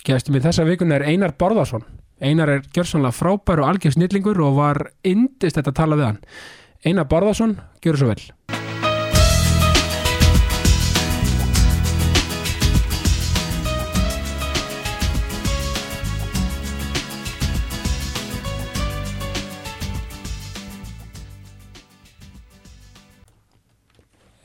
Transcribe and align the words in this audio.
Gæstum 0.00 0.38
í 0.38 0.40
þessa 0.40 0.64
vikuna 0.64 0.96
er 0.96 1.04
Einar 1.10 1.34
Borðarsson. 1.36 1.84
Einar 2.24 2.48
er 2.48 2.62
gjörsanlega 2.72 3.12
frábær 3.12 3.60
og 3.60 3.68
algjör 3.68 3.94
snillingur 3.94 4.40
og 4.40 4.56
var 4.56 4.80
indist 5.04 5.58
þetta 5.58 5.74
að 5.74 5.76
tala 5.76 5.98
við 6.00 6.08
hann. 6.08 6.20
Einar 6.88 7.08
Borðarsson, 7.10 7.58
gjör 7.84 8.00
svo 8.00 8.08
vel. 8.08 8.24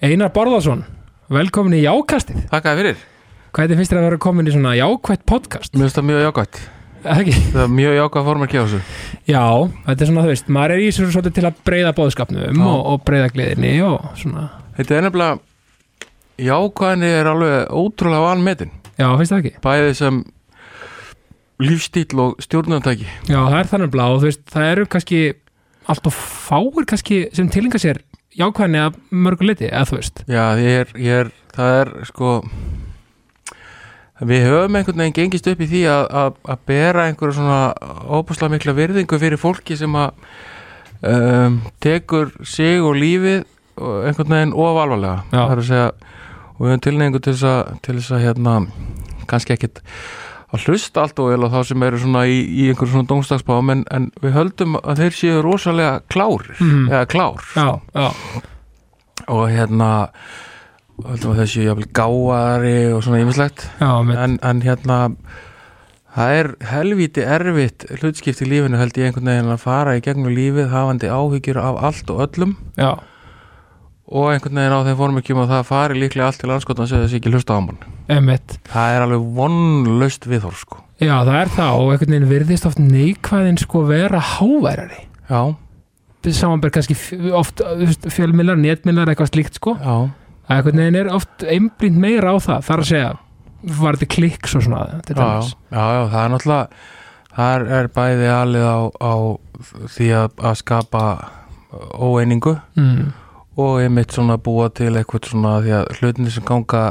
Einar 0.06 0.36
Borðarsson, 0.36 0.84
velkomin 1.32 1.80
í 1.80 1.86
Jákastið. 1.88 2.44
Þakkaði 2.52 2.82
fyrir. 2.84 3.06
Hvernig 3.56 3.78
finnst 3.80 3.94
þér 3.94 4.02
að 4.02 4.06
vera 4.10 4.18
komin 4.20 4.50
í 4.50 4.52
svona 4.52 4.74
jákvætt 4.76 5.21
podcast? 5.32 5.71
Mér 5.78 5.86
finnst 5.86 5.96
það 5.96 6.08
mjög 6.10 6.24
Ekki? 7.06 7.34
Það 7.54 7.62
er 7.62 7.70
mjög 7.71 7.93
jákvæmt 7.96 8.25
formar 8.28 8.50
þessu. 8.52 8.79
Já, 9.29 9.43
þetta 9.86 10.04
er 10.04 10.10
svona, 10.10 10.24
þú 10.25 10.32
veist, 10.34 10.50
maður 10.57 10.74
er 10.74 10.82
í 10.82 10.88
þessu 10.89 11.06
svolítið 11.14 11.36
til 11.38 11.46
að 11.48 11.62
breyða 11.70 11.93
bóðskapnum 11.96 12.64
og, 12.65 12.79
og 12.92 13.04
breyða 13.07 13.29
gleðinni 13.32 13.71
og 13.86 14.07
svona, 14.20 14.43
Þetta 14.76 14.98
er 14.98 15.06
nefnilega, 15.06 15.38
jákvæðinni 16.50 17.12
er 17.21 17.29
alveg 17.32 17.71
ótrúlega 17.79 18.26
vanmetin. 18.26 18.74
já, 18.98 19.07
finnst 19.21 19.36
það 19.36 19.39
ekki? 19.39 19.54
Bæðið 19.64 19.93
sem 20.01 20.20
lífstíl 21.64 22.24
og 22.26 22.43
stjórnumtæki. 22.43 23.07
Já, 23.29 23.40
það 23.40 23.60
er 23.62 23.71
þannig 23.71 23.93
blá 23.96 24.06
þú 24.10 24.26
veist, 24.26 24.43
það 24.51 24.71
eru 24.74 24.87
kannski 24.98 25.21
allt 25.86 26.10
og 26.12 26.18
fáir 26.18 26.90
kannski 26.92 27.21
sem 27.37 27.48
tilinga 27.54 27.79
sér 27.79 28.01
jákvæðinni 28.36 28.84
að 28.84 29.00
mörgu 29.15 29.48
liti, 29.48 29.70
eða 29.71 29.87
þú 29.93 30.01
veist. 30.01 30.26
Já, 30.28 30.43
ég 30.60 30.82
er, 30.82 30.96
ég 31.00 31.21
er, 31.24 31.32
það 31.56 31.78
er 31.86 31.93
sko, 32.09 32.34
við 34.22 34.45
höfum 34.47 34.75
einhvern 34.80 35.02
veginn 35.02 35.16
gengist 35.17 35.47
upp 35.52 35.59
í 35.59 35.67
því 35.67 35.81
að, 35.92 36.03
að, 36.22 36.36
að 36.53 36.59
bera 36.69 37.06
einhverja 37.09 37.36
svona 37.36 37.58
óbúslega 38.16 38.53
mikla 38.53 38.76
virðingu 38.78 39.20
fyrir 39.20 39.42
fólki 39.42 39.76
sem 39.80 39.95
að 40.00 40.14
um, 41.03 41.58
tekur 41.84 42.31
sig 42.48 42.80
og 42.81 42.95
lífið 42.95 43.44
einhvern 43.75 44.31
veginn 44.38 44.53
of 44.56 44.78
alvarlega. 44.80 45.17
Já. 45.34 45.42
Það 45.42 45.52
er 45.58 45.64
að 45.64 45.67
segja, 45.72 45.90
og 46.56 46.62
við 46.64 46.70
höfum 46.72 46.86
tilneingu 46.88 47.20
til 47.25 47.34
þess 47.36 47.50
að, 47.52 47.73
til 47.84 47.98
þess 48.00 48.14
að 48.16 48.23
hérna, 48.23 48.53
kannski 49.28 49.58
ekkit 49.58 49.81
að 50.56 50.64
hlusta 50.70 51.02
allt 51.03 51.20
og 51.20 51.31
vel 51.34 51.44
á 51.44 51.50
þá 51.52 51.59
sem 51.68 51.84
eru 51.84 52.00
svona 52.00 52.22
í, 52.31 52.36
í 52.47 52.68
einhverjum 52.72 52.94
svona 52.94 53.09
dómstagsbáum 53.09 53.72
en, 53.73 53.81
en 53.92 54.06
við 54.23 54.36
höldum 54.38 54.78
að 54.80 55.02
þeir 55.02 55.18
séu 55.20 55.42
rosalega 55.44 55.97
klárir, 56.14 56.53
Mhm. 56.62 56.86
eða 56.94 57.06
klár 57.12 57.42
Já, 57.58 57.68
já, 57.92 58.08
og 59.28 59.44
hérna 59.52 59.90
höldum 61.04 61.34
að 61.34 61.42
þessi 61.44 61.66
jafnvel 61.66 61.90
gáari 61.96 62.78
og 62.94 63.04
svona 63.04 63.20
með, 64.08 64.22
en, 64.24 64.38
en 64.42 64.62
hérna 64.64 65.00
það 66.16 66.38
er 66.40 66.52
helvíti 66.72 67.26
erfitt 67.28 67.88
hlutskipt 68.00 68.46
í 68.46 68.48
lífinu 68.48 68.80
held 68.80 68.96
ég 68.96 69.10
einhvern 69.10 69.34
veginn 69.34 69.52
að 69.52 69.66
fara 69.66 69.98
í 69.98 70.06
gegnum 70.06 70.32
lífið 70.32 70.72
hafandi 70.72 71.12
áhyggjur 71.12 71.60
af 71.60 71.82
allt 71.90 72.14
og 72.14 72.24
öllum. 72.30 72.56
Já, 72.80 72.96
og 74.06 74.32
einhvern 74.32 74.60
veginn 74.60 74.78
á 74.78 74.86
þeim 74.86 74.98
formikjum 75.00 75.42
að 75.42 75.52
það 75.52 75.68
fari 75.72 76.00
líklega 76.00 76.30
allt 76.30 76.42
til 76.44 76.52
anskotan 76.54 76.90
sem 76.90 77.04
þessi 77.04 77.20
ekki 77.20 77.32
hlusta 77.34 77.58
á 77.58 77.59
mann. 77.66 77.80
Það 78.70 78.96
er 78.96 79.06
alveg 79.06 79.30
vonlaust 79.40 80.28
viðhorf 80.30 80.62
sko. 80.62 80.82
Já, 81.02 81.16
það 81.26 81.38
er 81.40 81.54
það. 81.56 81.78
Og 81.82 81.94
einhvern 81.94 82.14
veginn 82.14 82.30
virðist 82.30 82.68
oft 82.70 82.82
neikvæðin 82.82 83.58
sko 83.62 83.86
vera 83.90 84.22
háværari. 84.36 85.08
já, 85.30 85.42
Samanber 86.26 86.72
kannski 86.74 86.96
oft 87.38 87.62
fjölmiðlar, 88.09 88.58
netmiðlar, 88.58 89.12
eitthvað 89.12 89.34
slíkt 89.34 89.59
sko. 89.59 89.76
já, 89.78 90.09
að 90.46 90.56
einhvern 90.58 90.82
veginn 90.84 91.00
er 91.02 91.10
oft 91.16 91.44
einblínt 91.46 91.98
meira 92.02 92.34
á 92.34 92.38
það 92.42 92.66
þar 92.68 92.84
að 92.84 92.90
segja, 92.92 93.12
var 93.82 93.98
þetta 93.98 94.12
kliks 94.16 94.56
og 94.60 94.64
svona 94.66 94.84
já, 95.10 95.26
já, 95.72 95.84
já, 95.96 96.02
það 96.12 96.20
er 96.24 96.34
náttúrulega 96.36 96.68
það 97.36 97.72
er 97.80 97.88
bæði 97.96 98.28
alið 98.32 98.66
á, 98.70 98.78
á 99.02 99.14
því 99.96 100.10
að, 100.22 100.36
að 100.52 100.60
skapa 100.62 101.06
óeiningu 102.00 102.56
Mm. 102.78 103.09
og 103.58 103.80
einmitt 103.81 104.12
svona 104.16 104.38
búa 104.38 104.69
til 104.75 104.94
eitthvað 105.00 105.30
svona 105.31 105.58
því 105.64 105.74
að 105.80 105.90
hlutinni 106.00 106.31
sem 106.31 106.44
ganga 106.48 106.84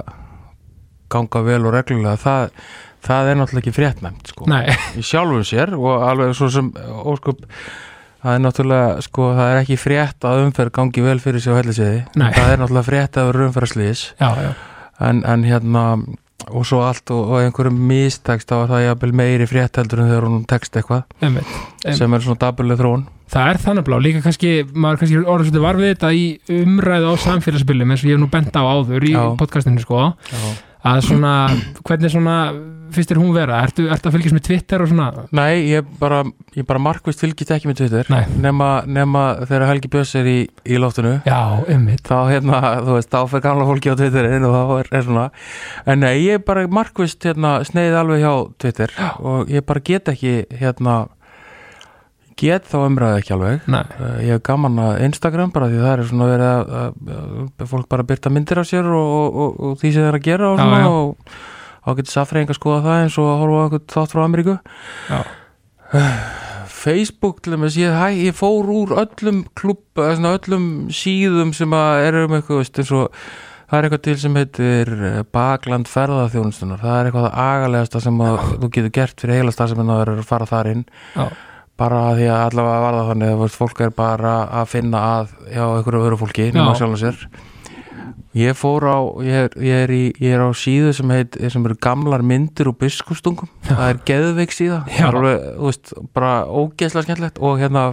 ganga 1.13 1.43
vel 1.47 1.61
og 1.69 1.75
reglulega 1.77 2.17
það, 2.21 2.53
það 3.05 3.29
er 3.31 3.37
náttúrulega 3.39 3.63
ekki 3.65 3.75
fréttnæmt 3.77 4.31
sko. 4.33 4.47
Nei, 4.51 4.73
í 4.99 5.05
sjálfum 5.05 5.45
sér 5.47 5.75
og 5.77 6.03
alveg 6.09 6.33
svo 6.37 6.49
sem 6.53 6.71
óskup 7.05 7.45
það 8.25 8.35
er 8.39 8.45
náttúrulega 8.49 9.07
sko 9.07 9.31
það 9.37 9.53
er 9.53 9.63
ekki 9.63 9.81
frétt 9.85 10.29
að 10.29 10.43
umferð 10.49 10.75
gangi 10.81 11.05
vel 11.05 11.19
fyrir 11.23 11.45
sig 11.45 11.53
á 11.53 11.59
helliseiði 11.61 12.05
það 12.17 12.53
er 12.55 12.63
náttúrulega 12.65 12.89
frétt 12.91 13.21
að 13.21 13.31
vera 13.31 13.49
umferðarslýs 13.51 14.05
en, 15.05 15.25
en 15.29 15.45
hérna 15.47 15.87
og 16.53 16.67
svo 16.69 16.83
allt 16.85 17.09
og, 17.15 17.31
og 17.33 17.45
einhverjum 17.45 17.77
mistekst 17.89 18.51
þá 18.51 18.57
er 18.59 18.71
það 18.73 18.83
jafnvel 18.85 19.13
meiri 19.17 19.47
frétt 19.49 19.79
heldur 19.81 20.03
en 20.03 20.11
þegar 20.11 20.27
hún 20.29 20.43
tekst 20.51 20.77
eitthvað. 20.77 21.05
Sem 21.97 22.17
er 22.17 22.25
svona 22.25 22.41
dabuleg 22.43 22.81
þróun. 22.81 23.07
Það 23.33 23.51
er 23.51 23.61
þannig 23.63 23.87
blá, 23.87 23.97
líka 24.05 24.21
kannski, 24.25 24.51
maður 24.75 25.01
kannski 25.01 25.21
orðið 25.23 25.49
svolítið 25.49 25.65
var 25.65 25.79
við 25.81 25.91
þetta 25.95 26.11
í 26.13 26.25
umræðu 26.59 27.09
á 27.09 27.15
samfélagsbylum 27.25 27.95
eins 27.95 28.05
og 28.05 28.11
ég 28.11 28.19
hef 28.19 28.23
nú 28.23 28.29
bent 28.35 28.59
á 28.61 28.63
áður 28.63 29.07
í 29.09 29.15
Já. 29.15 29.23
podcastinu 29.41 29.83
sko, 29.83 30.03
Já. 30.29 30.43
að 30.93 31.01
svona, 31.09 31.33
hvernig 31.81 32.13
svona, 32.13 32.37
finnst 32.99 33.11
þér 33.13 33.21
hún 33.23 33.33
vera? 33.37 33.61
Ertu, 33.67 33.87
ertu 33.93 34.09
að 34.11 34.17
fylgjast 34.17 34.37
með 34.37 34.45
Twitter 34.49 34.85
og 34.85 34.91
svona? 34.91 35.25
Nei, 35.37 35.51
ég 35.71 35.89
bara, 36.01 36.21
ég 36.59 36.67
bara 36.69 36.83
markvist 36.83 37.23
fylgist 37.25 37.51
ekki 37.55 37.71
með 37.71 37.81
Twitter 37.83 38.11
Nei. 38.15 38.23
nema, 38.45 38.69
nema 38.87 39.25
þegar 39.45 39.67
Helgi 39.73 39.91
Björns 39.95 40.15
er 40.21 40.31
í, 40.31 40.37
í 40.67 40.79
loftinu 40.83 41.17
Já, 41.27 41.41
einmitt. 41.69 42.05
þá 42.07 42.17
hérna, 42.33 42.61
þú 42.87 42.99
veist, 42.99 43.11
þá 43.15 43.21
fer 43.35 43.45
gamla 43.49 43.67
fólki 43.71 43.93
á 43.93 43.99
Twitterin 44.01 44.47
og 44.49 44.55
þá 44.59 44.77
er, 44.83 44.93
er 45.01 45.09
svona 45.09 45.27
en 45.87 46.01
nei, 46.05 46.15
ég 46.27 46.45
bara 46.47 46.67
markvist 46.69 47.25
hérna 47.29 47.57
sneið 47.67 47.99
alveg 48.03 48.25
hjá 48.25 48.33
Twitter 48.65 48.97
og 49.21 49.51
ég 49.53 49.67
bara 49.67 49.85
get 49.85 50.09
ekki 50.15 50.39
hérna 50.61 51.05
get 52.41 52.65
þá 52.67 52.81
umræði 52.89 53.21
ekki 53.23 53.35
alveg 53.37 53.67
Nei, 53.71 53.83
Uh, 53.95 54.17
ég 54.27 54.33
hef 54.35 54.41
gaman 54.49 54.79
að 54.83 54.97
Instagram 55.07 55.53
bara 55.55 55.69
því 55.71 55.79
það 55.85 55.93
er 55.93 56.01
svona 56.09 56.27
verið 56.33 56.49
að, 56.51 56.73
að, 56.81 57.21
að 57.63 57.69
fólk 57.71 57.87
bara 57.93 58.07
byrta 58.09 58.33
myndir 58.35 58.59
af 58.59 58.67
sér 58.67 58.89
og, 58.91 59.13
og, 59.21 59.37
og, 59.45 59.61
og 59.69 59.77
því 59.83 59.93
sem 59.95 60.03
það 60.03 60.11
er 60.11 60.19
að 60.19 60.25
gera 60.27 60.49
og 60.51 60.59
Já, 60.59 60.65
svona 60.65 60.81
já. 60.83 61.45
Og 61.85 61.93
þá 61.93 62.01
getur 62.01 62.15
safreying 62.15 62.51
að 62.51 62.59
skoða 62.59 62.83
það 62.85 63.03
eins 63.05 63.19
og 63.21 63.31
að 63.31 63.41
horfa 63.43 63.63
einhvern 63.65 63.87
þátt 63.95 64.15
frá 64.15 64.25
Ameríku. 64.25 64.57
Já, 65.11 65.21
Facebook 66.85 67.41
til 67.45 67.55
að 67.55 67.65
hæ, 67.97 68.07
ég 68.27 68.37
fór 68.37 68.69
úr 68.73 68.95
öllum 69.05 69.45
klubb, 69.57 69.85
öllum 70.01 70.69
síðum 70.93 71.55
sem 71.57 71.73
að 71.77 72.09
eru 72.09 72.25
um 72.27 72.37
eitthvað 72.37 72.61
veist, 72.61 72.81
eins 72.83 72.93
og 72.93 73.25
það 73.71 73.79
er 73.79 73.87
eitthvað 73.89 74.05
til 74.05 74.17
sem 74.21 74.37
heitir 74.37 74.93
eh, 74.99 75.23
Bakland 75.33 75.89
ferðaþjónustunar 75.89 76.83
það 76.83 76.99
er 76.99 77.09
eitthvað 77.09 77.31
agalegasta 77.47 78.03
sem 78.05 78.21
að 78.27 78.37
þú 78.51 78.71
getur 78.77 78.95
gert 78.99 79.25
fyrir 79.25 79.41
heila 79.41 79.55
starfseminn 79.55 79.95
að 79.95 80.03
vera 80.03 80.17
að 80.19 80.29
fara 80.29 80.51
þar 80.51 80.71
inn. 80.75 80.85
Já, 81.15 81.25
bara 81.81 82.03
því 82.15 82.29
að 82.31 82.45
allavega 82.49 82.85
var 82.85 82.99
það 82.99 83.11
þannig 83.13 83.35
að 83.35 83.57
fólk 83.59 83.83
er 83.83 83.97
bara 83.97 84.35
að 84.61 84.71
finna 84.71 85.03
að 85.15 85.35
hjá 85.49 85.65
einhverju 85.65 86.05
öðru 86.05 86.21
fólki 86.21 86.49
nema 86.55 86.75
Já. 86.75 86.79
sjálfum 86.83 87.01
sér 87.01 87.25
ég 88.39 88.57
fór 88.59 88.87
á 88.87 88.99
ég 89.25 89.39
er, 89.45 89.59
ég 89.59 89.83
er, 89.85 89.93
í, 89.95 90.05
ég 90.23 90.37
er 90.37 90.45
á 90.45 90.51
síðu 90.57 90.95
sem 90.97 91.13
heit 91.15 91.39
sem 91.53 91.67
eru 91.67 91.77
gamlar 91.83 92.25
myndir 92.27 92.71
úr 92.71 92.79
biskupstungum. 92.81 93.51
Það 93.67 93.85
er 93.89 94.01
geðveik 94.11 94.55
síða. 94.55 94.81
Það 94.89 95.09
er 95.09 95.21
alveg, 95.21 95.45
þú 95.59 95.69
veist, 95.71 95.95
bara 96.17 96.33
ógeðslega 96.49 97.07
skemmtilegt. 97.09 97.41
Og 97.45 97.63
hérna 97.63 97.85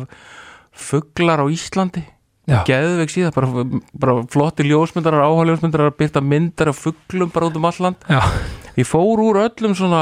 fuglar 0.72 1.44
á 1.44 1.45
Íslandi. 1.51 2.05
Já, 2.49 2.63
geðveik 2.66 3.11
síða, 3.13 3.29
bara, 3.35 3.66
bara 4.01 4.16
flotti 4.33 4.66
ljósmyndarar 4.66 5.27
áháljósmyndarar 5.29 5.91
að 5.91 5.99
byrta 5.99 6.23
myndar 6.25 6.72
af 6.72 6.79
fuglum 6.81 7.29
bara 7.31 7.51
út 7.51 7.59
um 7.59 7.67
alland 7.69 8.01
já, 8.09 8.17
ég 8.79 8.88
fór 8.89 9.22
úr 9.22 9.43
öllum 9.43 9.75
svona 9.78 10.01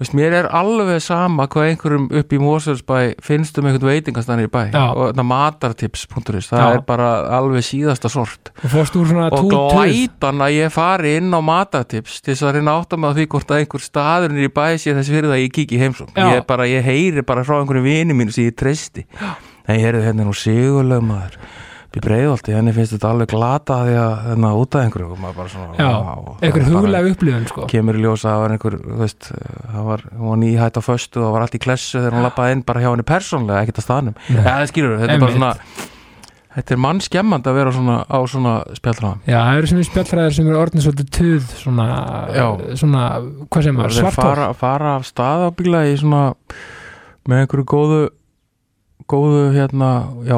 veist, 0.00 0.14
mér 0.16 0.36
er 0.38 0.48
alveg 0.56 1.00
sama 1.04 1.46
hvað 1.50 1.68
einhverjum 1.70 2.06
upp 2.20 2.34
í 2.34 2.40
Moselsbæ 2.40 2.98
finnst 3.24 3.58
um 3.60 3.68
einhvern 3.68 3.90
veitingastanir 3.90 4.48
í 4.48 4.52
bæ. 4.52 4.62
Já. 4.72 4.84
og 4.94 5.10
þetta 5.10 5.26
matartips.is 5.30 6.50
það 6.50 6.64
Já. 6.64 6.68
er 6.72 6.84
bara 6.88 7.10
alveg 7.38 7.66
síðasta 7.66 8.10
sort. 8.12 8.52
Og 8.64 8.74
og 9.36 9.52
glætan 9.52 10.44
að 10.44 10.56
ég 10.56 10.74
fari 10.74 11.16
inn 11.20 11.30
á 11.36 11.40
matartips 11.44 12.20
til 12.20 12.34
þess 12.34 12.48
að 12.48 12.58
reyna 12.58 12.74
að 12.74 12.84
átta 12.84 13.00
mig 13.00 13.12
á 13.12 13.16
því 13.18 13.28
hvort 13.34 13.54
að 13.54 13.62
einhver 13.62 13.86
staðurinn 13.86 14.44
í 14.44 14.52
bæ 14.52 14.66
sé 14.76 14.96
þess 14.96 15.14
fyrir 15.14 15.30
það 15.30 15.38
að 15.38 15.44
ég 15.44 15.56
heimsókn. 15.84 16.14
Já. 16.16 16.28
ég, 16.34 16.46
bara, 16.48 16.68
ég 16.70 16.86
heyri 16.86 17.26
bara 17.26 17.44
frá 17.46 17.60
einhverjum 17.60 17.88
vini 17.88 18.16
mínu 18.16 18.34
sem 18.34 18.48
ég 18.48 18.56
treysti. 18.56 19.06
En 19.20 19.76
ég 19.76 19.84
heyrði 19.84 20.06
hérna 20.08 20.26
nú 20.26 20.34
sigurlega 20.36 21.04
maður 21.04 21.36
við 21.90 22.04
breiðolti, 22.06 22.54
henni 22.54 22.74
finnst 22.76 22.94
þetta 22.94 23.10
alveg 23.10 23.30
glata 23.32 23.78
því 23.86 23.94
að 23.98 24.12
hérna 24.28 24.50
út 24.60 24.76
af 24.78 24.84
einhverju. 24.86 25.08
Og 25.10 25.22
maður 25.22 25.38
bara 25.40 25.52
svona 25.54 25.78
Já, 25.80 25.90
það 25.90 26.44
einhver 26.46 26.62
er 26.62 26.74
huglega 26.76 27.12
upplifun 27.14 27.46
sko. 27.50 27.68
kemur 27.72 27.98
í 27.98 28.04
ljósa 28.04 28.30
að 28.30 28.34
það 28.34 28.42
var 28.44 28.54
einhver 28.56 28.78
þú 28.80 28.98
veist, 29.02 29.30
það 29.74 29.88
var, 29.90 30.04
hún 30.16 30.32
var 30.32 30.42
nýhætt 30.44 30.78
á 30.78 30.82
föstu 30.86 31.20
og 31.20 31.26
það 31.26 31.34
var 31.36 31.46
allt 31.46 31.56
í 31.58 31.62
klessu 31.66 31.98
þegar 31.98 32.18
hún 32.18 32.26
lappaði 32.28 32.56
inn 32.58 32.66
bara 32.68 32.84
hjá 32.84 32.90
henni 32.92 33.08
persónlega, 33.10 33.64
ekkert 33.64 33.82
að 33.82 33.88
staðnum. 33.88 34.20
Ja, 34.30 34.44
það 34.46 34.68
skilur, 34.74 34.98
þetta 35.02 35.16
er 35.16 35.24
bara 35.24 35.38
svona 35.38 35.54
þetta 36.50 36.74
er 36.74 36.80
mannskemmand 36.82 37.46
að 37.46 37.58
vera 37.60 37.72
svona 37.74 37.96
á 38.10 38.18
svona 38.26 38.54
spjallræðan 38.74 39.20
Já, 39.30 39.38
það 39.38 39.58
eru 39.60 39.70
sem 39.70 39.82
spjallræðir 39.86 40.34
sem 40.36 40.48
eru 40.50 40.58
orðin 40.58 40.84
svolítið 40.84 41.10
tuð 41.14 41.52
svona, 41.60 41.86
Já. 42.34 42.46
svona 42.80 43.02
hvað 43.46 43.66
sem 43.68 43.78
var, 43.78 43.94
þeir 43.94 44.02
svartól 44.02 44.24
fara, 44.26 44.48
fara 44.58 44.94
af 44.98 45.06
staðabíla 45.06 45.84
í 45.92 45.94
svona 46.00 46.22
með 47.30 47.44
einhverju 47.44 47.68
góðu 47.70 48.00
góðu 49.08 49.50
hérna 49.54 49.90
já, 50.26 50.36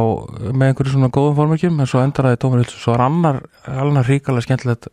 með 0.53 0.69
einhverju 0.69 0.95
svona 0.95 1.13
góðum 1.13 1.39
formekjum 1.41 1.81
en 1.81 1.91
svo 1.91 2.03
endar 2.05 2.31
það 2.31 2.37
í 2.37 2.63
hilsu 2.63 2.81
svo 2.81 2.97
er 2.97 3.05
annar, 3.07 3.43
annar 3.67 4.09
ríkalega 4.09 4.47
skemmtilegt 4.47 4.91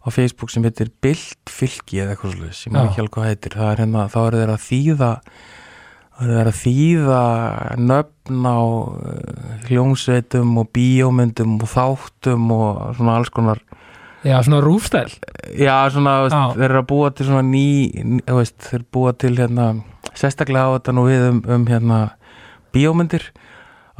á 0.00 0.08
Facebook 0.08 0.50
sem 0.50 0.64
heitir 0.64 0.90
Bildfylki 1.04 2.00
eða 2.00 2.14
eitthvað 2.14 2.36
svolítið, 2.36 2.56
sem 2.56 2.76
Já. 2.76 2.82
ekki 2.84 3.02
alveg 3.02 3.16
hvað 3.16 3.28
heitir. 3.28 3.56
Það 3.58 3.72
er 3.72 3.82
hérna, 3.84 4.04
þá 4.08 4.20
eru 4.22 4.40
þeir 4.40 4.52
að 4.54 4.62
þýða 4.66 5.10
þá 6.10 6.22
eru 6.22 6.36
þeir 6.36 6.50
að 6.50 6.60
þýða 6.60 7.20
nöfn 7.90 8.48
á 8.48 8.60
uh, 8.60 9.52
hljómsveitum 9.68 10.56
og 10.62 10.70
bíómyndum 10.76 11.58
og 11.60 11.72
þáttum 11.74 12.48
og 12.56 12.80
svona 12.96 13.18
alls 13.20 13.32
konar 13.34 13.62
Já, 14.20 14.36
svona 14.44 14.60
rúfstæl. 14.60 15.08
Já, 15.56 15.88
svona, 15.88 16.18
veist, 16.26 16.56
þeir 16.58 16.66
eru 16.66 16.80
að 16.82 16.88
búa 16.90 17.08
til 17.16 17.24
svona 17.24 17.44
ný, 17.48 17.68
ný 18.04 18.18
veist, 18.36 18.58
þeir 18.66 18.82
búa 18.92 19.14
til 19.16 19.32
hérna, 19.38 19.70
sérstaklega 20.12 20.68
á 20.68 20.76
þetta 20.76 20.92
nú 20.92 21.04
við 21.08 21.24
um, 21.30 21.38
um 21.56 21.64
hérna, 21.70 22.00
bíómyndir 22.74 23.30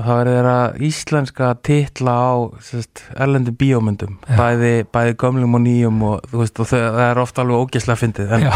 og 0.00 0.06
eru 0.14 0.32
þeir 0.32 0.48
að 0.48 0.78
íslenska 0.88 1.50
titla 1.66 2.14
á 2.16 2.32
sérst, 2.64 3.02
erlendi 3.20 3.52
bíómyndum. 3.52 4.14
Bæði, 4.38 4.86
bæði 4.88 5.16
gömlum 5.20 5.58
og 5.58 5.64
nýjum 5.66 5.98
og, 6.08 6.30
veist, 6.32 6.56
og 6.62 6.70
það 6.70 7.02
er 7.04 7.20
ofta 7.20 7.44
alveg 7.44 7.66
ógeslega 7.66 8.00
fyndið 8.00 8.32
en 8.38 8.46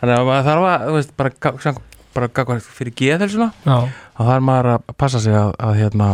þannig 0.00 0.14
að 0.16 0.30
maður 0.30 0.48
þarf 0.48 0.70
að 0.70 0.86
veist, 0.96 1.12
bara, 1.18 1.74
bara 2.16 2.58
fyrir 2.64 2.96
geðhelsuna 2.96 3.50
þá 3.66 4.22
þarf 4.22 4.46
maður 4.48 4.70
að 4.76 4.96
passa 4.96 5.20
sig 5.20 5.36
að, 5.36 5.52
að 5.60 5.80
hérna 5.82 6.12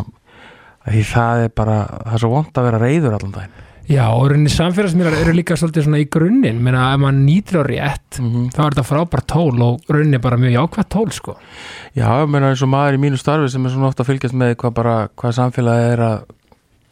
að 0.82 0.96
því 0.96 1.02
það 1.12 1.44
er 1.44 1.52
bara, 1.62 1.76
það 1.92 2.16
er 2.16 2.24
svo 2.24 2.32
vont 2.32 2.58
að 2.58 2.66
vera 2.68 2.82
reyður 2.82 3.18
allan 3.18 3.36
daginn 3.36 3.60
já 3.88 4.04
og 4.08 4.28
rauninni 4.30 4.52
samfélagsmiðlar 4.52 5.16
eru 5.22 5.34
líka 5.36 5.56
svolítið 5.58 5.86
svona 5.86 6.02
í 6.02 6.08
grunninn. 6.12 6.60
Menna 6.62 6.92
ef 6.92 7.00
maður 7.02 7.18
nýtir 7.22 7.58
á 7.58 7.62
rétt 7.66 8.20
mm 8.20 8.28
-hmm. 8.30 8.50
þá 8.54 8.60
er 8.64 8.70
þetta 8.74 8.86
frábært 8.90 9.26
tól 9.26 9.62
og 9.62 9.80
rauninni 9.88 10.18
bara 10.18 10.36
mjög 10.36 10.52
jákvætt 10.52 10.88
tól 10.88 11.10
sko. 11.10 11.36
Já, 11.96 12.08
ég 12.22 12.28
meina 12.28 12.50
eins 12.50 12.62
og 12.62 12.68
maður 12.68 12.94
í 12.94 13.02
mínu 13.02 13.18
starfi 13.18 13.48
sem 13.48 13.66
er 13.66 13.70
svona 13.70 13.88
ofta 13.88 14.02
að 14.02 14.06
fylgjast 14.06 14.34
með 14.34 14.54
hvað 14.56 14.72
bara, 14.74 15.08
hvað 15.16 15.32
samfélagi 15.32 15.92
er 15.92 16.00
að 16.00 16.22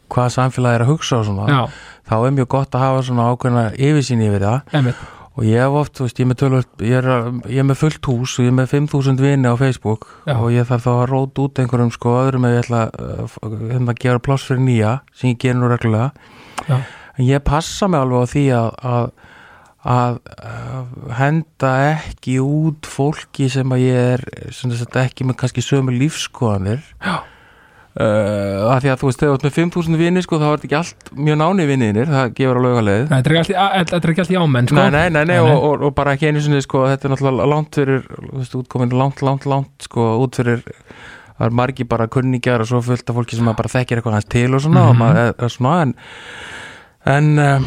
hvað 0.09 0.29
samfélagi 0.29 0.75
er 0.75 0.81
að 0.81 0.91
hugsa 0.91 1.17
og 1.17 1.25
svona 1.25 1.47
Já, 1.47 1.69
þá 2.09 2.15
er 2.27 2.31
mjög 2.31 2.47
gott 2.47 2.75
að 2.75 2.81
hafa 2.81 3.01
svona 3.01 3.31
ákveðna 3.31 3.71
yfirsýn 3.77 4.21
yfir 4.21 4.41
það. 4.41 4.61
Emmitt 4.73 4.95
og 5.31 5.45
ég 5.47 5.61
hef 5.63 5.75
oft, 5.79 5.93
þú 5.95 6.05
veist, 6.07 6.17
ég 6.19 6.25
er 6.25 6.29
með, 6.31 6.39
tölvöld, 6.41 6.71
ég 6.83 6.95
er, 6.99 7.05
ég 7.47 7.61
er 7.61 7.67
með 7.69 7.77
fullt 7.79 8.07
hús 8.11 8.33
og 8.37 8.43
ég 8.45 8.51
er 8.51 8.57
með 8.57 8.71
5.000 8.75 9.21
vini 9.23 9.47
á 9.47 9.55
Facebook 9.55 10.07
Já. 10.27 10.33
og 10.35 10.49
ég 10.51 10.67
þarf 10.67 10.83
þá 10.83 10.91
að 10.97 11.05
róta 11.13 11.45
út 11.45 11.61
einhverjum 11.63 11.91
sko 11.95 12.15
öðrum 12.25 12.47
ef 12.49 12.55
ég 12.57 12.63
ætla 12.65 12.81
f- 13.29 13.37
hérna, 13.47 13.93
að 13.95 14.01
gera 14.03 14.19
pláss 14.27 14.47
fyrir 14.49 14.65
nýja 14.65 14.91
sem 15.15 15.31
ég 15.31 15.39
gerir 15.45 15.61
nú 15.61 15.69
reglulega 15.71 16.11
Já, 16.67 16.77
en 17.15 17.25
ég 17.29 17.43
passa 17.47 17.87
mig 17.87 18.03
alveg 18.03 18.27
á 18.27 18.31
því 18.33 18.43
að, 18.59 18.69
að, 18.91 19.11
að, 19.95 20.19
að 20.51 21.15
henda 21.21 21.71
ekki 21.95 22.35
út 22.43 22.91
fólki 22.91 23.47
sem 23.55 23.71
að 23.71 23.85
ég 23.87 24.11
er 24.17 24.25
sem 24.53 24.75
sagt, 24.75 24.99
ekki 24.99 25.25
með 25.31 25.39
kannski 25.45 25.63
sömu 25.63 25.95
lífskoðanir 25.95 26.83
Já. 26.99 27.21
Uh, 27.91 28.71
að 28.71 28.85
því 28.85 28.89
að 28.93 28.99
þú 29.01 29.07
veist, 29.09 29.19
þegar 29.19 29.31
þú 29.31 29.35
ert 29.35 29.43
með 29.43 29.55
5.000 29.59 29.97
vini 29.99 30.21
sko, 30.23 30.37
þá 30.39 30.45
er 30.47 30.51
þetta 30.61 30.67
ekki 30.69 30.77
allt 30.79 31.09
mjög 31.27 31.37
náni 31.41 31.65
viniðinir 31.67 32.07
það 32.07 32.29
gefur 32.37 32.59
alveg 32.61 32.77
að 32.79 32.85
leið 32.87 33.01
þetta 33.11 33.31
er 33.99 34.13
ekki 34.13 34.21
allt 34.23 34.31
í- 34.31 34.37
ámenn 34.39 34.69
sko 34.71 34.77
nei, 34.77 34.85
nei, 34.95 35.09
nei, 35.11 35.25
nei, 35.25 35.25
Nei. 35.27 35.39
Og, 35.43 35.65
og, 35.67 35.83
og 35.89 35.95
bara 35.97 36.13
ekki 36.15 36.29
einu 36.29 36.39
sinni 36.45 36.61
sko, 36.63 36.85
þetta 36.87 37.09
er 37.09 37.11
náttúrulega 37.11 37.49
langt 37.51 37.75
fyrir 37.81 38.05
þú 38.07 38.31
veist, 38.39 38.55
útkomin 38.61 38.95
langt, 38.95 39.19
langt, 39.27 39.43
langt 39.51 39.89
sko, 39.89 40.05
út 40.23 40.39
fyrir 40.39 40.63
það 40.63 41.45
er 41.49 41.57
margi 41.59 41.83
bara 41.91 42.07
kunningjar 42.15 42.63
og 42.63 42.71
svo 42.71 42.79
fullt 42.87 43.11
af 43.11 43.19
fólki 43.19 43.35
sem 43.41 43.51
bara 43.59 43.73
þekkir 43.75 43.99
eitthvað 43.99 44.15
hans 44.21 44.29
til 44.31 44.47
og 44.55 44.63
svona, 44.63 44.87
og 44.87 44.95
Mhm. 44.95 45.03
maður 45.03 45.35
er 45.35 45.51
svona 45.57 45.75
en 45.81 45.93
en 47.11 47.29
um, 47.39 47.65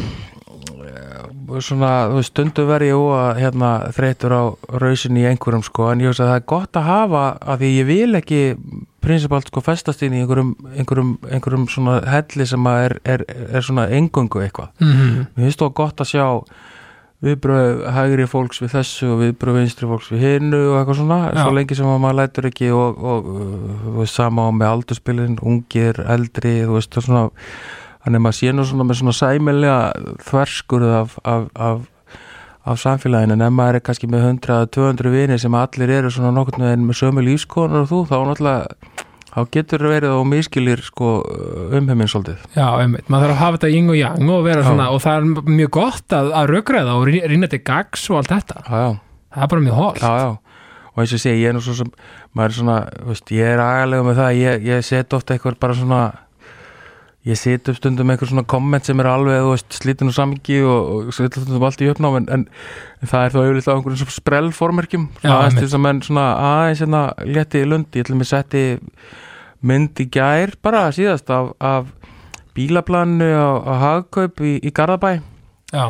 svona, 1.61 1.91
þú 2.09 2.19
veist, 2.19 2.31
stundu 2.33 2.65
verð 2.69 2.87
ég 2.89 2.97
og 2.99 3.39
hérna 3.39 3.69
þreytur 3.95 4.33
á 4.35 4.43
rausin 4.81 5.17
í 5.21 5.25
einhverjum 5.29 5.63
sko, 5.67 5.89
en 5.91 6.01
ég 6.03 6.11
veist 6.11 6.23
að 6.23 6.31
það 6.33 6.39
er 6.41 6.45
gott 6.53 6.79
að 6.81 6.87
hafa 6.89 7.23
að 7.53 7.63
því 7.63 7.71
ég 7.77 7.89
vil 7.89 8.19
ekki 8.21 8.39
prinsipalt 9.05 9.51
sko 9.51 9.61
festast 9.61 10.01
inn 10.01 10.15
í 10.17 10.21
einhverjum, 10.23 10.55
einhverjum, 10.75 11.11
einhverjum 11.29 11.67
svona 11.69 11.99
helli 12.09 12.47
sem 12.49 12.69
að 12.71 12.79
er, 12.87 12.95
er, 13.15 13.25
er 13.59 13.61
svona 13.67 13.89
engöngu 13.93 14.41
eitthvað 14.45 14.71
Mhm. 14.81 15.27
Mér 15.35 15.45
finnst 15.49 15.61
það 15.61 15.75
gott 15.81 16.01
að 16.01 16.11
sjá 16.15 16.25
viðbröð 17.25 17.85
hægri 17.95 18.25
fólks 18.29 18.59
við 18.61 18.73
þessu 18.75 19.07
og 19.13 19.21
viðbröð 19.23 19.55
vinstri 19.61 19.87
fólks 19.89 20.09
við 20.11 20.25
hinnu 20.25 20.59
og 20.73 20.75
eitthvað 20.81 20.99
svona, 20.99 21.19
Já. 21.33 21.39
svo 21.45 21.53
lengi 21.55 21.77
sem 21.79 21.87
að 21.89 22.01
maður 22.03 22.17
lætur 22.19 22.47
ekki 22.51 22.67
og, 22.75 22.99
og 23.01 23.29
uh, 23.31 23.47
þú 23.85 23.93
veist, 24.01 24.17
sama 24.19 24.45
á 24.45 24.49
með 24.53 24.67
aldurspilin, 24.73 25.37
ungir, 25.41 26.01
eldri 26.05 26.57
þú 26.67 26.75
veist, 26.75 26.91
það 26.91 27.01
er 27.01 27.07
svona 27.07 27.23
þannig 28.05 28.19
að 28.21 28.23
maður 28.27 28.37
sé 28.39 28.53
nú 28.53 28.65
svona 28.69 28.85
með 28.87 28.99
svona 29.01 29.15
sæmilega 29.17 29.77
þverskurð 30.27 30.93
af, 31.01 31.15
af, 31.25 31.47
af, 31.57 31.81
af 32.65 32.79
samfélaginu, 32.81 33.35
en 33.37 33.45
ef 33.47 33.53
maður 33.57 33.79
er 33.79 33.85
kannski 33.89 34.09
með 34.11 34.27
100-200 34.29 35.11
vinir 35.13 35.41
sem 35.41 35.57
allir 35.57 35.93
eru 35.99 36.13
svona 36.13 36.31
nokkurn 36.35 36.65
veginn 36.69 36.85
með 36.87 36.99
sömu 37.01 37.25
lífskonar 37.25 37.83
og 37.85 37.91
þú, 37.91 38.03
þá 38.09 38.15
náttúrulega 38.29 39.03
þá 39.35 39.39
getur 39.51 39.83
verið 39.91 40.13
og 40.15 40.27
miskilir 40.31 40.79
sko 40.85 41.09
umheiminn 41.75 42.07
svolítið. 42.07 42.45
Já, 42.55 42.69
einmitt, 42.79 43.09
maður 43.11 43.33
þarf 43.33 43.35
að 43.35 43.41
hafa 43.41 43.57
þetta 43.57 43.71
yin 43.73 43.89
og 43.91 43.97
yang 43.99 44.29
og 44.31 44.45
vera 44.45 44.61
Já. 44.61 44.67
svona, 44.69 44.85
og 44.95 45.01
það 45.03 45.17
er 45.17 45.49
mjög 45.57 45.71
gott 45.75 46.15
að, 46.15 46.29
að 46.39 46.51
rökræða 46.53 46.93
og 46.95 47.03
rý- 47.09 47.25
rýna 47.33 47.49
til 47.51 47.59
gags 47.67 48.05
og 48.13 48.21
allt 48.21 48.31
þetta. 48.31 48.61
Já, 48.63 48.77
já. 48.85 48.93
Það 49.35 49.43
er 49.43 49.51
bara 49.51 49.65
mjög 49.65 49.79
holt 49.81 49.99
já, 49.99 50.11
já. 50.21 50.29
og 50.95 51.01
eins 51.03 51.15
og 51.17 51.21
segi, 51.25 51.41
ég 51.43 51.51
er 51.51 51.57
nú 51.57 51.63
svo 51.65 51.75
sem 51.81 51.89
maður 52.31 52.53
er 52.53 52.57
svona, 52.61 52.77
veist, 53.09 53.33
ég 53.35 53.51
er 53.57 53.63
agalega 53.65 54.05
með 54.07 54.21
það 54.21 54.39
ég, 54.39 54.63
ég 54.71 54.85
set 54.87 55.17
ofta 55.19 55.35
eitthvað 55.35 55.59
bara 55.65 55.75
svona 55.81 55.99
ég 57.25 57.39
set 57.39 57.69
upp 57.71 57.79
stundum 57.79 58.11
eitthvað 58.13 58.31
svona 58.31 58.45
komment 58.49 58.85
sem 58.85 58.99
er 59.01 59.09
alveg, 59.09 59.41
þú 59.41 59.51
veist, 59.55 59.77
slítin 59.79 60.11
og 60.11 60.15
samingi 60.17 60.59
og, 60.61 61.11
stundum 61.15 61.65
allt 61.65 61.81
í 61.81 61.89
uppnám 61.89 62.19
en, 62.19 62.27
en, 62.35 62.47
en 63.01 63.11
það 63.11 63.25
er 63.25 63.33
þá 63.33 63.39
auðvitað 63.41 63.71
á 63.71 63.75
einhverjum 63.75 64.15
sprellformerkjum 64.19 65.07
aðeins 65.25 65.73
að 65.73 65.85
menn 65.87 66.01
svona 66.05 66.25
aðeins 66.51 66.83
hérna 66.85 67.05
leti 67.25 67.63
í 67.63 67.69
lundi, 67.69 67.97
ég 67.97 68.05
ætlum 68.05 68.21
að 68.21 68.31
setti 68.31 68.65
mynd 69.65 70.01
í 70.03 70.07
gær 70.13 70.53
bara 70.61 70.87
síðast 70.93 71.31
af, 71.33 71.53
af 71.57 71.89
bílaplanu 72.55 73.29
á, 73.33 73.49
á 73.65 73.73
hagkaup 73.81 74.41
í, 74.45 74.57
í 74.61 74.71
Garðabæ. 74.75 75.17
Já, 75.73 75.85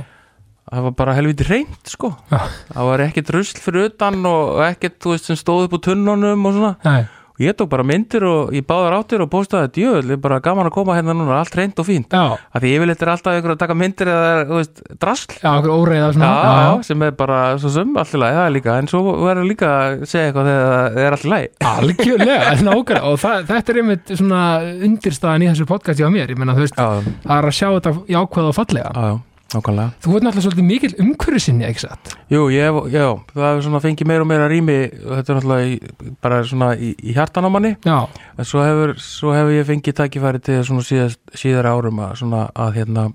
það 0.71 0.87
var 0.87 0.95
bara 0.97 1.15
helviti 1.17 1.45
reynd 1.49 1.91
sko. 1.91 2.13
Já. 2.31 2.39
það 2.71 2.89
var 2.89 3.03
ekkert 3.05 3.33
rusl 3.35 3.61
fyrir 3.61 3.91
utan 3.91 4.23
og 4.29 4.63
ekkert 4.65 4.97
þú 5.03 5.13
veist 5.13 5.29
sem 5.29 5.39
stóð 5.39 5.67
upp 5.67 5.77
úr 5.77 5.83
tunnunum 5.89 6.47
og 6.47 6.55
svona. 6.57 6.73
Nei, 6.87 7.03
og 7.35 7.41
ég 7.43 7.55
tók 7.59 7.67
bara 7.71 7.83
myndir 7.83 8.23
og 8.23 8.53
ég 8.55 8.63
báðar 8.67 8.95
áttir 8.99 9.23
og 9.25 9.29
postaði 9.33 9.71
djöðl, 9.75 10.13
ég 10.15 10.21
bara 10.23 10.39
gaman 10.43 10.69
að 10.69 10.75
koma 10.77 10.95
hérna 10.95 11.15
núna 11.17 11.41
allt 11.41 11.55
reynd 11.59 11.79
og 11.81 11.87
fínt, 11.87 12.13
já, 12.15 12.37
af 12.39 12.63
því 12.63 12.71
yfirleitt 12.77 13.03
er 13.03 13.11
alltaf 13.11 13.39
ykkur 13.41 13.53
að 13.55 13.59
taka 13.65 13.75
myndir 13.75 14.11
eða 14.13 14.61
drasl. 15.03 15.35
Já, 15.41 15.49
okkur 15.59 15.73
óreiða 15.75 16.05
Já, 16.05 16.13
svona 16.15 16.31
já, 16.63 16.71
sem 16.87 17.03
er 17.09 17.11
bara 17.19 17.39
svo 17.59 17.73
sem 17.75 17.91
allt 17.99 18.15
í 18.15 18.21
lagi, 18.23 18.37
það 18.39 18.47
er 18.47 18.55
líka. 18.55 18.77
En 18.79 18.89
svo 18.91 19.03
verður 19.19 19.49
líka 19.51 19.73
að 19.75 20.05
segja 20.07 20.31
eitthvað 20.31 20.49
þegar 20.51 20.71
það 20.95 21.03
er 21.05 21.17
allt 21.17 21.27
í 21.27 21.33
lagi. 21.35 21.51
Algjörlega, 21.75 22.55
nákvæmlega. 22.69 23.03
Og 23.11 23.19
það, 23.25 23.45
þetta 23.51 23.73
er 23.75 23.81
einmitt 23.83 24.15
svona 24.15 24.41
undirstaðan 24.89 25.45
í 25.45 25.51
þessu 25.51 25.69
podcasti 25.69 26.07
á 26.07 26.09
mér, 26.15 26.31
ég 26.31 26.39
menna 26.39 26.55
þú 26.57 26.65
veist 26.65 26.79
Já, 26.79 26.89
það 27.27 27.37
er 27.37 27.49
að 27.51 27.57
sjá 27.59 27.67
þetta 27.75 27.95
jákvæða 28.15 28.51
og 28.51 28.57
fallega. 28.63 28.91
Já, 28.95 29.09
já, 29.11 29.34
nákvæmlega 29.55 29.91
Þú 30.03 30.15
ert 30.15 30.25
náttúrulega 30.27 30.45
svolítið 30.45 30.67
mikil 30.69 30.91
umhverju 31.05 31.39
sinni, 31.45 31.65
ekki 31.69 31.83
satt? 31.85 32.13
Jú, 32.31 32.43
ég, 32.53 32.67
hef- 32.67 32.89
já, 32.93 33.05
það 33.33 33.47
er 33.49 33.61
svona 33.65 33.81
fengið 33.83 34.09
meira 34.11 34.21
og 34.25 34.29
meira 34.31 34.49
rými 34.51 34.77
þetta 34.91 35.23
er 35.33 35.39
náttúrulega 35.39 35.69
í, 35.71 35.77
bara 36.21 36.41
svona 36.43 36.69
í, 36.75 36.91
í 37.01 37.15
hjartan 37.17 37.47
á 37.47 37.49
manni 37.55 37.75
Já, 37.85 37.97
En 38.37 38.45
svo 38.45 38.63
hefur, 38.65 38.95
svo 38.99 39.33
hefur 39.35 39.55
ég 39.55 39.65
fengið 39.69 39.97
tækifæri 40.01 40.43
til 40.43 40.59
svona 40.67 40.83
síðast, 40.85 41.19
síðar 41.33 41.71
árum 41.71 41.99
að, 42.05 42.17
svona, 42.21 42.45
að, 42.55 42.73
hérna, 42.81 43.07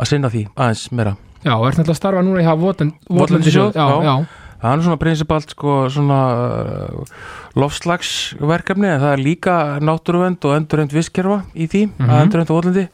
að 0.00 0.10
sinna 0.12 0.28
því 0.32 0.44
aðeins 0.56 0.86
meira. 0.92 1.16
já, 1.44 1.54
og 1.56 1.66
ert 1.68 1.80
náttúrulega 1.80 1.96
að 1.96 2.02
starfa 2.04 2.22
núna 2.26 2.40
í 2.44 2.46
hafa 2.48 2.60
Votlendissjóð, 3.08 3.72
já, 3.74 3.88
já. 3.88 4.04
já, 4.10 4.14
Það 4.60 4.74
er 4.76 4.82
svona 4.84 5.00
prinsipalt 5.00 5.52
sko, 5.54 5.74
svona 5.88 6.16
uh, 6.36 7.20
lofslagsverkefni 7.56 8.90
en 8.90 9.00
það 9.00 9.12
er 9.14 9.22
líka 9.24 9.54
náttúruvend 9.80 10.44
og 10.44 10.56
endurend 10.58 10.92
visskerfa 10.92 11.38
í 11.56 11.64
því 11.70 11.80
Mhm. 11.88 12.10
að 12.10 12.22
endurend 12.26 12.50
og 12.50 12.56
Votlendi. 12.58 12.84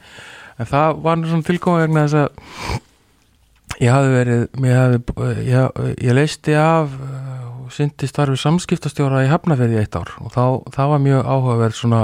En 0.57 0.69
það 0.71 1.01
var 1.05 1.19
nú 1.21 1.31
svona 1.31 1.47
tilkomið 1.47 1.85
vegna 1.85 2.05
þess 2.07 2.19
að 2.23 3.83
ég 3.83 3.93
hafði 3.93 4.13
verið, 4.15 4.45
ég, 4.71 5.13
ég, 5.51 5.81
ég 6.07 6.17
leisti 6.17 6.57
af 6.57 6.95
uh, 6.97 7.37
og 7.67 7.75
syndi 7.75 8.09
starfi 8.09 8.39
samskiptastjóra 8.41 9.25
í 9.27 9.31
Hafnafjörði 9.31 9.83
eitt 9.83 9.99
ár. 9.99 10.15
Og 10.23 10.33
þá, 10.33 10.45
það 10.75 10.93
var 10.95 11.05
mjög 11.05 11.31
áhugaverð 11.35 11.79
svona 11.81 12.03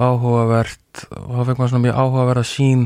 áhugavert 0.00 1.06
og 1.18 1.32
þá 1.34 1.40
fekk 1.48 1.60
maður 1.60 1.72
svona 1.74 1.84
mjög 1.88 2.02
áhugaverða 2.04 2.44
sín 2.48 2.84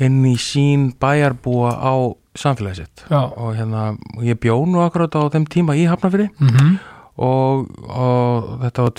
inn 0.00 0.22
í 0.28 0.36
sín 0.40 0.90
bæjarbúa 1.00 1.72
á 1.78 1.94
samfélagið 2.38 2.82
sitt. 2.82 3.04
Já. 3.10 3.22
og 3.26 3.54
hérna, 3.56 3.90
ég 4.24 4.38
bjó 4.40 4.60
nú 4.68 4.82
akkurat 4.84 5.14
á 5.16 5.32
þeim 5.32 5.48
tíma 5.50 5.76
í 5.78 5.88
Hafnafjörði 5.90 6.30
Mm 6.40 6.80
og, 7.20 7.66
og 7.84 8.50
þetta 8.62 8.86
var 8.86 8.94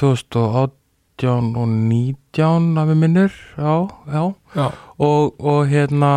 2018 1.21 1.55
og 1.61 1.71
19 1.71 2.77
að 2.81 2.91
við 2.91 3.01
minnir, 3.05 3.39
já, 3.57 3.73
já. 4.11 4.23
Já, 4.57 4.67
og, 4.99 5.33
og 5.39 5.65
hérna 5.71 6.11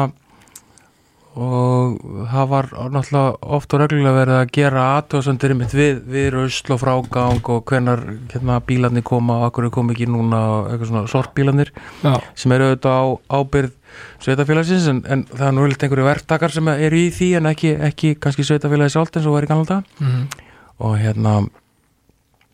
og 1.34 1.96
það 2.30 2.50
var 2.52 2.68
náttúrulega 2.94 3.54
oft 3.56 3.74
og 3.74 3.80
reglulega 3.82 4.18
verið 4.20 4.36
að 4.38 4.52
gera 4.54 4.84
aðtöðsendir 5.00 5.54
mitt 5.58 5.72
við, 5.74 5.96
við 6.06 6.28
rusl 6.36 6.76
og 6.76 6.78
frágang 6.78 7.40
og 7.50 7.64
hvenar 7.66 8.04
hérna, 8.30 8.60
bílarnir 8.62 9.02
koma 9.06 9.40
og 9.40 9.48
akkur 9.48 9.66
kom 9.74 9.90
ekki 9.90 10.06
núna 10.06 10.42
og 10.52 10.68
eitthvað 10.70 10.92
svona 10.92 11.10
sortbílarnir 11.10 11.72
já, 12.04 12.14
sem 12.38 12.54
eru 12.54 12.70
auðvitað 12.70 13.02
á 13.02 13.04
ábyrð 13.40 13.74
sveitafélagsins 14.22 14.86
en, 14.92 15.02
en 15.10 15.26
það 15.32 15.46
er 15.48 15.56
nú 15.58 15.66
vilt 15.66 15.82
einhverju 15.82 16.06
verktakar 16.06 16.54
sem 16.54 16.70
eru 16.76 17.02
í 17.02 17.10
því 17.14 17.32
en 17.40 17.50
ekki, 17.50 17.74
ekki 17.90 18.14
kannski 18.22 18.46
sveitafélagi 18.46 18.94
sjálft 18.94 19.18
eins 19.18 19.26
og 19.26 19.50
gamla 19.50 19.70
dag 19.74 20.02
mm 20.02 20.42
og 20.78 20.96
hérna 20.98 21.44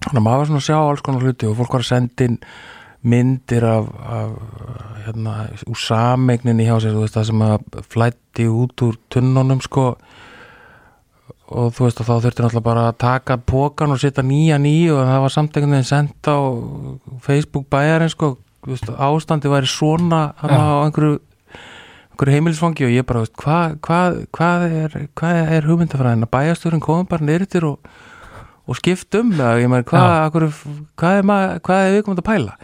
þannig 0.05 0.21
að 0.21 0.27
maður 0.27 0.43
var 0.43 0.51
svona 0.51 0.63
að 0.63 0.69
sjá 0.69 0.79
alls 0.81 1.03
konar 1.07 1.25
hluti 1.27 1.49
og 1.49 1.59
fólk 1.59 1.75
var 1.77 1.85
að 1.85 1.91
senda 1.91 2.29
inn 2.29 2.39
myndir 3.01 3.65
af, 3.65 3.87
af 4.05 4.33
hérna, 5.07 5.35
úr 5.69 5.79
sameigninni 5.81 6.67
hjá 6.69 6.77
sér 6.83 6.99
veist, 6.99 7.17
það 7.17 7.31
sem 7.31 7.45
að 7.47 7.79
flætti 7.93 8.49
út 8.53 8.85
úr 8.85 8.99
tunnunum 9.13 9.63
sko. 9.65 9.87
Og 11.51 11.73
þú 11.75 11.87
veist 11.87 12.03
og 12.03 12.07
þá 12.07 12.13
þurfti 12.13 12.45
náttúrulega 12.45 12.67
bara 12.67 12.85
að 12.91 12.99
taka 13.03 13.39
pókan 13.41 13.95
og 13.95 14.03
setja 14.03 14.23
nýjan 14.23 14.69
í 14.69 14.77
og 14.93 15.01
það 15.09 15.25
var 15.25 15.35
samt 15.35 15.57
einhvern 15.57 15.79
veginn 15.79 15.89
sendt 15.89 16.31
á 16.31 16.39
Facebook 17.25 17.67
bæjarinn 17.73 18.13
sko. 18.13 18.37
Veist, 18.69 18.93
ástandi 18.93 19.51
væri 19.51 19.67
svona 19.71 20.35
Já. 20.37 20.53
á 20.53 20.85
einhverju, 20.85 21.17
einhverju 22.13 22.37
heimilisfangi 22.37 22.87
og 22.87 22.93
ég 22.93 23.09
bara, 23.09 23.25
veist, 23.25 23.35
hvað 23.41 23.79
hva, 23.89 24.01
hvað 24.37 24.67
er, 24.69 24.97
hvað 25.17 25.53
er 25.57 25.69
hugmyndafræðin? 25.71 26.29
Að 26.29 26.35
bæjastjórin 26.37 26.85
komum 26.85 27.09
bara 27.09 27.25
neyrir 27.25 27.67
og, 27.73 27.81
og 28.71 28.79
skipt 28.79 29.17
um 29.19 29.33
eða 29.35 29.53
ég 29.61 29.71
meina, 29.73 29.85
hvað, 29.91 30.09
hvað 31.01 31.21
er, 31.21 31.61
hvað 31.67 31.85
er 31.89 31.95
við 31.99 32.03
komum 32.07 32.21
að 32.23 32.29
pæla 32.31 32.57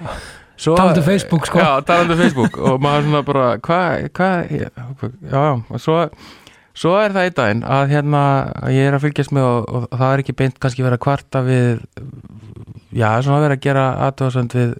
Svo, 0.57 0.73
Talandi 0.79 1.03
um 1.03 1.05
Facebook, 1.05 1.45
sko. 1.51 1.59
Já, 1.61 1.83
talandi 1.85 2.15
um 2.15 2.21
Facebook 2.23 2.55
og 2.65 2.79
maður 2.81 3.03
svona 3.11 3.23
bara, 3.29 3.47
hvað, 3.61 4.07
hvað 4.17 4.55
já, 4.57 5.45
svo 5.83 5.99
Svo 6.77 6.91
er 7.01 7.13
það 7.15 7.25
einn 7.27 7.35
daginn 7.37 7.61
að 7.73 7.93
hérna 7.95 8.23
ég 8.69 8.85
er 8.91 8.95
að 8.99 9.05
fylgjast 9.07 9.33
með 9.33 9.45
og, 9.49 9.69
og 9.79 9.85
það 9.97 10.11
er 10.13 10.23
ekki 10.23 10.35
beint 10.37 10.59
kannski 10.61 10.85
verið 10.85 10.99
að 10.99 11.05
kvarta 11.07 11.41
við 11.47 11.79
já, 12.93 13.07
svona 13.25 13.39
verið 13.47 13.57
að 13.57 13.63
gera 13.65 13.85
aðtöðsend 14.09 14.57
við 14.59 14.75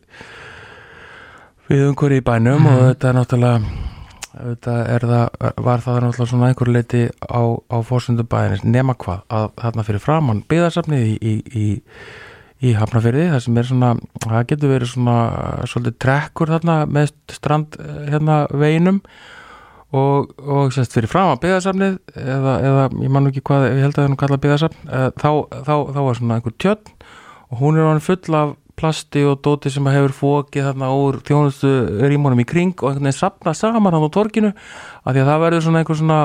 við 1.71 1.85
umhverju 1.91 2.21
í 2.21 2.25
bænum 2.27 2.61
Mhm. 2.61 2.69
og 2.75 2.83
þetta 2.91 3.09
er 3.09 3.17
náttúrulega 3.17 3.96
er 4.37 5.07
það, 5.07 5.53
var 5.65 5.85
það 5.85 6.01
náttúrulega 6.05 6.31
svona 6.33 6.51
einhver 6.51 6.73
leiti 6.73 7.03
á, 7.25 7.43
á 7.57 7.77
fórsundu 7.87 8.27
bæðinins 8.29 8.67
nema 8.67 8.97
hvað, 9.01 9.23
að 9.33 9.47
þarna 9.63 9.87
fyrir 9.87 10.05
framann 10.05 10.43
byggðarsafnið 10.51 11.07
í, 11.07 11.15
í, 11.17 11.35
í, 11.63 11.67
í 12.67 12.75
Hafnafyrði, 12.77 13.31
það 13.33 13.43
sem 13.47 13.61
er 13.61 13.71
svona 13.71 13.95
það 14.27 14.51
getur 14.53 14.75
verið 14.75 14.93
svona 14.93 15.17
svolítið 15.69 15.99
trekkur 16.05 16.53
þarna 16.55 16.77
með 16.91 17.15
strand 17.37 17.81
eh, 17.81 18.05
hérna 18.13 18.43
og, 19.95 20.33
og 20.43 20.75
sérst 20.75 20.97
fyrir 20.97 21.11
framan 21.11 21.41
byggðarsafnið 21.43 21.99
eða, 22.19 22.55
eða 22.69 22.87
ég 23.05 23.13
man 23.13 23.31
ekki 23.31 23.45
hvað 23.47 23.69
ég 23.71 23.83
held 23.85 23.95
að 23.95 23.99
það 24.01 24.07
er 24.07 24.13
nú 24.13 24.21
kallað 24.23 24.43
byggðarsafn 24.45 24.91
eh, 24.91 25.09
þá, 25.15 25.31
þá, 25.69 25.75
þá 25.95 26.01
var 26.01 26.19
svona 26.19 26.39
einhver 26.39 26.57
tjörn 26.63 26.95
og 27.47 27.61
hún 27.63 27.79
er 27.79 27.91
hann 27.91 28.03
full 28.03 28.39
af 28.39 28.57
plasti 28.77 29.25
og 29.27 29.41
dóti 29.45 29.73
sem 29.73 29.87
hefur 29.89 30.15
fókið 30.17 30.69
þarna 30.71 30.93
úr 30.93 31.21
þjónustu 31.27 31.73
rímunum 32.05 32.43
í 32.43 32.47
kring 32.49 32.77
og 32.77 32.91
einhvern 32.91 33.09
veginn 33.09 33.19
sapna 33.19 33.55
saman 33.57 33.97
hann 33.97 34.07
á 34.07 34.11
torkinu 34.13 34.53
af 34.53 35.11
því 35.13 35.23
að 35.23 35.31
það 35.31 35.43
verður 35.47 35.67
svona 35.67 35.83
einhver 35.83 36.01
svona 36.01 36.21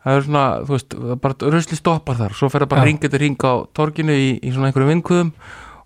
það 0.00 0.16
er 0.16 0.26
svona, 0.26 0.44
þú 0.64 0.76
veist, 0.76 0.94
bara 1.20 1.50
rusli 1.54 1.78
stoppar 1.78 2.20
þar, 2.20 2.36
svo 2.36 2.48
fer 2.52 2.64
það 2.64 2.72
bara 2.72 2.84
Já. 2.84 2.88
ringa 2.88 3.10
til 3.12 3.20
ring 3.20 3.42
á 3.44 3.52
torkinu 3.76 4.16
í, 4.16 4.30
í 4.40 4.52
svona 4.54 4.70
einhverjum 4.70 4.94
vindkuðum 4.94 5.32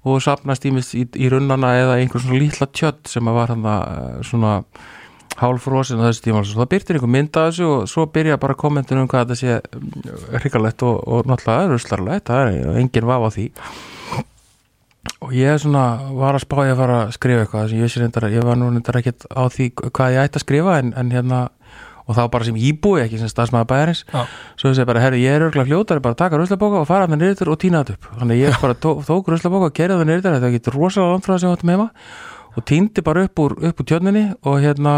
og 0.04 0.20
sapnast 0.22 0.66
ímist 0.68 0.94
í, 0.94 1.06
í 1.18 1.30
runnana 1.32 1.72
eða 1.80 1.96
einhver 1.98 2.22
svona 2.22 2.42
lítla 2.42 2.68
tjött 2.70 3.10
sem 3.10 3.30
að 3.30 3.38
var 3.40 3.54
hann 3.54 3.66
svona 4.26 4.58
hálfrósin 5.40 5.98
á 5.98 6.06
þessu 6.06 6.28
tíma, 6.28 6.44
svo 6.46 6.62
það 6.62 6.70
byrtir 6.76 6.98
einhver 6.98 7.10
mynd 7.10 7.40
að 7.40 7.48
þessu 7.48 7.70
og 7.72 7.88
svo 7.90 8.06
byrja 8.14 8.38
bara 8.38 8.54
kommentin 8.58 9.00
um 9.02 9.10
hvað 9.10 9.32
þetta 9.32 9.40
sé 9.40 10.38
hrikalegt 10.38 10.84
og, 10.86 11.00
og 11.02 11.26
náttúrulega 11.26 11.72
ruslarlegt, 11.72 12.30
það 12.30 12.52
er 12.52 12.78
engin 12.84 13.10
vaf 13.10 13.26
á 13.26 13.30
því 13.34 13.48
og 15.24 15.34
ég 15.36 15.58
svona 15.60 15.84
var 16.16 16.36
að 16.36 16.44
spá 16.44 16.56
ég 16.64 16.74
að 16.74 16.80
fara 16.82 17.00
að 17.04 17.12
skrifa 17.16 17.44
eitthvað 17.44 17.68
sem 17.70 17.78
ég, 17.78 17.88
vissi 17.88 18.02
reyndar, 18.02 18.28
ég 18.32 18.46
var 18.46 18.58
nú 18.60 18.70
reyndar 18.70 19.00
ekkert 19.00 19.26
á 19.32 19.42
því 19.52 19.68
hvað 19.88 20.16
ég 20.16 20.28
ætti 20.28 20.40
að 20.40 20.44
skrifa 20.46 20.78
en, 20.80 20.92
en 21.00 21.12
hérna 21.14 21.40
og 22.04 22.18
þá 22.18 22.24
bara 22.32 22.44
sem 22.44 22.56
íbúi, 22.60 23.00
ekki 23.00 23.20
sem 23.20 23.30
stafsmæða 23.32 23.68
bæjarins 23.70 24.02
Já. 24.10 24.26
svo 24.60 24.72
ég 24.72 24.76
segi 24.76 24.88
bara, 24.88 25.00
herru, 25.00 25.20
ég 25.22 25.36
er 25.36 25.46
örgulega 25.46 25.70
fljótari 25.70 26.04
bara 26.04 26.16
að 26.16 26.20
taka 26.20 26.40
ruslabóka 26.40 26.82
og 26.82 26.88
fara 26.90 27.08
hann 27.08 27.16
nýrður 27.20 27.54
og 27.54 27.60
týna 27.62 27.80
þetta 27.80 27.96
upp 27.96 28.20
þannig 28.20 28.36
að 28.36 28.42
ég 28.42 28.60
bara 28.60 28.76
tó, 28.76 28.90
tók 29.08 29.30
ruslabóka 29.32 29.70
og 29.70 29.78
gerði 29.78 29.96
það 30.00 30.10
nýrður 30.10 30.36
þetta 30.36 30.52
getur 30.58 30.76
rosalega 30.76 31.14
langt 31.14 31.24
frá 31.24 31.32
það 31.32 31.40
sem 31.40 31.48
ég 31.48 31.56
átti 31.56 31.68
með 31.70 31.78
heima 31.78 31.88
og 32.54 32.66
týndi 32.68 33.04
bara 33.08 33.24
upp 33.24 33.44
úr, 33.44 33.56
upp 33.70 33.80
úr 33.80 33.88
tjörninni 33.88 34.24
og 34.44 34.60
hérna 34.60 34.94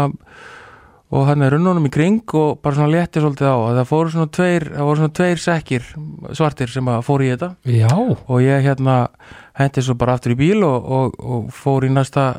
og 1.07 1.23
hann 1.29 1.43
er 1.45 1.53
runnunum 1.55 1.87
í 1.87 1.91
kring 1.93 2.35
og 2.35 2.59
bara 2.63 2.75
svona 2.75 2.91
létti 2.91 3.21
svolítið 3.23 3.47
á. 3.47 3.57
Það 3.79 3.89
fóru 3.91 4.11
svona 4.11 4.31
tveir, 4.37 4.67
það 4.73 4.89
voru 4.89 5.01
svona 5.01 5.15
tveir 5.19 5.41
sekkir 5.43 5.89
svartir 6.35 6.71
sem 6.73 6.89
að 6.91 7.05
fóru 7.07 7.27
í 7.27 7.31
þetta. 7.31 7.51
Já, 7.71 7.91
og 7.95 8.43
ég 8.43 8.65
hérna 8.65 8.97
hendi 9.57 9.83
svo 9.85 9.95
bara 9.99 10.17
aftur 10.17 10.35
í 10.35 10.39
bíl 10.39 10.65
og, 10.67 10.89
og, 10.97 11.19
og 11.23 11.51
fór 11.55 11.87
í 11.87 11.91
næsta 11.93 12.29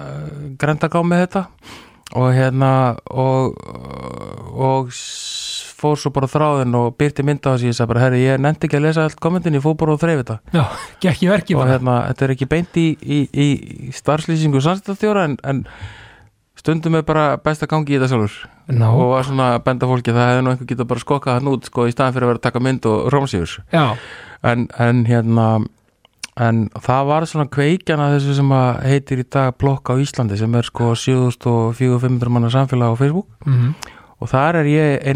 grendagá 0.61 1.01
með 1.05 1.25
þetta. 1.25 1.45
Og 2.19 2.29
hérna 2.33 2.71
og, 3.13 3.57
og 4.53 4.93
fór 5.79 5.99
svo 6.01 6.13
bara 6.15 6.29
þráðin 6.31 6.77
og 6.77 6.97
byrti 6.99 7.25
mynda 7.27 7.53
á 7.53 7.55
þessi, 7.55 7.71
ég 7.71 7.77
sagði 7.79 7.93
bara, 7.93 8.03
herri, 8.07 8.21
ég 8.25 8.41
nefndi 8.43 8.69
ekki 8.69 8.79
að 8.81 8.85
lesa 8.89 9.05
allt 9.07 9.21
kommentin, 9.23 9.57
ég 9.57 9.65
fór 9.65 9.77
bara 9.79 9.95
og 9.95 10.03
þreif 10.03 10.23
þetta. 10.25 10.39
Já, 10.57 10.65
og 11.61 11.71
hérna, 11.71 11.99
þetta 12.11 12.27
er 12.27 12.35
ekki 12.35 12.51
beint 12.51 12.81
í, 12.81 12.87
í, 12.99 13.21
í 13.29 13.49
starfslýsingu 13.97 14.63
samstæðstjóra 14.65 15.27
en, 15.29 15.37
en 15.47 15.63
stundum 16.59 16.99
er 16.99 17.07
bara 17.07 17.37
best 17.41 17.63
að 17.65 17.73
gangi 17.73 17.95
í 17.95 17.99
þetta 17.99 18.11
sjálfur. 18.13 18.37
Ná, 18.69 18.87
og 18.91 19.13
var 19.15 19.27
svona 19.27 19.49
að 19.55 19.65
benda 19.69 19.89
fólki 19.89 20.13
að 20.13 20.19
það 20.19 20.31
hefði 20.31 20.45
nú 20.45 20.53
einhver 20.53 20.71
getað 20.73 20.89
bara 20.91 21.03
skokkað 21.05 21.39
hann 21.39 21.51
út 21.53 21.69
sko 21.71 21.87
í 21.89 21.93
staðan 21.95 22.15
fyrir 22.17 22.27
að 22.27 22.33
vera 22.33 22.41
að 22.41 22.47
taka 22.49 22.63
mynd 22.67 22.89
og 22.91 23.07
rómsífurs 23.15 23.55
já, 23.73 23.85
en, 24.45 24.67
en 24.77 25.05
hérna 25.09 25.47
en 26.39 26.59
það 26.79 27.07
var 27.09 27.27
svona 27.31 27.49
kveikjan 27.51 28.03
að 28.03 28.17
þessu 28.17 28.37
sem 28.39 28.53
að 28.55 28.83
heitir 28.87 29.23
í 29.23 29.27
dag 29.27 29.57
blokk 29.59 29.91
á 29.91 29.95
Íslandi 30.03 30.39
sem 30.39 30.59
er 30.59 30.69
sko 30.69 30.91
7400 30.99 32.35
manna 32.35 32.53
samfélag 32.53 32.95
á 32.95 33.01
Facebook. 33.01 33.31
Mhm, 33.47 33.73
og 34.19 34.31
þar 34.35 34.61
er 34.61 34.69
ég 34.69 35.09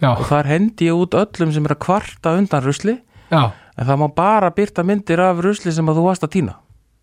já, 0.00 0.10
og 0.12 0.24
þar 0.28 0.52
hendi 0.52 0.88
ég 0.88 0.96
út 0.96 1.16
öllum 1.16 1.52
sem 1.52 1.64
er 1.64 1.74
að 1.74 1.82
kvarta 1.84 2.36
undan 2.38 2.64
rusli. 2.64 2.98
Já, 3.30 3.50
en 3.76 3.86
það 3.86 4.00
má 4.00 4.08
bara 4.14 4.50
byrta 4.50 4.84
myndir 4.84 5.20
af 5.20 5.42
rusli 5.42 5.72
sem 5.72 5.86
að 5.86 5.98
þú 5.98 6.08
varst 6.08 6.22
að 6.22 6.34
týna. 6.38 6.56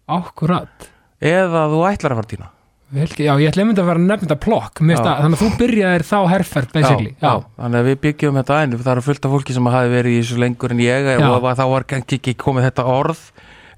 Akkurat. 0.07 0.89
Eða 1.19 1.67
þú 1.71 1.85
ætlar 1.87 2.13
að 2.13 2.19
fara 2.19 2.27
að 2.27 2.33
týna 2.35 2.49
Vel, 2.93 3.07
Já, 3.17 3.33
ég 3.41 3.49
ætla 3.49 3.63
einmitt 3.63 3.81
að 3.81 3.89
vera 3.89 4.03
nefnda 4.03 4.37
plokk. 4.37 4.81
Þannig 4.83 5.01
að 5.33 5.37
þú 5.41 5.51
byrjaðir 5.59 6.05
þá 6.05 6.17
herferð 6.29 6.73
basically. 6.75 7.13
já, 7.17 7.25
já. 7.25 7.33
þannig 7.57 7.79
að 7.81 7.89
við 7.89 7.99
byggjum 8.07 8.39
þetta 8.41 8.61
einu 8.61 8.81
það 8.83 8.93
eru 8.93 9.05
fullt 9.07 9.25
af 9.27 9.33
fólki 9.33 9.57
sem 9.57 9.69
hafi 9.73 9.93
verið 9.93 10.13
í 10.15 10.21
þessu 10.21 10.41
lengur 10.43 10.75
en 10.75 10.83
ég 10.83 11.11
Já. 11.13 11.27
og 11.29 11.47
þá 11.57 11.65
var 11.73 11.87
ekki 11.97 12.35
komið 12.37 12.67
þetta 12.69 12.85
orð 12.93 13.23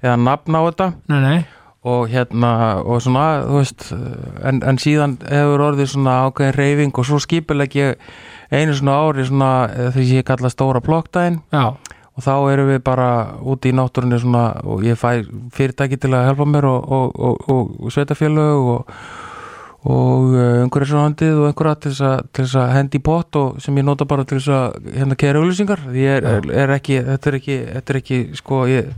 eða 0.02 0.16
nafn 0.20 0.58
á 0.58 0.60
þetta. 0.68 0.88
Nei, 1.08 1.20
nei, 1.24 1.38
og 1.86 2.08
hérna 2.10 2.52
og 2.82 3.02
svona, 3.04 3.26
veist 3.46 3.88
en, 3.92 4.58
en 4.66 4.78
síðan 4.82 5.16
hefur 5.22 5.62
orðið 5.68 5.92
svona 5.92 6.16
ákveðin 6.26 6.56
reyfing 6.58 6.98
og 6.98 7.06
svo 7.06 7.20
skipuleg 7.22 7.76
ég 7.78 8.00
einu 8.50 8.74
svona 8.74 8.96
ári 9.06 9.26
svona 9.28 9.50
eh, 9.70 9.90
því 9.94 10.06
sem 10.08 10.20
ég 10.20 10.26
kalla 10.26 10.50
stóra 10.50 10.82
plokkdæin 10.82 11.38
já, 11.54 11.76
og 12.16 12.24
þá 12.24 12.32
erum 12.54 12.72
við 12.72 12.82
bara 12.86 13.10
úti 13.44 13.72
í 13.72 13.76
náttúrunni 13.76 14.18
svona 14.22 14.48
og 14.64 14.84
ég 14.86 14.98
fæ 14.98 15.22
fyrirtæki 15.54 16.00
til 16.00 16.14
að 16.16 16.30
hjálpa 16.30 16.48
mér 16.48 16.68
og, 16.70 16.90
og, 16.98 17.22
og, 17.52 17.70
sveitafélög 17.92 18.74
og 18.74 18.98
og 19.86 20.32
umhverjusráðandið 20.34 21.36
og 21.38 21.44
einhverja 21.46 21.76
til 21.78 21.90
þess, 21.94 22.56
að, 22.56 22.62
að 22.64 22.72
hendi 22.74 22.98
í 22.98 23.02
pott 23.06 23.36
og 23.38 23.60
sem 23.62 23.76
ég 23.78 23.84
nota 23.86 24.02
bara 24.08 24.24
til 24.26 24.40
þess 24.40 24.50
að 24.50 24.88
hérna 24.96 25.14
er, 26.10 26.26
er, 26.26 26.48
er 26.64 26.72
ekki, 26.74 26.96
þetta 27.06 27.30
er 27.30 27.36
ekki 27.38 27.58
þetta 27.68 27.92
er 27.94 27.98
ekki, 28.00 28.18
sko, 28.40 28.64
ég 28.66 28.88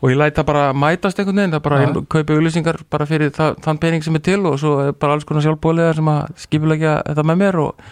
og 0.00 0.10
ég 0.10 0.16
læta 0.16 0.44
bara 0.44 0.72
mætast 0.72 1.18
einhvern 1.20 1.36
veginn. 1.36 1.54
Það 1.54 1.64
bara 1.64 1.80
Já. 1.80 1.88
að 1.88 2.04
kaupa 2.08 2.36
auglýsingar 2.36 2.78
bara 2.90 3.06
fyrir 3.08 3.32
það, 3.36 3.58
þann 3.64 3.80
pening 3.80 4.04
sem 4.04 4.16
er 4.16 4.24
til 4.24 4.40
og 4.48 4.60
svo 4.60 4.76
er 4.86 4.92
bara 4.92 5.16
alls 5.16 5.26
konar 5.28 5.44
sjálfbóðlega 5.44 5.96
sem 5.98 6.08
að 6.08 6.38
skipulegja 6.44 6.94
þetta 7.08 7.26
með 7.28 7.42
mér 7.42 7.60
og 7.64 7.90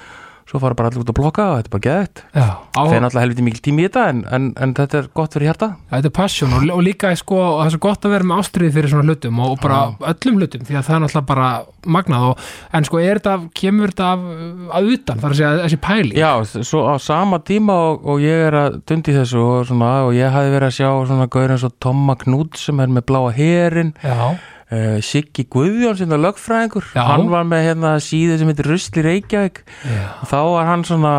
svo 0.48 0.60
fara 0.62 0.76
bara 0.78 0.88
allir 0.88 1.02
út 1.02 1.10
að 1.12 1.18
blokka 1.18 1.44
og 1.44 1.58
þetta 1.58 1.68
er 1.68 1.74
bara 1.74 1.84
geðið 1.86 2.20
já. 2.24 2.46
Á, 2.48 2.80
það 2.80 2.94
er 2.96 3.02
náttúrulega 3.04 3.24
helviti 3.26 3.44
mikil 3.44 3.62
tími 3.66 3.82
í 3.82 3.88
þetta 3.88 4.04
en, 4.12 4.22
en, 4.32 4.46
en 4.56 4.74
þetta 4.78 5.00
er 5.02 5.08
gott 5.18 5.36
fyrir 5.36 5.50
hjarta. 5.50 5.68
Þetta 5.90 6.08
er 6.08 6.14
passion 6.16 6.54
og, 6.56 6.64
og 6.72 6.80
líka 6.86 7.12
sko, 7.20 7.38
og 7.42 7.58
það 7.58 7.68
er 7.68 7.74
svo 7.74 7.82
gott 7.84 8.08
að 8.08 8.14
vera 8.16 8.28
með 8.30 8.42
ástriði 8.42 8.74
fyrir 8.78 8.92
svona 8.94 9.12
hlutum 9.12 9.42
og, 9.44 9.52
og 9.52 9.62
bara 9.64 9.80
öllum 10.12 10.40
hlutum 10.40 10.64
því 10.68 10.78
að 10.78 10.88
það 10.88 10.96
er 10.96 11.04
náttúrulega 11.04 11.28
bara 11.32 11.50
magnað 11.98 12.26
og, 12.30 12.44
en 12.78 12.88
sko 12.88 13.02
er 13.02 13.20
þetta, 13.20 13.36
kemur 13.60 13.92
þetta 13.92 14.10
af, 14.14 14.26
að 14.78 14.90
utan, 14.96 15.22
þar 15.22 15.34
að 15.34 15.40
segja 15.42 15.54
þessi 15.62 15.80
pæli 15.84 16.18
Já, 16.18 16.30
svo 16.72 16.84
á 16.88 16.94
sama 17.02 17.40
tíma 17.44 17.78
og, 17.90 18.06
og 18.08 18.24
ég 18.24 18.44
er 18.48 18.58
að 18.64 18.80
dundi 18.88 19.16
þessu 19.16 19.42
og, 19.44 19.58
svona, 19.68 19.92
og 20.08 20.14
ég 20.16 20.32
hafi 20.32 20.54
verið 20.54 20.70
að 20.70 20.76
sjá 20.80 20.90
svona 21.10 21.28
gaur 21.32 21.54
eins 21.54 21.66
og 21.68 21.76
Tomma 21.82 22.16
Knút 22.24 22.60
sem 22.60 22.80
er 22.84 22.92
með 22.92 23.08
bláa 23.12 23.34
herin 23.36 23.92
já, 24.00 24.16
uh, 24.72 24.98
Siggi 25.04 25.46
Guðjón 25.50 25.98
sem 25.98 26.12
er 26.14 26.22
lögfræðingur. 26.22 26.88
Já. 26.94 27.04
hann 27.10 27.28
var 27.32 27.46
með 27.48 27.68
hérna 27.70 27.94
síðu 28.02 28.40
sem 28.40 28.50
heitir 28.50 28.70
Rusli 28.72 29.04
Reykjavík. 29.06 29.62
Já, 29.84 30.02
þá 30.30 30.38
var 30.54 30.68
hann 30.72 30.86
svona 30.88 31.14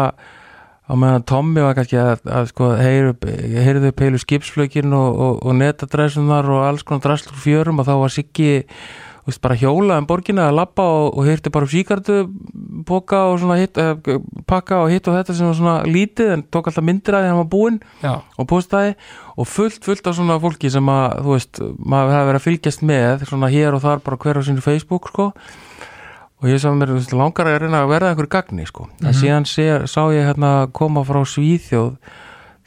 á 0.90 0.94
meðan 0.98 1.26
Tommi 1.30 1.62
var 1.62 1.76
kannski 1.78 2.00
að, 2.02 2.24
að 2.26 2.50
sko, 2.50 2.72
heyrðu 2.82 3.92
peilu 3.94 4.22
skipsflökin 4.22 4.96
og, 4.98 5.10
og, 5.14 5.44
og 5.46 5.60
netadræsunar 5.60 6.50
og 6.50 6.66
alls 6.66 6.86
konar 6.88 7.06
dræslur 7.06 7.38
úr 7.38 7.44
fjörum 7.44 7.82
og 7.82 7.90
þá 7.90 7.94
var 8.02 8.14
Siggi 8.16 8.52
veist, 9.30 9.42
bara 9.44 9.58
hjólað 9.60 10.02
um 10.02 10.08
borgina 10.10 10.48
að 10.50 10.58
labba 10.60 10.86
og, 10.86 11.18
og 11.18 11.28
hýrti 11.30 11.54
bara 11.54 11.70
upp 11.70 12.92
og 12.92 13.56
hitt, 13.60 13.78
eh, 13.78 14.20
pakka 14.50 14.84
og 14.84 14.92
hitt 14.92 15.08
og 15.08 15.18
þetta 15.18 15.36
sem 15.36 15.48
var 15.48 15.58
svona 15.58 15.78
lítið 15.86 16.34
en 16.34 16.44
tók 16.52 16.70
alltaf 16.70 16.86
myndir 16.86 17.16
að 17.18 17.26
því 17.26 17.32
hann 17.32 17.42
var 17.42 17.50
búinn 17.54 17.80
og 18.38 18.48
postaði 18.50 18.96
og 19.36 19.48
fullt, 19.48 19.84
fullt 19.86 20.08
af 20.08 20.16
svona 20.18 20.40
fólki 20.42 20.72
sem 20.72 20.86
að, 20.92 21.20
þú 21.24 21.36
veist, 21.36 21.62
maður 21.80 22.16
hefði 22.16 22.30
verið 22.30 22.40
að 22.40 22.48
fylgjast 22.48 22.86
með 22.90 23.28
svona 23.30 23.52
hér 23.54 23.78
og 23.78 23.84
þar 23.86 24.06
bara 24.06 24.22
hver 24.24 24.40
á 24.40 24.42
sínu 24.48 24.64
Facebook, 24.66 25.12
sko. 25.14 25.32
Og 26.40 26.48
ég 26.48 26.60
sá 26.64 26.72
mér, 26.72 26.96
veist, 26.96 27.12
langar 27.16 27.48
að 27.52 27.62
reyna 27.66 27.84
að 27.84 27.94
verða 27.94 28.14
einhver 28.14 28.32
gagni, 28.32 28.66
sko, 28.68 28.88
en 29.04 29.16
síðan 29.16 29.48
sé, 29.48 29.70
sá 29.92 30.02
ég 30.16 30.28
hérna 30.28 30.70
koma 30.72 31.04
frá 31.08 31.22
Svíþjóð 31.28 31.96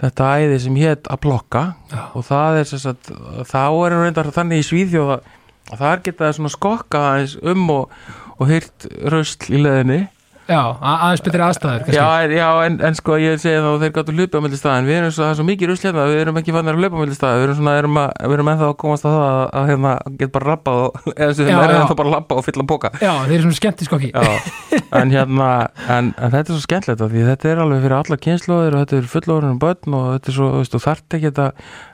þetta 0.02 0.30
æði 0.38 0.58
sem 0.64 0.80
hétt 0.80 1.08
að 1.10 1.20
blokka 1.26 1.62
Já. 1.92 2.00
og 2.16 2.26
það 2.26 2.58
er 2.62 2.72
að 2.90 3.12
þá 3.48 3.62
er 3.68 3.96
reyndar 4.00 4.30
þannig 4.34 4.62
í 4.62 4.66
Svíþjóð 4.66 5.12
að, 5.14 5.30
að 5.70 5.76
það 5.76 5.92
er 5.92 6.02
getað 6.08 6.34
svona 6.38 6.56
skokka 6.56 7.04
um 7.52 7.70
og, 7.76 8.02
og 8.38 8.50
hýrt 8.50 8.90
rusl 9.12 9.52
í 9.52 9.62
leðinni 9.62 10.02
já, 10.50 10.60
aðeins 10.80 11.22
betri 11.24 11.42
aðstæður. 11.44 11.92
Já, 11.94 12.06
já 12.32 12.46
en, 12.66 12.78
en 12.84 12.96
sko 12.98 13.16
ég 13.20 13.40
segi 13.40 13.60
þá 13.62 13.68
að 13.70 13.84
þeir 13.84 13.92
gáttu 13.96 14.14
hlaupa 14.16 14.40
á 14.40 14.44
milli 14.44 14.58
staðin 14.58 14.88
við 14.88 14.98
erum 14.98 15.12
svo, 15.14 15.22
það 15.22 15.30
er 15.32 15.38
svo 15.38 15.46
mikið 15.48 15.70
rusl 15.70 15.86
hérna, 15.86 16.06
við 16.10 16.22
erum 16.22 16.40
ekki 16.40 16.54
fannir 16.56 16.76
að 16.76 16.82
hlaupa 16.82 16.98
á 16.98 17.02
milli 17.02 17.16
staðin 17.16 17.38
við 17.38 17.46
erum 17.46 17.58
svona, 17.60 17.74
erum, 17.80 18.00
að, 18.02 18.10
við 18.26 18.36
erum 18.36 18.50
ennþá 18.52 18.68
að 18.68 18.76
komast 18.82 19.06
að 19.06 19.16
það 19.16 19.26
að, 19.28 19.44
að 19.60 19.70
hérna, 19.70 19.92
get 20.20 20.34
bara 20.34 20.56
og, 20.72 20.98
eða 21.22 21.36
þeir 21.38 21.46
eru 21.46 21.54
já. 21.54 21.78
ennþá 21.78 21.98
bara 22.00 22.10
að 22.10 22.16
labba 22.16 22.38
og 22.40 22.46
fylla 22.48 22.66
póka 22.72 22.92
já, 22.98 23.12
þeir 23.12 23.36
eru 23.36 23.46
svona 23.46 23.60
skemmt 23.60 23.84
í 23.84 23.88
skokki 23.88 24.12
en 25.02 25.14
hérna 25.14 25.50
en, 25.86 26.12
en 26.16 26.34
þetta 26.34 26.42
er 26.42 26.52
svo 26.52 26.62
skemmtilegt 26.66 27.06
því 27.06 27.26
þetta 27.30 27.52
er 27.52 27.62
alveg 27.62 27.86
fyrir 27.86 27.98
alla 28.00 28.20
kynnslóðir 28.26 28.76
og 28.76 28.84
þetta 28.84 28.98
er 28.98 29.10
fullorinn 29.14 29.54
og 29.54 29.62
börn 29.62 29.98
og 29.98 30.10
þetta 30.16 30.32
er 30.32 30.38
svo, 30.38 30.50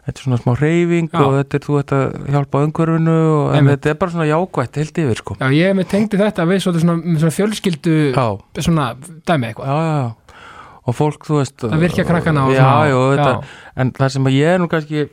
þetta 0.08 0.16
þetta 0.16 0.22
er 0.22 0.24
svona 0.24 0.38
smá 0.40 0.54
reyfing 0.56 1.10
og 1.20 1.34
þetta 1.36 1.58
er 1.58 1.64
þú 1.66 1.74
að 1.78 2.30
hjálpa 2.32 2.62
umhverfinu 2.64 3.16
og, 3.32 3.50
en 3.58 3.68
þetta 3.68 3.90
er 3.90 3.98
bara 4.00 4.14
svona 4.14 4.28
jákvætt 4.28 4.78
heilt 4.80 5.00
yfir 5.02 5.20
sko. 5.20 5.36
Já, 5.40 5.48
ég 5.52 5.82
tengdi 5.90 6.20
þetta 6.20 6.46
við 6.48 6.62
svona, 6.64 6.96
svona 7.20 7.34
fjölskyldu 7.36 7.96
Já, 8.14 8.26
svona 8.64 8.86
dæmi 9.28 9.50
eitthvað. 9.50 9.68
Já, 9.68 9.76
já, 9.84 9.98
já. 9.98 10.40
og 10.88 10.96
fólk, 10.96 11.28
þú 11.28 11.40
veist 11.42 11.60
Það 11.60 11.84
virkja 11.84 12.06
krakkana 12.08 12.46
og 12.46 12.54
svona- 12.56 12.88
já, 12.88 12.98
þetta, 13.12 13.32
já. 13.34 13.60
en 13.76 13.92
það 13.92 14.08
sem 14.14 14.24
að 14.24 14.38
ég 14.38 14.54
er 14.54 14.58
nú 14.58 14.68
kannski 14.72 15.08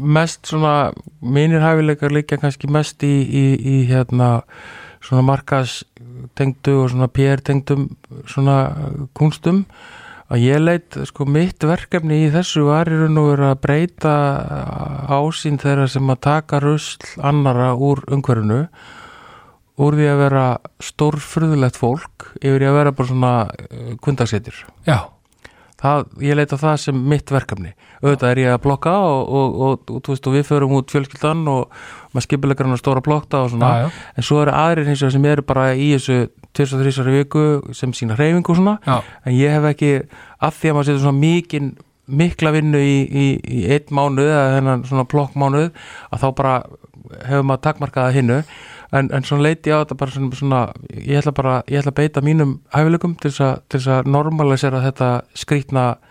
mest 0.00 0.46
svona 0.46 0.74
mínir 1.22 1.62
hæfileikar 1.62 2.10
líka 2.10 2.40
kannski 2.40 2.70
mest 2.70 3.02
í, 3.06 3.14
í, 3.22 3.44
í 3.54 3.76
hérna 3.86 4.42
svona 5.00 5.22
markas 5.22 5.84
tengdu 6.34 6.82
og 6.82 6.90
svona 6.90 7.08
PR 7.08 7.40
tengdum 7.40 7.96
svona 8.26 8.74
kunstum 9.14 9.64
að 10.30 10.44
ég 10.44 10.62
leit, 10.62 10.98
sko, 11.10 11.26
mitt 11.26 11.64
verkefni 11.66 12.24
í 12.26 12.32
þessu 12.32 12.64
var 12.68 12.90
í 12.90 12.98
raun 13.00 13.18
og 13.18 13.30
veru 13.32 13.48
að 13.50 13.60
breyta 13.66 14.14
ásýn 15.10 15.58
þeirra 15.60 15.88
sem 15.90 16.12
að 16.12 16.22
taka 16.28 16.62
rusl 16.62 17.14
annara 17.18 17.72
úr 17.74 18.04
umhverfinu 18.14 18.64
úr 19.80 19.96
því 19.96 20.10
að 20.12 20.20
vera 20.20 20.44
stórfröðulegt 20.84 21.80
fólk 21.80 22.28
yfir 22.42 22.68
að 22.68 22.76
vera 22.78 22.94
bara 22.94 23.10
svona 23.10 23.32
kundasetjur 24.04 24.60
já, 24.86 25.08
það, 25.80 26.04
ég 26.24 26.38
leita 26.38 26.58
það 26.60 26.76
sem 26.84 27.00
mitt 27.12 27.32
verkefni. 27.32 27.72
Auðvitað 28.02 28.32
er 28.32 28.42
ég 28.42 28.54
að 28.54 28.62
blokka 28.66 28.92
og, 29.06 29.20
og, 29.22 29.56
og, 29.66 29.92
og, 29.94 30.02
þú 30.04 30.14
veist, 30.14 30.28
og 30.28 30.36
við 30.36 30.46
förum 30.48 30.76
út 30.78 30.92
fjölskyldan 30.92 31.42
og 31.50 31.80
maður 32.14 32.26
skipilegar 32.26 32.68
hann 32.68 32.76
að 32.76 32.82
stóra 32.82 33.04
blokkta 33.04 33.44
og 33.44 33.52
svona. 33.54 33.70
Já, 33.70 33.86
já, 33.86 34.04
en 34.16 34.28
svo 34.28 34.40
eru 34.44 34.56
aðrir 34.56 34.90
hins 34.90 35.04
vegar 35.04 35.16
sem 35.16 35.28
eru 35.32 35.46
bara 35.46 35.66
í 35.74 35.90
þessu 35.94 36.18
23 36.56 37.06
í 37.12 37.14
viku 37.20 37.44
sem 37.76 37.92
sína 37.96 38.16
hreyfingu 38.18 38.52
og 38.52 38.58
svona. 38.58 38.76
Já, 38.86 38.98
en 39.26 39.36
ég 39.36 39.54
hef 39.54 39.68
ekki 39.70 39.92
af 40.40 40.58
því 40.58 40.72
að 40.72 40.76
maður 40.76 40.90
setur 40.90 41.04
svona 41.04 41.22
mikinn 41.22 41.70
mikla 42.10 42.50
vinnu 42.54 42.80
í, 42.82 42.96
í, 43.06 43.26
í 43.38 43.62
einn 43.70 43.94
mánuð 43.94 44.32
eða 44.32 44.52
þennan 44.56 44.84
svona 44.88 45.06
plokkmánuð 45.10 45.68
að 46.10 46.22
þá 46.24 46.28
bara 46.40 46.54
hefur 47.28 47.46
maður 47.46 47.64
takmarkaða 47.68 48.14
hinnu. 48.16 48.42
En, 48.90 49.06
en 49.14 49.26
svona 49.26 49.46
leiti 49.46 49.70
á 49.70 49.78
þetta 49.84 49.96
bara 50.00 50.14
svona, 50.14 50.34
svona 50.34 50.60
ég 50.98 51.20
ætla 51.20 51.34
bara, 51.36 51.56
ég 51.70 51.78
ætla 51.78 51.92
að 51.94 52.00
beita 52.00 52.22
mínum 52.26 52.56
hæfileikum 52.74 53.14
til 53.22 53.30
þess 53.30 53.86
að, 53.86 54.08
normalisera 54.10 54.82
þetta 54.82 55.10
skrýtna 55.38 55.84
skr, 55.94 56.09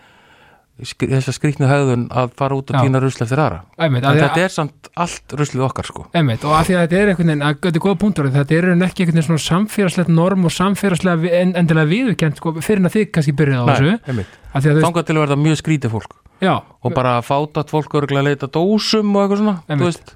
þessa 0.80 1.34
skrýtnu 1.36 1.68
höfðun 1.70 2.06
að 2.10 2.32
fara 2.40 2.58
út 2.60 2.72
og 2.72 2.84
týna 2.84 3.02
rusl 3.04 3.24
eftir 3.26 3.42
aðra. 3.42 3.60
Einmitt, 3.80 4.04
en 4.04 4.10
að 4.12 4.22
þetta 4.24 4.46
er 4.46 4.54
samt 4.54 4.90
allt 4.96 5.36
ruslið 5.40 5.66
okkar 5.68 5.90
sko. 5.90 6.06
Einmitt, 6.16 6.46
og 6.48 6.56
af 6.56 6.70
því 6.70 6.78
að 6.78 6.86
þetta 6.86 7.00
er 7.02 7.12
einhvern 7.14 7.32
veginn, 7.34 7.46
að 7.46 7.60
þetta 7.66 7.82
er 7.82 7.86
góða 7.86 8.00
punktur 8.06 8.32
þetta 8.36 8.58
er 8.58 8.70
ekki 8.88 9.06
einhvern 9.06 9.20
veginn 9.20 9.28
svona 9.28 9.46
samfélagslegt 9.46 10.14
norm 10.14 10.48
og 10.48 10.56
samfélagslega 10.56 11.36
en, 11.42 11.54
endilega 11.60 11.92
viðurkent 11.92 12.42
sko, 12.42 12.56
fyrir 12.64 12.84
en 12.84 12.90
að 12.90 12.98
þið 12.98 13.12
kannski 13.18 13.36
byrjuð 13.40 13.60
á 13.60 13.66
þessu. 13.70 14.26
að 14.54 14.70
þangað 14.84 15.08
til 15.10 15.18
að 15.18 15.24
verða 15.26 15.40
mjög 15.44 15.62
skrítið 15.64 15.96
fólk. 15.98 16.18
Já, 16.40 16.56
og 16.64 16.94
bara 16.96 17.18
fátat 17.20 17.68
fólk 17.68 17.92
örgulega 18.00 18.24
að 18.24 18.30
leita 18.30 18.48
dósum 18.48 19.10
og 19.12 19.26
eitthvað 19.26 19.42
svona 19.42 19.56
þú 19.60 19.74
Einmitt. 19.74 19.88
veist, 19.90 20.14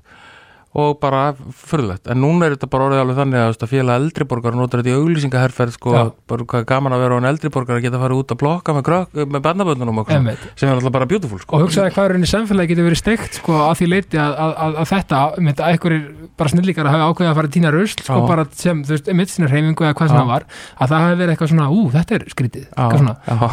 og 0.73 0.95
bara 1.03 1.21
fyrðulegt 1.37 2.09
en 2.09 2.21
núna 2.23 2.47
er 2.47 2.55
þetta 2.55 2.69
bara 2.73 2.87
orðið 2.87 3.01
alveg 3.03 3.17
þannig 3.19 3.41
að, 3.43 3.57
að 3.61 3.71
félag 3.73 3.99
eldriborgar 4.01 4.55
notar 4.57 4.81
þetta 4.81 4.89
í 4.89 4.97
auglýsingaherferð 4.97 5.75
sko, 5.75 5.93
Já. 5.93 6.03
bara 6.31 6.47
hvað 6.49 6.63
er 6.63 6.67
gaman 6.71 6.95
að 6.95 7.03
vera 7.03 7.13
á 7.13 7.19
en 7.21 7.29
eldriborgar 7.29 7.77
að 7.77 7.85
geta 7.85 8.01
farið 8.01 8.21
út 8.23 8.33
að 8.33 8.39
blokka 8.41 8.75
með, 8.77 8.89
með 9.21 9.43
bandaböndunum 9.45 10.01
og 10.01 10.13
einmitt. 10.13 10.47
sem 10.57 10.69
er 10.69 10.73
alltaf 10.73 10.95
bara 10.95 11.09
beautiful 11.09 11.37
sko. 11.43 11.59
og 11.59 11.67
hugsaði 11.67 11.93
hvað 11.93 12.09
er 12.09 12.15
henni 12.17 12.31
samfélagi 12.31 12.73
getur 12.73 12.87
verið 12.89 13.01
steikt 13.03 13.37
sko, 13.37 13.59
að 13.67 13.75
því 13.83 13.89
leiti 13.93 14.17
að, 14.17 14.33
að, 14.33 14.55
að, 14.65 14.79
að 14.81 14.91
þetta 14.93 15.21
að 15.53 15.63
einhverjir 15.69 16.03
bara 16.41 16.53
snillíkar 16.55 16.89
að 16.89 16.97
hafa 16.97 17.09
ákveðið 17.13 17.29
að 17.29 17.37
fara 17.37 17.51
að 17.51 17.55
tína 17.57 17.73
rusl 17.77 18.01
sko, 18.01 18.17
Já. 18.17 18.27
bara 18.33 18.47
sem, 18.63 18.83
þú 18.83 18.95
veist, 18.95 19.13
einmitt 19.13 19.33
sinni 19.33 19.51
reyfingu 19.51 19.85
eða 19.85 19.97
hvað 19.99 20.09
sem 20.09 20.17
það 20.17 20.31
var 20.33 20.47
að 20.73 20.93
það 20.93 21.05
hafi 21.05 21.19
verið 21.21 21.35
eitthvað 21.35 21.53
svona, 21.53 21.69
ú, 21.69 21.85
þetta 21.93 22.17
er 22.17 22.25
skrítið. 22.33 22.65
Að 22.73 22.95
að 23.29 23.43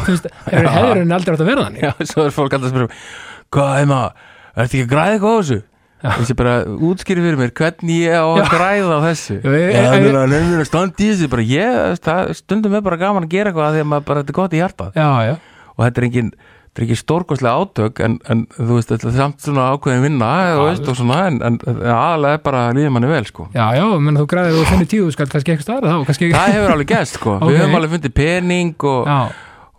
hvað 3.51 3.73
er 3.81 3.91
maður, 3.91 4.29
ertu 4.55 4.77
ekki 4.79 4.85
að 4.85 4.91
græða 4.95 5.15
eitthvað 5.17 5.31
á 5.31 5.39
þessu. 5.41 5.59
Þessi 6.01 6.35
bara 6.39 6.53
útskýri 6.65 7.21
fyrir 7.25 7.37
mér 7.37 7.51
hvernig 7.57 7.99
ég 8.07 8.15
á 8.17 8.25
að 8.25 8.39
Já. 8.41 8.45
græða 8.53 8.95
á 8.97 8.99
þessu. 9.05 9.35
Já, 9.41 9.51
ég- 9.51 9.73
Já, 9.75 9.81
ég- 9.91 10.07
ég 10.07 10.53
er 10.55 10.63
að 10.63 10.65
standa 10.71 10.97
í 10.97 11.09
þessu 11.11 11.29
bara 11.29 11.43
ég, 11.45 12.33
stundum 12.41 12.73
er 12.75 12.81
bara 12.81 12.97
gaman 12.97 13.27
að 13.27 13.29
gera 13.35 13.51
eitthvað 13.51 13.67
af 13.69 13.75
því 13.75 13.83
að 13.85 13.91
maður 13.91 14.05
bara, 14.09 14.23
þetta 14.23 14.33
er 14.33 14.39
gott 14.41 14.55
í 14.57 14.61
hjartað 14.63 14.97
já, 14.97 15.09
já, 15.29 15.35
og 15.77 15.85
þetta 15.85 16.01
er 16.01 16.07
engin 16.09 16.31
þetta 16.71 16.79
er 16.81 16.85
ekki 16.87 16.95
stórkostlega 17.01 17.61
átök 17.61 17.99
en, 18.05 18.13
en 18.31 18.45
þú 18.55 18.77
veist, 18.77 18.89
þetta 18.93 19.07
er 19.11 19.15
samt 19.19 19.41
svona 19.43 19.63
ákveðin 19.75 20.05
vinna 20.07 20.27
þú 20.55 20.65
veist, 20.69 20.85
og 20.87 20.95
svona, 20.95 21.17
en, 21.27 21.39
en, 21.43 21.57
en 21.67 21.79
aðalega 21.83 22.37
er 22.37 22.43
bara 22.45 22.61
að 22.69 22.77
líða 22.79 22.91
manni 22.95 23.09
vel, 23.11 23.25
sko. 23.27 23.47
Já, 23.51 23.65
já, 23.75 23.83
menn 23.99 24.15
þú 24.21 24.25
græðið 24.31 24.59
og 24.61 24.69
finnir 24.71 24.87
tíu 24.87 25.09
skall 25.11 25.27
kannski 25.27 25.51
eitthvað 25.57 26.05
kannski 26.07 26.29
það 26.31 26.53
hefur 26.55 26.75
alveg 26.77 26.87
gæst, 26.93 27.17
sko, 27.19 27.33
Ok. 27.41 27.49
við 27.51 27.59
höfum 27.59 27.75
alveg 27.81 27.91
fundið 27.97 28.13
pening 28.21 28.87
og, 28.87 29.03
já, 29.11 29.19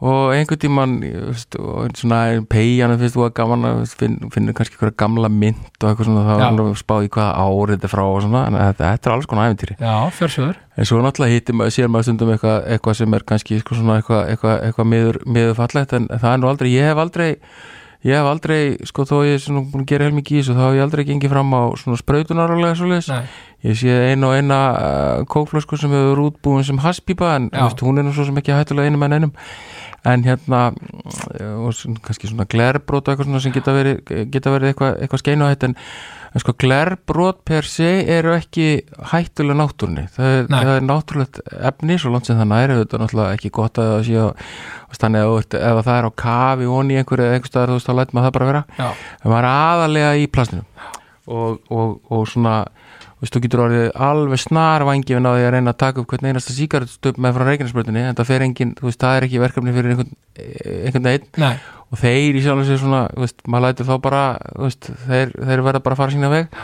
og 0.03 0.33
einhvern 0.35 0.97
svona 1.95 2.21
peijanum 2.51 2.99
finnst 2.99 3.15
þú 3.15 3.27
að 3.29 3.35
gaman 3.37 3.67
að 3.69 3.83
finn, 4.01 4.17
finnur 4.35 4.57
kannski 4.59 4.75
eitthvað 4.75 4.97
gamla 4.99 5.31
mynd 5.31 5.61
og 5.79 5.91
eitthvað 5.91 6.09
svona, 6.09 6.25
þá 6.27 6.33
Já. 6.33 6.47
er 6.47 6.47
alveg 6.49 6.81
spáð 6.81 7.07
í 7.07 7.11
hvaða 7.15 7.45
árið 7.47 7.77
þetta 7.77 7.89
er 7.89 7.93
frá 7.93 8.03
og 8.07 8.23
svona, 8.25 8.41
en 8.49 8.59
þetta, 8.59 8.89
þetta 8.89 9.11
er 9.11 9.15
alls 9.15 9.29
konar 9.31 9.53
æfintýri 9.53 9.77
já, 9.79 9.95
fjörsjóður 10.19 10.59
en 10.59 10.89
svo 10.91 11.05
náttúrulega 11.05 11.37
hittir 11.37 11.59
maður, 11.59 11.77
sér 11.77 11.93
maður 11.93 12.09
stundum 12.09 12.33
eitthvað, 12.35 12.59
eitthvað 12.75 12.99
sem 12.99 13.15
er 13.15 13.27
kannski 13.31 13.61
sko, 13.63 13.79
svona 13.79 14.01
eitthvað, 14.01 14.25
eitthvað, 14.33 14.57
eitthvað 14.67 14.91
miður, 14.97 15.21
miður 15.39 15.55
fallegt 15.61 15.95
en 16.01 16.11
það 16.17 16.29
er 16.33 16.43
nú 16.43 16.51
aldrei, 16.51 16.73
ég 16.75 16.91
hef 16.91 17.05
aldrei 17.05 17.31
ég 18.03 18.19
hef 18.19 18.27
aldrei, 18.27 18.63
sko 18.89 19.05
þó 19.07 19.21
ég 19.23 19.37
er 19.37 19.43
svona 19.45 19.63
búin 19.71 19.85
að 19.85 19.93
gera 19.93 20.09
helmikið 20.09 20.35
í 20.35 20.41
þessu, 20.41 20.57
þá 20.59 20.63
hef 20.65 20.77
ég 20.81 20.87
aldrei 20.89 21.05
gengið 21.07 21.33
fram 21.37 21.53
á 21.55 21.63
svona 21.79 21.99
sprautunarlega 22.01 22.75
svo 22.79 22.89
leis 22.91 23.11
Nei, 23.13 23.29
ég 23.69 23.79
sé 23.79 23.95
einu 24.11 24.33
og 24.33 24.41
eina 24.41 24.59
uh, 24.73 25.21
kókflösku 25.31 25.79
sem 25.79 25.95
hefur 25.95 26.25
útbúin 26.25 26.67
sem 26.67 26.81
haspípa 26.83 27.37
en 27.39 27.47
veist, 27.55 27.85
hún 27.87 28.03
er 28.03 28.09
nú 28.09 28.15
svo 28.17 28.27
sem 28.27 28.43
ekki 28.43 28.57
hættulega 28.57 28.91
einum 28.91 29.07
en 29.07 29.15
einum 29.21 29.35
en 30.05 30.25
hérna 30.27 30.61
og 31.63 31.77
kannski 32.03 32.27
svona 32.31 32.47
glerbrót 32.51 33.07
og 33.07 33.13
eitthvað 33.13 33.29
svona 33.29 33.41
sem 33.45 33.53
geta 33.55 33.75
verið, 33.77 34.01
geta 34.35 34.51
verið 34.55 34.73
eitthvað, 34.73 34.97
eitthvað 35.05 35.21
skeinuhætt 35.23 35.67
en, 35.69 35.75
en 36.33 36.43
sko 36.43 36.55
glerbrót 36.59 37.43
per 37.47 37.69
se 37.69 37.91
eru 38.17 38.33
ekki 38.35 38.67
hættulega 39.13 39.59
náttúrni 39.61 40.07
það, 40.17 40.33
er- 40.41 40.49
það 40.53 40.73
er 40.75 40.87
náttúrulegt 40.89 41.41
efni 41.71 41.99
svo 42.03 42.11
langt 42.17 42.27
sem 42.31 42.41
það 42.41 42.51
næri 42.55 42.79
þetta 42.81 42.99
er 42.99 43.05
náttúrulega 43.05 43.37
ekki 43.39 43.53
gott 43.61 43.79
að 43.83 43.93
það 43.93 44.09
sé 44.09 44.99
þannig 45.03 45.23
að 45.23 45.59
ef 45.61 45.85
það 45.87 45.95
er 46.01 46.09
á 46.11 46.13
kafi 46.25 46.67
og 46.73 46.91
í 46.93 46.99
einhverju 47.01 47.29
eða 47.29 47.39
einhver 47.39 47.53
staðar 47.53 47.71
þú 47.73 47.79
veist 47.79 47.89
þá 47.93 47.95
læt 48.01 48.13
maður 48.17 48.27
það 48.29 48.37
bara 48.39 48.51
vera. 48.51 48.65
Já, 48.79 48.89
það 49.23 49.33
var 49.37 49.49
aðalega 49.53 50.11
í 50.19 50.27
plastinu 50.35 50.67
og, 51.27 51.61
og, 51.71 51.99
og 52.11 52.25
svona 52.31 52.63
þú 53.23 53.43
getur 53.45 53.63
orðið 53.69 53.85
alveg 54.03 54.41
snar 54.43 54.83
vangifin 54.87 55.29
á 55.29 55.33
því 55.37 55.45
að 55.47 55.53
reyna 55.55 55.75
að 55.75 55.83
taka 55.85 56.03
upp 56.03 56.11
hvern 56.11 56.33
einasta 56.33 56.57
síkartstöp 56.57 57.21
með 57.23 57.37
frá 57.37 57.45
reikinnsbröðinni 57.47 58.03
en 58.09 58.19
það 58.19 58.31
fer 58.33 58.45
engin, 58.49 58.73
þú 58.79 58.89
veist, 58.89 58.99
það 59.05 59.19
er 59.19 59.27
ekki 59.29 59.43
verkefni 59.43 59.75
fyrir 59.77 59.95
einhvern, 59.95 60.17
einhvern 60.89 61.07
veginn 61.07 61.29
nei, 61.39 61.53
og 61.93 62.01
þeir 62.01 62.39
í 62.39 62.43
sjálfum 62.43 62.67
sér 62.67 62.81
svona, 62.81 63.03
þú 63.13 63.27
veist, 63.27 63.45
maður 63.47 63.67
lætur 63.67 63.89
þá 63.91 63.95
bara 64.07 64.23
þú 64.47 64.65
veist, 64.65 64.89
þeir, 65.05 65.35
þeir 65.37 65.65
verða 65.69 65.83
bara 65.85 65.97
að 65.97 66.01
fara 66.01 66.15
sína 66.15 66.33
veg. 66.33 66.57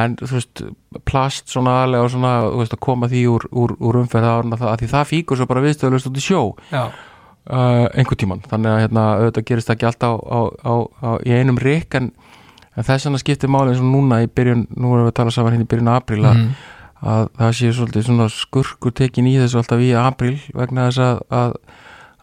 En 0.00 0.16
þú 0.16 0.32
veist, 0.32 0.62
plast 1.08 1.50
svona 1.50 1.76
aðlega 1.82 2.06
og 2.06 2.12
svona, 2.14 2.32
þú 2.46 2.62
veist, 2.62 2.74
að 2.76 2.82
koma 2.86 3.10
því 3.10 3.22
úr, 3.28 3.46
úr, 3.50 3.74
úr 3.76 4.00
umferð 4.00 4.30
árna 4.30 4.58
það, 4.60 4.72
að 4.72 4.82
því 4.82 4.90
það 4.94 5.08
fíkur 5.10 5.40
svo 5.40 5.48
bara 5.50 5.64
viðstöðlust 5.66 6.10
út 6.10 6.20
í 6.20 6.24
sjó. 6.24 6.42
Uh, 7.50 7.86
einhver 7.98 8.18
tíman 8.20 8.42
þannig 8.46 8.70
að 8.70 8.82
hérna, 8.84 9.04
auðvitað 9.18 9.46
gerist 9.48 9.70
það 9.70 9.76
ekki 9.76 9.86
allt 9.88 10.04
á, 10.06 10.12
á, 10.12 10.40
á, 10.60 10.74
á, 11.02 11.10
í 11.26 11.32
einum 11.34 11.58
rikk 11.58 11.96
en, 11.98 12.10
en 12.80 12.88
þess 12.88 13.08
vegna 13.08 13.20
skiptir 13.20 13.52
máli 13.52 13.74
eins 13.74 13.82
og 13.82 13.90
núna 13.92 14.22
í 14.24 14.28
byrjun, 14.32 14.66
nú 14.76 14.94
erum 14.94 15.06
við 15.06 15.12
að 15.12 15.18
tala 15.20 15.34
saman 15.34 15.56
hérna 15.56 15.66
í 15.66 15.70
byrjun 15.70 15.92
apríl 15.92 16.20
að, 16.24 16.40
mm, 16.40 16.50
að 17.12 17.30
það 17.42 17.54
sé 17.58 17.72
svolítið 17.76 18.08
svona 18.08 18.28
skurkur 18.32 18.96
tekin 18.96 19.28
í 19.28 19.36
þessu 19.40 19.60
alltaf 19.60 19.84
í 19.84 19.92
apríl 20.00 20.34
vegna 20.56 20.88
þess 20.88 21.04
að, 21.04 21.22
að, 21.40 21.54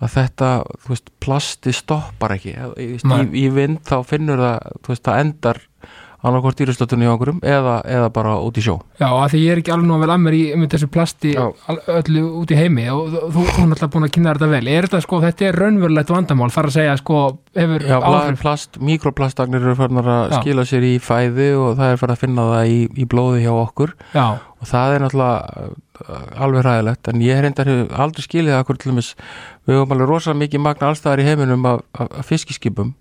að 0.02 0.14
þetta, 0.18 0.52
þú 0.84 0.94
veist, 0.94 1.14
plasti 1.24 1.76
stoppar 1.76 2.36
ekki. 2.38 2.56
Í, 2.78 2.90
í, 2.98 3.24
í 3.44 3.48
vind 3.54 3.84
þá 3.88 3.98
finnur 4.10 4.44
það, 4.44 4.78
þú 4.82 4.94
veist, 4.94 5.06
það 5.08 5.24
endar 5.26 5.62
annarkvort 6.26 6.58
dýrastötunni 6.58 7.06
í 7.06 7.10
okkurum 7.12 7.42
eða, 7.46 7.78
eða 7.86 8.08
bara 8.14 8.34
út 8.42 8.58
í 8.58 8.64
sjó. 8.66 8.80
Já, 8.98 9.08
að 9.12 9.34
því 9.34 9.42
ég 9.44 9.54
er 9.54 9.62
ekki 9.62 9.74
alveg 9.76 9.90
nú 9.90 10.00
vel 10.02 10.10
að 10.10 10.24
mér 10.24 10.38
í 10.38 10.42
með 10.58 10.72
þessu 10.74 10.90
plasti 10.94 11.34
Já. 11.36 11.44
öllu 11.94 12.24
út 12.42 12.54
í 12.54 12.58
heimi 12.58 12.88
og 12.94 13.12
þú, 13.14 13.22
þú, 13.36 13.46
þú 13.54 13.66
er 13.66 13.76
alltaf 13.76 13.92
búin 13.94 14.08
að 14.08 14.14
kynna 14.18 14.34
þetta 14.34 14.50
vel. 14.56 14.64
Er 14.74 14.88
þetta 14.88 15.02
sko, 15.06 15.22
þetta 15.28 15.48
er 15.48 15.60
raunverulegt 15.62 16.14
vandamál 16.14 16.50
þar 16.56 16.70
að 16.72 16.78
segja 16.80 16.98
sko, 17.04 17.22
hefur 17.58 17.86
Já, 17.86 17.98
áhrif? 18.02 18.42
plast, 18.42 18.82
mikroplastagnir 18.90 19.62
eru 19.62 19.78
farnar 19.78 20.12
að 20.16 20.24
Já. 20.34 20.38
skila 20.42 20.68
sér 20.72 20.88
í 20.90 20.94
fæði 21.04 21.52
og 21.62 21.78
það 21.78 21.94
er 21.94 22.02
farið 22.02 22.18
að 22.18 22.24
finna 22.26 22.48
það 22.54 22.74
í, 22.74 22.80
í 22.98 23.08
blóði 23.14 23.46
hjá 23.46 23.54
okkur. 23.54 23.94
Já, 24.18 24.28
og 24.58 24.66
það 24.72 24.96
er 24.96 25.04
náttúrulega 25.06 25.68
uh, 26.02 26.44
alveg 26.48 26.66
ræðilegt 26.66 27.10
en 27.12 27.22
ég 27.22 27.42
reyndar 27.46 27.70
aldrei 27.94 28.26
skilið 28.26 28.58
að 28.58 28.74
til 28.74 28.92
dæmis, 28.92 29.14
við 29.70 29.78
höfum 29.78 29.94
alveg 29.94 30.10
rosalega 30.10 30.42
mikið 30.42 30.64
magna 30.66 30.90
allstaðar 30.90 31.22
í 31.22 31.28
heiminum 31.28 31.68
af, 31.70 31.84
af, 31.94 32.10
af 32.22 32.30
fiskiskipum 32.32 32.96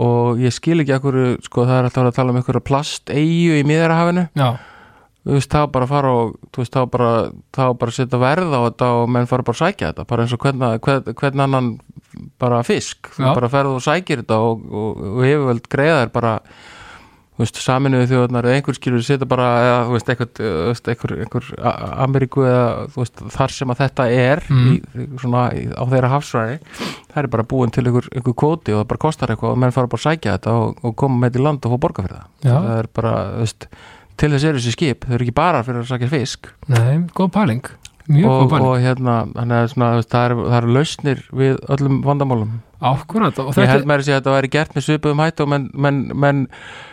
og 0.00 0.40
ég 0.40 0.54
skil 0.54 0.80
ekki 0.82 0.98
hverju, 1.04 1.36
sko 1.44 1.66
það 1.68 1.78
er 1.78 1.88
alltaf 1.88 2.10
að 2.10 2.18
tala 2.18 2.32
um 2.34 2.40
einhverja 2.40 2.66
plasteyju 2.70 3.58
í 3.60 3.64
miðarahafinu 3.68 4.26
já, 4.38 4.48
þú 5.26 5.36
veist, 5.36 5.56
var 5.56 5.70
bara 5.74 5.88
fara 5.90 6.12
og 6.16 6.34
þú 6.48 6.62
veist, 6.62 6.78
var 6.78 6.90
bara, 6.94 7.12
bara 7.82 7.94
setja 7.94 8.20
verð 8.22 8.56
á 8.56 8.60
þetta 8.70 8.90
og 9.00 9.12
menn 9.12 9.28
fara 9.30 9.46
bara 9.46 9.58
að 9.58 9.62
sækja 9.66 9.90
þetta. 9.90 10.06
Bara 10.08 10.24
eins 10.24 10.34
og 10.36 10.44
hvern, 10.44 10.66
hvern, 10.86 11.16
hvern 11.20 11.44
annan 11.44 11.70
bara 12.40 12.62
fisk, 12.66 13.12
þú 13.16 13.34
bara 13.36 13.50
ferð 13.52 13.76
og 13.76 13.84
sækir 13.84 14.22
þetta 14.22 14.40
og, 14.46 14.64
og, 14.70 15.02
og 15.12 15.24
yfirvöld 15.28 15.68
greiða 15.72 16.04
er 16.06 16.14
bara 16.14 16.34
saminuðu 17.48 18.08
þjóðarnar 18.10 18.48
eða 18.48 18.58
einhver 18.58 18.76
skilur 18.76 19.04
setja 19.06 19.28
bara, 19.30 19.46
eða 19.64 19.78
þú 19.86 19.94
veist, 19.94 20.10
einhver, 20.12 20.30
einhver, 20.90 21.14
einhver 21.24 21.48
Ameríku 22.04 22.44
eða 22.46 22.64
veist, 22.96 23.22
þar 23.36 23.54
sem 23.56 23.72
að 23.74 23.82
þetta 23.84 24.06
er 24.12 24.42
Mm. 24.50 24.70
í, 24.72 25.06
svona 25.20 25.44
á 25.52 25.84
þeirra 25.90 26.10
hafsvæði 26.14 26.56
það 27.10 27.20
er 27.22 27.28
bara 27.36 27.46
búin 27.46 27.70
til 27.74 27.84
einhver, 27.86 28.08
einhver 28.14 28.34
kvóti 28.34 28.74
og 28.74 28.82
það 28.82 28.88
bara 28.92 29.04
kostar 29.06 29.32
eitthvað 29.34 29.54
og 29.54 29.58
menn 29.62 29.74
fara 29.76 29.90
bara 29.90 30.00
að 30.00 30.06
sækja 30.08 30.36
þetta 30.38 30.54
og, 30.60 30.80
og 30.84 30.96
koma 30.96 31.20
með 31.20 31.30
þetta 31.30 31.40
í 31.40 31.44
land 31.46 31.66
og 31.66 31.74
fá 31.74 31.82
borga 31.86 32.06
fyrir 32.06 32.16
það. 32.18 32.30
Já. 32.44 32.54
það 32.54 32.78
er 32.78 32.88
bara, 33.00 33.12
þú 33.34 33.44
veist, 33.44 33.68
til 34.20 34.32
þess 34.34 34.48
eru 34.50 34.60
þessi 34.60 34.74
skip 34.76 35.06
þau 35.06 35.14
eru 35.16 35.26
ekki 35.28 35.36
bara 35.40 35.62
fyrir 35.66 35.84
að 35.84 35.92
sækja 35.92 36.10
fisk. 36.10 36.50
Nei, 36.68 36.98
góð 37.16 37.32
pæling. 37.36 37.70
Mjög 38.10 38.26
góð 38.26 38.54
og, 38.56 38.66
og 38.66 38.80
hérna, 38.82 39.14
að 39.38 39.68
svona, 39.70 39.90
það 40.02 40.26
eru 40.30 40.44
er 40.58 40.66
lausnir 40.74 41.22
við 41.36 41.60
öllum 41.70 42.00
vandamálum. 42.02 42.58
Og 42.80 43.58
ég 43.60 43.68
held 43.70 43.86
með 43.86 44.00
að 44.00 44.14
þetta 44.16 44.34
væri 44.34 44.50
gert 44.50 44.72
með 44.74 44.86
svipuðum 44.86 45.20
hætt 45.22 45.42
og 45.44 45.50
menn, 45.52 45.66
menn, 45.76 45.98
menn 46.16 46.40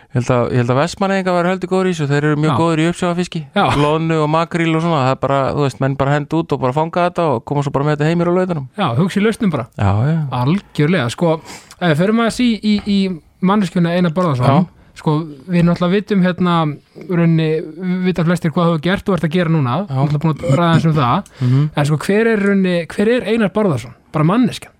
ég 0.07 0.17
held 0.21 0.29
að, 0.31 0.53
að 0.71 0.79
Vestmanneginga 0.81 1.33
var 1.35 1.49
heldur 1.51 1.71
góður 1.71 1.89
í 1.89 1.93
þessu. 1.93 2.07
Þeir 2.11 2.27
eru 2.29 2.39
mjög 2.39 2.53
Já. 2.53 2.57
góður 2.61 2.81
í 2.81 2.87
uppsjáfafiski 2.91 3.41
Já. 3.57 3.65
lónu 3.77 4.21
og 4.23 4.29
makríl 4.31 4.71
og 4.75 4.81
svona 4.85 5.01
það 5.03 5.11
er 5.15 5.19
bara, 5.25 5.39
þú 5.57 5.65
veist, 5.65 5.81
menn 5.83 5.97
bara 5.99 6.15
hend 6.15 6.37
út 6.39 6.55
og 6.55 6.63
bara 6.63 6.77
fanga 6.77 7.09
þetta 7.09 7.27
og 7.33 7.43
koma 7.49 7.65
svo 7.65 7.73
bara 7.75 7.89
með 7.89 7.97
þetta 7.97 8.09
heimir 8.11 8.31
á 8.31 8.33
lautunum 8.37 8.69
Já, 8.77 8.87
hugsi 9.01 9.23
lausnum 9.23 9.51
bara. 9.53 9.67
Já, 9.75 9.91
já, 10.07 10.17
Algjörlega, 10.41 11.11
sko 11.13 11.35
eh, 11.81 11.93
Förum 11.99 12.23
að 12.23 12.33
sí 12.39 12.49
í, 12.55 12.73
í 12.87 12.97
manneskjuna 13.45 13.93
Einar 13.97 14.15
Borðarsson 14.15 14.67
Sko, 14.97 15.13
við 15.45 15.61
náttúrulega 15.67 15.93
vitum 15.93 16.23
hérna 16.25 16.53
runni, 17.05 17.49
vita 18.07 18.23
flestir 18.25 18.49
hvað 18.49 18.65
þú 18.65 18.71
hefur 18.71 18.85
gert 18.87 19.11
og 19.11 19.17
ert 19.19 19.27
að 19.27 19.35
gera 19.35 19.53
núna. 19.53 19.75
Náttúrulega 19.85 20.21
búin 20.23 20.33
að 20.33 20.55
ræða 20.57 20.69
eins 20.73 20.87
um 20.89 20.95
það. 20.97 21.29
Mm 21.43 21.67
En 21.77 21.85
sko, 21.85 21.99
hver 22.07 22.29
er 22.31 22.41
runni, 22.41 22.73
hver 22.89 23.11
er 23.13 23.27
Einar 23.29 23.53
Borðarsson? 23.53 23.93
Bara 24.15 24.25
manneskjan 24.25 24.73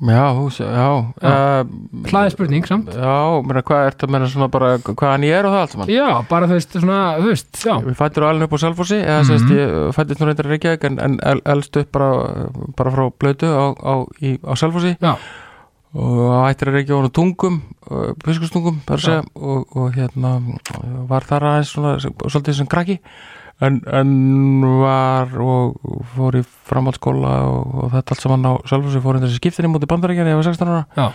já, 0.00 0.24
hús, 0.38 0.58
já, 0.60 0.68
Já. 0.68 1.62
Uh, 1.64 2.04
Hlaði 2.06 2.30
spurning, 2.30 2.66
samt 2.68 2.92
já, 2.94 3.14
meina, 3.42 3.62
hvað 3.66 3.86
er 3.88 3.96
þetta 3.96 4.08
meina 4.14 4.28
svona 4.30 4.46
bara 4.52 4.68
hvað 4.78 5.10
hann 5.10 5.24
ég 5.26 5.34
er 5.40 5.48
og 5.48 5.52
það 5.56 5.62
allt 5.64 5.72
saman 5.74 5.90
Já, 5.90 6.06
bara 6.30 6.46
þú 6.46 6.54
veist, 6.58 6.76
svona, 6.78 6.98
þú 7.18 7.32
veist, 7.32 7.50
já 7.66 7.74
Við 7.88 7.96
fættir 7.98 8.26
alveg 8.28 8.46
upp 8.46 8.54
á 8.54 8.58
Selfossi 8.62 9.00
eða 9.02 9.18
Mhm. 9.24 9.28
sérst 9.32 9.50
ég 9.56 9.74
fættist 9.96 10.20
nú 10.22 10.26
reyndar 10.30 10.46
í 10.46 10.52
Reykjavík 10.54 10.84
en, 10.90 10.98
en 11.02 11.18
el- 11.22 11.42
elst 11.44 11.76
upp 11.76 11.90
bara, 11.92 12.10
bara 12.76 12.90
frá 12.94 13.10
blötu 13.18 13.50
á, 13.50 13.64
á, 13.74 13.94
í, 14.22 14.38
á 14.46 14.52
Selfossi 14.54 14.94
Já, 15.02 15.16
og 15.98 16.46
ættir 16.46 16.68
að 16.68 16.74
reykja 16.78 16.94
honum 16.94 17.10
tungum 17.10 17.62
fiskustungum 18.22 18.78
þar 18.86 18.98
að 18.98 19.02
Já. 19.02 19.06
segja 19.08 19.22
og, 19.34 19.76
og 19.76 19.92
hérna 19.96 20.32
var 21.08 21.24
þar 21.26 21.42
aðeins 21.48 21.72
svona, 21.74 21.96
svolítið 21.98 22.54
sem 22.60 22.66
krakki 22.70 22.98
en, 23.64 23.80
en 23.90 24.10
var 24.82 25.32
og 25.42 25.78
fór 26.14 26.38
í 26.38 26.44
framhaldsskóla 26.68 27.32
og, 27.48 27.74
og 27.84 27.90
þetta 27.96 28.14
allt 28.14 28.24
saman 28.24 28.46
á 28.46 28.52
Selfossi 28.70 29.02
fór 29.04 29.18
þessi 29.22 29.40
skiptinni 29.40 29.70
mútið 29.72 29.90
bandarækjana 29.94 30.34
ég 30.34 30.40
var 30.40 30.48
16 30.50 30.72
ára. 30.72 30.84
Já, 30.98 31.08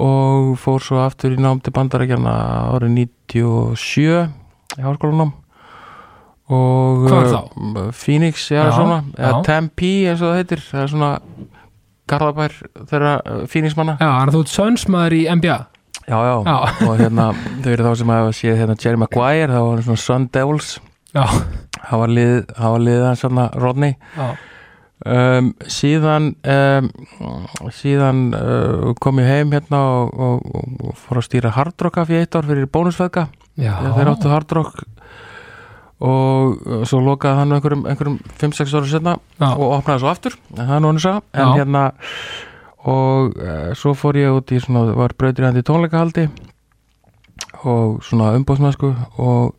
og 0.00 0.50
fór 0.60 0.80
svo 0.84 1.00
aftur 1.04 1.36
í 1.36 1.40
nám 1.40 1.60
til 1.64 1.74
bandarækjana 1.76 2.34
árið 2.76 2.94
97 2.98 4.26
í 4.78 4.84
háskólanám. 4.84 5.32
Og 6.50 7.04
þá? 7.06 7.40
uh, 7.46 7.90
Phoenix, 7.94 8.48
Já, 8.50 8.64
svona 8.74 9.00
eða 9.14 9.36
já. 9.36 9.42
Tempe 9.46 9.90
eins 10.10 10.22
og 10.24 10.32
það 10.32 10.38
heitir. 10.40 10.62
Það 10.66 10.80
er 10.82 10.90
svona 10.90 11.10
garðabær 12.10 12.56
þeirra 12.90 13.12
uh, 13.22 13.42
Phoenix 13.50 13.76
manna 13.78 13.94
já, 14.00 14.08
er 14.24 14.32
þú 14.34 14.40
sönsmaður 14.50 15.14
í 15.14 15.20
NBA 15.30 15.58
já, 16.10 16.18
já, 16.26 16.34
Já. 16.42 16.56
og 16.88 16.94
hérna 16.98 17.26
þau 17.62 17.70
eru 17.70 17.86
þá 17.86 17.92
sem 18.00 18.10
hafa 18.10 18.32
séð 18.34 18.56
hérna 18.58 18.74
Jerry 18.82 18.98
Maguire 18.98 19.52
það 19.52 19.66
var 19.68 19.76
hann 19.78 19.86
svona 19.86 20.02
Sun 20.02 20.26
Devils 20.34 20.70
það 21.14 22.02
var 22.04 22.86
lið, 22.86 23.02
hans 23.06 23.24
Rodney. 23.58 23.96
Um, 25.00 25.54
síðan 25.64 26.34
um, 26.44 26.88
síðan 27.72 28.18
uh, 28.36 28.90
kom 29.00 29.20
ég 29.22 29.30
heim 29.30 29.54
hérna 29.54 29.78
og, 29.80 30.10
og, 30.12 30.42
og, 30.52 30.74
og 30.90 30.98
fór 31.00 31.22
að 31.22 31.24
stýra 31.24 31.52
Hard 31.56 31.80
Rock 31.80 32.02
af 32.02 32.10
í 32.12 32.18
eitt 32.18 32.36
ár 32.36 32.44
fyrir 32.44 32.68
bónusfæðka 32.68 33.30
þeir 33.56 34.10
áttu 34.12 34.28
Hard 34.28 34.52
Rock. 34.58 34.82
Og 36.04 36.60
uh, 36.60 36.82
svo 36.88 37.00
lokaði 37.04 37.40
hann 37.40 37.56
einhverjum, 37.56 37.86
einhverjum 37.88 38.18
5-6 38.42 38.76
ára 38.76 38.90
setna 38.90 39.16
Já, 39.40 39.48
og 39.48 39.72
opnaði 39.78 40.04
svo 40.04 40.12
aftur. 40.12 40.36
Er 40.52 40.68
nú 40.84 40.92
hann 40.92 41.00
sá 41.00 41.14
en 41.16 41.46
Já. 41.48 41.54
hérna 41.62 41.86
og 42.84 43.40
uh, 43.40 43.70
svo 43.76 43.94
fór 43.96 44.20
ég 44.20 44.36
út 44.36 44.52
í 44.52 44.60
svona 44.60 44.84
var 44.96 45.16
brautriðandi 45.16 45.64
tónleikahaldi 45.64 46.28
og 47.64 48.04
svona 48.04 48.34
umbóðsmennsku 48.36 48.92
og 49.20 49.56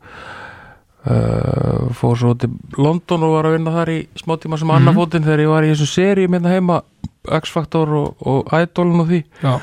uh, 1.05 1.89
fór 1.97 2.15
svo 2.19 2.33
til 2.37 2.51
London 2.77 3.23
og 3.27 3.35
var 3.37 3.49
að 3.49 3.55
vinna 3.57 3.73
þar 3.75 3.91
í 3.95 3.99
smá 4.19 4.35
tíma 4.37 4.59
sem 4.59 4.67
Mhm. 4.67 4.77
annað 4.77 4.99
fótinn 4.99 5.23
þegar 5.25 5.39
ég 5.45 5.49
var 5.53 5.63
í 5.63 5.71
þessu 5.73 5.87
seri 5.89 6.27
minna 6.27 6.49
heima 6.49 6.81
X-Factor 7.27 7.89
og, 7.93 8.15
og 8.27 8.47
Idolun 8.53 8.99
og 9.03 9.07
því. 9.11 9.23
Já, 9.43 9.59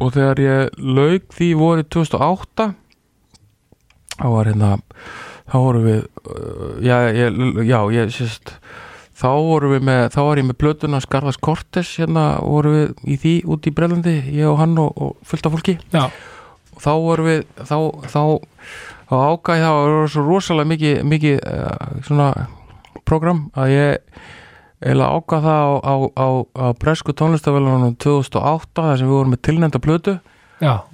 og 0.00 0.12
þegar 0.12 0.40
ég 0.42 0.70
lauk 0.78 1.28
því 1.36 1.52
voru 1.58 1.82
2008 1.86 2.74
þá 4.18 4.26
var 4.30 4.44
hérna 4.50 4.72
þá 5.50 5.54
vorum 5.60 5.84
við 5.86 6.00
uh, 6.26 6.74
já, 6.82 6.96
ég, 7.14 7.38
já, 7.68 7.78
ég 7.94 8.10
sést 8.14 8.54
þá 9.14 9.28
vorum 9.38 9.70
við 9.76 9.84
með, 9.86 10.00
þá 10.10 10.20
var 10.26 10.40
ég 10.40 10.46
með 10.48 10.58
plötuna 10.58 11.00
Skarðas 11.04 11.38
Kortes 11.38 11.92
hérna 12.00 12.24
vorum 12.42 12.74
við 12.74 13.12
í 13.14 13.18
því 13.22 13.34
út 13.54 13.68
í 13.70 13.72
Brelandi, 13.74 14.14
ég 14.34 14.48
og 14.50 14.58
hann 14.58 14.74
og, 14.82 14.90
og 14.98 15.12
fullt 15.22 15.46
af 15.46 15.54
fólki. 15.54 15.76
Já, 15.94 16.08
og 16.74 16.82
þá 16.82 16.90
vorum 17.04 17.28
við 17.30 17.44
þá, 17.62 17.76
þá, 18.10 18.22
þá 19.10 19.14
ágæði 19.14 19.64
það 19.64 19.80
var 19.80 20.12
svo 20.14 20.24
rosalega 20.28 20.70
mikið, 20.72 21.00
mikið 21.12 21.40
uh, 21.50 21.98
svona 22.06 22.28
program 23.04 23.46
að 23.58 23.74
ég 23.74 24.22
eiginlega 24.84 25.10
ágæði 25.18 25.48
það 25.48 25.64
á, 25.64 25.72
á, 25.80 25.94
á, 26.14 26.28
á 26.54 26.66
bresku 26.80 27.16
tónlistafélunum 27.16 27.98
2008 28.02 28.86
þar 28.86 29.00
sem 29.00 29.10
við 29.10 29.18
vorum 29.18 29.34
með 29.34 29.44
tilnefnda 29.48 29.82
plötu. 29.84 30.18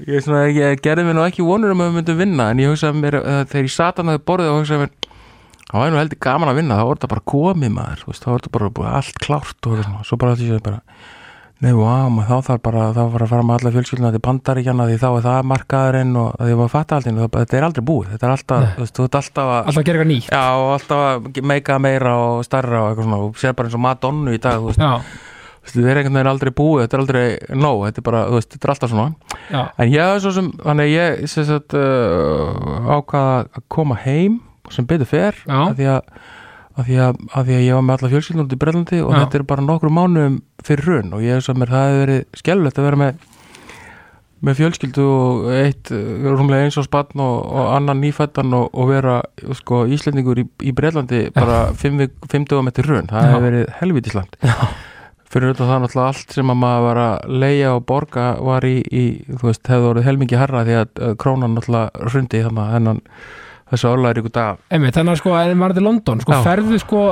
Ég, 0.07 0.25
svona, 0.25 0.46
ég 0.51 0.81
gerði 0.83 1.05
mér 1.07 1.18
nú 1.18 1.27
ekki 1.27 1.44
vonur 1.46 1.75
um 1.75 1.83
að 1.85 1.90
við 1.90 1.99
myndum 2.01 2.20
vinna 2.23 2.49
en 2.51 2.62
ég 2.62 2.73
hugsaði 2.73 3.03
mér, 3.03 3.18
uh, 3.20 3.42
þegar 3.51 3.68
ég 3.68 3.75
sat 3.75 4.01
hann 4.01 4.11
að 4.11 4.23
borðið 4.27 4.53
og 4.55 4.62
hugsaði 4.62 4.87
mér 4.87 4.94
það 5.70 5.85
var 5.85 5.92
nú 5.92 6.01
heldur 6.01 6.20
gaman 6.25 6.51
að 6.51 6.59
vinna 6.59 6.79
þá 6.79 6.85
voru 6.88 6.99
þetta 6.99 7.11
bara 7.12 7.27
komið 7.31 7.73
maður 7.77 8.01
þá 8.03 8.27
voru 8.27 8.40
þetta 8.40 8.53
bara 8.57 8.94
allt 8.99 9.20
klárt 9.23 9.68
og 9.70 9.83
svo 10.09 10.18
bara 10.18 10.35
allir 10.35 10.51
séu 10.51 10.62
bara 10.64 10.81
nei, 11.61 11.73
wow, 11.77 12.09
þá 12.25 12.37
þarf 12.46 12.62
bara 12.64 12.85
þá 12.96 13.01
að 13.05 13.27
fara 13.31 13.44
með 13.44 13.57
alla 13.59 13.73
fjölskylduna 13.75 14.12
til 14.14 14.23
bandaríkjana 14.25 14.87
því 14.88 14.99
þá 15.03 15.09
er 15.11 15.25
það 15.27 15.49
markaðurinn 15.51 16.14
og 16.20 16.29
því 16.40 16.55
maður 16.61 16.73
fatta 16.75 17.01
alltaf 17.01 17.35
þetta 17.37 17.59
er 17.59 17.66
aldrei 17.68 17.85
búið, 17.90 18.12
þetta 18.14 18.29
er 18.29 18.35
alltaf 18.37 18.68
þú 18.77 18.85
veist, 18.85 18.94
þú 18.96 19.09
ert 19.09 19.18
alltaf 19.20 19.51
að 19.51 19.59
alltaf 19.61 19.81
að 19.83 19.88
gera 19.90 19.99
eitthvað 20.01 20.12
nýtt. 20.12 20.31
Já, 20.33 20.44
og 20.57 20.70
alltaf 20.77 21.03
að 21.09 21.42
meika 21.53 21.77
meira 21.83 22.14
og 22.25 22.46
starra 22.49 22.81
og 22.85 22.88
eitthvað 22.90 23.11
svona 23.11 23.20
og 23.27 23.42
sér 23.42 23.59
bara 23.59 23.70
eins 23.70 23.77
og 23.77 23.85
Madonnu 23.85 24.35
í 24.37 24.40
dag 24.40 24.57
þú 24.61 24.70
veist, 24.70 24.81
þú 24.81 25.70
þetta 25.70 25.90
er 25.92 26.01
einhvern 26.01 26.16
veginn 26.16 26.33
aldrei 26.33 26.53
búið 26.57 26.83
þetta 26.87 26.96
er 26.96 27.05
aldrei 27.05 27.25
nóg, 27.61 27.85
þetta 27.87 28.01
er 28.01 28.07
bara, 28.09 28.23
þú 28.31 28.38
veist, 28.40 28.53
þetta 28.57 28.66
er 28.66 28.75
alltaf 28.75 28.94
svona. 28.94 29.38
Já, 29.51 29.62
En 29.77 29.92
ég 29.92 30.14
er 30.16 30.23
svo 30.25 30.33
sem, 30.33 30.51
þannig 30.64 30.92
ég 30.94 31.25
sem 31.29 31.44
sagt, 31.49 31.77
uh, 31.77 32.88
ákvaða 32.96 33.35
að 33.44 33.66
koma 33.68 33.99
heim 34.07 34.40
sem 34.73 34.87
betur 34.88 35.09
fer 35.11 35.37
því 35.44 35.90
að, 35.92 36.01
að, 36.78 36.85
því 36.87 36.98
að, 37.06 37.18
að 37.35 37.48
því 37.50 37.56
að 37.59 37.64
ég 37.66 37.74
var 37.78 37.85
með 37.88 37.96
alla 37.98 38.12
fjölskyldun 38.14 38.44
út 38.46 38.54
í 38.56 38.61
Brellandi 38.62 39.00
og 39.04 39.11
Já. 39.14 39.18
þetta 39.24 39.38
er 39.40 39.46
bara 39.50 39.64
nokkru 39.66 39.90
mánuðum 39.96 40.37
fyrir 40.66 40.90
raun 40.92 41.12
og 41.18 41.24
ég 41.26 41.37
er 41.40 41.44
svo 41.44 41.54
mér 41.59 41.72
það 41.74 41.87
hefur 41.90 42.02
verið 42.04 42.24
skellulegt 42.42 42.80
að 42.80 42.88
vera 42.90 43.00
með 43.04 43.26
með 44.40 44.56
fjölskyldu 44.56 45.02
og 45.04 45.48
eitt 45.52 45.90
uh, 45.92 46.28
rúmlega 46.33 46.64
eins 46.64 46.78
og 46.80 46.87
spann 46.87 47.20
og, 47.20 47.35
og 47.44 47.66
annan 47.76 47.98
nýfættan 48.00 48.54
og, 48.56 48.70
og 48.72 48.87
vera 48.88 49.18
sko, 49.59 49.83
Íslendingur 49.92 50.40
í, 50.40 50.46
í 50.64 50.72
Brellandi 50.72 51.26
bara 51.37 51.59
fimm, 51.76 51.98
vik- 52.00 52.24
fimm 52.33 52.46
dögum 52.48 52.70
eftir 52.72 52.88
raun, 52.88 53.11
það 53.11 53.26
hefur 53.28 53.44
verið 53.44 53.66
helvítisland. 53.83 54.38
Fyrir 55.30 55.50
auðvitað 55.52 55.68
það 55.74 55.83
náttúrulega 55.85 56.06
allt 56.14 56.33
sem 56.38 56.50
að 56.54 56.59
maður 56.62 56.87
var 56.88 57.00
að 57.04 57.37
leia 57.44 57.74
og 57.76 57.85
borga 57.87 58.24
var 58.48 58.64
í, 58.66 58.72
í 58.88 59.04
þú 59.28 59.44
veist, 59.50 59.68
hefði 59.70 59.90
orðið 59.92 60.09
helmingi 60.09 60.40
herra 60.40 60.64
því 60.66 60.78
að 60.80 61.04
krónan 61.22 61.54
náttúrulega 61.59 62.09
hrundi 62.09 62.40
þannig 62.48 62.64
að 62.64 62.72
hennan 62.78 63.02
þessu 63.70 63.88
orðlæri 63.90 64.22
ykkur 64.22 64.33
dag 64.35 64.59
einmitt, 64.74 64.94
þannig 64.96 65.14
að 65.14 65.20
sko, 65.20 65.35
en 65.38 65.61
var 65.62 65.72
þetta 65.74 65.83
í 65.83 65.87
London 65.87 66.22
sko, 66.24 66.33
Já. 66.35 66.40
ferðu 66.46 66.80
sko 66.83 67.02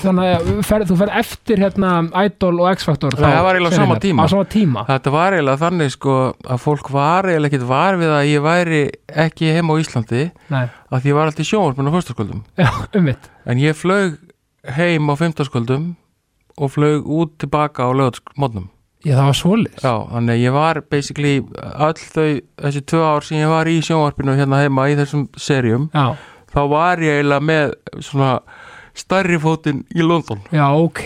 þannig 0.00 0.30
að 0.30 0.50
ferð, 0.70 0.86
þú 0.90 0.98
ferð 1.02 1.16
eftir 1.20 1.62
hérna 1.64 1.90
Idol 2.24 2.52
og 2.64 2.70
X-Factor 2.72 3.16
Nei, 3.18 3.20
það 3.26 3.44
var 3.46 3.58
eiginlega 3.58 3.76
á 3.76 3.80
sama 3.80 3.98
tíma. 4.04 4.24
á 4.24 4.32
sama 4.32 4.48
tíma, 4.56 4.84
þetta 4.88 5.14
var 5.16 5.36
eiginlega 5.36 5.62
þannig 5.64 5.94
sko 5.96 6.16
að 6.56 6.64
fólk 6.64 6.90
var 6.96 7.30
eiginlega 7.30 7.52
ekkit 7.52 7.68
var 7.68 8.00
við 8.00 8.14
að 8.16 8.26
ég 8.30 8.44
væri 8.48 8.82
ekki 9.26 9.52
heima 9.56 9.76
á 9.76 9.80
Íslandi 9.84 10.24
nei, 10.54 10.64
að 10.90 11.00
því 11.04 11.12
ég 11.12 11.20
var 11.20 11.30
alltaf 11.30 11.44
í 11.44 11.50
sjónvarpinu 11.52 11.92
á 11.92 11.96
föstaskvöldum 11.98 12.44
já, 12.56 12.70
ummitt 12.96 13.30
en 13.44 13.60
ég 13.60 13.76
flög 13.76 14.16
heim 14.76 15.12
á 15.12 15.14
fimmtaskvöldum 15.20 15.90
og 16.60 16.72
flög 16.74 17.06
út 17.08 17.36
tilbaka 17.40 17.84
á 17.84 17.90
lögatsmótnum 17.92 18.70
já, 19.04 19.14
það 19.16 19.26
var 19.30 19.38
svoleiðis. 19.40 19.84
Já, 19.84 19.94
þannig 20.12 20.34
að 20.34 20.42
ég 20.44 20.52
var 20.56 20.80
basically 20.92 21.34
öll 21.60 22.02
þau, 22.02 22.26
þessi 22.64 22.82
tvö 22.92 23.04
ár 23.10 23.26
sem 23.28 23.38
ég 23.40 23.52
var 23.52 23.70
í 23.72 23.78
sjónvarpinu 23.86 24.34
hérna 24.38 24.60
heima 24.64 24.88
í 24.92 24.96
þessum 24.98 25.26
serjum 25.40 25.86
já, 25.94 26.06
þá 26.54 26.60
var 26.74 27.02
ég 27.04 27.20
eiginlega 27.20 27.46
með 27.50 27.74
svona 28.02 28.32
stærri 29.00 29.38
fótinn 29.40 29.84
í 29.94 30.02
London. 30.04 30.42
Já, 30.52 30.66
ok. 30.74 31.04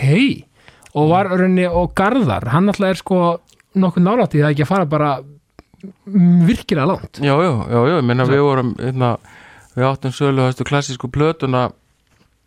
Og 0.95 1.09
var 1.11 1.27
rauninni, 1.31 1.65
og 1.69 1.93
Garðar 1.95 2.47
hann 2.53 2.71
alltaf 2.71 2.89
er 2.89 2.99
sko 2.99 3.19
nokkuð 3.75 4.03
nálætt 4.05 4.35
í 4.35 4.41
það 4.43 4.53
ekki 4.55 4.63
að 4.65 4.69
fara 4.71 4.85
bara 4.89 5.09
virkilega 6.47 6.87
langt. 6.87 7.19
Já, 7.21 7.35
já, 7.35 7.51
já, 7.69 7.79
já, 7.91 7.97
ég 8.01 8.25
Svo- 8.25 8.33
við 8.33 8.43
vorum 8.45 8.69
hérna, 8.79 9.09
við 9.75 9.87
áttum 9.89 10.13
sölu 10.15 10.45
klassísku 10.65 11.09
plötuna 11.11 11.65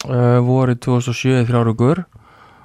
uh, 0.08 0.38
vorið 0.44 0.80
2007 0.88 1.44
þrjárugur 1.48 2.04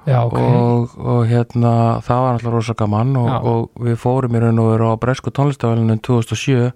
já, 0.06 0.18
ok. 0.24 0.38
Og, 0.38 0.94
og 1.00 1.24
hérna 1.30 1.72
það 2.04 2.22
var 2.24 2.36
alltaf 2.36 2.54
rosa 2.54 2.76
gaman 2.78 3.16
og, 3.20 3.28
Já. 3.30 3.38
og 3.50 3.84
við 3.88 3.98
fórum 4.02 4.36
í 4.36 4.42
raun 4.44 4.62
og 4.62 4.70
veru 4.72 4.92
á 4.92 5.00
Bresku 5.00 5.32
tónlistafælunum 5.34 6.00
2007 6.04 6.72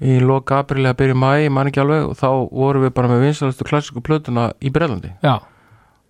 í 0.00 0.16
loka 0.24 0.62
aprili 0.62 0.88
að 0.88 0.98
byrja 1.02 1.16
í 1.16 1.20
mæ, 1.20 1.30
ég 1.44 1.52
man 1.52 1.68
ekki 1.68 1.82
alveg 1.82 2.08
og 2.08 2.16
þá 2.16 2.28
vorum 2.48 2.86
við 2.86 2.94
bara 2.96 3.10
með 3.10 3.24
vinsalastu 3.26 3.66
klassísku 3.68 4.02
plötuna 4.04 4.46
í 4.64 4.72
Bretlandi. 4.72 5.12
Já, 5.20 5.42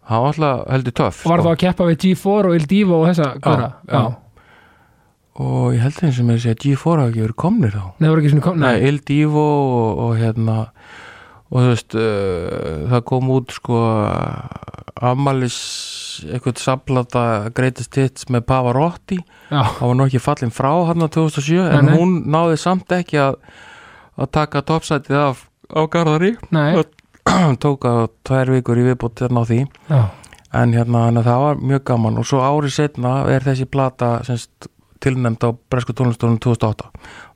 það 0.06 0.24
var 0.24 0.34
alltaf 0.34 0.64
heldur 0.76 0.96
töff 1.00 1.22
og 1.24 1.32
var 1.32 1.42
sko. 1.42 1.46
þá 1.48 1.52
að 1.52 1.62
keppa 1.64 1.88
við 1.90 2.00
G4 2.04 2.50
og 2.50 2.58
Il 2.58 2.66
Divo 2.70 3.00
og 3.00 3.08
þessa 3.10 3.30
góra 3.42 3.70
já. 3.90 4.02
og 5.40 5.64
ég 5.74 5.84
held 5.86 6.02
eins 6.06 6.20
og 6.22 6.28
með 6.28 6.38
að 6.38 6.44
segja 6.46 6.60
G4 6.64 6.96
hafi 7.02 7.10
ekki 7.14 7.24
verið 7.26 7.38
komnir 7.44 7.74
þá. 7.74 7.84
Nei, 7.98 8.10
ekki 8.12 8.42
kom, 8.46 8.60
Nei, 8.62 8.74
Il 8.90 9.00
Divo 9.10 9.46
og, 9.50 10.02
og 10.04 10.18
hérna 10.20 10.58
og 11.50 11.56
þú 11.58 11.70
veist 11.72 11.96
uh, 11.98 12.90
það 12.92 13.06
kom 13.10 13.30
út 13.34 13.54
sko 13.56 13.78
afmælis 15.10 15.58
eitthvað 16.26 16.60
samplata 16.62 17.24
Greatest 17.56 17.96
Hits 17.98 18.28
með 18.32 18.46
Pavarotti. 18.50 19.18
Það 19.50 19.82
var 19.82 19.98
nú 19.98 20.06
ekki 20.06 20.22
fallin 20.22 20.54
frá 20.54 20.70
hann 20.90 21.04
á 21.04 21.08
2007 21.08 21.58
Nei, 21.58 21.74
en 21.78 21.88
nei. 21.90 21.94
hún 21.98 22.16
náði 22.30 22.58
samt 22.60 22.92
ekki 22.96 23.20
að 23.22 23.38
að 24.20 24.32
taka 24.36 24.64
topsætið 24.68 25.20
af 25.20 25.44
á 25.72 25.80
Garðari. 25.90 26.34
Tók 27.62 27.84
að 27.86 28.02
tvær 28.26 28.50
vikur 28.56 28.80
í 28.80 28.88
viðbútt 28.88 29.22
hérna 29.22 29.44
á 29.44 29.48
því. 29.48 29.60
Já, 29.88 30.00
en 30.60 30.74
hérna 30.74 31.06
að 31.12 31.24
það 31.28 31.44
var 31.44 31.64
mjög 31.72 31.84
gaman. 31.92 32.20
Og 32.20 32.28
svo 32.28 32.42
árið 32.42 32.76
setna 32.76 33.14
er 33.30 33.44
þessi 33.46 33.68
plata 33.70 34.18
semst 34.26 34.70
tilnæmd 35.00 35.44
á 35.46 35.50
Bresku 35.72 35.94
tónlistofnum 35.96 36.40
2008 36.42 36.90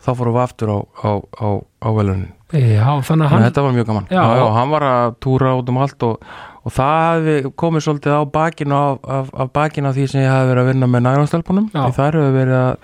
þá 0.05 0.09
fórum 0.13 0.35
við 0.37 0.43
aftur 0.43 0.73
á, 0.73 0.79
á, 1.01 1.11
á, 1.41 1.49
á 1.81 1.89
velunin 1.97 2.33
já, 2.53 2.85
þannig 2.85 3.25
að 3.25 3.25
að 3.25 3.31
hann 3.33 3.45
þetta 3.47 3.65
var 3.65 3.77
mjög 3.77 3.87
gaman. 3.89 4.09
Já, 4.13 4.23
já, 4.37 4.45
hann 4.59 4.75
var 4.75 4.87
að 4.89 5.15
túra 5.25 5.55
út 5.59 5.71
um 5.73 5.79
allt 5.81 6.05
og, 6.07 6.27
og 6.65 6.73
það 6.73 7.51
komið 7.61 7.87
svolítið 7.87 8.17
á 8.17 8.23
bakinu 8.33 8.77
af, 8.79 9.01
af, 9.05 9.33
af 9.45 9.51
bakinu 9.53 9.91
af 9.91 9.99
því 9.99 10.07
sem 10.11 10.25
ég 10.25 10.33
hefði 10.33 10.53
verið 10.53 10.63
að 10.65 10.71
vinna 10.73 10.91
með 10.91 11.07
nærumstelpunum 11.09 11.71
þær 11.75 12.19
hefur 12.21 12.39
verið 12.39 12.61
að 12.61 12.77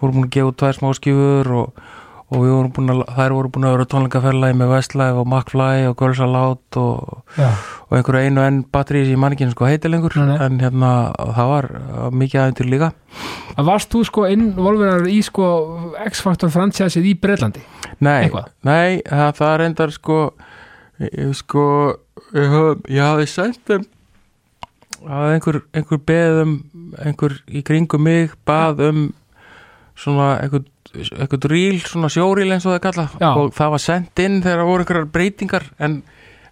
voru 0.00 0.16
búin 0.16 0.26
að 0.26 0.34
gefa 0.36 0.50
út 0.50 0.58
tvær 0.60 0.76
smáskjúfur 0.76 1.52
og, 1.56 1.80
og 2.26 2.42
við 2.42 2.52
vorum 2.52 2.72
búin 2.76 2.92
að, 2.92 3.02
þær 3.16 3.34
voru 3.36 3.50
búin 3.54 3.66
að 3.66 3.74
vera 3.76 3.86
á 3.86 3.92
tónleikaferðlagi 3.94 4.58
með 4.60 4.72
Westlife 4.74 5.22
og 5.22 5.28
McFly 5.30 5.88
og 5.90 5.96
Girls 6.00 6.22
Aloud 6.26 6.78
og, 6.82 7.22
og 7.86 7.96
einhverju 7.98 8.28
einu 8.30 8.44
enn 8.44 8.60
batterís 8.74 9.10
í 9.12 9.18
manningin 9.20 9.54
sko 9.54 9.68
heiti 9.70 9.90
lengur. 9.90 10.16
Nei, 10.18 10.34
nei. 10.34 10.38
en 10.46 10.60
hérna 10.62 10.92
það 11.16 11.52
var 11.52 11.70
mikið 12.14 12.42
aðeintur 12.42 12.70
líka. 12.70 12.92
Að 13.56 13.70
varst 13.70 13.92
þú 13.94 14.02
sko 14.10 14.26
involverar 14.28 15.06
í 15.08 15.20
sko 15.24 15.46
X-Factor 16.04 16.52
franchiseið 16.52 17.08
í 17.08 17.14
Breitlandi 17.20 17.62
Nei, 18.04 18.28
nei 18.66 19.00
það, 19.00 19.30
það 19.38 19.54
reyndar 19.62 19.94
sko 19.94 20.18
ég, 21.02 21.34
sko 21.36 21.64
ég, 22.34 22.48
haf- 22.52 22.86
ég 22.88 23.02
hafði 23.04 23.26
sendt 23.28 23.62
þeim 23.68 23.84
að 25.06 25.34
einhver, 25.36 25.58
einhver 25.76 26.00
beðum 26.08 26.54
einhver 27.04 27.34
í 27.52 27.62
kringum 27.66 28.02
mig 28.06 28.32
bað 28.48 28.80
um 28.88 29.02
svona 29.96 30.30
einhver, 30.42 30.64
einhver 30.96 31.48
ríl, 31.52 31.78
svona 31.84 32.08
sjóríl 32.12 32.50
eins 32.52 32.66
og 32.68 32.74
það 32.76 32.82
kallað. 32.88 33.16
Já. 33.20 33.30
og 33.36 33.52
það 33.56 33.70
var 33.76 33.82
sendt 33.84 34.22
inn 34.24 34.40
þegar 34.44 34.62
það 34.62 34.70
voru 34.70 34.84
einhverjar 34.86 35.10
breytingar 35.14 35.66
en, 35.78 35.94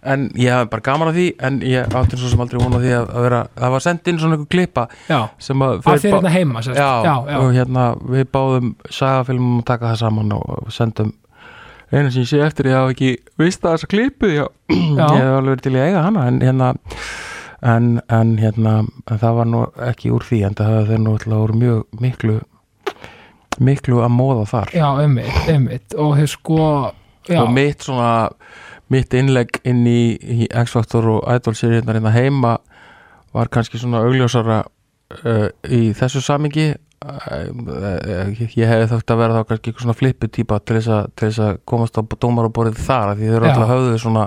en 0.05 0.27
ég 0.37 0.53
hafði 0.53 0.69
bara 0.75 0.85
gaman 0.85 1.11
að 1.11 1.19
því 1.19 1.25
en 1.49 1.59
ég 1.65 1.97
átti 1.99 2.19
svo 2.21 2.29
sem 2.31 2.43
aldrei 2.45 2.61
vona 2.61 2.81
því 2.83 2.93
að, 2.99 3.09
að 3.17 3.25
vera, 3.27 3.41
það 3.57 3.73
var 3.75 3.85
sendt 3.87 4.09
inn 4.13 4.21
svona 4.21 4.37
einhver 4.37 4.51
klippa 4.55 4.87
já, 5.09 5.19
sem 5.49 5.65
að 5.65 5.75
bá- 5.81 5.91
hérna 6.13 6.33
heima 6.37 6.63
já, 6.77 6.89
og 7.41 7.53
hérna 7.57 7.85
við 8.15 8.25
báðum 8.37 8.73
sagafilmum 9.01 9.59
að 9.63 9.67
taka 9.73 9.91
það 9.93 10.01
saman 10.05 10.35
og 10.37 10.73
sendum 10.73 11.13
eina 11.95 12.11
sem 12.11 12.25
ég 12.25 12.31
sé 12.31 12.41
eftir 12.43 12.69
ég 12.71 12.77
hafa 12.77 12.95
ekki 12.95 13.11
vist 13.39 13.63
að 13.63 13.77
þessa 13.77 13.91
klipu 13.91 14.31
já. 14.31 14.45
Já. 14.71 15.05
ég 15.05 15.21
hef 15.21 15.37
alveg 15.37 15.53
verið 15.53 15.63
til 15.65 15.75
í 15.75 15.79
að 15.79 15.87
eiga 15.87 16.03
hana 16.05 16.27
en 16.29 16.41
hérna 16.43 16.73
en, 17.65 17.87
en 18.11 18.35
hérna 18.41 18.75
en 18.83 19.21
það 19.21 19.39
var 19.39 19.49
nú 19.51 19.63
ekki 19.87 20.11
úr 20.15 20.27
því 20.27 20.41
en 20.49 20.59
það 20.59 20.91
þeir 20.91 21.01
nú 21.05 21.15
alltaf 21.15 21.39
voru 21.39 21.57
mjög 21.61 22.03
miklu 22.03 22.37
miklu 23.65 24.03
að 24.03 24.13
móða 24.13 24.45
þar 24.51 24.75
já, 24.75 24.87
einmitt, 25.01 25.41
einmitt 25.47 25.97
og 25.97 26.15
þeir 26.19 26.31
sko 26.31 26.61
já, 27.29 27.39
og 27.41 27.51
mitt 27.55 27.85
svona 27.87 28.13
mitt 28.91 29.15
innlegg 29.17 29.61
inn 29.65 29.85
í, 29.89 30.15
í 30.19 30.47
X-Factor 30.51 31.07
og 31.15 31.29
Idol 31.31 31.55
seríunar 31.57 31.97
hérna 31.97 32.13
heima 32.13 32.57
var 33.35 33.49
kannski 33.51 33.79
svona 33.81 34.03
augljósara 34.05 34.61
uh, 34.65 35.47
í 35.65 35.89
þessu 35.97 36.21
samingi 36.23 36.73
ég 37.03 38.69
hefði 38.69 38.87
þátt 38.91 39.13
að 39.13 39.19
vera 39.21 39.39
þá 39.39 39.49
kannski 39.49 39.71
eitthvað 39.71 39.85
svona 39.85 39.97
flippu 39.99 40.29
típa 40.31 40.59
til 40.63 40.77
þess 40.79 40.91
að, 40.95 41.09
til 41.15 41.27
þess 41.29 41.41
að 41.45 41.57
komast 41.69 41.99
á 41.99 42.01
dómar 42.15 42.47
og 42.49 42.53
borðið 42.55 42.85
þar 42.85 43.15
því 43.15 43.27
þeir 43.27 43.35
eru 43.37 43.49
alltaf 43.49 43.73
höfðu 43.73 43.99
svona 44.01 44.23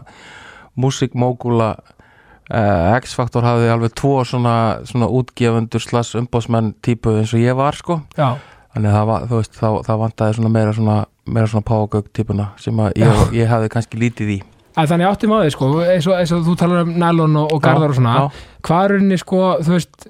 músikmógula 0.79 1.71
uh, 1.79 2.99
X-Factor 2.99 3.47
hafði 3.47 3.73
alveg 3.73 3.97
tvo 3.99 4.13
svona, 4.29 4.55
svona 4.89 5.09
útgefundur 5.11 5.83
slags 5.83 6.15
umbóðsmenn 6.19 6.75
típu 6.85 7.17
eins 7.19 7.35
og 7.35 7.43
ég 7.43 7.59
var 7.59 7.79
sko. 7.79 8.01
Já, 8.19 8.37
þannig 8.75 8.93
að 8.93 8.99
það, 8.99 9.09
var, 9.11 9.27
veist, 9.33 9.57
það, 9.59 9.81
það 9.89 10.05
vantaði 10.05 10.39
svona 10.39 10.53
meira 10.55 10.77
svona, 10.77 11.01
meira 11.27 11.51
svona 11.51 11.69
págögg 11.73 12.13
típuna 12.15 12.53
sem 12.63 12.85
ég, 13.01 13.25
ég 13.37 13.51
hefði 13.51 13.73
kannski 13.75 14.01
lítið 14.05 14.37
í. 14.37 14.39
Að 14.79 14.93
þannig 14.93 15.09
áttum 15.09 15.35
á 15.35 15.39
því 15.43 15.51
sko 15.57 15.73
eins 15.83 16.07
og, 16.07 16.15
eins 16.15 16.33
og 16.37 16.45
þú 16.47 16.55
talar 16.61 16.85
um 16.85 16.95
nælon 17.03 17.41
og, 17.41 17.57
og 17.57 17.63
garðar 17.65 17.91
og 17.91 17.99
svona. 17.99 18.15
Hvað 18.63 18.85
er 18.85 18.97
unni 19.01 19.19
sko, 19.19 19.41
þú 19.67 19.75
veist 19.75 20.09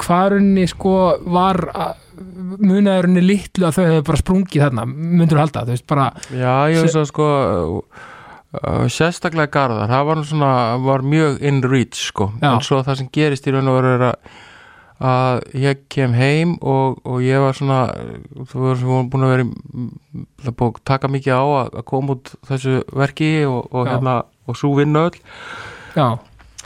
hvað 0.00 0.26
er 0.26 0.36
unni 0.38 0.66
sko 0.70 0.94
var 1.34 1.60
munaðurinni 2.64 3.22
litlu 3.24 3.68
að 3.68 3.78
þau 3.78 3.84
hefur 3.88 4.08
bara 4.08 4.22
sprungið 4.22 4.64
þarna, 4.66 4.86
myndur 4.86 5.40
halda 5.42 5.64
þú 5.66 5.74
veist 5.74 5.86
bara, 5.90 6.08
já, 6.30 6.54
ég 6.70 6.84
veist 6.84 6.98
að 7.00 7.06
sko 7.10 7.28
uh, 7.58 8.86
sérstaklega 8.92 9.52
Garðar 9.54 9.90
það 9.90 10.08
var, 10.10 10.24
svona, 10.30 10.50
var 10.84 11.06
mjög 11.14 11.38
in 11.42 11.62
reach 11.66 12.08
sko, 12.10 12.32
Já. 12.40 12.50
en 12.54 12.66
svo 12.66 12.82
það 12.86 13.00
sem 13.02 13.12
gerist 13.14 13.48
í 13.48 13.54
raun 13.54 13.70
og 13.72 13.80
veru 13.80 13.94
er 13.98 14.08
að 14.12 14.34
að 15.04 15.40
ég 15.58 15.80
kem 15.90 16.12
heim 16.14 16.54
og, 16.62 17.00
og 17.02 17.18
ég 17.24 17.42
var 17.42 17.56
svona 17.58 17.80
þú 18.46 18.60
veist, 18.62 18.84
við 18.84 18.92
vorum 18.92 19.08
búin 19.10 19.26
að 19.26 19.32
vera 19.32 19.46
það 20.44 20.50
er 20.52 20.56
búið 20.60 20.70
að 20.70 20.84
taka 20.86 21.10
mikið 21.10 21.34
á 21.34 21.44
að, 21.44 21.72
að 21.80 21.86
koma 21.90 22.14
út 22.14 22.30
þessu 22.48 22.76
verki 22.94 23.30
og, 23.48 23.66
og 23.74 23.90
hérna 23.90 24.14
og 24.46 24.58
svo 24.60 24.70
vinna 24.78 25.06
öll. 25.08 25.18
Já, 25.96 26.06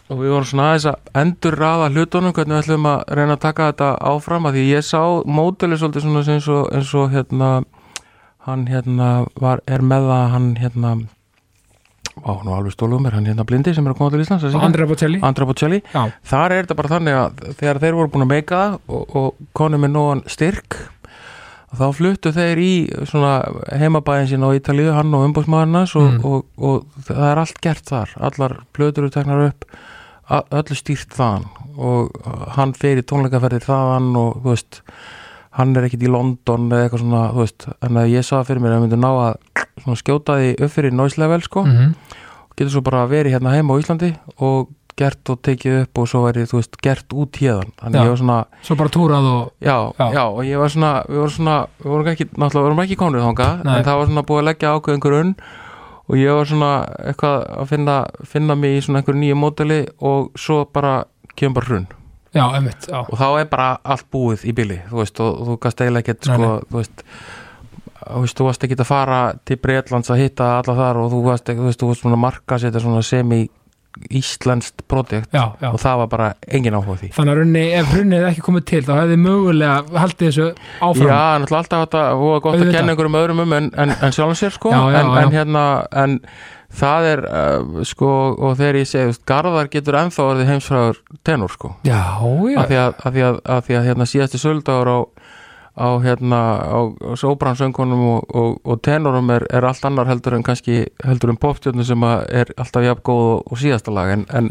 og 0.09 0.23
við 0.23 0.33
vorum 0.33 0.49
svona 0.49 0.69
aðeins 0.73 0.87
að 0.89 1.13
endur 1.23 1.57
raða 1.61 1.91
hlutunum 1.93 2.33
hvernig 2.37 2.55
við 2.57 2.63
ætlum 2.65 2.87
að 2.89 3.03
reyna 3.19 3.37
að 3.37 3.43
taka 3.45 3.67
þetta 3.73 3.89
áfram 4.13 4.49
að 4.49 4.57
því 4.59 4.65
ég 4.71 4.87
sá 4.89 5.03
móteli 5.39 5.77
svolítið 5.81 6.07
svona 6.07 6.25
eins 6.35 6.49
og, 6.49 6.65
eins 6.73 6.95
og 6.97 7.13
hérna 7.13 7.51
hann 8.49 8.67
hérna 8.71 9.09
var, 9.37 9.61
er 9.69 9.85
með 9.85 10.09
það 10.09 10.27
hann 10.33 10.49
hérna 10.63 10.93
á 12.19 12.33
nú 12.43 12.51
alveg 12.57 12.73
stólum 12.75 13.05
mér, 13.05 13.15
hann 13.15 13.29
hérna 13.29 13.45
blindi 13.47 13.75
sem 13.77 13.87
er 13.87 13.93
að 13.95 13.99
koma 14.01 14.11
til 14.15 14.23
Íslands 14.25 14.47
og 14.49 14.63
Andrea 14.65 14.89
Bocelli. 14.91 15.21
Andra 15.23 15.47
Bocelli. 15.47 15.83
Þar 16.27 16.55
er 16.57 16.65
þetta 16.65 16.77
bara 16.81 16.91
þannig 16.97 17.19
að 17.19 17.43
þegar 17.61 17.79
þeir 17.85 17.99
voru 17.99 18.11
búin 18.15 18.25
að 18.27 18.33
meika 18.33 18.63
það 18.63 18.79
og, 18.97 19.13
og 19.21 19.51
konum 19.61 19.85
með 19.85 19.93
nógan 19.95 20.23
styrk 20.27 20.79
þá 21.79 21.85
fluttu 21.95 22.33
þeir 22.33 22.63
í 22.65 22.73
svona 23.07 23.35
heimabæðin 23.77 24.31
sín 24.33 24.47
á 24.47 24.51
Ítalíu, 24.57 24.89
hann 24.97 25.13
og 25.15 25.27
umbúsmaðurnas 25.29 25.93
og, 26.01 26.09
Mm. 26.09 26.25
og, 26.25 26.47
og, 26.57 26.87
það 27.05 27.25
er 27.29 27.41
allt 27.45 27.61
gert 27.61 27.85
þar. 27.93 28.15
Allar 28.17 28.57
plötur 28.73 29.05
eru 29.05 29.11
teknar 29.13 29.45
upp 29.51 29.69
öllu 30.29 30.77
stýrt 30.79 31.15
þaðan 31.17 31.47
og 31.79 32.29
hann 32.57 32.75
fer 32.77 33.01
í 33.01 33.07
tónleikaferðir 33.07 33.65
þaðan 33.69 34.09
og 34.19 34.41
þú 34.43 34.53
veist 34.53 34.81
hann 35.59 35.75
er 35.79 35.89
ekkit 35.89 36.05
í 36.07 36.11
London 36.13 36.69
eða 36.71 36.87
eitthvað 36.87 37.03
svona 37.05 37.23
þú 37.35 37.43
veist, 37.45 37.69
en 37.83 38.01
að 38.03 38.11
ég 38.13 38.27
sagði 38.27 38.49
fyrir 38.51 38.63
mér 38.65 38.75
að 38.75 38.79
ég 38.79 38.85
myndi 38.87 39.01
ná 39.03 39.11
að 39.17 40.01
skjóta 40.03 40.39
því 40.39 40.51
upp 40.67 40.75
fyrir 40.75 40.95
noise 40.95 41.21
level 41.21 41.41
sko 41.47 41.65
mm 41.67 41.95
getur 42.59 42.73
svo 42.75 42.81
bara 42.83 43.05
verið 43.07 43.37
hérna 43.37 43.53
heima 43.55 43.71
á 43.71 43.79
Íslandi 43.79 44.09
og 44.43 44.73
gert 44.99 45.31
og 45.31 45.39
tekið 45.47 45.77
upp 45.85 46.01
og 46.03 46.09
svo 46.11 46.25
verið, 46.25 46.49
þú 46.51 46.59
veist, 46.59 46.79
gert 46.83 47.15
út 47.15 47.39
hérðan 47.39 47.71
þannig 47.79 48.01
Já. 48.01 48.03
ég 48.03 48.11
var 48.11 48.19
svona, 48.19 48.39
svo 48.67 48.77
bara 48.81 48.91
túrað 48.97 49.29
og 49.31 49.53
já, 49.63 49.77
Já. 49.95 50.07
já, 50.17 50.23
og 50.27 50.41
ég 50.43 50.59
var 50.59 50.73
svona 50.75 50.91
við 51.07 51.21
vorum 51.23 51.35
svona, 51.37 51.57
við 51.79 51.93
vorum 51.93 52.11
ekki, 52.11 52.27
náttúrulega 52.35 52.67
vorum 52.67 52.83
ekki 52.83 52.99
konur 52.99 53.23
þanga, 53.23 53.49
Nei. 53.63 53.77
en 53.79 53.87
það 53.87 54.01
var 54.01 54.11
svona 54.11 54.25
búið 54.27 54.43
að 54.43 54.49
leggja 54.51 54.73
ákveð 54.75 54.97
einhver 54.99 55.17
unn 55.21 55.33
og 56.09 56.17
ég 56.17 56.35
var 56.39 56.49
svona 56.49 56.73
eitthvað 57.05 57.47
að 57.63 57.71
finna, 57.73 57.97
finna 58.25 58.57
mig 58.59 58.79
í 58.79 58.83
svona 58.85 59.03
einhverju 59.03 59.23
nýju 59.23 59.39
módeli 59.39 59.81
og 59.99 60.31
svo 60.39 60.63
bara 60.73 61.03
kemur 61.37 61.61
bara 61.61 61.71
hrunn 61.71 61.89
já, 62.35 62.45
einmitt, 62.47 62.89
já, 62.89 63.03
og 63.03 63.19
þá 63.19 63.29
er 63.41 63.51
bara 63.51 63.69
allt 63.85 64.09
búið 64.13 64.47
í 64.49 64.55
bili 64.57 64.81
þú 64.89 65.03
veist, 65.03 65.21
og 65.25 65.45
þú 65.49 65.59
gast 65.65 65.85
eiginlega 65.85 66.07
ekkert 66.07 66.31
sko, 66.31 66.55
þú 66.69 66.81
veist 66.81 67.05
þú 68.09 68.23
veist, 68.25 68.43
varst 68.47 68.65
ekki 68.65 68.79
að 68.79 68.89
fara 68.89 69.21
til 69.45 69.59
Breitlands 69.61 70.11
að 70.13 70.23
hitta 70.23 70.51
alla 70.59 70.77
þar 70.79 71.01
og 71.03 71.11
þú 71.13 71.23
varst 71.27 71.51
ekki, 71.51 71.61
þú 71.61 71.71
veist, 71.71 71.81
þú 71.83 71.91
varst 71.91 72.05
svona 72.05 72.19
að 72.19 72.25
marka 72.25 72.61
sér 72.61 72.81
svona 72.81 73.05
semi 73.05 73.41
íslenskt 74.15 74.85
projekt 74.91 75.33
og 75.35 75.79
það 75.83 76.03
var 76.03 76.11
bara 76.13 76.29
engin 76.47 76.77
áhuga 76.77 76.99
því. 77.01 77.09
Þannig 77.17 77.35
að 77.35 77.41
runni, 77.41 77.65
ef 77.79 77.95
runni 77.97 78.19
hefði 78.19 78.31
ekki 78.31 78.45
komið 78.47 78.67
til 78.71 78.83
þá 78.87 78.93
hefði 79.01 79.17
mögulega 79.25 80.03
haldið 80.05 80.29
þessu 80.29 80.47
áfram. 80.51 81.09
Já, 81.09 81.19
náttúrulega 81.43 81.63
alltaf 81.63 81.83
þetta 81.87 82.05
og 82.19 82.45
gott 82.45 82.61
að 82.61 82.71
kenna 82.77 82.95
einhverjum 82.95 83.19
öðrum 83.23 83.43
um 83.45 83.57
en, 83.59 83.73
en, 83.75 83.97
en 83.97 84.15
sjálfum 84.15 84.39
sér 84.39 84.55
sko. 84.55 84.73
Já, 84.75 84.81
já, 84.93 85.01
en, 85.01 85.11
já. 85.11 85.21
en 85.23 85.35
hérna, 85.35 85.65
en 86.05 86.17
það 86.79 87.09
er 87.09 87.23
uh, 87.25 87.81
sko, 87.89 88.11
og 88.37 88.57
þegar 88.59 88.79
ég 88.83 88.89
segi 88.89 89.07
þú 89.07 89.13
veist, 89.13 89.25
Garðar 89.29 89.71
getur 89.73 89.99
ennþá 90.03 90.27
orðið 90.33 90.53
heimsfræður 90.53 91.01
tenor 91.27 91.55
sko. 91.55 91.73
Já, 91.89 92.03
já, 92.53 92.59
af 92.61 92.69
því 92.69 92.81
að, 92.83 92.99
að, 93.09 93.21
að, 93.29 93.41
að, 93.57 93.89
hérna 93.89 94.09
síðasti 94.09 94.43
söldagur 94.43 94.93
á, 94.93 94.99
á 95.79 95.89
hérna 96.03 96.41
á 96.67 96.79
sóbransöngunum 97.17 98.03
og, 98.17 98.35
og, 98.35 98.59
og 98.67 98.83
tenorum 98.83 99.31
er, 99.35 99.47
er 99.55 99.65
allt 99.71 99.85
annar 99.89 100.11
heldur 100.11 100.35
en 100.37 100.43
kannski 100.47 100.83
heldur 101.07 101.31
en 101.33 101.39
popstjörnum 101.41 101.87
sem 101.87 102.05
er 102.05 102.51
alltaf 102.59 102.85
jafn 102.85 103.03
góð 103.07 103.25
og, 103.33 103.43
og 103.53 103.63
síðasta 103.63 103.95
lag 103.95 104.11
en, 104.19 104.27
en, 104.35 104.51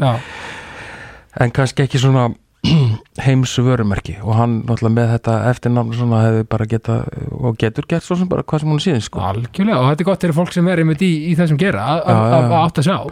en 1.44 1.52
kannski 1.54 1.84
ekki 1.86 2.00
svona 2.02 2.28
heims 3.26 3.52
vörumerki 3.62 4.16
og 4.24 4.34
hann 4.34 4.56
náttúrulega 4.66 4.94
með 4.96 5.10
þetta 5.14 5.34
eftirnafn 5.52 5.94
svona 5.94 6.22
hefði 6.24 6.46
bara 6.50 6.66
geta 6.72 6.96
og 7.38 7.54
getur 7.60 7.86
gert 7.88 8.02
svo 8.06 8.16
sem 8.18 8.28
bara 8.28 8.42
hvað 8.42 8.64
sem 8.64 8.72
hún 8.74 8.82
síðan 8.82 9.04
sko. 9.06 9.22
Algjörlega 9.22 9.78
og 9.78 9.90
þetta 9.92 10.02
er 10.04 10.08
gott 10.10 10.24
fyrir 10.26 10.36
fólk 10.40 10.54
sem 10.56 10.68
er 10.72 10.82
einmitt 10.82 11.04
í, 11.06 11.12
í 11.30 11.36
þessum 11.38 11.60
gera 11.60 11.84
að- 12.02 12.56
átta 12.64 12.82
sig 12.82 12.96
á. 12.98 13.02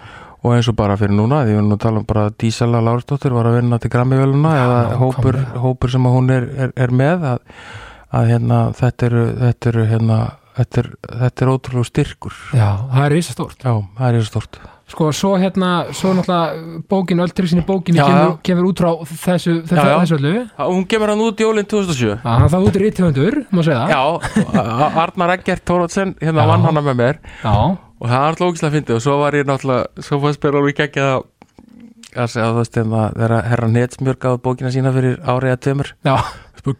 Og 0.46 0.52
eins 0.54 0.66
og 0.70 0.76
bara 0.78 0.94
fyrir 0.98 1.14
núna, 1.16 1.40
því 1.46 1.54
við 1.54 1.58
erum 1.58 1.72
að 1.74 1.80
tala 1.82 1.98
um 2.02 2.04
bara 2.06 2.26
Dísela 2.38 2.78
Lársdóttir 2.84 3.32
var 3.34 3.48
að 3.48 3.56
vinna 3.60 3.78
til 3.82 3.90
Grammy-völuna 3.90 4.52
eða 4.60 4.76
hópur, 5.00 5.38
hópur 5.62 5.90
sem 5.90 6.04
hún 6.06 6.28
er, 6.30 6.44
er, 6.66 6.74
er 6.76 6.92
með 6.94 7.24
að, 7.32 7.40
að 8.16 8.30
hérna, 8.32 8.60
þetta 8.78 9.10
eru 9.10 9.24
þetta 9.42 9.72
eru 9.72 9.86
hérna 9.92 10.18
þetta 10.56 10.80
er, 10.82 10.88
þetta 11.20 11.44
er 11.44 11.52
ótrúlega 11.52 11.90
styrkur. 11.90 12.36
Já, 12.56 12.68
það 12.94 13.04
er 13.04 13.14
risa 13.16 13.36
stórt 13.36 13.66
já, 13.66 13.74
það 13.98 14.16
er 14.20 14.26
stort 14.30 14.58
sko, 14.86 15.08
svo 15.18 15.32
hérna, 15.42 15.70
svo 15.98 16.12
náttúrulega 16.14 16.82
bókin, 16.88 17.22
öll 17.24 17.32
triksin 17.34 17.58
í 17.58 17.64
bókinni 17.66 17.98
Já, 17.98 18.06
kemur, 18.06 18.28
já. 18.28 18.36
kemur 18.46 18.68
út 18.68 18.82
frá 18.84 18.90
þessu, 19.10 19.56
þessu, 19.66 19.80
Já, 19.82 19.96
þessu 20.04 20.18
öllu. 20.20 20.34
Hún 20.62 20.84
kemur 20.86 21.10
hann 21.10 21.24
út 21.26 21.42
í 21.42 21.46
jólinn 21.46 21.66
2007 21.66 22.12
Já, 22.12 22.20
hann 22.28 22.46
það 22.52 22.66
út 22.68 22.78
í 22.78 22.82
ríthöfundur, 22.84 23.38
má 23.50 23.62
segja 23.66 23.80
það. 23.82 23.96
Já, 23.96 24.62
Arnar 25.02 25.34
Eggert 25.34 25.64
Tóratsen 25.66 26.14
hérna 26.22 26.46
vann 26.52 26.68
hana 26.70 26.84
með 26.86 27.00
mér. 27.02 27.18
Já, 27.42 27.56
og 27.96 28.06
það 28.12 28.16
er 28.20 28.28
alltaf 28.30 28.46
ógislega 28.52 28.76
fyndið 28.76 28.98
og 29.00 29.02
svo 29.08 29.18
var 29.24 29.36
ég 29.40 29.48
náttúrulega 29.50 30.06
svo 30.06 30.20
fannst 30.22 30.42
mér 30.46 30.58
alveg 30.60 30.82
ekki 30.86 31.02
að 31.02 31.18
að 32.22 32.32
segja 32.32 32.48
þú 32.50 32.58
veist 32.60 32.76
þegar 32.76 33.16
þegar 33.16 33.34
herra 33.50 33.68
Netsmjörg 33.72 34.20
gáði 34.24 34.42
bókina 34.46 34.72
sína 34.74 34.92
fyrir 34.94 35.18
árið 35.22 35.54
að 35.54 35.62
tömur 35.66 35.90
já, 36.06 36.16
Já, 36.66 36.72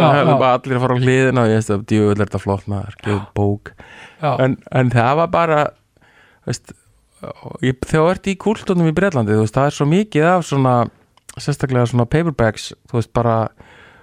Það 0.00 0.30
já. 0.30 0.36
bara 0.40 0.52
allir 0.56 0.76
að 0.78 0.84
fara 0.84 0.96
á 0.96 1.00
hliðina 1.00 1.42
og 1.42 1.50
ég 1.50 1.58
veist 1.60 1.72
að 1.74 1.82
djúvel 1.90 2.14
er 2.14 2.22
þetta 2.22 2.40
flott 2.40 2.68
maður, 2.70 2.94
gefið 3.04 3.24
bók. 3.36 3.72
Já, 4.20 4.30
en, 4.46 4.54
en 4.80 4.92
það 4.94 5.10
var 5.20 5.32
bara 5.34 5.58
veist, 6.48 6.72
ég, 7.64 7.76
þegar 7.84 8.06
þú 8.06 8.12
ert 8.14 8.30
í 8.30 8.36
kúltunum 8.40 8.88
í 8.90 8.94
Breitlandi, 8.96 9.36
þú 9.36 9.44
veist, 9.44 9.56
það 9.58 9.68
er 9.70 9.76
svo 9.76 9.88
mikið 9.90 10.28
af 10.30 10.46
svona, 10.48 10.76
sérstaklega 11.36 11.90
svona 11.90 12.08
paperbacks, 12.10 12.70
þú 12.90 13.00
veist, 13.00 13.12
bara 13.16 13.36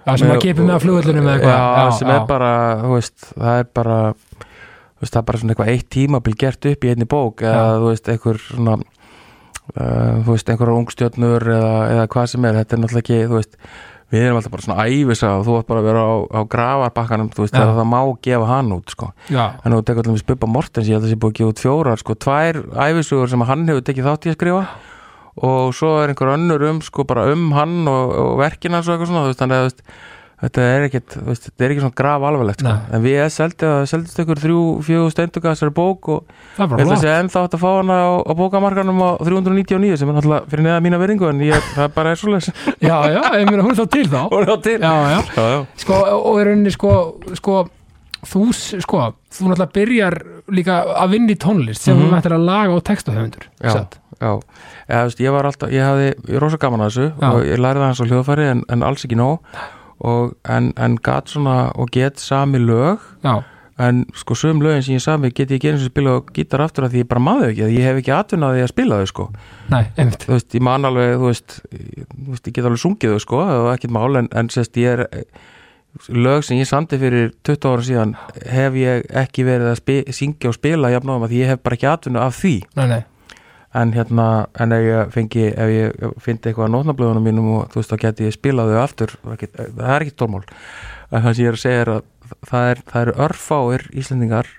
já 0.06 0.14
sem 0.22 0.30
að 0.32 0.44
kipið 0.46 0.64
með 0.68 0.76
að 0.76 0.84
flugvöllunum 0.86 1.26
eða 1.28 1.38
já, 1.38 1.56
eitthvað 1.56 1.96
sem 1.98 2.12
er 2.14 2.22
bara, 2.30 2.52
þú 2.84 2.92
veist, 2.94 3.26
það 3.34 3.58
er 3.62 3.66
bara 3.80 3.98
þú 4.98 5.02
veist, 5.04 5.12
það 5.12 5.20
er 5.20 5.26
bara 5.28 5.40
svona 5.42 5.54
eitthvað 5.54 5.72
eitt 5.74 5.88
tímabil 5.94 6.36
gert 6.38 6.70
upp 6.70 6.86
í 6.86 6.92
einni 6.92 7.08
bók 7.10 7.42
eða 7.44 7.58
Já. 7.58 7.74
þú 7.78 7.90
veist, 7.90 8.08
einhver 8.14 8.40
svona 8.42 8.78
uh, 9.74 10.18
þú 10.24 10.34
veist, 10.34 10.48
einhverjar 10.48 10.80
ungstjörnur 10.80 11.46
eða, 11.54 11.76
eða 11.94 12.08
hvað 12.14 12.26
sem 12.32 12.48
er, 12.48 12.58
þetta 12.62 12.76
er 12.76 12.82
náttúrulega 12.82 13.04
ekki 13.04 13.20
þú 13.28 13.38
veist, 13.38 13.56
við 14.08 14.24
erum 14.24 14.38
alltaf 14.40 14.52
bara 14.54 14.64
svona 14.64 14.84
æfisa 14.88 15.30
og 15.36 15.46
þú 15.46 15.56
ætti 15.58 15.68
bara 15.68 15.82
að 15.82 15.88
vera 15.90 16.02
á, 16.08 16.14
á 16.32 16.40
grafarbakkanum 16.54 17.30
þú 17.34 17.44
veist, 17.44 17.56
þegar 17.56 17.74
það 17.76 17.88
má 17.92 18.00
gefa 18.24 18.50
hann 18.52 18.74
út 18.78 18.94
sko. 18.94 19.10
já, 19.28 19.44
en 19.60 19.76
þú 19.76 19.80
tekur 19.84 20.04
allir 20.04 20.16
með 20.16 20.28
Bubba 20.32 20.52
Mortens 20.56 20.88
ég 20.88 20.96
held 20.96 21.04
að 21.04 21.08
það 21.08 21.14
sé 21.14 21.22
búið 21.24 21.34
að 21.34 21.40
gefa 21.40 21.52
út 21.52 21.64
fjórar 21.64 22.00
sko, 22.00 22.16
tvær 22.24 22.60
æfisugur 22.88 23.32
sem 23.34 23.48
hann 23.50 23.66
hefur 23.68 23.84
tekið 23.88 24.08
þátt 24.08 24.28
í 24.28 24.32
að 24.32 24.38
skrifa. 24.38 24.62
Og 25.38 25.74
svo 25.76 25.90
er 26.02 26.10
einhver 26.10 26.32
önnur 26.32 26.64
um 26.66 26.80
sko 26.82 27.04
bara 27.06 27.28
um 27.30 27.52
hann 27.54 27.84
og, 27.86 28.14
og 28.18 28.32
verkin 28.40 28.74
hans 28.74 28.88
og 28.88 28.96
eitthvað 28.96 29.12
svona 29.12 29.26
þú 29.26 29.28
veist, 29.30 29.42
þannig 29.44 29.66
að 29.68 29.82
þetta 30.38 30.64
er 30.70 30.84
þú 30.88 31.22
veist, 31.26 31.46
þetta 31.48 31.64
er 31.66 31.72
ekki 31.74 31.82
svona 31.82 31.96
graf 31.98 32.22
alvarlegt 32.28 32.60
sko. 32.62 32.74
En 32.94 33.02
við 33.02 33.16
seldi, 33.34 33.70
seldist 33.90 34.20
ykkur 34.22 34.38
þrjú, 34.44 34.60
fjögur 34.86 35.10
steinduga 35.14 35.54
þessari 35.54 35.74
bók 35.74 36.08
og 36.14 36.28
er 36.58 36.62
ég 36.62 36.68
held 36.68 36.78
að 36.78 36.84
flott 36.86 37.02
sé 37.02 37.14
ennþá 37.18 37.42
hægt 37.44 37.56
að 37.58 37.62
fá 37.64 37.70
hana 37.78 37.96
á, 37.98 38.10
á 38.22 38.32
bókamarkanum 38.38 39.02
á 39.02 39.10
399 39.18 39.96
sem 39.98 40.08
er 40.12 40.18
náttúrulega 40.18 40.50
fyrir 40.52 40.64
neða 40.68 40.84
mína 40.86 41.00
veringu 41.02 41.28
en 41.32 41.42
ég, 41.42 41.72
það 41.74 41.90
bara 41.96 42.12
er 42.14 42.20
svo 42.22 42.30
leys 42.36 42.50
já, 42.78 42.96
já, 43.10 43.22
ég 43.40 43.50
meina 43.50 43.66
hún 43.66 43.74
er 43.74 43.80
þá 43.82 43.88
til 43.96 44.06
þá 44.06 44.20
og 44.30 44.46
það 44.52 44.62
til 44.68 44.78
já, 44.78 44.92
já, 44.94 45.18
já, 45.34 45.48
já. 45.56 45.60
sko, 45.82 45.98
og 46.22 46.38
í 46.38 46.44
rauninni 46.46 46.74
sko, 46.76 46.92
sko 47.40 47.56
þú, 48.28 48.44
sko, 48.82 49.02
þú 49.34 49.50
náttúrulega 49.50 49.72
byrjar 49.74 50.18
líka 50.54 50.78
að 51.02 51.16
vinna 51.16 51.34
í 51.34 51.38
tónlist 51.42 51.82
sem 51.86 51.96
Mhm. 51.98 52.06
þú 52.06 52.14
nættir 52.14 52.34
að 52.38 52.46
laga 52.46 52.74
og 52.78 52.84
textahöfundur 52.86 53.44
Já, 53.62 53.70
satt? 53.74 53.98
já, 54.18 54.30
eða, 54.88 55.02
þú 55.02 55.08
veist, 55.10 55.20
ég 55.26 55.32
var 55.34 55.44
alltaf, 55.50 55.70
ég 55.74 55.82
hafði 55.86 56.08
ég 56.14 56.34
er 56.38 56.40
rosa 56.46 56.56
gaman 56.62 56.80
að 56.86 56.88
þessu 56.90 57.06
Já. 57.20 57.28
og 57.34 57.42
ég 57.46 57.58
lærði 57.62 57.82
það 57.82 57.90
hans 57.90 58.00
á 58.02 58.06
hljóðfæri 58.08 58.46
en, 58.50 58.62
en 58.68 58.82
alls 58.86 59.04
ekki 59.06 59.18
nóg 59.18 59.38
og, 60.00 60.34
en, 60.48 60.72
en 60.76 60.98
gat 61.02 61.30
svona 61.32 61.70
og 61.74 61.90
get 61.94 62.20
sami 62.22 62.60
lög. 62.62 63.04
Já, 63.24 63.42
en 63.78 64.06
sko 64.14 64.34
sögum 64.34 64.62
lögin 64.62 64.82
sem 64.82 64.96
ég 64.96 65.02
sami 65.02 65.30
get 65.30 65.52
ég 65.52 65.60
ekki 65.60 65.70
eins 65.70 65.84
og 65.86 65.92
spila 65.92 66.16
á 66.18 66.26
gítar 66.34 66.64
aftur 66.64 66.88
að 66.88 66.96
því 66.96 67.02
ég 67.04 67.10
bara 67.12 67.22
maður 67.22 67.52
ekki, 67.52 67.62
að 67.66 67.76
ég 67.76 67.86
hef 67.86 68.00
ekki 68.00 68.14
atvinnaði 68.16 68.64
að 68.64 68.72
spila 68.72 68.98
þau 68.98 69.10
sko, 69.12 69.26
nei, 69.70 69.84
þú 69.94 70.32
veist, 70.32 70.56
ég 70.58 70.64
man 70.66 70.88
alveg 70.88 71.14
þú 71.14 71.28
veist, 71.28 71.58
þú 71.68 72.32
veist, 72.32 72.48
ég 72.50 72.56
get 72.56 72.66
alveg 72.66 72.82
sungið 72.82 73.14
þau 73.14 73.22
sko, 73.22 73.44
það 73.46 73.62
var 73.68 73.78
ekkert 73.78 73.94
mál 73.94 74.18
en, 74.18 74.30
en 74.40 74.50
sérst 74.54 74.80
ég 74.82 74.96
er 74.96 75.06
lög 76.10 76.42
sem 76.46 76.58
ég 76.58 76.68
sandi 76.68 76.98
fyrir 77.00 77.30
20 77.46 77.70
ára 77.70 77.86
síðan 77.86 78.16
hef 78.50 78.78
ég 78.78 79.06
ekki 79.22 79.46
verið 79.46 79.70
að 79.72 80.12
syngja 80.16 80.50
og 80.50 80.58
spila 80.58 80.90
jafnóðum 80.92 81.28
að 81.28 81.38
ég 81.38 81.52
hef 81.52 81.62
bara 81.62 81.78
ekki 81.78 81.88
atvinnu 81.90 82.22
af 82.22 82.36
því. 82.38 82.56
Nei, 82.78 82.86
nei, 82.90 83.00
en 83.78 83.94
hérna, 83.94 84.28
en 84.58 84.74
ef 84.74 84.84
ég 84.84 85.10
fengi 85.14 85.48
ef 85.54 85.72
ég 85.72 86.06
fyndi 86.24 86.50
eitthvað 86.50 86.70
á 86.70 86.74
nótnablöðunum 86.74 87.26
mínum 87.28 87.50
og 87.56 87.72
þú 87.72 87.80
veist, 87.80 87.92
þá 87.92 88.04
geti 88.04 88.28
ég 88.28 88.34
spilað 88.34 88.72
þau 88.74 88.80
aftur. 88.82 89.18
Það 89.22 89.90
er 89.94 90.06
ekki 90.06 90.16
tórmál 90.18 90.46
það 91.10 91.28
sem 91.34 91.44
ég 91.44 91.50
er 91.50 91.56
að 91.56 91.62
segja 91.62 91.82
er 91.82 91.90
að 91.92 92.00
það, 92.48 92.70
er, 92.70 92.80
það 92.90 93.02
eru 93.02 93.14
örfáir 93.26 93.84
Íslendingar 93.96 94.50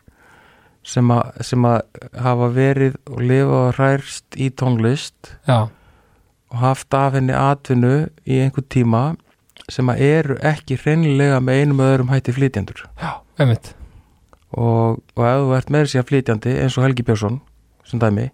sem 0.89 1.11
að, 1.13 1.41
sem 1.45 1.65
að 1.69 2.05
hafa 2.25 2.49
verið 2.55 2.95
og 3.09 3.23
lifa 3.29 3.57
og 3.59 3.73
hrært 3.77 4.39
í 4.39 4.49
tónlist 4.57 5.33
já, 5.47 5.67
og 6.49 6.61
haft 6.63 6.97
af 6.97 7.17
henni 7.17 7.35
atvinnu 7.35 7.95
í 8.25 8.39
einhver 8.45 8.65
tíma 8.71 9.03
sem 9.69 9.91
að 9.91 10.01
eru 10.07 10.39
ekki 10.49 10.79
hreinlega 10.81 11.41
með 11.43 11.61
einum 11.61 11.83
öðrum 11.85 12.09
hætti 12.13 12.33
flytjandur 12.33 12.87
já, 12.87 13.11
einmitt. 13.37 13.75
Og, 14.49 14.97
og 15.13 15.25
ef 15.29 15.43
þú 15.43 15.55
ert 15.59 15.73
meira 15.75 15.91
sér 15.91 16.07
flytjandi 16.09 16.55
eins 16.63 16.79
og 16.79 16.87
Helgi 16.87 17.05
Björnsson 17.05 17.37
sem 17.85 18.01
dæmi 18.01 18.31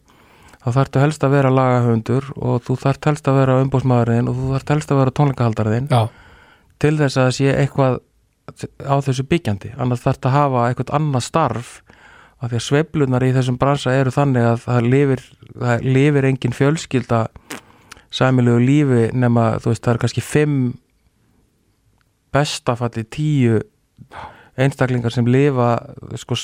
þá 0.66 0.70
þarftu 0.80 1.02
helst 1.04 1.24
að 1.26 1.36
vera 1.38 1.54
lagahöfundur 1.54 2.30
og 2.36 2.64
þú 2.66 2.78
þarft 2.82 3.10
helst 3.12 3.28
að 3.30 3.40
vera 3.42 3.58
umbóðsmaðurinn 3.62 4.30
og 4.32 4.38
þú 4.40 4.52
þarft 4.56 4.74
helst 4.74 4.92
að 4.92 5.02
vera 5.04 5.16
tónleikahaldarinn 5.20 5.90
til 6.82 6.94
þess 7.00 7.18
að 7.18 7.28
það 7.28 7.36
sé 7.38 7.52
eitthvað 7.54 8.00
á 8.86 8.96
þessu 9.06 9.26
byggjandi. 9.30 9.74
Annars 9.82 10.04
þarft 10.04 10.28
að 10.28 10.36
hafa 10.36 10.64
eitthvað 10.70 10.96
annað 10.98 11.26
starf 11.26 11.76
af 12.42 12.50
því 12.50 12.58
að 12.58 12.66
sveiflunar 12.66 13.26
í 13.26 13.34
þessum 13.36 13.60
bransa 13.62 13.94
eru 13.96 14.14
þannig 14.14 14.48
að 14.50 14.58
það 14.66 14.90
lifir, 14.94 15.22
það 15.54 15.86
lifir 15.96 16.28
engin 16.30 16.58
fjölskylda 16.58 17.22
sæmilegu 18.16 18.64
lífi 18.64 19.06
nema 19.18 19.46
þú 19.62 19.72
veist 19.72 19.86
það 19.86 19.94
eru 19.94 20.04
kannski 20.04 20.26
fimm 20.26 20.58
bestafalli 22.36 23.06
tíu 23.08 23.62
einstaklingar 24.56 25.12
sem 25.12 25.28
lifa 25.28 25.74
sko, 26.20 26.38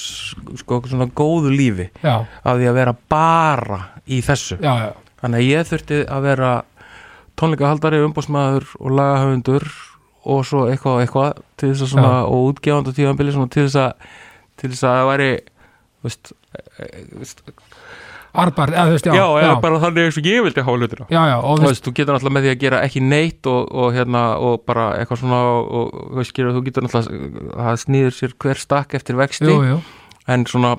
sko 0.59 0.81
svona 0.89 1.07
góðu 1.15 1.53
lífi 1.53 1.87
já, 2.03 2.25
af 2.25 2.57
því 2.57 2.67
að 2.71 2.79
vera 2.81 2.95
bara 3.11 3.79
í 4.05 4.19
þessu. 4.25 4.57
Já, 4.59 4.73
já, 4.87 5.13
þannig 5.21 5.39
að 5.39 5.47
ég 5.47 5.69
þurfti 5.69 6.01
að 6.11 6.27
vera 6.27 6.51
tónleikahaldari, 7.39 8.01
umbóðsmaður 8.05 8.67
og 8.81 8.97
lagahöfundur 8.99 9.69
og 10.31 10.43
svo 10.45 10.67
eitthvað 10.69 11.05
eitthvað 11.05 11.39
til 11.57 11.71
þess 11.71 11.85
að 11.87 11.93
svona 11.95 12.11
og 12.27 12.51
útgefandi 12.51 12.93
tíðanbili 12.97 13.33
svona 13.33 13.53
til 13.53 13.65
þess 13.65 13.79
að 13.81 14.09
til 14.61 14.69
þess 14.73 14.85
að 14.85 14.97
það 14.97 15.09
væri 15.09 15.29
veist, 16.05 16.33
e, 16.51 16.61
e, 16.61 16.89
veist, 17.21 17.41
arbar, 18.33 18.71
eða 18.71 18.85
þú 18.87 18.95
veist, 18.95 19.07
já, 19.09 19.15
já, 19.17 19.25
eða 19.41 19.55
bara 19.63 19.79
þannig 19.81 20.07
eins 20.07 20.19
og 20.21 20.29
ég 20.29 20.45
vildi 20.45 20.63
hafa 20.63 20.77
hlutina. 20.77 21.07
Já, 21.11 21.21
já, 21.27 21.35
og 21.39 21.59
þú 21.59 21.67
veist, 21.67 21.83
þú 21.85 21.93
getur 21.97 22.15
náttúrulega 22.15 22.35
með 22.37 22.45
því 22.45 22.51
að 22.53 22.61
gera 22.61 22.83
ekki 22.85 23.03
neitt 23.03 23.49
og, 23.51 23.73
og 23.83 23.97
hérna, 23.97 24.21
og 24.39 24.63
bara 24.69 24.85
eitthvað 24.99 25.21
svona 25.23 25.41
og, 25.57 25.97
þú 25.97 26.21
veist, 26.21 26.39
þú 26.39 26.63
getur 26.67 26.87
náttúrulega 26.87 27.57
það 27.57 27.81
snýður 27.83 28.17
sér 28.17 28.37
hver 28.45 28.63
stakk 28.63 28.95
eftir 28.99 29.19
vexti 29.19 29.49
jú, 29.49 29.59
jú, 29.67 29.77
en 30.31 30.47
svona, 30.47 30.75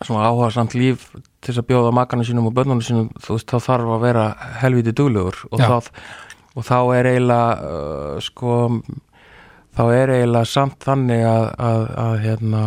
svona 0.00 0.28
áhuga 0.30 0.50
samt 0.54 0.76
líf 0.78 1.08
til 1.14 1.52
þess 1.52 1.62
að 1.62 1.68
bjóða 1.70 1.94
makana 1.94 2.26
sínum 2.26 2.48
og 2.48 2.54
bönnunum 2.56 2.84
sínum 2.84 3.10
þú 3.22 3.36
veist, 3.36 3.50
þá 3.50 3.68
þarf 3.68 3.96
að 3.96 4.06
vera 4.06 4.28
helviti 4.62 4.94
duglegur 4.96 5.42
og, 5.50 5.60
Já. 5.60 5.66
það, 5.68 5.90
og 6.54 6.66
þá 6.70 6.78
er 6.96 7.10
eiginlega 7.12 7.68
uh, 7.68 8.22
sko 8.24 8.56
þá 9.76 9.84
er 9.92 10.14
eiginlega 10.16 10.48
samt 10.48 10.86
þannig 10.86 11.24
að, 11.28 11.46
að, 11.68 11.86
að 12.06 12.16
hérna 12.24 12.64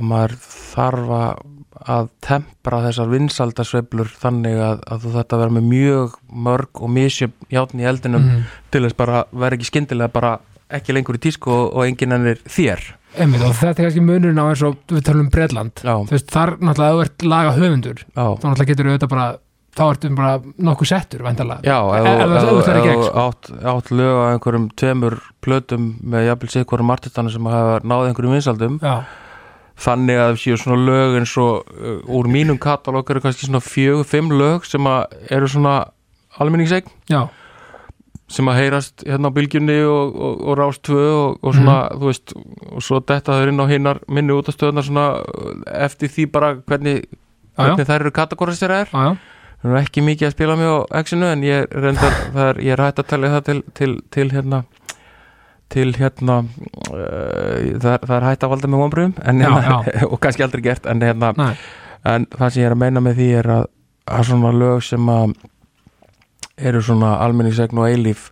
að 0.00 0.10
maður 0.10 0.36
þarf 0.42 1.14
að 1.20 1.46
að 1.88 2.08
tempra 2.20 2.82
þessar 2.86 3.08
vinsaldarsveiflur 3.14 4.10
þannig 4.20 4.58
að, 4.60 4.80
að 4.90 5.04
þú 5.04 5.12
þetta 5.16 5.40
vera 5.40 5.54
með 5.56 5.68
mjög 5.70 6.14
mörg 6.48 6.82
og 6.84 6.90
misjöfn 6.96 7.50
játn 7.54 7.80
í 7.82 7.88
eldinum 7.90 8.22
Mhm. 8.24 8.42
til 8.70 8.82
þess 8.84 8.96
bara 8.96 9.24
vera 9.32 9.56
ekki 9.56 9.70
skyndilega 9.70 10.12
bara 10.12 10.38
ekki 10.70 10.94
lengur 10.94 11.16
í 11.18 11.22
tísku 11.22 11.50
og, 11.50 11.76
og 11.76 11.86
enginn 11.86 12.12
ennir 12.12 12.38
þér. 12.46 12.80
Einmitt, 13.18 13.42
og 13.42 13.54
þetta 13.58 13.80
er 13.80 13.86
kannski 13.88 14.00
munurinn 14.06 14.38
á 14.38 14.46
eins 14.46 14.62
og 14.62 14.76
við 14.86 15.02
talum 15.02 15.26
um 15.26 15.30
veist, 16.10 16.30
þar 16.30 16.58
náttúrulega 16.62 16.94
þú 16.94 17.00
ert 17.02 17.22
laga 17.26 17.54
höfundur, 17.56 18.04
já. 18.06 18.26
þá 18.38 18.44
náttúrulega 18.44 18.70
getur 18.70 18.86
auðvitað 18.86 19.08
bara 19.10 19.38
þá 19.76 19.82
ertu 19.90 20.10
bara 20.18 20.32
nokkuð 20.58 20.90
settur, 20.90 21.22
þú 22.94 23.02
sko. 23.06 23.24
átt, 23.24 23.50
átt 23.72 23.90
lög 23.90 24.14
á 24.18 24.24
einhverjum 24.34 24.68
tveimur 24.78 25.18
plötum 25.42 25.84
með 26.02 26.26
jafnvel 26.28 26.50
sig 26.54 26.66
hverjum 26.70 26.90
artistana 26.94 27.30
sem 27.30 27.50
hafa 27.50 27.80
náð 27.82 28.06
einhverjum 28.10 28.34
vinsaldum 28.34 28.78
já, 28.82 28.94
þannig 29.80 30.20
að 30.20 30.38
séu 30.42 30.60
svona 30.60 30.78
lög 30.84 31.18
eins 31.20 31.34
og 31.40 31.66
uh, 31.74 31.98
úr 32.06 32.28
mínum 32.30 32.60
katalóg 32.60 33.10
eru 33.10 33.22
kannski 33.24 33.48
svona 33.48 33.62
fjögur, 33.64 34.06
fimm 34.08 34.32
lög 34.36 34.68
sem 34.68 34.86
að 34.88 35.16
eru 35.32 35.48
svona 35.50 35.76
almenningseign. 36.40 36.90
Já, 37.10 37.28
sem 38.30 38.46
að 38.46 38.60
heyrast 38.60 39.02
hérna 39.06 39.30
á 39.30 39.34
bylgjunni 39.34 39.78
og, 39.90 40.14
og, 40.14 40.42
og 40.46 40.58
rást 40.60 40.84
tvö 40.86 41.06
og, 41.10 41.40
og 41.42 41.56
svona, 41.56 41.78
þú 41.98 42.10
veist 42.10 42.34
og 42.36 42.84
svo 42.86 43.00
detta 43.02 43.38
þau 43.40 43.50
inn 43.50 43.62
á 43.62 43.66
hinnar 43.70 44.00
minni 44.06 44.36
út 44.36 44.50
af 44.50 44.54
stöðunar 44.54 44.86
svona 44.86 45.06
eftir 45.74 46.12
því 46.14 46.26
bara 46.30 46.52
hvernig, 46.60 47.08
hvernig 47.58 47.88
þær 47.88 47.96
eru 48.04 48.14
kategóristir 48.14 48.74
er. 48.74 48.92
Það 49.60 49.74
er 49.74 49.80
ekki 49.82 50.04
mikið 50.06 50.28
að 50.28 50.36
spila 50.36 50.56
mig 50.56 50.70
á 50.70 50.78
X-inu 51.02 51.26
en 51.28 51.42
ég 51.44 51.66
reyndar, 51.74 52.14
það 52.36 52.46
er, 52.46 52.60
ég 52.64 52.76
er 52.76 52.84
hægt 52.86 53.02
að 53.02 53.10
tala 53.10 53.32
það 53.34 53.42
til, 53.48 53.58
til, 53.80 53.96
til 54.14 54.30
hérna 54.32 54.62
til 55.70 55.92
hérna 55.96 56.40
uh, 56.42 57.78
það, 57.78 57.92
er, 57.94 58.04
það 58.06 58.16
er 58.16 58.26
hægt 58.28 58.44
að 58.46 58.52
valda 58.54 58.70
með 58.70 58.84
vonbröðum 58.84 59.16
hérna, 59.22 59.80
og 60.12 60.18
kannski 60.22 60.46
aldrei 60.46 60.64
gert 60.66 60.88
en 60.90 61.02
hérna, 61.04 61.32
en 62.04 62.28
það 62.34 62.52
sem 62.52 62.62
ég 62.62 62.70
er 62.70 62.76
að 62.76 62.82
meina 62.84 63.04
með 63.04 63.18
því 63.20 63.30
er 63.40 63.50
að, 63.56 63.66
að 64.10 64.28
svona 64.30 64.52
lög 64.56 64.84
sem 64.86 65.10
að 65.14 65.34
eru 66.60 66.84
svona 66.84 67.16
almenningsegn 67.24 67.80
og 67.80 67.88
eilíf 67.88 68.30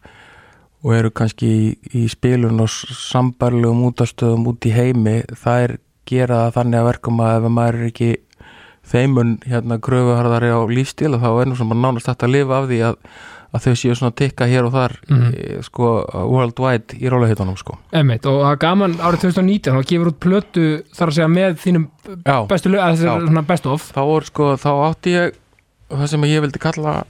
og 0.85 0.95
eru 0.95 1.11
kannski 1.11 1.49
í, 1.49 1.69
í 1.97 2.07
spilun 2.11 2.61
og 2.63 2.71
sambarlegum 2.71 3.87
útastöðum 3.89 4.47
út 4.53 4.69
í 4.69 4.75
heimi 4.75 5.21
það 5.33 5.65
er 5.65 5.77
gera 6.09 6.45
það 6.47 6.57
þannig 6.59 6.81
að 6.81 6.89
verkum 6.89 7.23
að 7.25 7.37
ef 7.39 7.53
maður 7.53 7.79
er 7.79 7.89
ekki 7.89 8.11
þeimun 8.89 9.35
hérna 9.45 9.79
kröfuharðari 9.85 10.53
á 10.55 10.61
lífstíl 10.71 11.19
þá 11.21 11.29
er 11.33 11.51
nú 11.51 11.59
svona 11.59 11.77
nánast 11.77 12.09
hægt 12.09 12.25
að 12.25 12.35
lifa 12.37 12.61
af 12.61 12.69
því 12.71 12.79
að, 12.89 13.01
að 13.55 13.63
þau 13.65 13.75
séu 13.81 13.95
svona 13.97 14.13
að 14.13 14.17
tikka 14.21 14.45
hér 14.51 14.67
og 14.69 14.73
þar 14.75 14.93
Mhm. 15.09 15.29
e, 15.35 15.63
sko 15.65 16.05
worldwide 16.29 16.99
í 17.01 17.09
róliheitunum 17.09 17.57
sko. 17.57 17.79
Emmitt 17.93 18.27
og 18.27 18.43
það 18.45 18.53
er 18.53 18.57
gaman 18.67 18.95
árið 19.01 19.21
2019 19.25 19.75
þá 19.79 19.87
gefur 19.89 20.11
út 20.13 20.19
plötu 20.21 20.65
þar 20.95 21.09
að 21.09 21.15
segja 21.17 21.29
með 21.33 21.57
þínum 21.65 21.87
Já, 22.27 22.47
bestu 22.49 22.69
lög, 22.69 22.81
að 22.81 23.05
Já. 23.05 23.15
er 23.17 23.27
svona 23.27 23.47
best 23.47 23.67
of. 23.67 23.93
Þá 23.93 24.01
voru 24.05 24.25
sko, 24.29 24.51
þá 24.57 24.71
átti 24.91 25.11
ég 25.17 25.33
það 25.91 26.07
sem 26.09 26.21
ég 26.29 26.41
vildi 26.45 26.59
kalla 26.61 27.05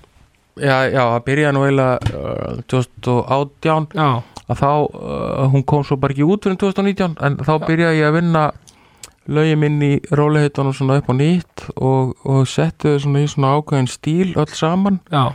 já, 0.58 0.76
já, 0.90 1.02
það 1.10 1.24
byrjaði 1.26 1.54
nú 1.54 1.64
eiginlega 1.66 1.98
uh, 2.14 2.62
2018 2.70 3.88
Já, 3.94 4.22
að 4.48 4.60
þá, 4.62 4.70
uh, 4.94 5.48
hún 5.52 5.64
kom 5.66 5.84
svo 5.86 5.96
bara 6.00 6.14
ekki 6.14 6.26
út 6.26 6.46
fyrir 6.46 6.58
2019, 6.62 7.16
en 7.20 7.36
þá 7.42 7.52
byrjaði 7.66 7.98
ég 8.00 8.08
að 8.08 8.16
vinna 8.20 8.44
lögin 9.28 9.58
minn 9.60 9.82
í 9.84 9.92
róliheitunum 10.08 10.72
svona 10.72 10.96
upp 11.02 11.10
á 11.12 11.14
nýtt 11.18 11.66
og, 11.76 12.14
og 12.24 12.46
settu 12.48 12.94
þau 12.94 13.02
svona 13.04 13.20
í 13.26 13.28
svona 13.28 13.50
ákveðin 13.58 13.90
stíl 13.92 14.30
öll 14.40 14.54
saman, 14.56 15.00
já, 15.12 15.26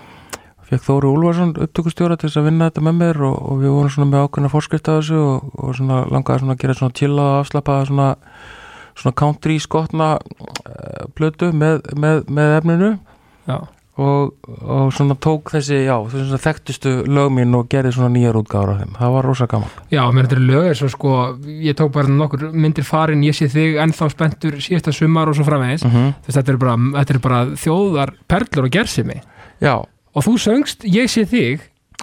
fekk 0.73 0.87
Þóru 0.87 1.13
Úlfarsson 1.17 1.53
upptökustjóra 1.65 2.17
til 2.17 2.29
þess 2.29 2.41
að 2.41 2.49
vinna 2.49 2.69
þetta 2.69 2.85
með 2.87 2.97
mér 3.01 3.21
og, 3.27 3.37
og 3.51 3.61
við 3.61 3.75
vorum 3.75 3.93
svona 3.93 4.09
með 4.11 4.25
ákveðina 4.25 4.53
forskrift 4.53 4.89
af 4.89 4.99
þessu 5.01 5.21
og, 5.21 5.53
og 5.59 5.77
svona 5.77 6.01
langaði 6.09 6.43
svona 6.43 6.57
að 6.57 6.63
gera 6.63 6.77
svona 6.79 6.97
chilla 6.99 7.27
og 7.29 7.37
afslappa 7.43 7.77
svona, 7.89 8.09
svona 8.97 9.17
country 9.21 9.59
skotna 9.61 10.09
uh, 10.17 11.05
plötu 11.17 11.53
með, 11.53 11.79
með, 11.95 12.27
með 12.33 12.57
efninu. 12.57 12.91
Og, 13.93 14.31
og 14.65 14.87
svona 14.97 15.13
tók 15.21 15.51
þessi, 15.53 15.83
já, 15.85 15.93
þessi 16.09 16.37
þekktustu 16.41 16.93
lög 17.13 17.27
mín 17.35 17.53
og 17.53 17.67
gerði 17.69 17.91
svona 17.93 18.09
nýjar 18.15 18.39
útgáður 18.39 18.71
af 18.71 18.79
þeim, 18.79 18.95
það 18.97 19.11
var 19.13 19.27
rosa 19.29 19.47
gaman. 19.51 19.75
Já, 19.93 20.01
mér 20.09 20.25
þetta 20.25 20.37
er 20.39 20.47
lög 20.47 20.69
eins 20.71 20.81
og 20.81 20.93
sko 20.95 21.11
ég 21.61 21.77
tók 21.77 21.91
bara 21.93 22.09
nokkur 22.09 22.47
myndir 22.57 22.87
farin, 22.87 23.21
ég 23.21 23.37
sé 23.37 23.45
þig 23.53 23.77
ennþá 23.83 24.07
spenntur 24.15 24.57
síðasta 24.65 24.95
sumar 24.97 25.29
og 25.29 25.37
svo 25.37 25.45
framvegis. 25.45 25.85
Mm 25.85 25.93
-hmm. 25.93 26.17
þetta 26.25 26.55
er 26.55 26.59
bara, 26.63 27.19
bara 27.21 27.43
þjóðar 27.53 28.15
perlur 28.25 28.65
og 28.65 28.73
gersimi 28.73 29.21
Já, 29.63 29.77
og 30.13 30.25
þú 30.27 30.33
söngst 30.41 30.83
ég 30.87 31.09
sé 31.11 31.23
þig 31.29 31.61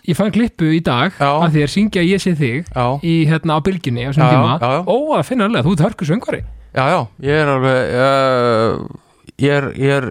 ég 0.09 0.17
fann 0.17 0.33
klippu 0.33 0.71
í 0.75 0.81
dag 0.83 1.13
Já. 1.21 1.29
að 1.45 1.59
þér 1.59 1.71
syngja 1.75 2.03
ég 2.07 2.23
sé 2.23 2.33
þig 2.39 2.65
já, 2.73 2.87
í 3.05 3.15
hérna 3.29 3.59
á 3.59 3.61
bylginni 3.63 4.07
á 4.07 4.11
þessum 4.11 4.31
tíma. 4.33 4.57
ó 4.89 4.97
að 5.19 5.27
finna 5.29 5.47
alveg, 5.51 5.67
þú 5.67 5.73
ert 5.77 5.85
hörku 5.85 6.09
söngvari. 6.09 6.41
Já, 6.75 6.85
já, 6.89 7.01
ég 7.27 7.41
er 7.43 7.51
alveg 7.51 7.93
uh, 8.01 8.87
ég 9.41 9.53
er, 9.59 9.67
ég 9.77 9.93
er 9.99 10.07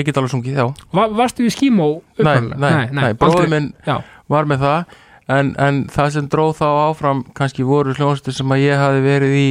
ég 0.00 0.06
get 0.08 0.18
alveg 0.18 0.32
sungið, 0.34 0.58
já. 0.58 0.66
Va, 0.96 1.06
Varstu 1.14 1.46
í 1.46 1.52
skímó 1.52 1.88
Nei, 2.18 2.24
upprunalega? 2.24 2.58
nei, 2.58 2.90
nei, 3.00 3.12
bróður 3.20 3.44
aldrei. 3.46 3.52
minn 3.54 3.70
Já, 3.86 3.96
var 4.32 4.48
með 4.50 4.64
það 4.66 4.98
en, 5.30 5.54
en 5.62 5.80
það 5.94 6.12
sem 6.16 6.28
dróð 6.32 6.54
þá 6.58 6.66
áfram 6.90 7.24
kannski 7.38 7.62
voru 7.68 7.94
hljónstur 7.94 8.34
sem 8.34 8.50
að 8.56 8.64
ég 8.66 8.80
hafi 8.82 9.02
verið 9.06 9.36
í 9.38 9.48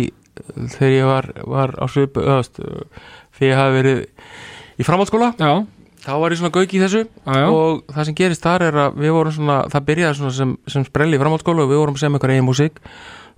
þegar 0.76 0.92
ég 0.98 1.08
var, 1.08 1.30
var 1.56 1.74
á 1.80 1.86
svipu 1.92 2.24
öðast, 2.24 2.60
þegar 3.38 3.50
ég 3.50 3.60
hafi 3.60 3.76
verið 3.80 4.02
í 4.80 4.88
framhaldsskóla, 4.88 5.34
já, 5.40 5.54
þá 6.10 6.16
var 6.24 6.34
ég 6.34 6.42
svona 6.42 6.56
gauk 6.56 6.74
í 6.74 6.82
þessu 6.82 7.06
já, 7.06 7.38
já. 7.38 7.46
og 7.54 7.86
það 7.94 8.10
sem 8.10 8.18
gerist 8.18 8.46
þar 8.46 8.68
er 8.70 8.82
að 8.86 9.00
við 9.04 9.16
vorum 9.16 9.36
svona, 9.36 9.62
það 9.72 9.88
byrjaði 9.90 10.20
svona 10.20 10.36
sem, 10.40 10.54
sem 10.74 10.86
sprelli 10.88 11.18
í 11.18 11.22
framhaldsskóla 11.22 11.66
og 11.66 11.72
við 11.72 11.82
vorum 11.84 12.00
sem 12.02 12.16
eitthvað 12.16 12.36
eigin 12.36 12.48
músík 12.48 12.80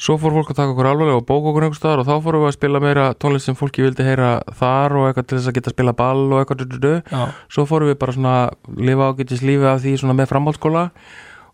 svo 0.01 0.15
fór 0.17 0.33
fólk 0.33 0.51
að 0.53 0.57
taka 0.57 0.73
okkur 0.73 0.87
alvarlega 0.89 1.19
og 1.19 1.25
bóka 1.29 1.51
okkur 1.51 1.65
einhver 1.67 1.77
staðar 1.77 2.01
og 2.01 2.07
þá 2.07 2.25
fórum 2.25 2.45
við 2.45 2.49
að 2.49 2.55
spila 2.55 2.81
meira 2.81 3.09
tónlist 3.21 3.49
sem 3.49 3.57
fólki 3.57 3.83
vildi 3.85 4.05
heyra 4.05 4.31
þar 4.57 4.95
og 4.97 5.09
eitthvað 5.09 5.27
til 5.27 5.37
þess 5.37 5.51
að 5.51 5.57
geta 5.57 5.69
að 5.69 5.75
spila 5.75 5.93
ball 5.99 6.23
og 6.23 6.39
eitthvað 6.39 6.63
du, 6.63 6.71
du, 6.71 6.79
du. 6.81 7.19
svo 7.53 7.67
fórum 7.69 7.91
við 7.91 7.99
bara 8.01 8.15
svona 8.15 8.37
lifa 8.81 9.11
ágætis 9.11 9.43
lífi 9.45 9.69
af 9.69 9.83
því 9.83 9.93
svona 10.01 10.17
með 10.17 10.31
framhaldsskóla 10.31 10.87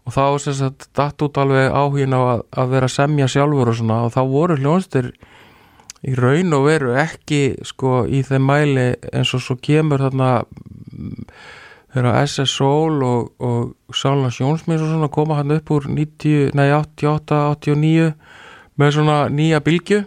og 0.08 0.16
þá 0.16 0.24
sem 0.40 0.56
sagt 0.62 0.88
datt 0.96 1.26
út 1.28 1.42
alveg 1.42 1.68
áhugin 1.76 2.16
á 2.16 2.22
að, 2.22 2.46
að 2.64 2.72
vera 2.78 2.88
að 2.88 2.96
semja 2.96 3.28
sjálfur 3.34 3.74
og 3.74 3.80
svona 3.82 4.00
og 4.06 4.16
þá 4.16 4.22
voru 4.32 4.60
hljónstir 4.62 5.12
í 6.08 6.16
raun 6.16 6.56
og 6.56 6.68
veru 6.70 6.96
ekki 7.02 7.42
sko 7.68 8.06
í 8.08 8.22
þeim 8.24 8.48
mæli 8.48 8.88
eins 9.12 9.34
og 9.36 9.44
svo 9.44 9.58
kemur 9.60 10.06
þarna 10.06 10.32
þegar 11.94 12.18
SS 12.26 12.54
Soul 12.60 13.04
og, 13.08 13.30
og 13.42 13.96
Sálans 13.96 14.40
Jónsmins 14.42 14.84
og 14.84 14.92
svona 14.92 15.10
koma 15.14 15.38
hann 15.40 15.56
upp 15.56 15.72
úr 15.74 15.88
90, 15.90 16.52
nei 16.58 16.68
88, 16.76 17.40
89 17.58 18.12
með 18.78 18.92
svona 18.98 19.20
nýja 19.34 19.62
bylgju. 19.66 20.04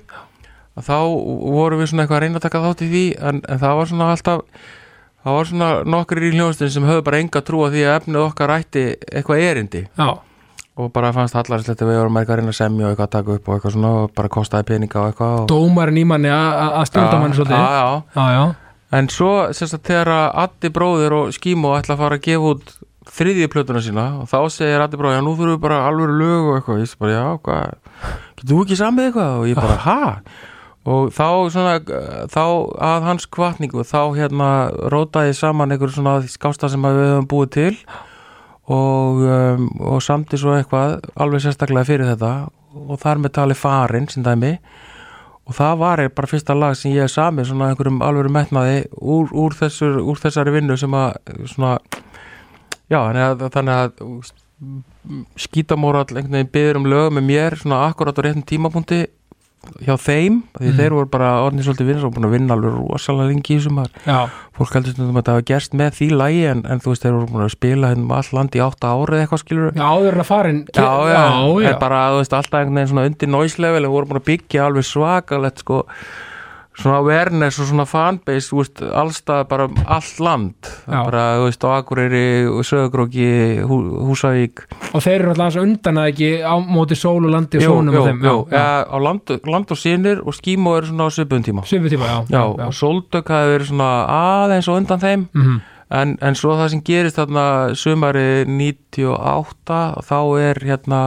Að 0.78 0.86
þá 0.86 0.98
vorum 1.50 1.80
við 1.82 1.90
svona 1.90 2.04
eitthvað 2.04 2.20
að 2.20 2.22
reyna 2.26 2.38
að 2.38 2.44
taka 2.46 2.60
þátt 2.66 2.84
í 2.86 2.90
því 2.92 3.04
en, 3.18 3.40
en 3.50 3.58
það 3.60 3.78
var 3.80 3.88
svona 3.90 4.10
alltaf 4.14 4.42
það 5.20 5.34
var 5.36 5.48
svona 5.50 5.70
nokkrir 5.96 6.28
í 6.30 6.34
hljónstin 6.36 6.70
sem 6.72 6.86
höfðu 6.88 7.02
bara 7.08 7.18
enga 7.20 7.42
trú 7.44 7.64
að 7.66 7.74
því 7.74 7.82
að 7.88 7.96
efnið 7.98 8.20
okkar 8.22 8.52
ætti 8.54 8.84
eitthvað 9.10 9.42
erindi. 9.50 9.82
Já. 9.98 10.10
og 10.80 10.86
bara 10.94 11.10
fannst 11.12 11.34
hallarslegt 11.36 11.82
að 11.82 11.90
við 11.90 11.98
vorum 12.00 12.16
eitthvað 12.16 12.36
að 12.38 12.40
reyna 12.40 12.52
að 12.54 12.56
semja 12.60 12.86
og 12.86 12.92
eitthvað 12.94 13.08
að 13.08 13.14
taka 13.18 13.34
upp 13.36 13.48
og 13.50 13.56
eitthvað 13.58 13.74
svona 13.74 13.90
og 13.98 14.14
bara 14.16 14.30
kostaði 14.32 14.68
peninga 14.70 15.02
og 15.02 15.10
eitthvað 15.10 15.34
og... 15.42 15.48
Dómarinn 15.50 15.98
í 16.00 16.04
manni 16.08 16.30
að- 16.32 16.78
stjórna 16.88 17.18
manni 17.20 17.36
svolítið 17.36 17.58
En 18.96 19.06
svo 19.12 19.32
sérst 19.54 19.76
að 19.78 19.84
þegar 19.86 20.10
Addi 20.42 20.70
bróðir 20.74 21.14
og 21.14 21.34
Skímo 21.36 21.76
ætla 21.78 21.94
að 21.94 22.02
fara 22.02 22.18
að 22.18 22.24
gefa 22.26 22.54
út 22.54 22.72
þriðju 23.10 23.50
plötuna 23.52 23.82
sína 23.84 24.06
og 24.20 24.30
þá 24.30 24.38
segir 24.50 24.82
Addi 24.82 24.98
bróðir, 24.98 25.20
já 25.20 25.24
nú 25.26 25.34
þurfum 25.38 25.54
við 25.54 25.62
bara 25.62 25.82
alveg 25.86 26.14
lög 26.20 26.48
og 26.48 26.56
eitthvað, 26.58 26.80
ég 26.82 26.90
sé 26.90 27.00
bara, 27.00 27.14
já, 27.14 27.26
hvað 27.46 27.74
getur 28.40 28.50
þú 28.50 28.62
ekki 28.64 28.80
samið 28.80 29.08
eitthvað? 29.08 29.32
Og 29.38 29.50
ég 29.50 29.60
bara, 29.60 29.78
ha? 29.86 30.00
Og 30.90 31.10
þá 31.14 31.26
svona, 31.54 31.74
þá 32.32 32.44
að 32.90 33.06
hans 33.06 33.26
kvartningu, 33.30 33.84
þá 33.86 34.00
hérna 34.16 34.50
rótaði 34.92 35.34
saman 35.36 35.74
einhver 35.74 35.92
svona 35.94 36.20
skásta 36.30 36.70
sem 36.72 36.86
við 36.86 37.02
höfum 37.04 37.28
búið 37.30 37.50
til 37.58 37.74
og, 38.70 39.20
um, 39.26 39.66
og 39.92 40.02
samti 40.02 40.38
svo 40.40 40.54
eitthvað 40.56 40.98
alveg 41.20 41.44
sérstaklega 41.44 41.88
fyrir 41.88 42.10
þetta 42.12 42.32
og 42.70 43.00
þar 43.02 43.22
með 43.22 43.34
tali 43.36 43.58
farin, 43.58 44.08
sín 44.10 44.26
dæmi 44.26 44.56
og 45.50 45.56
það 45.58 45.80
var 45.80 46.04
bara 46.14 46.30
fyrsta 46.30 46.54
lag 46.54 46.76
sem 46.78 46.94
ég 46.94 47.10
sami 47.10 47.42
svona 47.46 47.72
einhverjum 47.72 47.98
alvöru 48.06 48.30
metnaði 48.30 48.84
úr, 48.94 49.32
úr, 49.34 49.56
þessur, 49.58 49.98
úr 49.98 50.20
þessari 50.22 50.54
vinnu 50.54 50.76
sem 50.78 50.94
að 50.94 51.16
svona 51.50 51.72
já, 52.90 53.00
þannig 53.50 53.74
að, 53.74 53.98
að 53.98 54.30
skítamóral 55.40 56.04
einhvern 56.06 56.36
veginn 56.36 56.52
byður 56.54 56.78
um 56.80 56.88
lög 56.92 57.14
með 57.16 57.26
mér 57.32 57.56
svona 57.58 57.82
akkurat 57.88 58.18
á 58.18 58.22
réttum 58.22 58.46
tímapunkti 58.46 59.00
hjá 59.84 59.94
þeim, 60.00 60.42
því 60.58 60.70
Mm. 60.70 60.76
þeir 60.80 60.94
voru 60.96 61.08
bara 61.10 61.30
orðin 61.44 61.64
svolítið 61.66 61.88
vinnir 61.90 62.04
og 62.08 62.14
búin 62.14 62.26
að 62.28 62.34
vinna 62.36 62.54
alveg 62.56 62.74
rosalega 62.78 63.28
lengi 63.30 63.56
í 63.56 63.88
já, 64.06 64.18
fólk 64.56 64.72
heldur 64.76 64.92
stundum 64.92 65.16
að 65.20 65.24
það 65.28 65.36
hafa 65.38 65.46
gerst 65.50 65.72
með 65.80 65.90
því 65.98 66.08
lagi 66.20 66.42
en, 66.50 66.62
en 66.68 66.80
þú 66.80 66.92
veist 66.92 67.02
þeir 67.06 67.14
voru 67.16 67.26
búin 67.32 67.44
að 67.46 67.52
spila 67.56 67.90
hérna 67.92 68.04
um 68.04 68.12
all 68.18 68.30
land 68.36 68.56
í 68.56 68.60
átta 68.64 68.92
árið 68.94 69.22
eitthvað 69.24 69.42
skilur 69.44 69.72
já, 69.74 69.84
áður 69.86 70.12
en 70.18 70.24
að 70.24 70.30
farin 70.30 70.60
Já, 70.74 70.90
já, 71.10 71.22
já, 71.64 71.70
já. 71.70 71.78
bara, 71.80 72.00
þú 72.10 72.18
veist, 72.22 72.32
alltaf 72.40 72.58
einhvern 72.60 72.74
veginn 72.80 72.90
svona 72.92 73.06
undir 73.10 73.28
noise 73.28 73.58
level 73.62 73.84
en 73.84 73.90
voru 73.94 74.06
búin 74.10 74.20
að 74.20 74.28
byggja 74.30 74.66
alveg 74.66 74.84
svakalett 74.90 75.58
sko, 75.64 75.84
svona 76.80 76.98
awareness 77.00 77.60
og 77.60 77.68
svona 77.68 77.84
fanbase, 77.88 78.54
veist, 78.56 78.80
allstað 78.80 79.42
bara 79.50 79.66
um 79.68 79.78
allt 79.86 80.20
land, 80.24 80.70
Já. 80.86 81.00
bara, 81.04 81.24
þú 81.38 81.46
veist, 81.48 81.66
á 81.66 81.68
Akureyri, 81.76 82.22
Söðugróki, 82.66 83.28
Hú, 83.68 83.80
Húsavík. 84.08 84.64
Og 84.94 85.04
þeir 85.04 85.16
eru 85.18 85.34
alltaf 85.34 85.60
undan 85.60 86.00
að 86.00 86.10
ekki 86.14 86.30
á 86.40 86.54
móti 86.64 86.98
sól 86.98 87.20
og 87.28 87.34
landi 87.34 87.60
og 87.60 87.66
sónum 87.66 87.98
jú, 87.98 88.04
jú, 88.06 88.36
já, 88.50 88.56
ja, 88.56 88.64
á 88.88 88.96
land, 89.00 89.34
land 89.44 89.74
og 89.74 89.80
sinir 89.80 90.22
og 90.24 90.36
skímó 90.36 90.78
eru 90.78 90.90
svona 90.90 91.08
á 91.08 91.10
svipun 91.12 91.44
tíma. 91.44 91.66
Já, 91.68 92.24
Já, 92.30 92.42
og 92.48 92.74
Soldök 92.74 93.28
hafi 93.28 93.54
verið 93.54 93.70
svona 93.72 93.90
aðeins 94.16 94.68
og 94.68 94.80
undan 94.80 95.00
þeim. 95.04 95.28
Mhm. 95.34 95.60
en, 95.90 96.18
en 96.22 96.34
svo 96.38 96.54
það 96.54 96.68
sem 96.70 96.82
gerist 96.86 97.16
þarna 97.18 97.74
sumari 97.74 98.44
98 98.46 99.80
þá 100.06 100.18
er 100.38 100.60
hérna 100.62 101.00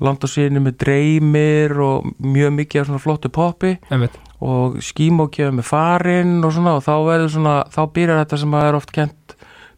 land 0.00 0.24
og 0.24 0.32
sinir 0.32 0.64
með 0.64 0.80
dreymir 0.82 1.76
og 1.78 2.08
mjög 2.18 2.56
mikið 2.56 2.80
af 2.80 2.90
svona 2.90 3.02
flottu 3.04 3.30
poppi. 3.30 3.76
Einmitt 3.90 4.18
og 4.40 4.78
skímó 4.84 5.28
kemur 5.32 5.58
með 5.58 5.68
farinn 5.68 6.38
og 6.44 6.54
svona 6.56 6.78
og 6.78 6.84
þá 6.86 6.94
verður 7.06 7.34
svona, 7.34 7.56
þá 7.72 7.80
byrjar 7.96 8.22
þetta 8.22 8.38
sem 8.42 8.54
að 8.56 8.68
er 8.68 8.78
oft 8.78 8.94
kent 8.96 9.34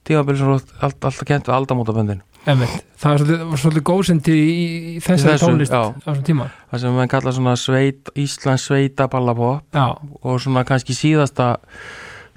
tímabili 0.07 0.39
sem 0.39 0.51
er 0.51 0.59
oft, 0.59 0.77
allt, 0.81 1.01
alltaf 1.01 1.27
kent 1.27 1.49
við 1.49 1.57
aldamótaböndin. 1.57 2.23
Það 2.43 2.63
er 2.67 3.21
svolítið, 3.23 3.43
var 3.47 3.61
svolítið 3.63 3.85
góðsendi 3.87 4.35
í, 4.35 4.55
í 4.97 5.03
þessari 5.03 5.37
Þessu, 5.37 5.47
tónlist 5.47 5.75
á 5.79 5.83
þessum 5.95 6.25
tíma. 6.27 6.47
Það 6.73 6.83
sem 6.83 6.97
við 6.99 7.11
kalla 7.13 7.35
svona 7.37 7.53
sveit, 7.61 8.11
Íslands 8.19 8.65
sveita 8.67 9.07
ballapop 9.11 9.77
Já, 9.79 9.85
og 9.95 10.41
svona 10.43 10.65
kannski 10.67 10.97
síðasta 10.99 11.53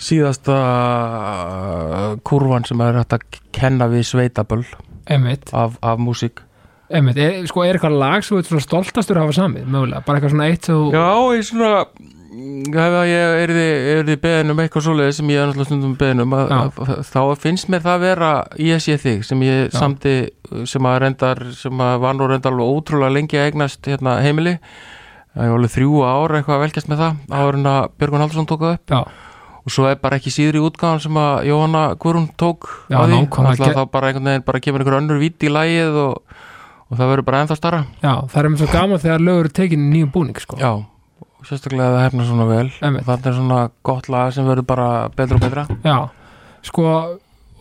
síðasta 0.01 0.57
uh, 0.59 2.09
kurvan 2.28 2.67
sem 2.67 2.82
er 2.86 2.99
hægt 2.99 3.17
að 3.17 3.39
kenna 3.55 3.88
við 3.89 4.05
sveitaböll 4.11 4.65
af, 5.07 5.80
af 5.82 6.01
músík 6.01 6.43
einmitt 6.89 7.17
er, 7.21 7.38
sko, 7.49 7.63
er 7.65 7.77
eitthvað 7.77 7.97
lag 8.01 8.25
sem 8.25 8.38
þú 8.38 8.57
ert 8.59 8.65
stoltastur 8.65 9.17
að 9.19 9.25
hafa 9.25 9.38
samið 9.39 9.71
mögulega, 9.73 10.03
bara 10.05 10.19
eitthvað 10.19 10.36
svona 10.36 10.49
eitt 10.51 10.69
þú 10.69 10.79
Já, 10.93 11.07
ég 11.36 11.47
svona 11.49 11.71
ef 12.36 12.95
að 12.99 13.09
ég 13.09 13.41
er 13.45 14.07
þið 14.09 14.17
beðin 14.25 14.51
um 14.51 14.61
eitthvað 14.61 14.86
svoleiði 14.86 15.15
sem 15.17 15.29
ég 15.31 15.39
er 15.39 15.49
náttúrulega 15.49 15.69
stundum 15.69 15.93
beðin 15.99 16.23
um 16.25 16.36
að, 16.36 16.51
Já. 16.51 16.57
að, 16.59 17.03
þá 17.09 17.21
finnst 17.45 17.69
mér 17.71 17.86
það 17.86 18.01
vera 18.03 18.31
ég 18.59 18.83
sé 18.83 18.97
þig 19.01 19.23
sem 19.27 19.45
ég 19.45 19.61
Já. 19.69 19.77
samdi 19.79 20.15
sem 20.67 20.89
að 20.89 20.97
reyndar, 21.05 21.43
sem 21.55 21.86
að 21.86 21.95
var 22.03 22.17
nú 22.17 22.27
reyndar 22.29 22.53
alveg 22.55 22.73
ótrúlega 22.75 23.15
lengi 23.15 23.39
að 23.39 23.47
eignast 23.49 23.88
hérna, 23.88 24.17
heimili 24.25 24.57
það 25.36 25.47
er 25.47 25.55
alveg 25.55 25.73
þrjú 25.77 26.03
ár 26.03 26.36
eitthvað 26.39 26.57
að 26.57 26.65
velkjast 26.65 26.91
með 26.91 27.05
það 27.05 27.39
áður 27.39 27.61
en 27.61 27.71
að 27.71 27.88
Björgun 27.95 28.25
Haldursson 28.25 28.49
tók 28.51 28.65
það 28.65 28.75
upp 28.77 28.95
já, 28.95 28.99
og 29.65 29.73
svo 29.73 29.88
er 29.89 29.97
bara 30.03 30.19
ekki 30.19 30.33
síður 30.33 30.59
í 30.59 30.65
útgáðan 30.67 31.01
sem 31.07 31.17
að 31.17 31.47
Jóhanna 31.49 31.86
Guðrún 32.01 32.27
tók 32.38 32.67
Já, 32.91 32.99
á 32.99 33.03
því 33.07 33.15
nákvæmlega. 33.15 33.71
Þá 33.73 33.86
bara 33.95 34.11
einhvern 34.11 34.29
veginn 34.29 34.45
bara 34.45 34.61
kemur 34.61 34.83
einhver 34.83 34.97
önnur 34.99 35.21
vítt 35.23 35.41
í 35.41 35.49
lægið 35.49 35.97
og, 36.03 36.34
og 36.89 36.99
það 36.99 37.11
verður 37.11 37.27
bara 37.27 37.43
ennþá 37.43 37.57
starra 37.59 37.81
já, 38.03 38.13
það 38.31 38.39
er 38.41 38.49
mér 38.53 38.61
svo 38.61 38.69
gaman 38.73 39.01
þegar 39.03 39.23
lögur 39.25 39.45
eru 39.47 39.53
tekin 39.59 39.86
í 39.86 39.91
nýjum 39.95 40.11
búning 40.13 40.41
sko. 40.41 40.57
Já, 40.61 40.71
sérstaklega 41.45 41.89
að 41.89 41.97
það 41.97 42.05
hefna 42.07 42.25
svona 42.29 42.47
vel. 42.49 42.65
Einmitt. 42.81 43.05
Þannig 43.09 43.29
er 43.31 43.38
svona 43.39 43.59
gott 43.86 44.09
lag 44.13 44.33
sem 44.36 44.49
verður 44.49 44.67
bara 44.69 44.89
betra 45.17 45.39
og 45.39 45.45
betra. 45.45 45.67
Já, 45.86 45.97
sko 46.65 46.86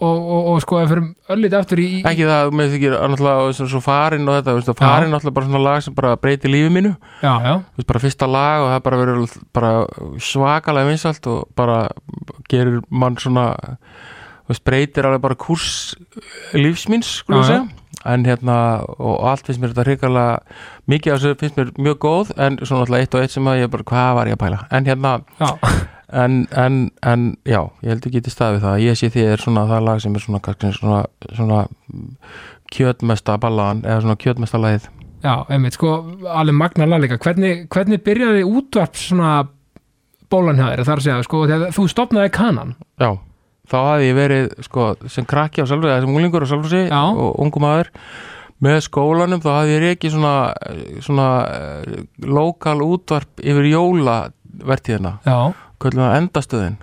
og, 0.05 0.17
og, 0.19 0.49
og 0.53 0.63
sko 0.65 0.81
ef 0.81 0.89
við 0.89 0.93
fyrir 0.93 1.35
öllítið 1.35 1.59
aftur 1.61 1.81
í, 1.83 1.87
Ekki 2.11 2.27
það, 2.29 2.51
með 2.59 2.73
þykir 2.75 2.97
náttúrulega 2.99 3.69
svo, 3.71 3.81
farin 3.85 4.29
og 4.29 4.39
þetta, 4.39 4.57
veistu, 4.59 4.75
farin 4.79 5.15
náttúrulega 5.15 5.37
bara 5.39 5.49
svona 5.49 5.63
lag 5.65 5.85
sem 5.87 5.97
bara 5.97 6.17
breytir 6.21 6.53
lífi 6.53 6.73
mínu. 6.75 6.95
Já, 7.23 7.33
já, 7.45 7.55
Þú 7.61 7.81
veist, 7.81 7.91
bara 7.93 8.03
fyrsta 8.03 8.29
lag 8.31 8.65
og 8.65 8.73
það 8.73 8.83
bara 8.89 9.01
verður 9.03 9.39
bara 9.55 9.73
svakalega 10.31 10.91
vinsalt 10.91 11.31
og 11.31 11.47
bara 11.57 11.79
gerir 12.51 12.83
mann 12.91 13.17
svona 13.23 13.47
þú 14.45 14.53
veist, 14.53 14.65
breytir 14.67 15.09
alveg 15.09 15.25
bara 15.25 15.39
kurs 15.41 15.95
lífsmins, 16.57 17.21
við 17.29 17.41
Já, 17.41 17.47
segja 17.53 17.65
en 18.05 18.27
hérna, 18.29 18.57
og 18.99 19.25
allt 19.31 19.47
finnst 19.49 19.63
mér 19.63 19.73
þetta 19.73 19.87
hrikalega 19.89 20.39
mikið 20.91 21.15
af 21.15 21.23
þessu 21.23 21.41
finnst 21.41 21.59
mér 21.61 21.73
mjög 21.87 21.99
góð 22.05 22.33
en 22.47 22.59
svona 22.63 22.85
alltaf 22.85 23.01
eitt 23.01 23.17
og 23.17 23.25
eitt 23.25 23.35
sem 23.35 23.51
að 23.51 23.61
ég 23.63 23.73
bara, 23.73 23.89
hvað 23.91 24.11
var 24.19 24.31
ég 24.31 24.39
að 24.39 24.43
pæla? 24.45 24.61
En 24.75 24.89
hérna, 24.89 25.15
já, 25.41 25.51
en, 26.25 26.37
en, 26.65 26.81
en 27.03 27.25
já, 27.49 27.61
ég 27.83 27.95
held 27.95 28.09
ekki 28.11 28.25
til 28.25 28.35
staðið 28.35 28.67
það. 28.67 28.83
Ég 28.85 29.01
sé 29.01 29.11
því 29.15 29.27
er 29.33 29.45
svona 29.45 29.67
það 29.71 29.89
lag 29.89 30.05
sem 30.05 30.15
er 30.15 30.25
svona, 30.25 30.43
svona, 30.77 31.01
svona 31.33 31.63
kjötmesta 32.75 33.39
ballaðan 33.43 33.85
eða 33.87 34.05
svona 34.05 34.21
kjötmesta 34.21 34.61
lagið. 34.61 34.89
Já, 35.25 35.35
einmitt, 35.49 35.77
sko 35.79 35.95
alveg 36.29 36.57
magna 36.59 36.89
lag 36.89 37.01
líka, 37.01 37.19
hvernig, 37.25 37.65
hvernig 37.73 38.03
byrjaði 38.05 38.43
útvarp 38.45 38.99
svona 39.01 39.37
bólan 40.33 40.59
hjá 40.61 40.67
þér, 40.67 40.83
þar 40.85 41.01
að 41.01 41.07
segja, 41.07 41.23
sko, 41.25 41.45
þegar 41.49 41.73
þú 41.77 41.87
stopnaði 41.93 42.33
kanan, 42.35 42.75
Já, 43.01 43.09
þá 43.71 43.77
hafði 43.81 44.09
ég 44.11 44.17
verið 44.19 44.55
sko, 44.67 44.93
sem 45.11 45.27
krakki 45.29 45.65
á 45.65 45.69
sjálfur, 45.69 45.93
sem 45.93 46.13
unglingur 46.13 46.45
á 46.45 46.49
sjálfur 46.51 46.73
sig 46.73 46.89
Já. 46.91 47.03
og 47.09 47.41
ungum 47.43 47.65
maður 47.65 47.91
með 48.65 48.79
skólanum, 48.87 49.43
þá 49.43 49.51
hafði 49.59 49.77
ég 49.77 49.97
ekki 49.97 50.13
svona, 50.13 50.35
svona 51.05 51.29
uh, 51.45 51.99
lokal 52.25 52.79
útvarp 52.85 53.43
yfir 53.43 53.69
jólavertíðina, 53.73 55.19
endastöðin. 56.21 56.79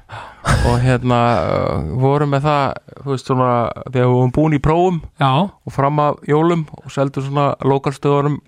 Og 0.68 0.82
hérna 0.82 1.20
uh, 1.42 1.92
vorum 2.02 2.34
með 2.36 2.46
það, 2.46 2.64
þú 3.00 3.14
veist 3.14 3.30
svona 3.30 3.52
þegar 3.88 3.98
við 3.98 4.16
vorum 4.16 4.34
búin 4.36 4.58
í 4.58 4.62
prófum 4.62 5.02
já, 5.22 5.32
og 5.48 5.74
fram 5.74 6.02
af 6.04 6.22
jólum 6.28 6.66
og 6.82 6.94
seldum 6.94 7.26
svona 7.26 7.52
lokalstöðunum 7.66 8.42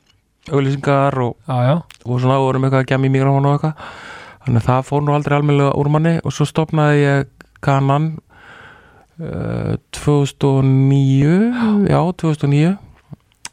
auglýsingar 0.51 1.15
og, 1.23 1.37
og 1.47 2.19
svona 2.19 2.41
vorum 2.41 2.65
eitthvað 2.65 2.83
að 2.83 2.89
gemma 2.91 3.07
í 3.07 3.13
mikrofón 3.13 3.47
og 3.47 3.55
eitthvað. 3.55 3.93
Þannig 4.43 4.59
að 4.59 4.67
það 4.67 4.87
fór 4.89 5.03
nú 5.05 5.13
aldrei 5.15 5.37
almennilega 5.37 5.75
úr 5.79 5.89
manni 5.93 6.13
og 6.19 6.35
svo 6.35 6.47
stopnaði 6.49 6.97
ég 6.99 7.29
kanan 7.63 8.09
uh, 9.19 9.75
2009 9.95 11.87
já, 11.89 11.99
2009 12.23 12.77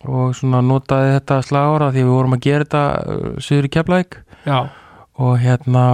og 0.09 0.37
svona 0.37 0.63
notaði 0.65 1.17
þetta 1.19 1.43
slagora 1.45 1.91
því 1.93 2.05
við 2.07 2.15
vorum 2.15 2.37
að 2.39 2.47
gera 2.47 2.67
þetta 2.67 2.85
uh, 3.01 3.35
syður 3.43 3.69
í 3.69 3.75
Keflæk 3.77 4.23
og 5.21 5.37
hérna 5.43 5.85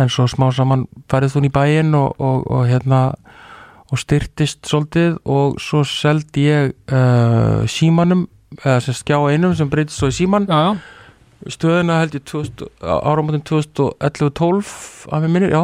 en 0.00 0.10
svo 0.10 0.26
smá 0.30 0.48
saman 0.54 0.86
færið 1.10 1.38
hún 1.38 1.48
í 1.48 1.52
bæinn 1.52 1.96
og, 1.98 2.14
og, 2.22 2.46
og 2.50 2.68
hérna 2.68 3.00
og 3.92 4.00
styrtist 4.00 4.64
svolítið. 4.66 5.18
Og 5.28 5.58
svo 5.62 5.84
seldi 5.86 6.48
ég 6.48 6.72
uh, 6.90 7.64
símanum 7.70 8.26
eða 8.62 8.80
sem 8.84 8.96
skjá 8.96 9.18
einum 9.32 9.54
sem 9.58 9.70
breytist 9.70 9.98
svo 9.98 10.10
í 10.12 10.14
síman 10.14 10.46
já, 10.46 10.58
já, 10.62 11.52
stöðuna 11.56 12.00
held 12.02 12.14
ég 12.14 12.24
2000 12.30 12.68
áramótin 12.80 13.42
2011-12 13.48 14.74
af 15.10 15.24
mér 15.24 15.32
minnir, 15.32 15.50
já 15.50 15.62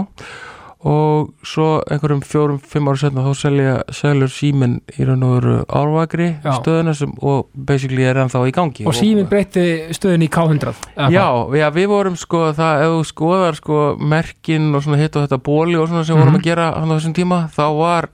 og 0.80 1.34
svo 1.44 1.82
einhverjum 1.92 2.22
fjórum, 2.24 2.58
fimm 2.64 2.86
ára 2.88 2.96
setna 3.02 3.20
þá 3.26 3.34
selja, 3.36 3.72
selur 3.92 4.30
síminn 4.32 4.78
í 4.96 5.04
raun 5.04 5.22
og 5.26 5.34
veru 5.34 5.56
árvagri 5.68 6.28
Já. 6.40 6.54
stöðuna 6.56 6.94
sem, 6.96 7.10
og 7.20 7.50
basically 7.54 8.06
er 8.08 8.16
ennþá 8.22 8.40
í 8.48 8.54
gangi 8.56 8.86
og 8.88 8.96
síminn 8.96 9.28
breytti 9.28 9.64
stöðin 9.92 10.24
í 10.24 10.30
K100 10.32 10.72
eða 10.96 11.10
Já, 11.12 11.26
já, 11.60 11.66
við 11.76 11.86
vorum 11.92 12.16
sko 12.16 12.46
það, 12.56 12.84
ef 12.86 12.94
þú 12.94 13.02
skoðar 13.10 13.58
sko 13.60 13.80
merkin 14.00 14.70
og 14.74 14.86
svona 14.86 15.02
hitt 15.02 15.16
og 15.20 15.26
þetta 15.28 15.40
bóli 15.50 15.76
og 15.76 15.90
svona 15.90 16.04
sem 16.08 16.16
Mhm. 16.16 16.22
vorum 16.24 16.40
að 16.40 16.46
gera 16.48 16.70
hann 16.80 16.88
á 16.88 16.96
þessum 16.96 17.14
tíma, 17.20 17.42
þá 17.52 17.64
var 17.76 18.08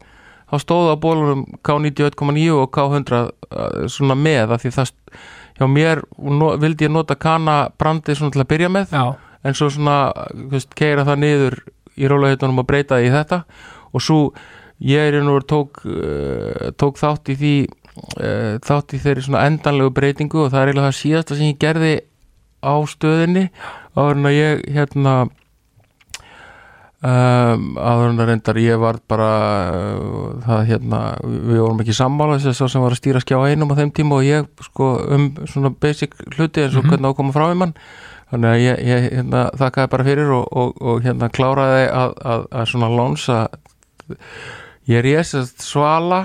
þá 0.50 0.56
stóð 0.62 0.90
á 0.90 0.96
bólunum 0.98 1.46
K91,9 1.62 2.50
og 2.58 2.70
K100 2.74 3.22
uh, 3.50 3.86
svona 3.86 4.14
með 4.18 4.56
því 4.58 4.74
það, 4.74 4.90
hjá 5.60 5.66
mér 5.70 6.02
no, 6.18 6.50
vildi 6.58 6.84
ég 6.86 6.90
nota 6.94 7.14
kana 7.14 7.68
brandið 7.78 8.18
svona 8.18 8.34
til 8.34 8.42
að 8.42 8.50
byrja 8.50 8.68
með 8.74 8.90
já, 8.90 9.06
en 9.46 9.54
svo 9.54 9.70
svona, 9.70 10.10
þú 10.34 10.50
veist, 10.50 10.74
keira 10.74 11.04
það 11.06 11.18
niður 11.22 11.58
í 11.96 12.08
rólaheitunum 12.10 12.62
og 12.62 12.66
breyta 12.68 13.00
því 13.00 13.08
í 13.10 13.14
þetta 13.14 13.40
og 13.92 14.02
svo 14.04 14.20
ég 14.84 15.08
er 15.14 15.22
nú 15.24 15.38
tók, 15.48 15.80
uh, 15.88 16.70
tók 16.76 16.98
þátt 17.00 17.30
í 17.32 17.36
því 17.40 17.54
uh, 18.20 18.58
þátt 18.60 18.92
í 18.96 19.00
þeirri 19.00 19.24
svona 19.24 19.46
endanlegu 19.48 19.94
breytingu 19.96 20.44
og 20.44 20.52
það 20.52 20.60
er 20.62 20.68
eiginlega 20.72 20.90
það 20.90 21.00
síðasta 21.00 21.38
sem 21.38 21.50
ég 21.52 21.58
gerði 21.62 21.94
á 22.60 22.74
stöðinni 22.88 23.46
áður 23.96 24.16
en 24.20 24.28
að 24.28 24.36
ég 24.36 24.62
hérna 24.76 25.14
um, 27.06 27.76
áður 27.78 28.10
en 28.10 28.20
að 28.20 28.30
reyndar 28.30 28.60
ég 28.60 28.80
var 28.82 28.98
bara 29.08 29.30
uh, 29.70 30.34
það 30.46 30.64
hérna, 30.72 31.00
við 31.24 31.60
vorum 31.62 31.82
ekki 31.84 31.96
sammála 31.96 32.38
þess 32.42 32.64
að 32.66 32.72
sem 32.74 32.84
var 32.84 32.96
að 32.96 33.00
stýra 33.02 33.22
skjá 33.24 33.38
einum 33.46 33.72
á 33.72 33.78
þeim 33.80 33.92
tíma 33.96 34.18
og 34.20 34.26
ég 34.26 34.50
sko 34.68 34.90
um 35.16 35.28
svona 35.48 35.72
basic 35.72 36.16
hluti 36.36 36.64
eins 36.66 36.76
og 36.76 36.84
Mhm. 36.84 36.90
hvernig 36.92 37.12
ákoma 37.14 37.36
frá 37.36 37.48
í 37.52 37.56
mann 37.62 37.74
þannig 38.30 38.50
að 38.50 38.62
ég, 38.64 38.80
ég 38.88 39.04
hérna, 39.16 39.44
þakkaði 39.60 39.90
bara 39.92 40.04
fyrir 40.08 40.32
og, 40.34 40.48
og, 40.56 40.72
og 40.82 41.04
hérna 41.06 41.28
kláraði 41.30 41.84
að, 41.90 42.16
að, 42.34 42.46
að 42.60 42.66
svona 42.72 42.88
lónsa 42.90 43.38
ég 44.90 45.02
résast 45.06 45.62
svala 45.66 46.24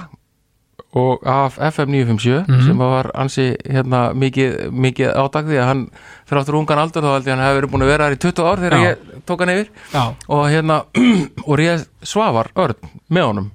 og 0.98 1.22
af 1.24 1.56
FM 1.64 1.94
957 1.94 2.42
Mhm. 2.52 2.66
sem 2.68 2.78
var 2.78 3.12
ansi 3.16 3.46
hérna, 3.64 4.12
mikið, 4.14 4.72
mikið 4.76 5.14
átak 5.16 5.46
því 5.48 5.60
að 5.62 5.70
hann 5.70 5.84
fyrir 6.28 6.42
áttur 6.42 6.58
ungan 6.60 6.82
aldur 6.82 7.06
þá 7.06 7.14
held 7.16 7.28
ég 7.30 7.36
hann 7.38 7.46
hefði 7.46 7.60
verið 7.62 7.72
búin 7.72 7.86
að 7.86 7.92
vera 7.94 8.10
þar 8.10 8.16
í 8.18 8.20
20 8.26 8.50
ár 8.52 8.60
þegar 8.60 8.76
Já. 8.76 8.90
ég 8.90 9.24
tók 9.26 9.40
hann 9.46 9.54
yfir. 9.54 9.70
Já, 9.94 10.04
og 10.28 10.44
hérna 10.52 10.78
og 11.48 11.56
réð 11.62 11.86
Svavar 12.04 12.52
Örn 12.60 12.92
með 13.10 13.24
honum. 13.30 13.52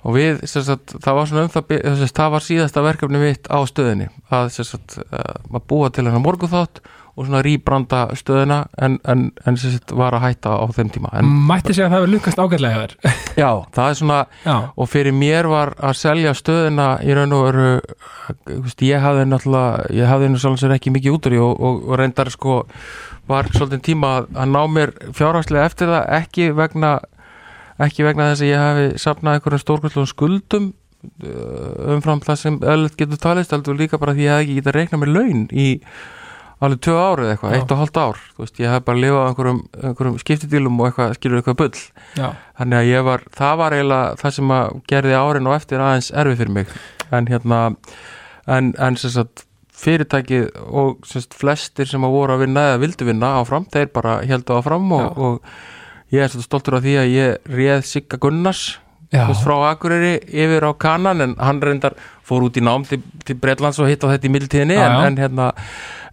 Og 0.00 0.14
við, 0.16 0.40
sagt, 0.48 0.94
það 0.96 1.14
var 1.18 1.26
svona 1.28 1.42
um 1.44 1.50
það 1.52 2.08
það 2.16 2.30
var 2.32 2.40
síðasta 2.46 2.82
verkefni 2.88 3.20
mitt 3.20 3.50
á 3.52 3.58
stöðinni. 3.68 4.08
Að, 4.32 4.48
sagt, 4.56 4.96
uh, 5.12 5.34
að 5.52 5.66
búa 5.68 5.90
til 5.92 6.06
hennar 6.06 6.24
morguþátt 6.24 6.80
og 7.20 7.26
svona 7.28 7.42
rýbranda 7.44 8.06
stöðina 8.16 8.62
en, 8.80 8.96
en, 9.04 9.26
en 9.44 9.58
sem 9.60 9.74
sagt, 9.74 9.92
var 9.96 10.16
að 10.16 10.24
hætta 10.24 10.54
á 10.56 10.64
þeim 10.72 10.92
tíma. 10.94 11.12
En 11.20 11.28
mætti 11.50 11.74
segja 11.76 11.90
að 11.90 11.92
það 11.92 12.00
hefur 12.00 12.12
lukkast 12.14 12.40
ágætlega 12.40 12.80
þér. 12.80 12.94
Já, 13.42 13.50
það 13.76 13.84
er 13.90 14.00
svona 14.00 14.18
já, 14.46 14.56
og 14.72 14.90
fyrir 14.90 15.16
mér 15.16 15.50
var 15.52 15.74
að 15.76 15.98
selja 16.00 16.34
stöðina 16.38 16.88
í 17.04 17.14
raun 17.16 17.36
og 17.36 17.46
veru 17.50 17.68
ég 18.86 19.04
hafði 19.04 19.28
náttúrulega 19.28 19.94
ég 19.96 20.10
hafði 20.10 20.32
sér 20.40 20.74
ekki 20.76 20.92
mikið 20.94 21.16
út 21.16 21.28
úr 21.28 21.36
því 21.36 21.44
og, 21.44 21.54
og, 21.60 21.80
og 21.90 22.00
reyndar 22.00 22.30
sko 22.32 22.58
var 23.30 23.48
svolítið 23.54 23.82
tíma 23.90 24.12
að, 24.18 24.28
að 24.42 24.52
ná 24.54 24.60
mér 24.74 24.92
fjárhagslega 25.16 25.70
eftir 25.70 25.92
það 25.92 26.12
ekki 26.20 26.50
vegna 26.56 26.92
ekki 27.80 28.06
vegna 28.06 28.30
þess 28.30 28.44
að 28.44 28.50
ég 28.50 28.64
hafi 28.64 28.86
safnað 29.00 29.38
einhverjum 29.38 29.62
stórkvöldum 29.64 30.08
skuldum 30.10 30.70
uh, 31.24 31.94
umfram 31.96 32.22
það 32.24 32.40
sem 32.42 32.58
öll 32.74 32.88
getur 32.96 33.20
talist 33.20 33.54
heldur 33.54 33.78
líka 33.78 34.00
bara 34.00 34.16
því 34.16 34.26
ég 34.26 34.56
hafði 34.56 34.86
ekki 34.86 35.12
laun 35.14 35.46
í 35.52 35.68
alveg 36.60 36.80
tvö 36.84 36.94
árið 37.00 37.32
eitthvað, 37.32 37.56
eitt 37.56 37.72
og 37.72 37.80
hálft 37.80 37.98
ár 38.00 38.22
veist, 38.36 38.60
ég 38.60 38.72
hef 38.74 38.84
bara 38.84 39.00
lifað 39.00 39.20
á 39.24 39.28
einhverjum, 39.30 39.60
einhverjum 39.80 40.18
skiptidílum 40.20 40.80
og 40.80 40.88
eitthvað, 40.90 41.14
skilur 41.16 41.40
eitthvað 41.40 41.58
bull. 41.62 41.84
Já, 42.18 42.26
þannig 42.60 42.80
að 42.80 42.90
ég 42.90 43.06
var, 43.06 43.26
það 43.40 43.60
var 43.62 43.76
eiginlega 43.76 44.16
það 44.20 44.34
sem 44.36 44.56
að 44.56 44.80
gerði 44.92 45.20
árin 45.20 45.50
og 45.50 45.56
eftir 45.56 45.84
aðeins 45.84 46.10
erfið 46.22 46.42
fyrir 46.42 46.56
mig. 46.58 46.74
En 47.10 47.30
hérna 47.30 47.60
en, 48.50 48.74
en 48.76 49.00
sem 49.00 49.14
sagt 49.14 49.46
fyrirtækið 49.80 50.50
og 50.68 51.08
sem 51.08 51.24
sagt 51.24 51.38
flestir 51.40 51.88
sem 51.88 52.04
að 52.04 52.16
voru 52.18 52.36
að 52.36 52.44
vinna 52.44 52.66
eða 52.70 52.82
vildu 52.84 53.08
vinna 53.08 53.34
áfram, 53.40 53.66
þeir 53.72 53.88
bara 53.94 54.18
heldu 54.28 54.58
áfram 54.58 54.92
og, 54.96 55.16
og 55.16 56.12
ég 56.12 56.24
er 56.24 56.32
svolítið 56.32 56.48
stoltur 56.48 56.76
af 56.76 56.84
því 56.84 56.96
að 57.00 57.12
ég 57.14 57.50
réð 57.56 57.84
Sigga 57.88 58.20
Gunnars 58.20 58.64
veist, 59.10 59.42
frá 59.42 59.56
Akureyri 59.70 60.18
yfir 60.28 60.66
á 60.66 60.72
kanan 60.78 61.24
en 61.24 61.36
hann 61.40 61.62
reyndar 61.64 61.96
fór 62.26 62.44
út 62.46 62.58
í 62.58 62.64
nám 62.64 62.84
til, 62.88 63.00
til 63.26 63.38
Bretlands 63.40 63.80
og 63.82 63.90
hitt 63.90 64.04
á 64.06 64.12
þetta 64.12 64.28
í 64.28 64.34
mildtíðinni 64.36 64.76
en, 64.78 64.98
en 65.08 65.18
hérna 65.18 65.48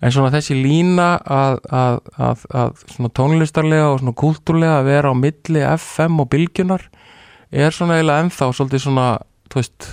en 0.01 0.13
svona 0.13 0.31
þessi 0.33 0.57
lína 0.57 1.09
að, 1.23 1.59
að, 1.73 1.99
að, 2.21 2.47
að 2.61 2.81
svona 2.93 3.13
tónlistarlega 3.17 3.91
og 3.91 4.01
svona 4.01 4.17
kultúrlega 4.21 4.79
að 4.79 4.89
vera 4.91 5.13
á 5.13 5.15
milli 5.17 5.63
FM 5.73 6.19
og 6.23 6.29
bylgjunar 6.33 6.83
er 7.51 7.73
svona 7.75 7.97
eiginlega 7.97 8.25
ennþá 8.25 8.49
svolítið 8.53 8.83
svona, 8.83 9.07
þú 9.47 9.61
veist 9.61 9.87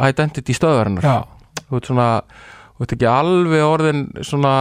identity 0.00 0.56
stöðvarinnar. 0.56 1.04
Já, 1.04 1.60
þú 1.68 1.78
ert 1.78 1.90
svona 1.90 2.08
þú 2.80 2.86
ert 2.86 2.94
ekki 2.96 3.08
alveg 3.10 3.62
orðin 3.66 4.02
svona 4.24 4.52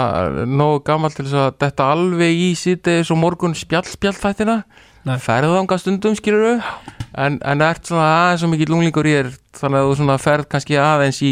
nógu 0.44 0.84
gammal 0.90 1.14
til 1.16 1.24
þess 1.24 1.40
að 1.40 1.60
þetta 1.64 1.90
alveg 1.96 2.42
í 2.44 2.50
síðdeis 2.60 3.12
og 3.14 3.22
morgun 3.22 3.56
spjall 3.56 3.88
spjall 3.88 4.18
Nei. 5.08 5.16
ferðanga 5.24 5.78
stundum 5.80 6.18
skilur 6.18 6.60
en, 7.16 7.38
en 7.40 7.64
ert 7.66 7.88
svona 7.88 8.08
aðeins 8.08 8.44
svo 8.44 8.50
mikið 8.52 8.74
lunglingur 8.74 9.08
í 9.08 9.16
þér 9.16 9.32
þannig 9.60 9.80
að 9.80 9.88
þú 9.88 9.96
svona 10.02 10.18
ferð 10.22 10.50
kannski 10.52 10.80
aðeins 10.82 11.22
í 11.26 11.32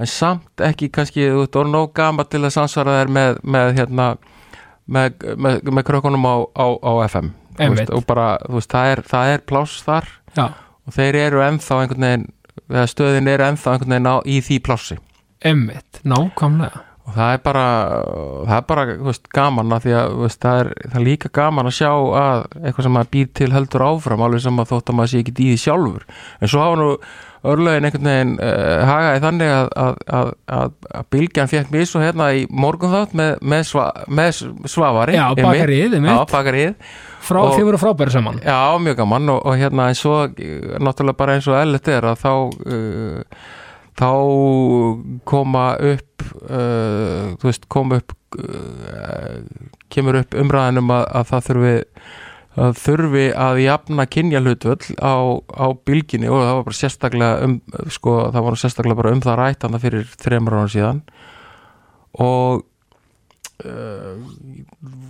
en 0.00 0.10
samt 0.10 0.64
ekki 0.64 0.88
kannski 0.94 1.28
þú 1.28 1.44
ert 1.46 1.60
orðin 1.60 1.76
nógu 1.76 1.92
gammal 1.98 2.26
til 2.30 2.42
að 2.42 2.54
samsvara 2.56 2.98
þér 3.02 3.14
með, 3.18 3.38
með 3.44 3.76
hérna 3.78 4.08
með, 4.86 5.22
með, 5.36 5.62
með 5.70 5.86
krökkunum 5.88 6.26
á, 6.26 6.36
á, 6.56 6.66
á 6.72 6.92
FM 7.06 7.32
veist, 7.58 7.90
og 7.92 8.04
bara, 8.08 8.36
þú 8.46 8.58
veist, 8.58 8.70
það 8.72 8.92
er, 8.92 9.02
það 9.12 9.32
er 9.32 9.44
pláss 9.48 9.82
þar. 9.86 10.08
Já, 10.36 10.46
og 10.82 10.96
þeir 10.96 11.18
eru 11.20 11.42
ennþá 11.46 11.80
einhvern 11.82 12.06
veginn 12.08 12.88
stöðin 12.90 13.28
eru 13.30 13.46
ennþá 13.50 13.74
einhvern 13.74 13.94
veginn 13.96 14.08
á, 14.08 14.16
í 14.24 14.40
því 14.44 14.58
plássi. 14.66 14.98
Emmitt, 15.42 16.00
nákvæmlega 16.06 16.86
og 17.12 17.18
það 17.18 17.32
er 17.36 17.40
bara 17.44 17.64
það 18.48 18.54
er 18.56 18.64
bara 18.72 18.84
veist, 19.08 19.26
gaman 19.36 19.74
að 19.76 19.84
því 19.86 19.92
að 20.00 20.14
veist, 20.22 20.38
það, 20.40 20.60
er, 20.62 20.70
það 20.88 21.00
er 21.02 21.04
líka 21.10 21.30
gaman 21.36 21.68
að 21.68 21.76
sjá 21.76 21.90
að 21.92 22.46
eitthvað 22.62 22.86
sem 22.88 22.96
maður 22.96 23.12
býr 23.16 23.28
til 23.40 23.50
heldur 23.52 23.84
áfram 23.90 24.24
alveg 24.24 24.44
sem 24.46 24.62
að 24.64 24.72
þótt 24.72 24.92
að 24.94 24.98
maður 25.02 25.12
sé 25.12 25.20
ekki 25.22 25.34
í 25.36 25.50
því 25.52 25.60
sjálfur. 25.66 26.08
En 26.40 26.52
svo 26.52 26.64
hafa 26.64 26.80
nú 26.80 26.88
örlögin 27.42 27.88
einhvern 27.88 28.06
veginn 28.06 28.34
uh, 28.38 28.82
hagaði 28.86 29.22
þannig 29.24 29.48
að, 29.52 29.70
að, 29.82 29.96
að, 30.14 30.28
að, 30.94 31.06
bylgjan 31.10 31.48
fekk 31.50 31.72
mér 31.74 31.88
svo 31.90 32.02
hérna 32.04 32.28
í 32.38 32.44
morgun 32.54 32.92
þátt 32.92 33.16
með, 33.18 33.32
með, 33.50 33.64
sva, 33.66 33.86
með 34.06 34.30
svavari 34.70 35.16
já, 35.18 35.24
einmitt. 35.26 35.48
bakarið, 35.48 35.96
Já, 35.96 35.98
emmitt, 35.98 36.30
bakarið 36.36 36.92
frá 37.26 37.40
og- 37.42 37.56
þið 37.56 37.66
voru 37.66 37.80
frábæri 37.82 38.14
saman. 38.14 38.38
Já, 38.46 38.60
mjög 38.86 39.00
gaman 39.02 39.34
og, 39.34 39.42
og 39.50 39.58
hérna 39.58 39.88
en 39.90 39.98
svo 39.98 40.14
eh, 40.30 40.78
náttúrulega 40.78 41.18
bara 41.18 41.34
eins 41.40 41.50
og 41.50 41.58
ellet 41.58 41.90
er 41.96 42.06
að 42.12 42.22
þá 42.22 42.30
uh, 42.30 43.42
þá 44.00 44.10
koma 45.28 45.66
upp 45.92 46.26
uh, 46.48 47.32
þú 47.40 47.48
veist, 47.48 47.66
koma 47.72 48.00
upp 48.00 48.14
uh, 48.40 49.38
kemur 49.92 50.20
upp 50.22 50.36
umræðinum 50.38 50.92
að, 50.94 51.06
að 51.20 51.26
það 51.32 51.48
þurfi 51.48 51.74
að 52.52 52.74
þurfi 52.82 53.24
að 53.40 53.58
jafna 53.62 54.04
kynja 54.12 54.40
hlutvöll 54.44 54.96
á, 55.00 55.14
á 55.40 55.66
bylginni 55.88 56.28
og 56.28 56.42
það 56.44 56.56
var 56.58 56.66
bara 56.66 56.76
sérstaklega 56.76 57.46
um, 57.46 57.54
sko, 57.88 58.16
það 58.34 58.44
var 58.48 58.58
sérstaklega 58.60 58.98
bara 58.98 59.12
um 59.16 59.22
það 59.24 59.38
rætt 59.40 59.64
hann 59.64 59.80
fyrir 59.80 60.04
þreymur 60.20 60.58
ára 60.60 60.72
síðan. 60.74 61.00
Og 62.20 62.60
uh, 63.64 64.20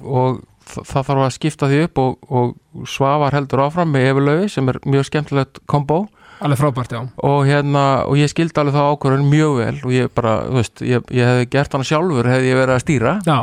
og 0.06 0.42
þa- 0.70 0.84
það 0.86 1.08
þarf 1.10 1.24
að 1.26 1.34
skipta 1.34 1.70
því 1.72 1.80
upp 1.88 2.02
og, 2.04 2.30
og 2.30 2.86
Svavar 2.90 3.34
heldur 3.34 3.64
áfram 3.66 3.90
með 3.94 4.10
Efilöfi 4.12 4.52
sem 4.54 4.70
er 4.70 4.78
mjög 4.86 5.08
skemmtilegt 5.10 5.62
kombo 5.70 6.04
alveg 6.42 6.60
frábært, 6.60 6.94
já, 6.94 7.02
og 7.28 7.42
hérna, 7.48 7.82
og 8.06 8.20
ég 8.20 8.30
skildi 8.32 8.60
alveg 8.60 8.76
þá 8.76 8.84
ákvörðun 8.92 9.28
mjög 9.30 9.58
vel 9.60 9.74
og 9.80 9.92
ég 9.94 10.14
bara, 10.14 10.36
þú 10.48 10.60
veist, 10.60 10.84
ég, 10.86 11.10
ég 11.14 11.30
hefði 11.30 11.50
gert 11.54 11.76
hana 11.76 11.88
sjálfur 11.88 12.30
hefði 12.30 12.52
ég 12.52 12.60
verið 12.60 12.76
að 12.76 12.84
stýra. 12.84 13.16
Já, 13.26 13.38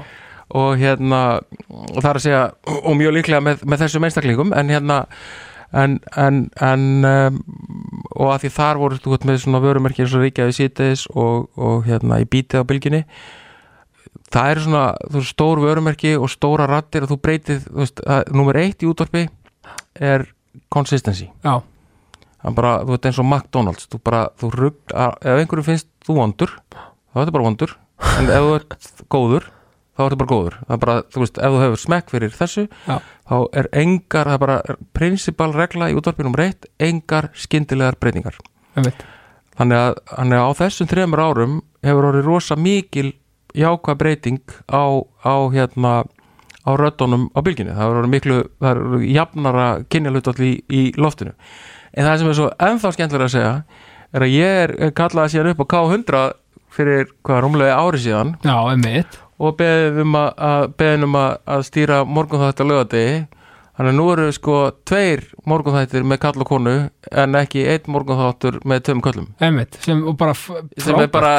og 0.59 0.79
hérna, 0.81 1.21
og 1.69 1.99
það 1.99 2.09
er 2.09 2.19
að 2.19 2.25
segja 2.25 2.43
og 2.79 2.97
mjög 2.97 3.15
líklega 3.19 3.43
með, 3.45 3.65
með 3.69 3.83
þessum 3.83 4.07
einstaklingum 4.07 4.55
en 4.57 4.71
hérna 4.73 5.03
en, 5.77 5.99
en, 6.17 6.39
en 6.65 6.85
um, 7.05 7.41
og 8.15 8.31
að 8.33 8.45
því 8.45 8.51
þar 8.55 8.79
voru 8.81 8.97
þú 9.03 9.13
veit 9.13 9.27
með 9.29 9.43
svona 9.43 9.61
vörumerki 9.61 10.01
eins 10.01 10.15
og 10.17 10.23
Ríkjaði 10.25 10.55
síðdeis 10.57 11.05
og, 11.13 11.51
og 11.59 11.85
hérna 11.85 12.17
í 12.23 12.25
bítið 12.25 12.65
á 12.65 12.69
bylginni 12.71 13.03
það 14.33 14.51
eru 14.53 14.65
svona 14.65 14.85
þú 15.05 15.19
veist, 15.19 15.33
stór 15.33 15.61
vörumerki 15.63 16.15
og 16.17 16.31
stóra 16.33 16.67
rattir 16.69 17.05
og 17.05 17.13
þú 17.13 17.19
breytið, 17.25 17.65
þú 17.67 17.83
veist, 17.83 18.03
að, 18.05 18.31
nummer 18.35 18.59
eitt 18.61 18.83
í 18.83 18.89
útvarpi 18.89 19.25
er 19.99 20.25
consistency. 20.73 21.29
Já, 21.45 21.59
bara, 22.55 22.73
þú 22.85 22.95
veit 22.95 23.05
eins 23.09 23.19
og 23.19 23.27
McDonalds 23.27 23.87
þú 23.91 24.01
bara, 24.03 24.25
þú 24.39 24.51
rugg, 24.55 24.79
ef 24.95 25.31
einhverjum 25.35 25.67
finnst 25.67 25.89
þú 26.07 26.19
vondur, 26.21 26.57
þá 26.71 27.15
er 27.17 27.23
þetta 27.23 27.37
bara 27.37 27.47
vondur. 27.49 27.77
En 28.15 28.29
ef 28.31 28.45
þú 28.45 28.53
ert 28.55 29.03
góður 29.11 29.49
þá 29.99 30.05
er 30.05 30.13
þetta 30.13 30.19
bara 30.21 30.31
góður, 30.31 30.53
það 30.63 30.75
er 30.75 30.81
bara, 30.85 30.97
þú 31.11 31.21
veist, 31.25 31.37
ef 31.43 31.53
þú 31.53 31.57
hefur 31.59 31.81
smekk 31.83 32.11
fyrir 32.13 32.35
þessu, 32.35 32.61
Já. 32.87 32.95
þá 33.27 33.35
er 33.59 33.67
engar, 33.81 34.29
það 34.29 34.35
er 34.37 34.43
bara 34.45 34.75
prinsipal 34.95 35.49
regla 35.51 35.89
í 35.91 35.97
útvarpinum 35.99 36.37
reitt, 36.39 36.69
engar 36.79 37.27
skyndilegar 37.35 37.97
breytingar, 37.99 38.37
þannig 39.59 39.75
að, 39.81 39.97
þannig 40.13 40.39
að 40.39 40.47
á 40.47 40.51
þessum 40.61 40.87
þremur 40.93 41.23
árum 41.25 41.57
hefur 41.83 42.07
orðið 42.13 42.29
rosa 42.29 42.55
mikil 42.55 43.11
jákvæð 43.59 43.99
breyting 43.99 44.55
á, 44.71 45.03
á 45.03 45.35
hérna 45.51 45.93
á 46.63 46.71
röddunum 46.79 47.27
á 47.35 47.39
bylginu, 47.43 47.75
það 47.75 47.99
er 47.99 48.09
miklu 48.13 48.39
það 48.61 48.71
er 48.71 49.05
jafnara 49.17 49.67
kynjalutall 49.91 50.39
í, 50.47 50.53
í 50.71 50.81
loftinu, 50.95 51.35
en 51.93 52.05
það 52.05 52.19
sem 52.21 52.29
er 52.31 52.37
svo 52.39 52.51
ennþá 52.67 52.93
skemmtilega 52.95 53.29
að 53.29 53.33
segja, 53.37 53.55
er 54.13 54.25
að 54.27 54.35
ég 54.35 54.61
er 54.65 54.93
kallaði 54.97 55.33
síðan 55.35 55.51
upp 55.53 55.65
á 55.65 55.71
K100 55.73 56.29
fyrir 56.79 57.09
hvað 57.25 57.43
rúmlega 57.45 57.81
ári 57.81 58.03
síðan. 58.03 58.35
Já, 58.45 58.55
emmitt, 58.73 59.19
og 59.39 59.57
beðið 59.59 59.99
um 60.03 60.15
að, 60.19 60.29
að, 60.49 60.63
beðið 60.79 61.05
um 61.07 61.19
að, 61.19 61.29
að 61.55 61.67
stýra 61.69 61.99
morgunþætti 62.07 62.65
á 62.65 62.69
lögadegi 62.69 63.19
þannig 63.79 63.93
að 63.93 63.95
nú 63.95 64.05
eru 64.11 64.31
sko 64.35 64.57
tveir 64.89 65.21
morgunþættir 65.47 66.03
með 66.03 66.19
kall 66.25 66.43
og 66.43 66.49
konu 66.49 66.73
en 67.23 67.37
ekki 67.39 67.63
einn 67.71 67.87
morgunþáttur 67.93 68.59
með 68.67 68.81
tveim 68.89 69.03
köllum 69.05 69.29
emmitt 69.47 69.77
sem 69.85 70.01
sem 70.83 70.99
er 70.99 71.07
bara, 71.13 71.31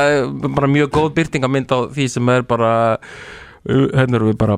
bara 0.48 0.70
mjög 0.72 0.88
góð 0.96 1.10
byrtingamynd 1.18 1.76
á 1.76 1.78
því 1.92 2.08
sem 2.14 2.32
er 2.32 2.48
bara 2.48 2.72
hérna 3.68 4.16
erum 4.16 4.32
við 4.32 4.40
bara 4.40 4.56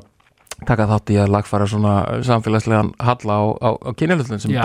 taka 0.67 0.87
þátt 0.89 1.13
í 1.13 1.17
að 1.21 1.31
lagfæra 1.33 1.67
svona 1.69 1.93
samfélagslegan 2.27 2.91
halla 3.03 3.37
á, 3.37 3.43
á, 3.57 3.69
á 3.77 3.89
kynjalutlun 3.99 4.41
sem, 4.43 4.55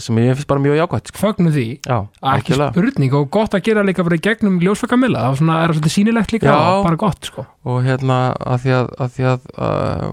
sem 0.00 0.20
ég 0.22 0.38
finnst 0.38 0.50
bara 0.50 0.64
mjög 0.64 0.80
jákvætt 0.80 1.12
sko. 1.12 1.22
fögnu 1.22 1.52
því 1.54 1.66
Já, 1.86 1.98
ekki 2.34 2.58
spurning 2.58 3.16
og 3.18 3.30
gott 3.34 3.56
að 3.56 3.64
gera 3.68 3.84
líka 3.86 4.06
bara 4.06 4.18
í 4.18 4.24
gegnum 4.24 4.60
ljósvakamilla, 4.62 5.26
það 5.28 5.40
svona, 5.42 5.58
er 5.60 5.72
það 5.72 5.78
svolítið 5.78 5.96
sýnilegt 5.96 6.34
líka 6.36 6.50
Já. 6.50 6.58
bara 6.86 7.00
gott, 7.00 7.30
sko 7.30 7.46
og 7.70 7.80
hérna 7.86 8.20
að 8.40 8.64
því 8.64 8.76
að, 8.78 8.92
að, 8.96 9.16
því 9.16 9.28
að 9.30 9.48
uh, 9.56 10.10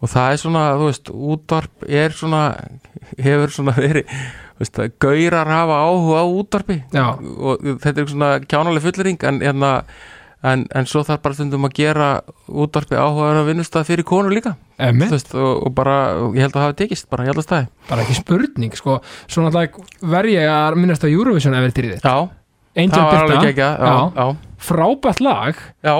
og 0.00 0.08
það 0.08 0.34
er 0.34 0.40
svona, 0.40 0.62
þú 0.80 0.86
veist, 0.88 1.10
útvarp 1.34 1.88
er 1.88 2.14
svona, 2.16 2.44
hefur 3.20 3.52
svona 3.52 3.74
verið, 3.76 4.14
veist, 4.60 4.80
gaurar 5.02 5.50
hafa 5.52 5.82
áhuga 5.84 6.22
á 6.24 6.26
útvarpi 6.28 6.78
Já. 6.94 7.04
og 7.18 7.66
þetta 7.82 8.00
er 8.00 8.14
svona 8.14 8.30
kjánaleg 8.46 8.86
fullering 8.86 9.28
en, 9.28 9.42
hérna, 9.44 9.74
en, 10.46 10.64
en 10.74 10.88
svo 10.88 11.02
þarf 11.06 11.22
bara 11.24 11.36
stundum 11.36 11.66
að 11.68 11.74
gera 11.80 12.08
útvarpi 12.48 12.96
áhuga 12.98 13.32
að 13.40 13.50
vinnustað 13.50 13.88
fyrir 13.90 14.06
konur 14.08 14.32
líka. 14.34 14.54
Veist, 15.00 15.34
og, 15.36 15.66
og 15.68 15.74
bara, 15.76 15.96
ég 16.36 16.46
held 16.46 16.56
að 16.56 16.66
hafa 16.66 16.76
tekist 16.80 17.08
bara, 17.12 17.26
ég 17.26 17.32
held 17.32 17.42
að 17.42 17.48
staði. 17.48 17.70
Bara 17.90 18.04
ekki 18.06 18.18
spurning, 18.20 18.76
sko. 18.78 18.98
Svo 19.26 19.44
náttúrulega 19.44 20.12
verð 20.14 20.34
ég 20.34 20.52
að 20.52 20.78
minnast 20.80 21.04
á 21.04 21.08
Eurovision 21.10 21.56
ef 21.58 21.72
til 21.76 21.88
þitt, 21.90 22.06
Já, 22.06 22.16
Angel 22.80 23.02
það 23.02 23.32
Birta. 23.34 24.28
frábært 24.60 25.24
lag, 25.24 25.64
já. 25.84 25.96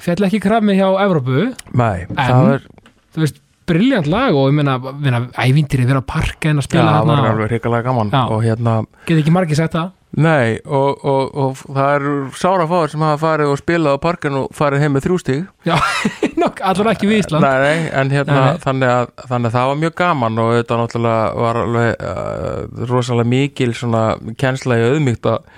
Fjall 0.00 0.26
ekki 0.28 0.40
krafmi 0.42 0.76
hjá 0.78 0.88
Evrópu, 1.04 1.48
Nei, 1.76 2.06
það 2.14 2.52
er, 2.54 2.66
þú 3.14 3.24
veist, 3.24 3.40
briljant 3.70 4.08
lag 4.10 4.34
og 4.34 4.48
ég 4.50 4.56
meina, 4.58 4.76
meina 4.98 5.20
ævintýri 5.38 5.86
vera 5.86 6.02
á 6.02 6.06
parka 6.06 6.50
en 6.50 6.58
að 6.58 6.64
já, 6.64 6.68
spila 6.68 6.94
það 6.96 7.10
var 7.10 7.28
alveg 7.30 7.52
hrikalega 7.52 7.86
gaman. 7.86 8.12
Hérna 8.42 8.76
get 9.06 9.20
ekki 9.20 9.34
margir 9.34 9.58
sett 9.58 9.76
það 9.76 9.92
Nei, 10.10 10.58
og, 10.66 11.04
og, 11.06 11.36
og 11.38 11.60
það 11.70 11.92
eru 11.94 12.14
sára 12.34 12.64
fáir 12.66 12.90
sem 12.90 13.02
hafa 13.06 13.20
farið 13.22 13.52
og 13.52 13.60
spilað 13.60 13.94
á 13.94 14.02
parkinu 14.02 14.40
og 14.42 14.56
farið 14.58 14.82
heim 14.82 14.96
með 14.96 15.04
þrjú 15.06 15.18
stig. 15.22 15.44
Já, 15.68 15.76
nokk, 16.42 16.62
allar 16.66 16.90
ekki 16.96 17.10
við 17.10 17.22
Ísland. 17.22 17.46
Nei, 17.46 17.62
nei, 17.62 17.88
en 18.00 18.10
hérna 18.10 18.40
Nei. 18.40 18.60
Þannig, 18.64 18.90
að, 18.90 19.12
þannig 19.30 19.50
að 19.50 19.56
það 19.56 19.70
var 19.70 19.80
mjög 19.84 19.96
gaman 20.02 20.42
og 20.42 20.52
þetta 20.56 20.78
náttúrulega 20.80 21.24
var 21.44 21.60
alveg 21.62 22.06
uh, 22.10 22.86
rosalega 22.90 23.32
mikil 23.36 23.70
svona 23.78 24.04
kennsla 24.40 24.80
í 24.80 24.88
auðmygt 24.90 25.30
að 25.30 25.50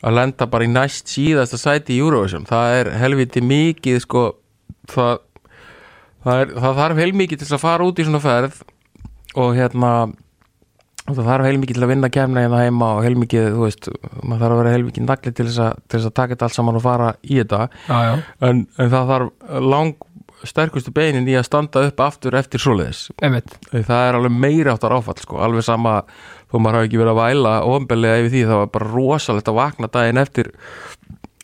að 0.00 0.16
lenda 0.16 0.48
bara 0.48 0.64
í 0.64 0.70
næst 0.72 1.10
síðasta 1.12 1.58
sæti 1.60 1.96
í 1.96 2.00
Eurovision. 2.00 2.46
Það 2.48 2.76
er 2.78 2.90
helviti 3.00 3.42
mikið 3.44 4.00
sko 4.04 4.24
það, 4.88 5.20
það, 6.24 6.34
er, 6.44 6.54
það 6.56 6.80
þarf 6.80 7.02
heilmikið 7.04 7.42
til 7.42 7.50
að 7.52 7.64
fara 7.64 7.88
út 7.88 8.00
í 8.00 8.06
svona 8.08 8.22
ferð 8.24 8.62
og 9.40 9.52
hérna 9.58 9.92
það 11.08 11.24
þarf 11.26 11.48
heilmikið 11.48 11.78
til 11.78 11.84
að 11.86 11.92
vinna 11.94 12.10
kemna 12.12 12.44
hérna 12.44 12.60
heima 12.64 12.90
og 12.98 13.02
heilmikið, 13.06 13.48
þú 13.54 13.64
veist, 13.64 13.88
maður 14.20 14.42
þarf 14.44 14.52
að 14.52 14.60
vera 14.60 14.74
heilmikið 14.76 15.06
nagli 15.08 15.32
til 15.32 15.46
þess, 15.48 15.62
að, 15.64 15.96
að 16.00 16.14
taka 16.20 16.34
þetta 16.34 16.48
allt 16.48 16.58
saman 16.58 16.78
og 16.78 16.84
fara 16.84 17.08
í 17.24 17.40
þetta. 17.40 17.66
Já, 17.88 17.98
já, 18.06 18.12
en, 18.48 18.62
en 18.76 18.92
það 18.94 19.12
þarf 19.14 19.58
lang 19.72 20.06
sterkustu 20.46 20.92
beinin 20.94 21.28
í 21.28 21.36
að 21.36 21.46
standa 21.48 21.82
upp 21.88 22.02
aftur 22.04 22.36
eftir 22.38 22.62
emmitt 23.20 23.56
það 23.70 24.04
er 24.06 24.18
alveg 24.18 24.32
meiri 24.32 24.72
áttar 24.72 24.94
áfall 24.96 25.18
sko. 25.20 25.40
alveg 25.44 25.66
sama 25.66 26.00
þó 26.50 26.56
maður 26.58 26.78
hafi 26.78 26.88
ekki 26.88 27.00
verið 27.00 27.12
að 27.12 27.20
væla 27.20 27.52
ofnbellega 27.68 28.22
yfir 28.22 28.32
því 28.34 28.44
það 28.48 28.62
var 28.62 28.70
bara 28.76 28.90
rosalegt 28.94 29.50
að 29.50 29.58
vakna 29.60 29.90
daginn 29.92 30.22
eftir 30.22 30.52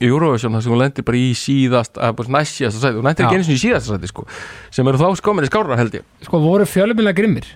Eurovision 0.04 0.52
þar 0.52 0.60
sem 0.60 0.72
hún 0.74 0.80
lendir 0.82 1.04
bara 1.08 1.16
í 1.16 1.28
síðast 1.38 1.96
að 1.96 2.16
bara 2.18 2.32
næst 2.34 2.58
síðasta 2.58 2.82
sæti, 2.82 2.98
hún 2.98 3.06
lendir 3.08 3.24
ekki 3.24 3.38
eins 3.38 3.48
og 3.48 3.54
í 3.54 3.60
síðasta 3.62 3.94
sæti 3.94 4.10
sko, 4.10 4.24
sem 4.76 4.88
eru 4.90 4.98
þá 5.00 5.06
skominni 5.16 5.48
skára 5.48 5.78
held 5.80 5.94
ég. 5.96 6.02
Sko 6.26 6.40
voru 6.42 6.66
fjölumillega 6.68 7.16
grimmir 7.16 7.46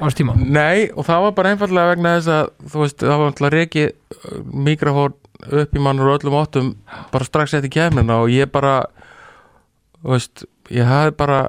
á 0.00 0.02
þess 0.06 0.16
tíma? 0.16 0.36
Nei, 0.40 0.88
og 0.88 1.04
það 1.04 1.26
var 1.26 1.34
bara 1.36 1.52
einfallega 1.52 1.90
vegna 1.90 2.14
þess 2.16 2.30
að 2.32 2.48
þú 2.72 2.84
veist, 2.84 3.02
það 3.02 3.20
var 3.20 3.28
alltaf 3.28 3.52
reiki 3.52 3.84
mikrofón 4.68 5.18
upp 5.60 5.76
í 5.76 5.82
mannur 5.84 6.14
og 6.14 6.16
öllum 6.22 6.38
áttum 6.40 6.70
bara 7.12 7.28
strax 7.28 7.58
eftir 7.58 7.74
kemurna 7.76 8.22
og 8.22 8.32
ég 8.32 8.48
bara 8.54 8.78
þú 10.00 10.14
veist, 10.14 10.46
ég 10.72 10.88
hafði 10.88 11.14
bara 11.20 11.42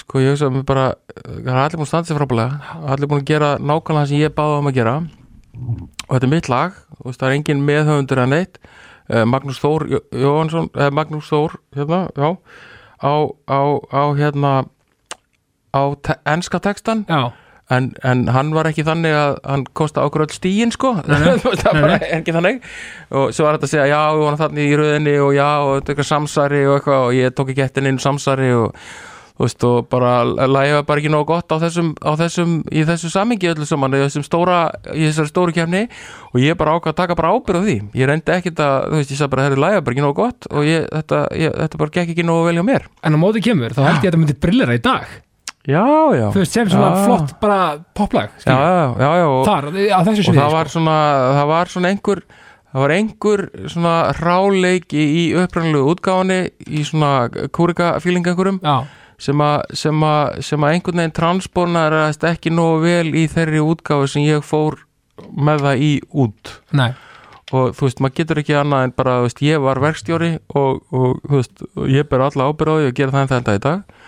sko, 0.00 0.24
ég 0.24 0.34
hugsaði 0.34 0.56
mig 0.56 0.66
bara 0.66 0.88
það 1.22 1.52
er 1.54 1.62
allir 1.62 1.78
búin 1.78 1.86
að 1.86 1.92
standa 1.92 2.10
sér 2.10 2.18
frábælega 2.18 2.82
allir 2.82 3.12
búin 3.12 3.22
að 3.22 3.30
gera 3.30 3.54
nákvæmlega 3.62 4.02
það 4.02 4.10
sem 4.10 4.24
ég 4.24 4.34
báði 4.34 4.58
um 4.58 4.72
að 4.72 4.76
gera. 4.80 4.98
Og 6.08 6.12
þetta 6.16 6.26
er 6.26 6.34
mitt 6.34 6.50
lag 6.50 6.76
þú 6.98 7.08
veist, 7.08 7.22
það 7.22 7.28
er 7.28 7.38
engin 7.38 7.64
meðhöfundur 7.66 8.22
að 8.24 8.30
neitt. 8.34 8.58
uh, 8.58 8.87
Magnús 9.24 9.60
Þór 9.62 9.86
Jó- 9.88 10.04
Jóhansson 10.12 10.70
eh, 10.76 10.90
Magnús 10.92 11.28
Þór 11.30 11.58
hérna, 11.76 12.08
já 12.16 12.30
á, 12.98 13.14
á, 13.48 13.60
á 13.94 14.02
hérna 14.18 14.52
á 15.72 15.82
te 16.02 16.16
enska 16.26 16.58
textan 16.64 17.04
já, 17.08 17.30
en, 17.70 17.90
en 18.02 18.26
hann 18.32 18.54
var 18.56 18.66
ekki 18.70 18.84
þannig 18.86 19.12
að 19.14 19.34
hann 19.44 19.64
kosta 19.76 20.04
okkur 20.08 20.24
öll 20.24 20.32
stíin 20.32 20.70
sko. 20.72 20.94
Það 21.62 21.80
var 21.84 21.94
ekki 22.00 22.32
þannig. 22.32 22.62
Og 23.12 23.34
svo 23.36 23.44
var 23.44 23.58
þetta 23.58 23.68
að 23.68 23.72
segja 23.74 23.86
já, 23.92 23.98
við 24.16 24.22
varum 24.24 24.40
þannig 24.40 24.70
í 24.72 24.78
röðinni 24.80 25.14
og 25.20 25.34
já, 25.36 25.48
og 25.60 25.74
þetta 25.76 25.84
er 25.84 25.92
eitthvað 25.94 26.08
samsari 26.08 26.62
og 26.66 26.78
eitthvað 26.78 27.04
og 27.10 27.18
ég 27.18 27.36
tók 27.36 27.52
ekki 27.52 27.64
ettin 27.66 27.90
inn 27.92 28.00
samsari 28.00 28.48
og 28.56 28.72
veist, 29.44 29.64
og 29.68 29.86
bara 29.92 30.12
lægja 30.26 30.80
bara 30.88 31.02
ekki 31.02 31.12
nógu 31.12 31.28
gott 31.30 31.52
á 31.54 31.56
þessum, 31.62 31.92
á 32.02 32.12
þessum 32.18 32.56
í 32.74 32.82
þessu 32.88 33.10
samingi 33.12 33.50
öllu 33.52 33.68
saman, 33.68 33.94
í 33.94 34.02
þessum 34.06 34.24
stóra 34.26 34.58
í 34.94 35.04
þessari 35.06 35.30
stóru 35.30 35.54
kefni 35.54 35.84
og 36.32 36.40
ég 36.42 36.58
bara 36.58 36.74
ákvað 36.78 36.94
að 36.94 36.98
taka 37.02 37.18
bara 37.18 37.30
ábyrð 37.36 37.62
á 37.62 37.66
því, 37.68 37.76
ég 38.00 38.10
reyndi 38.10 38.34
ekkit 38.34 38.64
að 38.64 38.88
þú 38.88 38.98
veist, 38.98 39.14
ég 39.14 39.20
sagði 39.22 39.32
bara, 39.36 39.46
þetta 39.48 39.62
lægja 39.66 39.84
bara 39.86 39.96
ekki 39.96 40.04
nógu 40.06 40.18
gott 40.18 40.50
og 40.50 40.66
ég, 40.66 40.90
þetta, 40.90 41.22
ég, 41.38 41.54
þetta 41.62 41.80
bara 41.84 41.96
gekk 42.00 42.12
ekki 42.16 42.26
nógu 42.26 42.48
vel 42.50 42.58
hjá 42.58 42.66
mér. 42.66 42.90
En 43.06 43.14
á 43.14 43.18
móti 43.22 43.44
kemur 43.44 43.76
þá 43.76 43.82
held 43.86 43.96
ég 43.96 44.02
að 44.02 44.08
þetta 44.10 44.22
myndi 44.24 44.38
brillera 44.42 44.74
í 44.78 44.82
dag. 44.82 45.16
Já, 45.68 45.84
já, 46.16 46.26
þú 46.32 46.40
veist, 46.40 46.54
sem 46.56 46.68
svona 46.72 46.90
Já. 46.96 47.00
flott 47.04 47.32
bara 47.42 47.56
poplag 47.92 48.30
já, 48.30 48.40
skilur. 48.40 48.60
já, 48.62 48.84
já, 49.04 49.08
já 49.18 49.24
og, 49.28 49.40
þar, 49.44 49.66
og 49.68 50.38
það 50.38 50.52
var 50.54 50.70
svona 50.72 50.94
það 51.36 51.48
var 51.50 51.72
svona 51.74 51.90
einhver 51.92 52.22
það 52.72 52.80
var 52.84 52.94
einhver 52.94 53.42
svona 53.74 53.92
ráleiki 54.16 55.02
í 55.20 55.24
upprænulegu 55.42 55.92
útgáfinni 55.92 56.38
í 56.72 56.84
svona 56.88 57.10
kúrika 57.52 57.90
fíling 58.00 58.24
einhverjum. 58.24 58.62
Já, 58.64 58.78
sem 59.18 59.42
að 59.42 59.74
sem 59.80 60.04
að 60.06 60.38
sem 60.46 60.64
að 60.64 60.76
einhvern 60.76 61.02
veginn 61.02 61.16
transbornaðist 61.18 62.26
ekki 62.28 62.52
nógu 62.54 62.84
vel 62.86 63.10
í 63.18 63.26
þeirri 63.30 63.62
útgáfi 63.64 64.12
sem 64.14 64.26
ég 64.28 64.46
fór 64.46 64.78
með 65.34 65.66
það 65.66 65.84
í 65.84 65.92
út. 66.24 66.52
Nei, 66.78 66.92
og 67.50 67.74
þú 67.74 67.88
veist, 67.88 68.02
maður 68.04 68.16
getur 68.20 68.42
ekki 68.42 68.56
annað 68.58 68.86
en 68.86 68.94
bara, 68.98 69.16
þú 69.18 69.26
veist, 69.28 69.42
ég 69.48 69.64
var 69.64 69.82
verkstjóri 69.82 70.30
og, 70.60 70.80
og 70.92 71.18
þú 71.24 71.34
veist, 71.40 71.66
ég 71.94 72.08
ber 72.10 72.24
alla 72.28 72.48
ábyrð 72.50 72.70
á 72.70 72.76
því 72.78 72.90
og 72.90 72.96
gera 73.00 73.14
það 73.16 73.24
en 73.24 73.32
þetta 73.34 73.56
í 73.56 73.62
dag. 73.66 73.98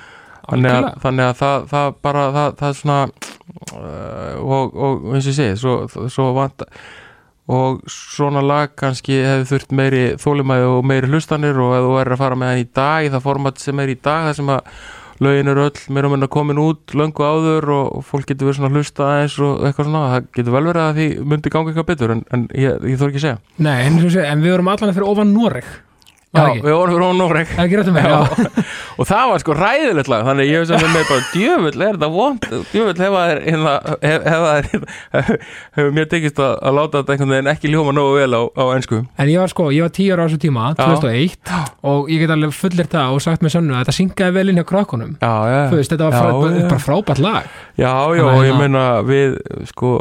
Þannig 0.51 0.73
að, 0.75 0.87
þannig 1.05 1.27
að 1.27 1.37
það, 1.39 1.67
það 1.71 1.93
bara 2.03 2.23
það, 2.35 2.55
það 2.59 2.73
svona 2.81 3.01
uh, 3.77 4.35
og, 4.41 4.75
og 4.75 5.15
eins 5.15 5.29
og 5.31 5.37
segi 5.37 5.61
svo, 5.61 5.75
svo 6.11 6.31
vant 6.37 6.65
og 7.51 7.83
svona 7.91 8.43
lag 8.45 8.73
kannski 8.79 9.21
hefði 9.25 9.47
þurft 9.51 9.75
meiri 9.75 10.03
þólimæði 10.23 10.67
og 10.71 10.87
meiri 10.87 11.11
hlustanir 11.11 11.59
og 11.59 11.75
ef 11.75 11.87
þú 11.87 11.95
er 12.01 12.13
að 12.15 12.23
fara 12.23 12.39
með 12.39 12.53
hann 12.53 12.63
í 12.63 12.69
dag 12.79 13.07
í 13.07 13.13
það 13.15 13.25
format 13.27 13.63
sem 13.63 13.83
er 13.83 13.91
í 13.91 13.97
dag 13.99 14.29
það 14.29 14.37
sem 14.39 14.53
að 14.55 14.75
lögin 15.21 15.53
eru 15.53 15.67
öll 15.69 15.83
meira 15.93 16.09
og 16.09 16.15
minna 16.15 16.31
komin 16.33 16.61
út 16.63 16.95
löngu 16.97 17.27
áður 17.27 17.69
og, 17.77 18.01
fólk 18.09 18.31
getur 18.31 18.49
verið 18.49 18.61
svona 18.61 18.71
að 18.71 18.79
hlusta 18.81 19.07
aðeins 19.07 19.37
og 19.45 19.67
eitthvað 19.69 19.91
svona, 19.91 20.07
það 20.15 20.31
getur 20.39 20.57
vel 20.57 20.65
verið 20.71 20.87
að 20.87 20.99
því 21.01 21.09
myndi 21.33 21.53
ganga 21.53 21.73
eitthvað 21.73 21.91
betur 21.93 22.15
en, 22.17 22.25
en 22.33 22.49
ég, 22.57 22.89
ég 22.89 23.01
þór 23.01 23.13
ekki 23.13 23.21
að 23.21 23.27
segja. 23.27 23.39
Nei, 23.61 23.77
en, 23.85 24.01
en 24.01 24.45
við 24.45 24.55
vorum 24.57 24.73
allan 24.73 24.97
fyrir 24.97 25.13
ofan 25.13 25.35
Noreg 25.37 25.71
Já, 26.31 26.45
það 26.45 26.61
við 26.63 26.75
vorum 26.79 27.01
hún 27.03 27.19
Noreg. 27.19 27.49
Það 27.57 27.65
og 29.01 29.09
það 29.09 29.31
var 29.33 29.43
sko 29.43 29.55
ræðilegt 29.59 30.11
lag 30.13 30.27
þannig 30.29 30.51
ég 30.51 30.61
hef 30.61 30.69
sem 30.71 30.93
með 30.95 31.09
bara 31.09 31.25
djöfull 31.33 31.83
er 31.87 31.97
þetta 31.97 32.11
vond 32.15 32.47
djöfull 32.71 33.03
hefa 33.03 33.23
þér 33.31 33.41
hef, 34.05 34.29
hefa 34.31 34.53
þér 34.61 35.41
hefur 35.79 35.91
mér 35.97 36.09
tekist 36.13 36.39
að, 36.39 36.53
að 36.71 36.79
láta 36.79 37.01
þetta 37.01 37.17
einhvern 37.17 37.35
veginn 37.35 37.51
ekki 37.51 37.73
ljóma 37.73 37.97
nógu 37.97 38.15
vel 38.21 38.39
á, 38.39 38.43
á 38.47 38.65
ennsku 38.77 39.01
En 39.19 39.33
ég 39.33 39.43
var 39.43 39.51
sko, 39.51 39.69
ég 39.75 39.87
var 39.89 39.95
tíu 39.99 40.15
ára 40.15 40.23
á 40.23 40.27
þessu 40.31 40.41
tíma, 40.47 40.71
2001 40.79 41.53
og 41.91 42.15
ég 42.15 42.23
get 42.23 42.35
alveg 42.37 42.55
fullir 42.55 42.91
það 42.95 43.17
og 43.17 43.25
sagt 43.27 43.43
með 43.43 43.57
sönnu 43.57 43.75
að 43.75 43.83
þetta 43.83 43.97
syngaði 43.99 44.37
vel 44.39 44.47
inn 44.53 44.63
hjá 44.63 44.69
já, 45.51 45.61
Þú 45.73 45.81
veist, 45.81 45.95
þetta 45.97 46.11
var 46.11 46.19
frá, 46.21 46.65
bara 46.71 46.83
frábært 46.85 47.23
lag. 47.25 47.51
Já, 47.81 47.93
já, 48.15 48.27
ég 48.47 48.59
meina 48.61 48.85
við 49.07 49.39
sko, 49.73 49.97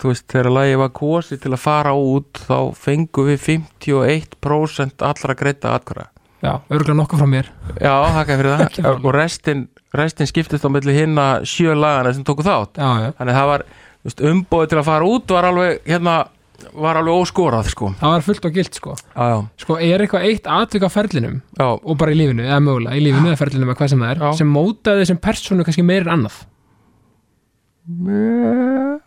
þú 0.00 0.10
veist, 0.12 0.26
þegar 0.32 0.50
lagi 0.56 0.76
var 0.82 0.92
kosið 0.96 1.40
til 1.44 1.52
að 1.56 1.62
fara 1.62 1.94
út 1.96 2.42
þá 2.46 2.58
fengu 2.76 3.24
við 3.30 3.40
51% 3.46 5.06
allra 5.06 5.34
greita 5.38 5.74
atkvara 5.76 6.10
Já, 6.44 6.52
örgulega 6.70 6.98
nokkuð 7.00 7.22
frá 7.22 7.26
mér. 7.32 7.46
Já, 7.80 7.92
þakka 8.12 8.34
fyrir 8.38 8.52
það. 8.60 8.88
Og 9.08 9.12
restin, 9.16 9.62
restin 9.96 10.28
skiptist 10.28 10.66
á 10.68 10.70
milli 10.70 10.92
hinna 10.94 11.24
sjö 11.48 11.72
lagana 11.74 12.12
sem 12.14 12.26
tóku 12.28 12.44
þátt. 12.46 12.76
Já, 12.76 12.90
já, 13.02 13.08
þannig 13.16 13.32
að 13.32 13.38
það 13.40 13.48
var 13.50 13.64
þú 13.72 14.10
veist, 14.10 14.20
umbóðið 14.30 14.68
til 14.72 14.78
að 14.82 14.88
fara 14.90 15.08
út 15.10 15.32
var 15.34 15.48
alveg 15.48 15.80
hérna, 15.88 16.14
var 16.76 17.00
alveg 17.00 17.22
óskorað 17.24 17.70
sko. 17.72 17.88
það 18.02 18.12
var 18.14 18.26
fullt 18.28 18.46
og 18.50 18.54
gilt 18.60 18.78
sko. 18.78 18.94
Já, 19.16 19.24
já, 19.32 19.38
Sko, 19.64 19.78
er 19.88 20.04
eitthvað 20.04 20.28
eitt 20.28 20.50
atvik 20.58 20.86
á 20.86 20.90
ferlinum? 20.92 21.40
Já, 21.56 21.66
og 21.72 21.98
bara 22.04 22.14
í 22.14 22.20
lífinu, 22.20 22.44
eða 22.46 22.60
mögulega, 22.68 23.00
í 23.00 23.04
lífinu 23.08 23.32
eða 23.32 23.40
ferlinum 23.40 23.72
eða 23.72 23.80
hvað 23.80 23.92
sem 23.94 24.04
það 24.04 24.12
er, 24.14 24.22
sem 24.42 24.52
mótaði 24.60 25.08
sem 25.10 25.22
persónu 25.26 25.66
kannski 25.66 25.86
meir 25.88 26.04
en 26.06 26.14
annað? 26.18 26.38
Mér- 28.06 29.00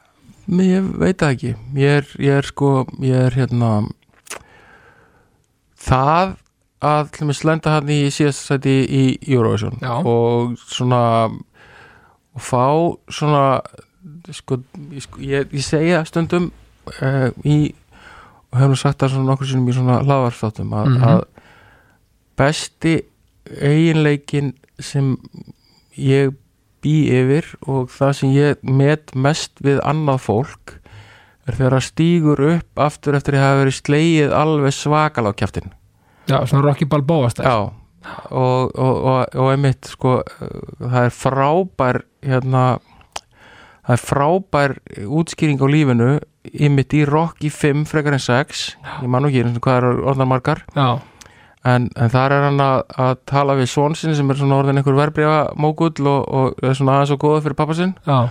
ég 0.50 0.86
veit 0.98 1.18
það 1.22 1.34
ekki 1.36 1.52
ég 1.78 1.98
er, 2.00 2.08
ég 2.20 2.38
er 2.40 2.48
sko 2.50 2.70
ég 3.06 3.14
er 3.28 3.36
hérna 3.38 3.72
það 5.80 6.36
að 6.80 7.34
slenda 7.36 7.74
hann 7.76 7.90
í 7.92 8.00
síðast 8.14 8.46
sæti 8.48 8.74
í 8.88 9.04
Eurovision 9.28 9.78
Já. 9.84 9.98
og 10.08 10.56
svona 10.64 11.02
og 11.30 12.42
fá 12.46 12.64
svona 13.12 13.44
sko, 14.32 14.60
ég, 14.94 15.04
sko, 15.04 15.20
ég, 15.20 15.50
ég 15.52 15.66
segja 15.66 16.04
stundum 16.08 16.50
uh, 17.02 17.30
í 17.44 17.74
og 18.50 18.58
hefum 18.62 18.78
sagt 18.80 19.02
það 19.04 19.14
svona 19.14 19.30
nokkur 19.30 19.50
sinnum 19.50 19.68
í 19.70 19.76
svona 19.76 20.00
hlaðvarstáttum 20.06 20.72
að, 20.74 20.88
Mhm. 20.96 21.04
að 21.04 21.26
besti 22.40 22.94
eiginleikin 23.60 24.54
sem 24.80 25.18
ég 25.98 26.32
bý 26.84 26.96
yfir 27.20 27.50
og 27.68 27.90
það 27.94 28.14
sem 28.20 28.36
ég 28.36 28.64
met 28.64 29.16
mest 29.16 29.60
við 29.66 29.82
annað 29.88 30.24
fólk 30.28 30.76
er 31.50 31.58
þegar 31.58 31.76
það 31.78 31.88
stígur 31.88 32.46
upp 32.54 32.84
aftur 32.86 33.18
eftir 33.18 33.38
að 33.38 33.46
hafa 33.46 33.60
verið 33.64 33.78
slegið 33.80 34.38
alveg 34.40 34.78
svakal 34.78 35.28
á 35.30 35.32
kjaftin 35.34 35.74
Já, 36.30 36.38
svona 36.46 36.66
Rocky 36.68 36.86
Balboa 36.90 37.32
stæð 37.34 37.50
Já, 37.50 37.58
og, 38.30 38.76
og, 38.76 38.96
og, 38.96 39.36
og 39.36 39.52
einmitt 39.54 39.90
sko, 39.90 40.20
það 40.80 41.02
er 41.08 41.16
frábær 41.16 42.04
hérna 42.26 42.66
það 43.90 43.96
er 43.96 44.04
frábær 44.06 44.76
útskýring 45.20 45.62
á 45.62 45.68
lífinu 45.70 46.10
einmitt 46.54 46.94
í 46.96 47.04
Rocky 47.10 47.50
5 47.54 47.88
frekar 47.90 48.16
en 48.16 48.24
6 48.24 48.66
ég 49.02 49.10
man 49.10 49.26
nú 49.26 49.32
ekki 49.32 49.60
hvað 49.60 49.80
er 49.80 49.88
orðnar 50.12 50.30
margar. 50.30 50.62
Já, 50.76 51.02
en, 51.68 51.90
en 51.96 52.12
þar 52.12 52.36
er 52.36 52.46
hann 52.48 52.62
að, 52.64 52.84
að 52.96 53.16
tala 53.30 53.56
við 53.60 53.72
svonsin 53.74 54.16
sem 54.16 54.30
er 54.32 54.40
svona 54.40 54.60
orðin 54.62 54.80
einhver 54.80 54.98
verbreyfa 54.98 55.40
mógull 55.60 56.08
og, 56.08 56.22
og 56.28 56.62
er 56.64 56.78
svona 56.78 57.00
aðeins 57.00 57.16
og 57.16 57.24
góða 57.24 57.42
fyrir 57.46 57.60
pappa 57.60 57.76
sinn. 57.78 57.96
Já, 58.08 58.30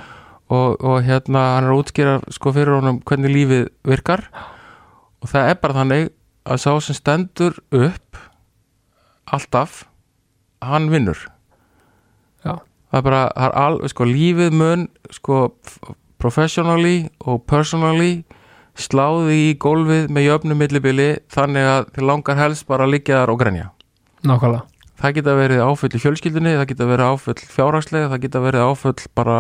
og, 0.48 0.78
og 0.80 1.02
hérna 1.04 1.42
hann 1.56 1.66
er 1.68 1.74
að 1.74 1.82
útskýra 1.82 2.14
sko 2.32 2.52
fyrir 2.56 2.78
honum 2.78 3.02
hvernig 3.06 3.34
lífið 3.34 3.66
virkar. 3.88 4.24
Og 5.22 5.32
það 5.32 5.50
er 5.50 5.60
bara 5.60 5.76
þannig 5.82 6.08
að 6.48 6.62
sá 6.62 6.70
sem 6.80 6.96
stendur 6.96 7.58
upp 7.74 8.20
alltaf 9.28 9.82
hann 10.64 10.88
vinnur. 10.92 11.20
Já, 12.46 12.56
það 12.88 13.00
er 13.00 13.06
bara, 13.10 13.22
það 13.34 13.48
er 13.48 13.56
al, 13.64 13.78
sko, 13.92 14.08
lífið 14.08 14.56
mun 14.56 14.88
sko, 15.12 15.42
professionally 16.18 17.08
og 17.20 17.44
personally 17.50 18.22
sláði 18.78 19.36
í 19.48 19.52
gólfið 19.60 20.08
með 20.14 20.26
jöfnum 20.28 20.60
millibili 20.62 21.08
þannig 21.34 21.68
að 21.68 21.92
þið 21.96 22.08
langar 22.12 22.38
helst 22.38 22.66
bara 22.68 22.86
að 22.86 22.94
liggja 22.94 23.22
þar 23.22 23.34
og 23.34 23.40
grenja. 23.42 23.68
Nákvæmlega. 24.26 24.64
Það 24.98 25.14
geta 25.14 25.34
verið 25.38 25.60
áfull 25.62 25.92
í 25.94 26.02
fjölskyldunni 26.02 26.56
það 26.58 26.70
geta 26.72 26.88
verið 26.88 27.12
áfull 27.12 27.38
fjárhagslega 27.54 28.10
það 28.12 28.24
geta 28.24 28.42
verið 28.42 28.64
áfull 28.66 28.96
bara 29.18 29.38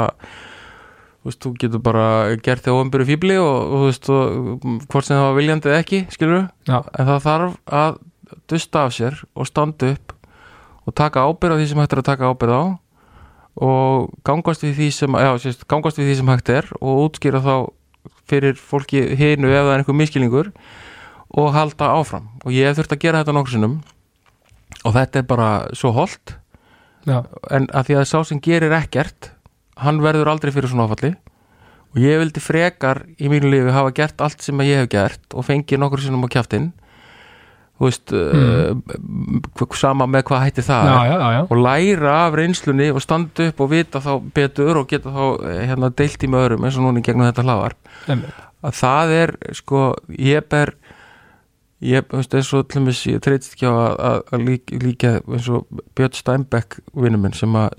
þú 1.18 1.30
veist, 1.30 1.40
þú 1.42 1.52
getur 1.58 1.82
bara 1.82 2.04
gert 2.44 2.64
þig 2.64 2.76
óumbyrju 2.78 3.08
fíbli 3.08 3.38
og, 3.42 3.72
þú 3.72 3.80
veist, 3.88 4.10
og, 4.12 4.68
hvort 4.86 5.06
sem 5.08 5.18
það 5.18 5.24
var 5.26 5.38
viljandi 5.38 5.72
eða 5.72 5.80
ekki, 5.82 6.02
skilur 6.14 6.44
Já, 6.68 6.78
en 6.78 7.08
það 7.10 7.24
þarf 7.26 7.56
að 7.80 7.98
dusta 8.48 8.84
af 8.84 8.94
sér 8.94 9.18
og 9.34 9.48
standa 9.48 9.92
upp 9.94 10.14
og 10.88 10.94
taka 10.96 11.26
ábyrð 11.26 11.58
á 11.58 11.58
því 11.58 11.66
sem 11.72 11.82
hægt 11.82 11.96
er 11.96 12.02
að 12.02 12.08
taka 12.12 12.30
ábyrð 12.30 12.54
á 12.54 12.64
og 13.58 14.12
gangast 14.28 14.62
við 14.62 14.76
því 14.78 14.88
sem 14.94 15.18
já, 15.18 15.30
sést, 15.42 15.66
gangast 15.68 15.98
við 15.98 16.12
því 16.12 16.16
sem 16.20 16.30
hægt 16.30 16.52
er 16.54 16.70
og 16.78 17.02
útskýra 17.08 17.42
þá 17.42 17.54
fyrir 18.28 18.58
fólki 18.58 19.02
hinu 19.18 19.50
ef 19.50 19.64
það 19.64 19.72
er 19.72 19.82
einhver 19.82 19.98
miskilningur 19.98 20.50
og 21.38 21.54
halda 21.54 21.92
áfram. 21.98 22.28
Og 22.44 22.52
ég 22.54 22.68
hef 22.68 22.78
þurft 22.78 22.96
að 22.96 23.02
gera 23.04 23.22
þetta 23.22 23.36
nokkur 23.36 23.56
sinnum. 23.56 23.78
Og 24.84 24.94
þetta 24.96 25.22
er 25.22 25.26
bara 25.28 25.48
svo 25.76 25.92
holdt 25.96 26.36
en 27.08 27.68
að 27.72 27.88
því 27.88 27.96
að 27.96 28.08
sá 28.10 28.18
sem 28.26 28.40
gerir 28.42 28.74
ekkert 28.76 29.30
hann 29.80 30.02
verður 30.02 30.32
aldrei 30.32 30.52
fyrir 30.52 30.70
svona 30.70 30.88
áfalli. 30.88 31.14
Og 31.94 32.02
ég 32.02 32.20
vildi 32.20 32.42
frekar 32.42 33.04
í 33.16 33.30
mínu 33.32 33.48
lífi 33.48 33.72
hafa 33.72 33.94
gert 33.96 34.20
allt 34.20 34.44
sem 34.44 34.60
ég 34.66 34.82
hef 34.82 34.90
gert 34.92 35.34
og 35.34 35.46
fengið 35.46 35.80
nokkur 35.80 36.02
sinnum 36.04 36.26
á 36.28 36.32
kjáftinn 36.34 36.72
veist 37.78 38.12
uh, 38.16 38.74
sama 39.78 40.08
með 40.10 40.26
hvað 40.30 40.44
hætti 40.46 40.64
það 40.66 40.90
já, 40.90 40.98
já, 41.06 41.28
já, 41.36 41.40
og 41.46 41.62
læra 41.62 42.16
af 42.24 42.36
reynslunni 42.38 42.90
og 42.90 43.02
standa 43.04 43.48
upp 43.52 43.62
og 43.62 43.70
vita 43.70 44.02
þá 44.02 44.12
betur 44.34 44.82
og 44.82 44.90
geta 44.90 45.14
þá 45.14 45.24
eh, 45.46 45.62
hérna, 45.70 45.90
deilt 45.94 46.24
í 46.24 46.30
með 46.30 46.46
öðrum 46.46 46.66
eins 46.66 46.78
og 46.78 46.86
núna 46.86 47.02
í 47.02 47.06
gegnum 47.06 47.28
þetta 47.28 47.46
Einmitt. 48.08 48.44
að 48.66 48.78
það 48.80 49.16
er 49.18 49.34
sko 49.60 49.82
ég 50.18 50.48
ber 50.50 50.74
ég, 51.84 52.08
veist, 52.10 52.34
eins 52.34 52.50
og 52.58 52.66
til 52.66 52.80
dæmis 52.80 53.02
ég 53.06 53.22
treytist 53.22 53.54
ekki 53.54 53.70
á 53.70 53.74
að, 53.74 54.24
að, 54.32 54.46
líka, 54.48 54.80
líka 54.82 55.12
eins 55.20 55.50
og 55.54 55.84
Björn 55.94 56.16
Steinbeck 56.18 56.80
vinnu 56.98 57.20
minn 57.22 57.36
sem 57.38 57.54
að, 57.54 57.76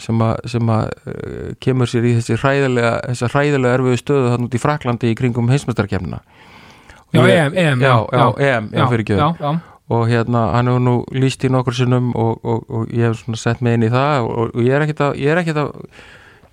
uh, 1.12 1.50
kemur 1.60 1.92
sér 1.92 2.08
í 2.08 2.14
þessi 2.22 2.40
hræðilega 2.40 3.18
hræðilega 3.34 3.82
erfiðu 3.82 4.00
stöðu 4.00 4.32
þannig 4.32 4.48
út 4.48 4.56
í 4.56 4.64
Fraklandi 4.64 5.12
í 5.12 5.20
kringum 5.20 5.52
heimsmyndarkefnina 5.52 6.24
Já, 7.10 7.24
EM, 7.26 7.56
EM, 7.58 7.80
já, 7.82 7.94
EM, 8.38 8.70
já, 8.70 8.84
fyrir 8.86 9.02
ekki 9.02 9.18
og 9.90 10.06
hérna, 10.12 10.46
hann 10.54 10.68
hefur 10.70 10.84
nú 10.86 10.96
líst 11.18 11.44
í 11.44 11.50
nokkur 11.50 11.74
sinnum 11.74 12.12
og, 12.16 12.40
og, 12.46 12.64
og 12.70 12.92
ég 12.94 13.10
hef 13.10 13.24
svona 13.24 13.40
sett 13.42 13.62
mig 13.66 13.74
inn 13.80 13.88
í 13.88 13.92
það 13.94 14.28
og, 14.28 14.52
og 14.56 14.62
ég 14.66 14.76
er 14.78 14.86
ekkit 14.86 15.00
að, 15.08 15.16
ég 15.24 15.32
er 15.34 15.42
ekkit 15.42 15.58
að 15.64 15.72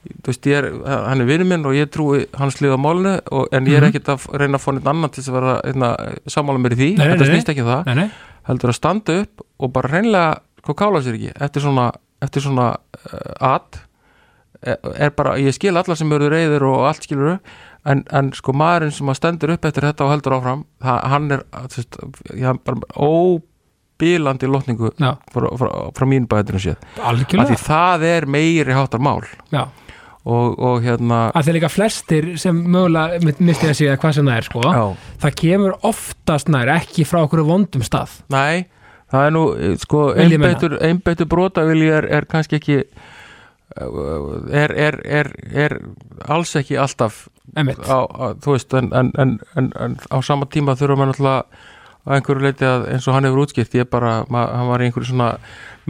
þú 0.06 0.30
veist, 0.30 0.46
ég 0.46 0.56
er, 0.60 0.68
hann 0.86 1.20
er 1.24 1.26
vinur 1.28 1.48
minn 1.50 1.66
og 1.66 1.74
ég 1.76 1.88
trúi 1.92 2.22
hans 2.38 2.60
lið 2.62 2.76
á 2.76 2.80
málinu 2.80 3.14
og, 3.34 3.48
en 3.52 3.66
ég 3.66 3.76
er 3.80 3.82
Mhm. 3.86 3.90
ekkit 3.90 4.08
að 4.14 4.26
reyna 4.40 4.56
að 4.60 4.62
fá 4.64 4.70
neitt 4.76 4.86
annan 4.92 5.10
til 5.10 5.22
þess 5.22 5.32
að 5.32 5.38
vera 5.40 5.54
hérna, 5.66 5.88
sammála 6.30 6.62
mér 6.62 6.76
í 6.76 6.80
því, 6.80 6.88
Nei, 6.98 7.06
þetta 7.12 7.26
snýst 7.32 7.50
ekki 7.52 7.64
um 7.66 7.70
það. 7.72 7.86
Nei, 7.90 7.94
nei, 7.94 8.10
heldur 8.46 8.70
að 8.72 8.78
standa 8.78 9.16
upp 9.24 9.42
og 9.58 9.72
bara 9.74 9.90
reynlega 9.90 10.38
hvað 10.62 10.78
kála 10.82 11.02
sér 11.02 11.18
ekki 11.18 11.32
eftir 11.42 11.62
svona, 11.66 11.88
eftir 12.22 12.42
svona 12.46 12.68
uh, 12.76 13.52
at. 13.54 13.82
Er, 14.66 14.78
er 14.96 15.10
bara, 15.14 15.34
ég 15.38 15.52
skil 15.54 15.76
alla 15.76 15.94
sem 15.94 16.10
eru 16.16 16.30
reyðir 16.32 16.62
og 16.64 16.86
allt 16.88 17.04
skilur 17.04 17.36
en, 17.86 18.02
en 18.12 18.32
sko 18.36 18.52
maðurinn 18.56 18.92
sem 18.96 19.08
að 19.12 19.18
stendur 19.20 19.52
upp 19.54 19.64
eftir 19.70 19.86
þetta 19.88 20.04
og 20.06 20.12
heldur 20.14 20.36
áfram 20.38 20.64
það, 20.82 21.00
hann 21.12 21.30
er 21.36 21.44
þú 21.54 21.80
veist, 21.80 21.98
ég, 22.34 22.60
bara 22.66 23.00
óbílandi 23.06 24.50
lotningu 24.50 24.90
já, 25.00 25.14
frá, 25.32 25.48
frá, 25.60 25.70
frá 25.96 26.06
mín 26.10 26.26
bæðinu 26.30 26.60
séð. 26.62 26.86
Því 27.32 27.58
það 27.62 28.06
er 28.10 28.26
meiri 28.30 28.76
háttar 28.76 29.00
mál. 29.02 29.22
Já, 29.54 29.64
og, 30.26 30.56
og 30.58 30.80
hérna 30.84 31.20
að 31.38 31.46
þeir 31.48 31.56
líka 31.60 31.70
flestir 31.70 32.30
sem 32.42 32.56
mögulega 32.66 33.20
mi- 33.22 33.36
misti 33.46 33.68
að 33.70 33.76
segja 33.78 33.98
hvað 34.02 34.16
sem 34.18 34.26
það 34.30 34.40
er 34.40 34.48
sko 34.48 34.62
já, 34.66 34.80
það 35.22 35.36
kemur 35.42 35.76
oftast 35.86 36.48
nær 36.50 36.72
ekki 36.80 37.06
frá 37.06 37.20
okkur 37.24 37.44
vondum 37.46 37.84
stað. 37.86 38.18
Nei 38.34 38.66
það 39.06 39.22
er 39.28 39.30
nú, 39.36 39.42
eh, 39.54 39.76
sko, 39.78 40.00
Vil 40.16 40.32
ég 40.34 40.40
meina. 40.42 40.56
einbeittur 40.56 40.72
einbeittur 40.82 41.28
brotavilji 41.30 41.92
er, 41.94 42.08
er 42.10 42.24
kannski 42.26 42.58
ekki 42.58 42.80
er, 44.64 44.72
er, 44.88 45.00
er, 45.04 45.32
er 45.66 45.76
alls 46.32 46.56
ekki 46.60 46.78
alltaf 46.80 47.26
á, 47.88 48.00
á, 48.08 48.26
þú 48.42 48.56
veist, 48.56 48.74
en, 48.76 48.90
en, 48.96 49.12
en, 49.20 49.38
en, 49.80 49.96
á 50.12 50.16
sama 50.24 50.48
tíma 50.50 50.74
þurfa 50.76 50.96
maður 50.98 51.12
náttúrulega 51.14 51.44
á 52.06 52.10
einhverju 52.14 52.42
leiti 52.44 52.62
að 52.68 52.84
eins 52.94 53.06
og 53.10 53.16
hann 53.16 53.24
hefur 53.26 53.40
útskipt 53.42 53.72
ég 53.74 53.88
bara, 53.90 54.20
ma- 54.30 54.46
hann 54.54 54.68
var 54.70 54.82
í 54.84 54.86
einhverju 54.86 55.08
svona 55.10 55.32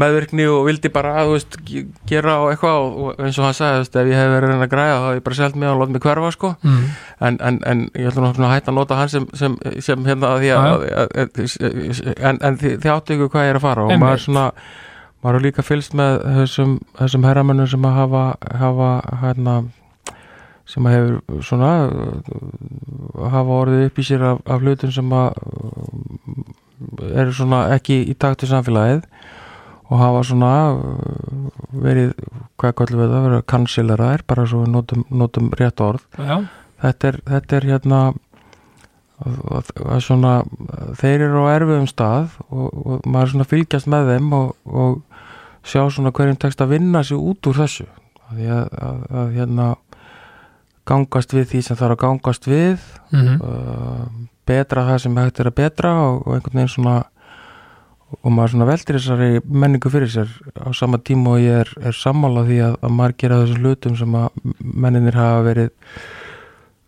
meðvirkni 0.00 0.46
og 0.48 0.62
vildi 0.68 0.88
bara 0.92 1.10
að, 1.20 1.32
veist, 1.34 1.58
ge- 1.68 1.82
gera 2.08 2.38
á 2.40 2.42
eitthvað 2.52 2.76
og, 2.80 2.94
og 3.10 3.20
eins 3.26 3.36
og 3.40 3.44
hann 3.44 3.56
sagði, 3.58 3.82
veist, 3.82 3.98
ef 4.00 4.08
ég 4.08 4.16
hef 4.22 4.30
verið 4.32 4.48
að 4.48 4.54
reyna 4.54 4.64
að 4.68 4.72
græða 4.72 4.96
þá 5.02 5.06
hef 5.10 5.18
ég 5.18 5.26
bara 5.28 5.38
selt 5.40 5.58
mig 5.60 5.68
og 5.72 5.80
látt 5.82 5.92
mig 5.96 6.04
hverfa, 6.06 6.30
sko. 6.36 6.52
Mm. 6.64 6.86
en, 7.28 7.38
en, 7.50 7.60
en 7.72 7.84
ég 8.00 8.16
svona 8.16 8.32
að 8.32 8.54
hætta 8.54 8.72
að 8.72 8.78
nota 8.80 9.00
hann 9.02 9.12
sem, 9.12 9.28
sem, 9.42 9.58
sem 9.84 10.08
hérna 10.08 10.32
að 10.32 10.44
því 10.46 10.50
að, 10.56 10.86
að, 11.04 11.14
að 11.20 12.16
en, 12.30 12.40
en 12.50 12.58
þið, 12.64 12.88
áttu 12.96 13.16
ykkur 13.18 13.32
hvað 13.36 13.46
ég 13.48 13.54
er 13.54 13.60
að 13.60 13.66
fara 13.68 13.84
og 13.86 13.92
maður 14.06 14.24
svona 14.24 14.46
maður 15.26 15.40
er 15.40 15.44
líka 15.48 15.64
fylgst 15.66 15.96
með 15.98 16.20
þessum, 16.36 16.76
þessum 17.00 17.24
herramönnum 17.26 17.66
sem 17.70 17.86
að 17.88 17.96
hafa, 17.96 18.22
hafa 18.60 18.90
hérna 19.24 19.54
sem 20.70 20.86
að 20.86 20.94
hefur 20.94 21.42
svona 21.46 21.70
hafa 23.34 23.56
orðið 23.60 23.88
upp 23.88 23.98
í 23.98 24.04
sér 24.06 24.22
af, 24.30 24.44
af 24.46 24.62
hlutum 24.62 24.92
sem 24.94 25.16
að 25.18 25.26
eru 27.10 27.34
svona 27.34 27.64
ekki 27.74 27.98
í 28.06 28.14
takt 28.14 28.42
til 28.42 28.50
samfélagið 28.52 29.02
og 29.86 29.98
hafa 29.98 30.22
svona 30.30 30.52
verið, 31.74 32.14
hvað 32.58 32.76
kallum 32.80 33.02
við 33.02 33.12
það, 33.12 33.26
verið 33.26 33.44
kansileraðir, 33.52 34.24
bara 34.30 34.46
svo 34.46 34.62
við 34.64 34.72
notum, 34.74 35.04
notum 35.10 35.50
rétt 35.58 35.82
orð. 35.82 36.06
Já, 36.18 36.40
þetta 36.82 37.10
er, 37.10 37.20
þetta 37.32 37.58
er 37.58 37.68
hérna 37.72 38.00
svona 40.04 40.40
þeir 40.98 41.28
eru 41.30 41.44
á 41.48 41.54
erfiðum 41.54 41.86
stað 41.88 42.34
og, 42.50 42.66
og 42.74 43.06
maður 43.08 43.32
svona 43.32 43.48
fylgjast 43.48 43.88
með 43.88 44.10
þeim 44.12 44.34
og, 44.36 44.50
og 44.68 44.98
sjá 45.66 45.82
svona 45.90 46.14
hverjum 46.14 46.38
tekst 46.40 46.62
að 46.62 46.76
vinna 46.76 47.02
sig 47.04 47.18
út 47.18 47.50
úr 47.50 47.60
þessu. 47.62 47.88
Að, 48.26 48.40
að, 48.46 48.64
að, 48.86 49.02
að 49.20 49.34
hérna 49.36 49.66
gangast 50.86 51.34
við 51.34 51.50
því 51.50 51.60
sem 51.66 51.78
þarf 51.78 51.96
að 51.96 52.02
gangast 52.04 52.48
við 52.50 52.80
mm 53.14 53.36
uh, 53.42 54.06
betra 54.46 54.84
það 54.86 55.00
sem 55.02 55.16
hægt 55.18 55.40
er 55.42 55.48
að 55.50 55.56
betra 55.58 55.92
og, 56.04 56.20
og 56.22 56.36
einhvern 56.36 56.60
veginn 56.60 56.70
svona 56.70 56.98
og 58.14 58.30
maður 58.30 58.52
svona 58.52 58.68
veldir 58.68 58.98
þessari 59.00 59.40
menningu 59.42 59.90
fyrir 59.90 60.12
sér. 60.12 60.30
Á 60.54 60.70
sama 60.78 61.00
tíma 61.02 61.32
og 61.34 61.42
ég 61.42 61.64
er, 61.64 61.72
er 61.90 61.96
sammála 61.96 62.44
því 62.46 62.60
að, 62.68 62.76
að 62.86 62.94
maður 63.00 63.16
gera 63.22 63.40
þessum 63.40 63.64
hlutum 63.64 63.96
sem 63.98 64.14
að 64.14 64.38
menninir 64.84 65.18
hafa 65.18 65.40
verið 65.48 65.72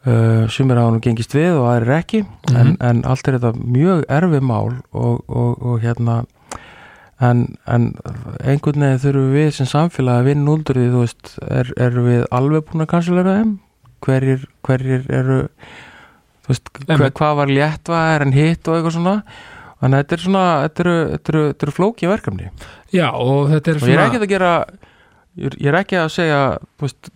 uh, 0.06 0.44
sumir 0.54 0.78
á 0.78 0.86
hann 0.86 1.02
gengist 1.02 1.34
við 1.34 1.58
og 1.58 1.66
aðrir 1.72 1.96
ekki. 1.98 2.22
En, 2.54 2.76
en 2.78 3.02
allt 3.02 3.26
er 3.26 3.40
þetta 3.40 3.52
mjög 3.58 4.06
erfið 4.20 4.46
mál 4.52 4.76
og, 4.92 5.24
og, 5.26 5.58
og 5.58 5.82
hérna 5.82 6.20
en, 7.24 7.44
en 7.66 7.90
einhvern 8.44 8.84
veginn 8.84 9.02
þurfum 9.02 9.34
við 9.34 9.50
sem 9.56 9.68
samfélag 9.68 10.22
að 10.22 10.30
vinna 10.30 10.54
úldur 10.54 10.78
því 10.78 10.88
þú 10.94 11.04
veist, 11.04 11.34
er, 11.50 11.70
er 11.80 12.00
við 12.04 12.24
alveg 12.38 12.66
búin 12.68 12.84
að 12.84 12.90
kanslera 12.94 13.36
þeim? 13.38 13.54
Hverjir, 14.06 14.44
hverjir 14.66 15.06
eru 15.10 15.38
þú 16.46 16.52
veist, 16.52 16.74
hver, 16.86 17.06
hvað 17.20 17.38
var 17.40 17.54
léttvæðar 17.54 18.26
en 18.26 18.36
hitt 18.36 18.68
og 18.68 18.78
eitthvað 18.78 18.98
svona? 18.98 19.16
Þannig 19.78 19.94
að 19.94 20.04
þetta 20.04 20.16
er 20.16 20.22
svona, 20.24 20.44
þetta 20.64 20.84
eru, 20.84 20.94
þetta 21.14 21.32
eru, 21.32 21.42
þetta 21.48 21.66
eru 21.66 21.74
flóki 21.76 22.08
verkefni. 22.10 22.52
Já 22.94 23.08
og 23.14 23.50
þetta 23.52 23.70
er 23.70 23.76
og 23.78 23.84
ég 23.86 23.92
er 23.92 24.00
svona 24.00 24.06
ekki 24.08 24.22
að 24.22 24.32
gera 24.32 24.52
ég 25.38 25.50
er, 25.52 25.58
er 25.70 25.78
ekki 25.82 25.98
að 26.00 26.08
segja 26.14 26.40
þú 26.78 26.88
veist, 26.88 27.10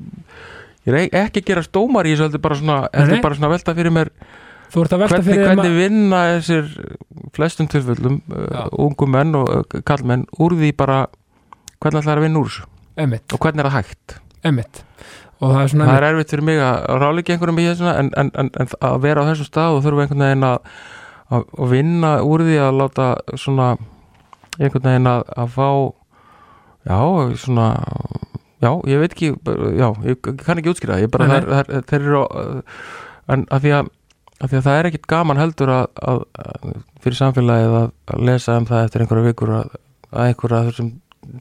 ég 0.87 0.95
er 0.99 1.19
ekki 1.25 1.43
að 1.43 1.51
gera 1.51 1.65
stómar 1.67 2.09
í 2.09 2.15
þessu 2.15 2.29
heldur 2.29 2.45
bara 2.45 2.59
svona, 2.61 2.79
heldur 2.95 3.19
nei. 3.19 3.25
bara 3.25 3.39
svona 3.39 3.53
velta 3.53 3.75
fyrir 3.79 3.95
mér 3.95 4.13
þú 4.73 4.85
ert 4.85 4.95
að 4.97 5.03
velta 5.05 5.17
hvernig, 5.17 5.27
fyrir 5.29 5.49
þeim 5.49 5.59
hvernig 5.61 5.79
vinna 5.79 6.21
þessir 6.37 6.71
flestum 7.37 7.69
tilfellum 7.73 8.21
uh, 8.33 8.69
ungum 8.87 9.13
menn 9.15 9.35
og 9.39 9.51
uh, 9.53 9.81
kallmenn 9.89 10.25
úr 10.41 10.57
því 10.61 10.73
bara 10.79 11.03
hvernig 11.83 12.03
ætlar 12.03 12.21
að 12.23 12.27
vinna 12.29 12.41
úr 12.43 12.49
þessu? 12.51 12.65
Að 12.97 13.05
emmitt, 13.07 13.33
og 13.37 13.43
hvernig 13.45 13.63
er 13.65 13.69
það 13.71 13.79
hægt? 13.81 14.17
Emmitt 14.49 14.83
og 15.43 15.51
það 15.51 15.61
er 15.65 15.71
svona 15.73 15.87
það 15.89 15.97
er 15.99 16.05
erfitt 16.13 16.33
fyrir 16.33 16.45
mig 16.47 16.61
að 16.63 16.85
ráleika 17.03 17.33
einhverjum 17.35 17.57
í 17.59 17.65
þessuna 17.67 17.93
en, 17.99 18.11
en, 18.21 18.29
en, 18.39 18.51
en 18.63 18.69
að 18.87 18.99
vera 19.03 19.25
á 19.25 19.29
þessum 19.33 19.49
stað 19.49 19.77
og 19.79 19.81
þurfa 19.87 20.05
einhvern 20.05 20.23
veginn 20.23 20.47
að, 20.47 20.69
að, 21.35 21.47
að 21.59 21.73
vinna 21.73 22.13
úr 22.29 22.45
því 22.47 22.59
að 22.63 22.77
láta 22.79 23.07
svona 23.43 23.67
einhvern 24.61 24.87
veginn 24.87 25.11
að, 25.11 25.25
að 25.43 25.51
fá 25.57 25.69
já, 26.87 27.01
svona 27.43 27.67
já, 28.63 28.71
ég 28.93 29.03
veit 29.03 29.17
ekki 29.17 29.33
já, 29.81 29.89
ég 30.07 30.31
kann 30.45 30.63
ekki 30.63 30.71
útskýra 30.77 30.95
það, 31.01 31.05
ég 31.09 31.13
bara, 31.17 31.29
það 31.33 31.51
það 31.73 31.91
þeir 31.91 32.07
eru 32.07 32.23
á- 32.23 32.31
en 33.33 33.45
að 33.55 33.67
því 33.67 33.75
að, 33.81 33.91
að 34.43 34.51
því 34.51 34.59
að 34.59 34.67
það 34.67 34.79
er 34.79 34.89
ekkit 34.91 35.07
gaman 35.13 35.41
heldur 35.41 35.73
að, 35.73 35.85
að, 36.03 36.25
að 36.43 36.75
fyrir 37.05 37.19
samfélagið 37.19 37.77
að, 37.79 37.87
að 38.13 38.25
lesa 38.29 38.59
um 38.59 38.67
það 38.69 38.87
eftir 38.87 39.05
einhverja 39.05 39.29
vikur 39.29 39.55
að, 39.59 39.77
að 40.11 40.31
einhverja 40.31 40.63
þessum 40.69 40.91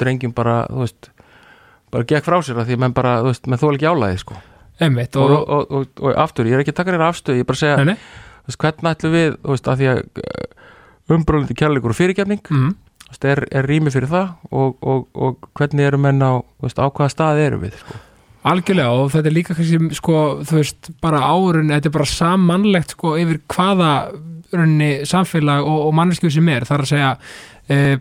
drengjum 0.01 0.35
bara, 0.37 0.57
þú 0.69 0.83
veist 0.83 1.09
bara 1.91 2.07
gekk 2.07 2.27
frá 2.27 2.37
sér 2.45 2.61
að 2.61 2.69
því 2.69 2.77
að 2.77 2.83
menn 2.85 2.97
bara, 2.97 3.15
þú 3.23 3.31
veist, 3.31 3.49
menn 3.49 3.61
þó 3.61 3.67
ekki 3.71 3.89
álæði 3.89 4.21
sko. 4.21 4.37
emmitt 4.81 5.17
og, 5.19 5.31
og, 5.31 5.63
og, 5.79 5.89
og, 6.01 6.13
aftur, 6.21 6.49
ég 6.49 6.57
er 6.57 6.63
ekki 6.63 6.75
að 6.75 6.79
taka 6.81 6.95
þér 6.95 7.07
afstöð 7.07 7.39
ég 7.39 7.43
er 7.43 7.49
bara 7.49 7.59
að 7.59 7.63
segja, 7.63 7.81
nei, 7.81 7.91
nei, 7.91 8.21
þú 8.45 8.51
veist, 8.51 8.61
hvernig 8.63 8.93
ætlum 8.95 9.17
við 9.17 9.33
þú 9.33 9.55
veist, 9.55 9.67
að 9.67 9.81
því 9.81 9.89
að 9.91 11.17
umbrúlindi 11.17 11.57
kærleikur 11.59 11.93
og 11.93 11.97
fyrirgefning, 11.97 12.45
mm, 12.47 12.71
þú 13.03 13.11
veist, 13.11 13.27
er, 13.33 13.43
er 13.51 13.67
rými 13.67 13.93
fyrir 13.93 14.11
það 14.13 14.31
og, 14.53 14.77
og, 14.81 15.03
og 15.17 15.51
hvernig 15.59 15.89
eru 15.89 15.99
menn 16.01 16.23
á, 16.23 16.39
þú 16.39 16.69
veist, 16.69 16.79
á 16.79 16.87
hvaða 16.87 17.13
stað 17.13 17.43
eru 17.49 17.61
við 17.65 17.75
sko. 17.81 17.99
Algjörlega 18.47 18.91
og 18.97 19.11
þetta 19.13 19.29
er 19.29 19.35
líka 19.35 19.55
kannski 19.57 19.97
sko, 19.97 20.19
þú 20.47 20.59
veist, 20.59 20.91
bara 21.03 21.23
árun 21.29 21.73
þetta 21.73 21.91
er 21.91 21.95
bara 21.97 22.09
sammannlegt 22.09 22.95
sko 22.95 23.15
yfir 23.21 23.41
hvaða 23.51 23.91
runni 24.51 24.91
samfélag 25.07 25.65
og, 25.65 25.83
og 25.87 25.93
manneskju 25.97 26.31
sem 26.33 26.49
er, 26.51 26.65
þar 26.67 26.85
að 26.85 26.91
segja 26.91 27.11
e, 27.71 27.99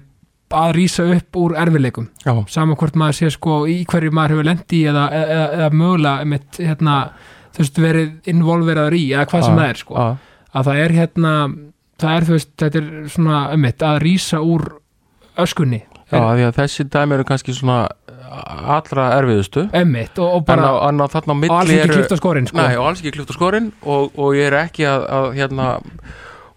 að 0.50 0.72
rýsa 0.74 1.06
upp 1.14 1.38
úr 1.38 1.54
erfileikum 1.62 2.08
já, 2.24 2.32
saman 2.50 2.78
hvort 2.78 2.96
maður 2.98 3.20
sé 3.20 3.32
sko 3.34 3.60
í 3.70 3.82
hverju 3.88 4.14
maður 4.16 4.36
hefur 4.36 4.48
lendi 4.48 4.80
eða, 4.90 5.04
eða, 5.14 5.44
eða 5.58 5.68
mögulega 5.82 6.24
einmitt, 6.24 6.58
hérna, 6.58 6.96
þú 7.54 7.64
veist, 7.64 7.82
verið 7.84 8.32
involveraður 8.32 8.98
í 8.98 9.04
eða 9.12 9.28
hvað 9.30 9.46
sem 9.46 9.60
það 9.60 9.68
er 9.68 9.82
sko. 9.84 10.00
Já, 10.00 10.40
að 10.50 10.70
það 10.70 10.82
er 10.84 10.96
hérna 10.96 11.34
það 12.00 12.16
er 12.16 12.26
þú 12.26 12.36
veist, 12.36 12.52
þetta 12.62 12.80
er 12.80 12.90
svona 13.14 13.40
einmitt, 13.54 13.86
að 13.86 14.02
rýsa 14.04 14.42
úr 14.42 14.66
öskunni. 15.40 15.84
Já, 16.10 16.18
því 16.18 16.46
að 16.48 16.56
þessi 16.56 16.86
dæmi 16.90 17.16
eru 17.16 17.26
kannski 17.28 17.54
svona 17.54 17.84
allra 18.30 19.06
erfiðustu. 19.18 19.66
Einmitt 19.76 20.18
og, 20.22 20.32
og 20.38 20.42
en 20.42 20.48
bara 20.48 20.72
á, 20.72 20.74
en 20.88 21.04
á 21.04 21.06
þarna 21.10 21.36
á 21.36 21.40
milli 21.42 21.54
alls 21.58 21.74
ekki 21.74 21.84
eru 21.84 21.98
klift 21.98 22.14
á 22.14 22.18
skórin 22.20 22.50
sko. 22.50 22.58
Nei, 22.60 22.74
og 22.78 22.90
alls 22.90 23.02
ekki 23.02 23.14
klift 23.16 23.32
á 23.32 23.34
skorinn 23.36 23.70
og, 23.82 24.10
og 24.16 24.34
ég 24.38 24.50
er 24.50 24.58
ekki 24.62 24.88
að, 24.88 25.06
að 25.18 25.30
hérna, 25.38 25.68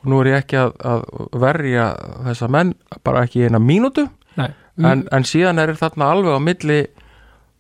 og 0.02 0.12
nú 0.12 0.24
er 0.24 0.32
ég 0.34 0.44
ekki 0.44 0.60
að, 0.62 0.76
að 0.94 1.06
verja 1.44 1.88
þessa 2.30 2.52
menn 2.58 2.76
bara 3.06 3.26
ekki 3.28 3.48
eina 3.48 3.62
mínútu. 3.62 4.08
Nei. 4.40 4.50
en, 4.82 5.06
en 5.14 5.26
síðan 5.30 5.62
er 5.62 5.76
þarna 5.78 6.10
alveg 6.10 6.38
á 6.38 6.42
milli 6.42 6.80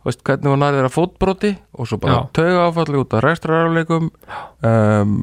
veist, 0.03 0.23
hvernig 0.25 0.51
hún 0.51 0.65
er 0.65 0.79
að 0.83 0.93
fótbroti 0.93 1.53
og 1.77 1.87
svo 1.89 1.99
bara 2.03 2.23
tauga 2.35 2.67
áfalli 2.67 2.99
út 2.99 3.13
af 3.15 3.23
rekstrarafleikum 3.25 4.09
um, 4.67 5.13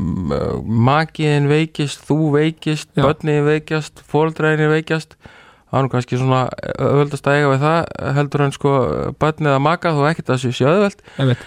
makiðin 0.89 1.51
veikist 1.51 2.05
þú 2.09 2.33
veikist, 2.37 2.91
börnin 2.97 3.45
veikjast 3.49 4.05
fóldræðin 4.11 4.73
veikjast 4.73 5.17
það 5.71 5.79
er 5.79 5.87
nú 5.87 5.91
kannski 5.93 6.19
svona 6.19 6.41
öðvöldast 6.83 7.29
að 7.31 7.37
eiga 7.39 7.51
við 7.53 7.61
það 7.65 8.15
heldur 8.17 8.45
en 8.47 8.55
sko 8.57 8.73
börnið 9.23 9.53
að 9.55 9.61
maka 9.67 9.93
þó 9.95 10.01
ekkert 10.11 10.33
að 10.35 10.41
sé 10.43 10.67
öðvöld 10.67 11.05
einmitt, 11.23 11.45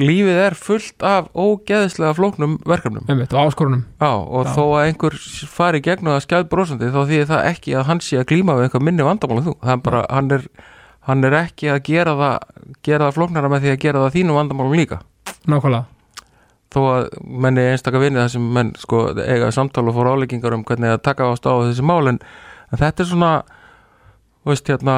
lífið 0.00 0.40
er 0.44 0.58
fullt 0.58 1.06
af 1.08 1.30
ógeðislega 1.34 2.14
flóknum 2.18 2.58
verkefnum. 2.68 3.08
Einmitt, 3.10 3.34
og 3.34 3.50
áskorunum. 3.50 3.82
Já, 3.98 4.12
og 4.14 4.46
Já. 4.46 4.52
þó 4.54 4.62
að 4.68 4.84
einhver 4.84 5.18
fari 5.50 5.82
í 5.82 5.86
gegnum 5.88 6.14
það 6.14 6.22
skjæð 6.28 6.46
brosandi 6.52 6.92
þá 6.94 7.00
þýðir 7.10 7.32
það 7.32 7.50
ekki 7.50 7.74
að 7.74 7.88
hann 7.90 8.04
sé 8.04 8.20
að 8.20 8.28
glíma 8.30 8.56
við 8.58 8.68
einhver 8.68 8.86
minni 8.86 9.08
vandamál 9.08 9.40
en 9.40 9.48
þú, 9.48 9.56
það 9.64 9.74
er 9.74 9.82
bara, 9.88 10.04
hann 10.14 10.30
er 10.38 10.46
hann 11.08 11.26
er 11.28 11.36
ekki 11.42 11.72
að 11.72 11.82
gera 11.90 12.14
það 12.20 12.38
gera 12.86 13.08
það 13.08 13.18
flóknara 13.18 13.50
með 13.52 13.66
því 13.66 13.74
að 13.74 13.82
gera 13.82 14.04
það 14.06 14.16
þínum 14.18 14.38
vandamálum 14.38 14.78
líka. 14.78 15.00
Nákvæmlega, 15.50 15.84
þó 16.72 16.80
að 16.94 17.08
menni 17.44 17.66
einstaka 17.72 18.00
vinni 18.02 18.22
það 18.22 18.32
sem 18.34 18.46
menn 18.56 18.72
sko 18.80 19.04
eiga 19.20 19.50
samtal 19.54 19.84
og 19.90 19.98
fór 19.98 20.14
áleggingar 20.14 20.56
um 20.56 20.64
hvernig 20.64 20.94
að 20.94 21.02
taka 21.04 21.28
ást 21.32 21.44
á 21.44 21.52
þessi 21.66 21.84
mál 21.84 22.00
en, 22.74 22.80
þetta 22.82 23.04
er 23.04 23.10
svona 23.10 23.34
þú 24.44 24.52
veist 24.52 24.68
hérna, 24.68 24.94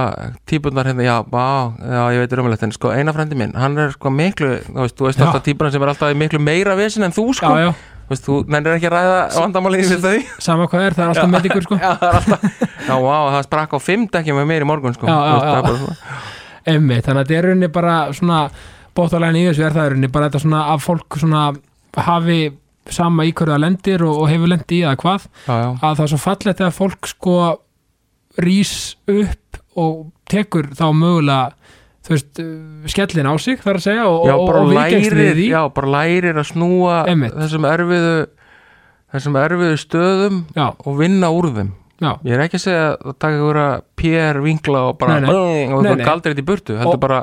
típunar 0.51 0.89
hérna 0.91 1.05
já, 1.07 1.17
á, 1.23 1.47
já, 1.79 2.01
ég 2.17 2.25
veit 2.25 2.33
römmulegt 2.35 2.65
en 2.67 2.73
sko 2.75 2.91
eina 2.91 3.13
frendi 3.15 3.37
minn, 3.39 3.53
hann 3.55 3.79
er 3.79 3.93
sko 3.95 4.11
miklu 4.11 4.57
þú 4.67 4.81
veist, 4.83 4.97
þú 4.99 5.07
veist 5.07 5.21
Já. 5.21 5.27
alltaf 5.29 5.45
típunar 5.47 5.71
sem 5.75 5.85
er 5.85 5.93
alltaf 5.93 6.17
miklu 6.19 6.41
meira 6.43 6.75
vesin 6.79 7.07
en 7.07 7.15
þú 7.15 7.29
sko, 7.39 7.53
já, 7.55 7.69
já, 7.69 7.93
þú 8.09 8.15
veist, 8.15 8.25
þú 8.27 8.39
nennir 8.51 8.75
ekki 8.75 8.89
að 8.91 8.97
ræða 8.97 9.21
vandamálið 9.37 9.93
við 9.93 10.03
þau. 10.03 10.33
sama 10.49 10.67
hvað 10.73 10.87
er, 10.89 10.97
það 10.99 11.05
er 11.05 11.13
alltaf 11.13 11.31
með 11.31 11.47
ykkur 11.51 11.67
sko. 11.69 11.79
Já, 11.85 11.91
það 12.01 12.09
er 12.09 12.19
alltaf, 12.19 12.49
já, 12.89 12.97
á, 12.97 13.19
það 13.37 13.45
sprakk 13.47 13.77
á 13.77 13.79
fimm 13.87 14.09
dekkjum 14.17 14.41
með 14.41 14.49
mér 14.51 14.67
í 14.67 14.69
morgun 14.73 14.97
sko. 14.99 15.07
Já, 15.07 15.19
já, 15.31 15.61
veist, 15.69 15.87
já. 15.87 16.19
Einmitt, 16.67 17.07
þannig 17.07 17.21
að 17.23 17.29
þetta 17.29 17.39
er 17.39 17.47
rauninni 17.47 17.71
bara 17.77 17.97
svona 18.19 18.41
bóttalegin 18.99 19.39
í 19.39 19.45
þessu 19.47 19.67
er 19.69 19.77
það 19.77 19.89
rauninni 19.93 20.11
bara 20.11 20.27
þetta 20.27 20.43
svona 20.43 20.65
að 20.73 20.83
fólk 20.83 21.19
svona 21.23 21.43
hafi 22.07 22.41
sama 22.91 23.27
í 23.27 23.31
hverju 23.35 23.55
það 23.55 23.63
lendir 23.63 24.03
og, 24.07 24.19
og 24.25 24.31
hefur 24.31 24.51
lendi 24.51 24.81
í 24.81 24.83
það 24.87 24.99
hvað 25.03 25.29
já, 25.29 25.55
já, 25.55 25.69
að 25.71 25.95
það 26.01 26.03
er 26.07 26.13
svo 26.13 26.21
fallegt 26.23 26.63
að 26.67 26.75
fólk 26.77 27.11
sko 27.11 27.37
rís 28.43 28.73
upp 29.09 29.61
og 29.77 30.11
tekur 30.31 30.71
þá 30.77 30.87
mögulega 30.97 31.53
þú 32.07 32.15
veist, 32.15 32.41
skellin 32.93 33.27
á 33.29 33.35
sig 33.43 33.59
þar 33.63 33.81
að 33.81 33.87
segja 33.89 34.05
og, 34.09 34.27
já, 34.29 34.35
og, 34.37 34.51
og 34.61 34.69
viðgengst 34.71 35.11
við 35.11 35.19
lærir 35.23 35.35
því. 35.41 35.47
já, 35.51 35.63
bara 35.75 35.93
lærir 35.97 36.39
að 36.39 36.51
snúa 36.53 36.99
Einmitt. 37.11 37.35
þessum 37.35 37.67
erfiðu 37.73 38.13
þessum 39.17 39.41
erfiðu 39.41 39.81
stöðum 39.83 40.39
já, 40.57 40.69
og 40.87 40.97
vinna 41.01 41.33
úr 41.35 41.51
þeim. 41.57 41.75
Já, 41.97 42.11
ég 42.29 42.35
er 42.37 42.43
ekki 42.45 42.59
að 42.59 42.61
segja 42.67 42.81
að 42.93 43.15
taka 43.25 43.37
ykkur 43.39 43.57
að 43.63 43.75
pér 43.97 44.39
vinkla 44.45 44.81
og 44.91 44.99
bara 45.01 45.15
Nei, 45.17 45.23
nei. 45.25 45.31
og 45.33 45.47
Nei, 45.47 45.63
ykkur 45.89 45.97
nei. 45.97 46.05
galdrið 46.05 46.41
í 46.43 46.45
burtu. 46.45 46.75
Heldur 46.77 46.99
Og- 46.99 47.01
bara 47.01 47.21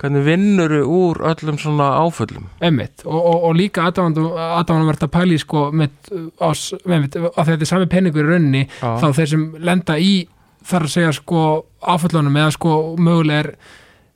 hvernig 0.00 0.22
vinnur 0.24 0.72
úr 0.80 1.20
öllum 1.28 1.58
svona 1.60 1.90
áföllum? 2.00 2.46
Emmitt 2.64 3.04
og, 3.04 3.18
og, 3.20 3.44
og 3.50 3.54
líka 3.58 3.84
aðdáðan 3.90 4.88
verða 4.88 5.04
að 5.04 5.12
pæli 5.12 5.36
sko 5.42 5.66
með, 5.76 5.92
ás, 6.40 6.62
með, 6.88 7.18
að 7.36 7.50
þetta 7.52 7.60
er 7.60 7.70
sami 7.74 7.90
peningur 7.92 8.24
í 8.24 8.30
rauninni 8.32 8.64
þá 8.80 9.06
þeir 9.12 9.28
sem 9.34 9.44
lenda 9.60 9.98
í 10.00 10.14
þar 10.68 10.86
að 10.88 10.94
segja 10.94 11.12
sko 11.16 11.44
áföllunum 11.82 12.40
eða 12.42 12.54
sko 12.56 12.78
mögulega 13.00 13.44
er 13.44 13.52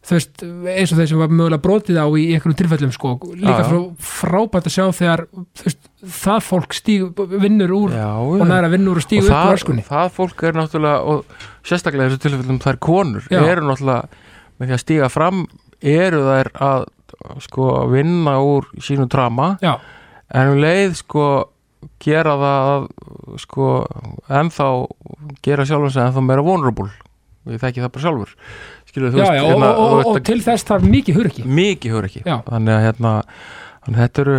þú 0.03 0.17
veist, 0.17 0.43
eins 0.43 0.93
og 0.93 0.99
þeir 0.99 1.09
sem 1.13 1.21
var 1.21 1.31
mögulega 1.31 1.63
brotið 1.63 1.99
á 2.03 2.07
í 2.19 2.25
einhverjum 2.35 2.59
tilfellum 2.59 2.95
sko 2.95 3.13
líka 3.39 3.61
frá, 3.69 3.79
frábært 4.03 4.67
að 4.67 4.75
sjá 4.75 4.87
þegar 4.99 5.23
veist, 5.63 5.91
það 6.03 6.41
fólk 6.49 6.75
stíg, 6.75 7.23
vinnur 7.37 7.75
úr 7.77 7.95
já, 7.95 8.09
og 8.19 8.43
næra 8.51 8.71
úr 8.73 8.89
og 8.91 8.99
og 8.99 9.07
stígu 9.07 9.29
upp 9.29 9.31
það, 9.31 9.53
öskunni. 9.61 9.85
það 9.87 10.11
fólk 10.19 10.43
er 10.49 10.59
náttúrulega 10.59 11.13
og 11.13 11.39
sérstaklega 11.63 12.11
þessu 12.11 12.25
tilfellum 12.27 12.59
þær 12.65 12.81
konur 12.83 13.29
Já. 13.31 13.39
eru 13.47 13.69
náttúrulega 13.69 14.27
með 14.59 14.67
því 14.67 14.75
að 14.75 14.83
stíga 14.83 15.13
fram 15.13 15.47
eru 15.93 16.25
þær 16.27 16.53
að 16.67 16.89
sko 17.47 17.71
vinna 17.93 18.37
úr 18.43 18.67
sínu 18.83 19.07
trama 19.11 19.53
já, 19.63 19.77
en 20.35 20.51
um 20.57 20.63
leið 20.63 20.99
sko 20.99 21.29
gera 22.03 22.35
það 22.41 22.69
að, 22.73 22.85
sko 23.45 23.71
ennþá 24.41 24.69
gera 25.47 25.67
sjálfum 25.69 25.95
sig 25.95 26.05
ennþá 26.05 26.27
meira 26.27 26.45
vulnerable. 26.47 26.91
Ég 27.51 27.63
þekki 27.63 27.83
það 27.83 27.93
bara 27.95 28.05
sjálfur. 28.07 28.35
Skilur 28.93 29.15
já, 29.15 29.17
veist 29.19 29.33
já 29.33 29.47
hérna, 29.49 29.71
og, 29.73 29.93
og, 29.97 30.11
og 30.13 30.25
til 30.27 30.39
þess 30.45 30.67
þarf 30.69 30.85
mikið 30.87 31.19
hurki 31.19 31.47
mikið 31.49 32.19
Já. 32.27 32.37
þannig 32.47 32.75
að 32.75 32.85
hérna 32.87 33.13
þetta 33.87 34.23
eru 34.23 34.37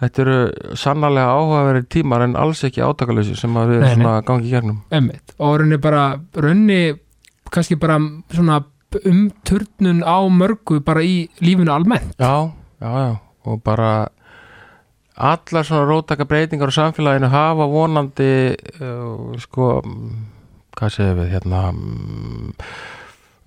þetta 0.00 0.22
eru 0.24 0.38
sannarlega 0.80 1.34
áhugaverið 1.36 1.88
tímar 1.92 2.24
en 2.26 2.38
alls 2.40 2.62
ekki 2.66 2.84
átakalösi 2.84 3.36
sem 3.38 3.56
að 3.56 3.72
við 3.72 3.82
erum 3.82 4.00
svona 4.00 4.14
gangi 4.28 4.48
í 4.48 4.54
gegnum. 4.54 4.80
Emmitt 4.96 5.36
og 5.38 5.58
raunni 5.60 5.78
bara 5.82 6.06
raunni 6.36 6.80
kannski 7.52 7.78
bara 7.80 7.98
svona 8.32 8.62
umturnun 9.06 10.02
á 10.04 10.18
mörgu 10.32 10.80
bara 10.84 11.04
í 11.04 11.26
lífinu 11.44 11.72
almennt. 11.72 12.16
Já, 12.20 12.48
já, 12.80 12.90
já. 12.90 13.14
Og 13.46 13.60
bara 13.62 14.08
allar 15.16 15.64
svona 15.64 15.86
rótaka 15.88 16.26
breytingar 16.28 16.68
á 16.68 16.76
samfélaginu 16.76 17.28
hafa 17.32 17.66
vonandi 17.70 18.32
uh, 18.80 19.32
sko 19.40 19.80
hvað 20.76 20.92
segir 20.92 21.16
við 21.16 21.30
hérna 21.32 21.62
mm, 21.72 22.50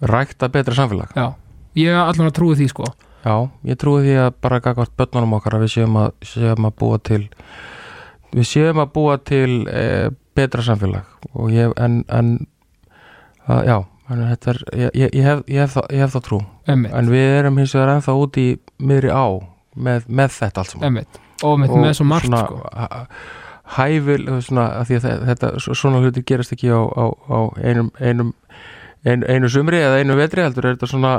rækta 0.10 0.50
betra 0.50 0.74
samfélag. 0.74 1.14
Já, 1.14 1.36
ég 1.78 1.94
allan 1.94 2.32
að 2.32 2.38
trúi 2.40 2.58
því 2.58 2.70
sko. 2.72 2.90
Já, 3.22 3.36
ég 3.68 3.78
trúi 3.78 4.02
því 4.08 4.16
að 4.24 4.32
bara 4.42 4.62
gagvart 4.64 4.96
börnunum 4.98 5.38
okkar 5.38 5.60
að 5.60 5.68
við 5.68 5.76
séum 5.76 6.00
að, 6.02 6.10
séum 6.26 6.66
að 6.66 6.76
búa 6.82 7.00
til 7.06 7.22
við 8.34 8.50
séum 8.50 8.82
að 8.82 8.92
búa 8.96 9.20
til 9.22 9.52
e, 9.68 9.86
betra 10.38 10.66
samfélag. 10.66 11.06
Og 11.36 11.54
ég, 11.54 11.74
en, 11.78 12.02
en 12.08 12.34
að, 13.46 13.62
já, 13.68 13.78
en 14.10 14.26
þetta 14.32 14.54
er 14.54 14.62
ég, 14.72 14.92
ég, 15.04 15.16
ég, 15.20 15.24
hef, 15.28 15.46
ég, 15.46 15.62
hef 15.66 15.78
þá, 15.78 15.82
ég 15.94 16.06
hef 16.06 16.18
þá 16.18 16.22
trú. 16.26 16.44
Emmitt, 16.66 16.96
en 16.98 17.14
við 17.14 17.38
erum 17.44 17.62
hins 17.62 17.78
vegar 17.78 17.94
ennþá 17.98 18.20
út 18.24 18.42
í 18.42 18.50
miðri 18.82 19.14
á 19.14 19.28
með, 19.76 20.08
með 20.08 20.38
þetta 20.40 20.64
allt 20.64 20.74
saman. 20.74 20.90
Emmitt 20.90 21.26
og 21.44 21.60
með, 21.62 21.76
með 21.84 21.94
svo 22.00 22.08
margt 22.10 22.28
svona, 22.30 22.44
sko. 22.46 23.08
hæfil 23.78 24.26
svona, 24.42 24.66
að 24.82 24.94
að 24.96 25.06
þe- 25.06 25.26
þetta, 25.30 25.52
svona 25.78 26.02
hluti 26.04 26.24
gerast 26.26 26.56
ekki 26.56 26.72
á, 26.74 26.82
á, 26.82 27.06
á 27.30 27.40
einum, 27.64 27.92
einum 28.02 28.32
ein, 29.06 29.24
einu 29.30 29.50
sumri 29.52 29.78
eða 29.80 30.02
einu 30.02 30.18
vetri 30.20 30.44
heldur 30.44 30.66
er 30.72 30.76
þetta 30.78 30.90
svona 30.92 31.12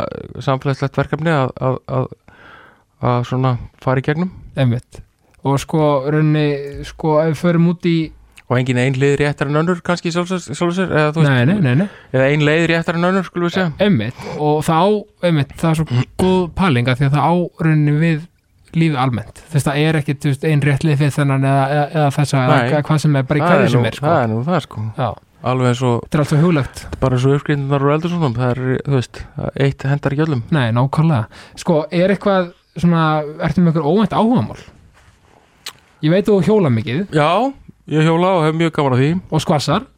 samfélagslegt 0.42 0.98
verkefni 0.98 1.30
að, 1.32 1.52
að, 1.60 1.78
að, 1.88 2.08
að 3.10 3.20
svona 3.30 3.54
fara 3.80 4.02
í 4.02 4.06
gegnum. 4.08 4.32
Emmitt 4.60 5.00
og 5.40 5.56
sko 5.62 5.84
raunni 6.12 6.82
sko 6.84 7.14
ef 7.22 7.30
við 7.30 7.38
förum 7.40 7.70
út 7.72 7.86
í 7.88 7.98
og 8.50 8.58
engin 8.58 8.80
ein 8.82 8.96
leið 8.98 9.14
réttar 9.22 9.46
en 9.48 9.56
önnur 9.60 9.78
kannski 9.86 10.10
sjálfsög 10.12 10.90
eða, 10.90 11.12
þú 11.14 11.22
veist, 11.22 11.30
nei, 11.30 11.44
nei, 11.46 11.60
nei, 11.64 11.74
nei, 11.84 11.86
eða 12.12 12.24
ein 12.34 12.42
leið 12.44 12.64
réttar 12.72 12.98
en 12.98 13.06
önnur 13.08 13.24
skulum 13.28 13.46
við 13.46 13.54
segja. 13.54 13.70
Emmitt 13.86 14.18
og 14.42 14.58
það 14.66 14.82
á, 14.82 14.88
emmitt, 15.30 15.54
það 15.62 15.70
er 15.70 15.78
svo 15.78 16.04
góð 16.20 16.40
pæling 16.58 16.90
að 16.90 16.98
því 16.98 17.06
að 17.06 17.14
það 17.14 17.28
á 17.30 17.34
raunni 17.64 17.94
við 18.02 18.18
lífið 18.76 18.98
almennt, 19.02 19.40
þess 19.50 19.66
að 19.66 19.70
það 19.70 19.88
er 19.88 19.98
ekki 20.00 20.14
þú 20.20 20.30
veist, 20.30 20.44
ein 20.50 20.62
réttlið 20.66 21.00
fyrir 21.00 21.14
þennan 21.16 21.46
eða, 21.50 21.64
eða, 21.74 21.86
eða 21.96 22.10
þessa 22.16 22.42
Nei. 22.46 22.56
eða 22.70 22.82
hvað 22.88 23.00
sem 23.04 23.16
er 23.20 23.26
bara 23.30 23.40
í 23.40 23.44
hverju 23.46 23.66
er, 23.66 23.72
sem 23.74 23.88
er 23.90 23.98
sko. 23.98 24.06
það 24.06 24.22
er 24.22 24.30
nú 24.30 24.40
það 24.46 24.60
sko 24.66 24.84
Já, 25.00 25.08
alveg 25.50 25.70
eins 25.70 25.82
og 25.88 25.94
þetta 26.04 26.18
er 26.18 26.24
alltaf 26.24 26.44
huglegt 26.44 26.82
bara 27.02 27.16
eins 27.18 27.26
og 27.26 27.36
uppskrifnunar 27.38 27.86
úr 27.86 27.94
eldursonum 27.96 28.36
það 28.38 28.50
er, 28.54 28.62
þú 28.86 28.98
veist, 28.98 29.22
eitt 29.66 29.86
hendar 29.90 30.16
ekki 30.16 30.26
öllum 30.26 30.42
Nei, 30.54 30.66
nákvæmlega. 30.76 31.42
Sko, 31.64 31.78
er 31.90 32.14
eitthvað 32.14 32.52
svona, 32.76 33.06
ertu 33.42 33.64
með 33.64 33.72
eitthvað 33.72 33.90
óvænt 33.90 34.16
áhugamál? 34.20 34.60
Ég 36.00 36.14
veit 36.14 36.28
þú 36.28 36.38
hjóla 36.46 36.70
mikið 36.72 37.16
já, 37.16 37.28
ég 37.90 38.06
hjóla 38.06 38.36
og 38.38 38.46
hef 38.46 38.54
mjög 38.60 38.76
gaman 38.78 38.94
að 38.96 39.02
því 39.02 39.10
og 39.30 39.42
skvassar. 39.44 39.88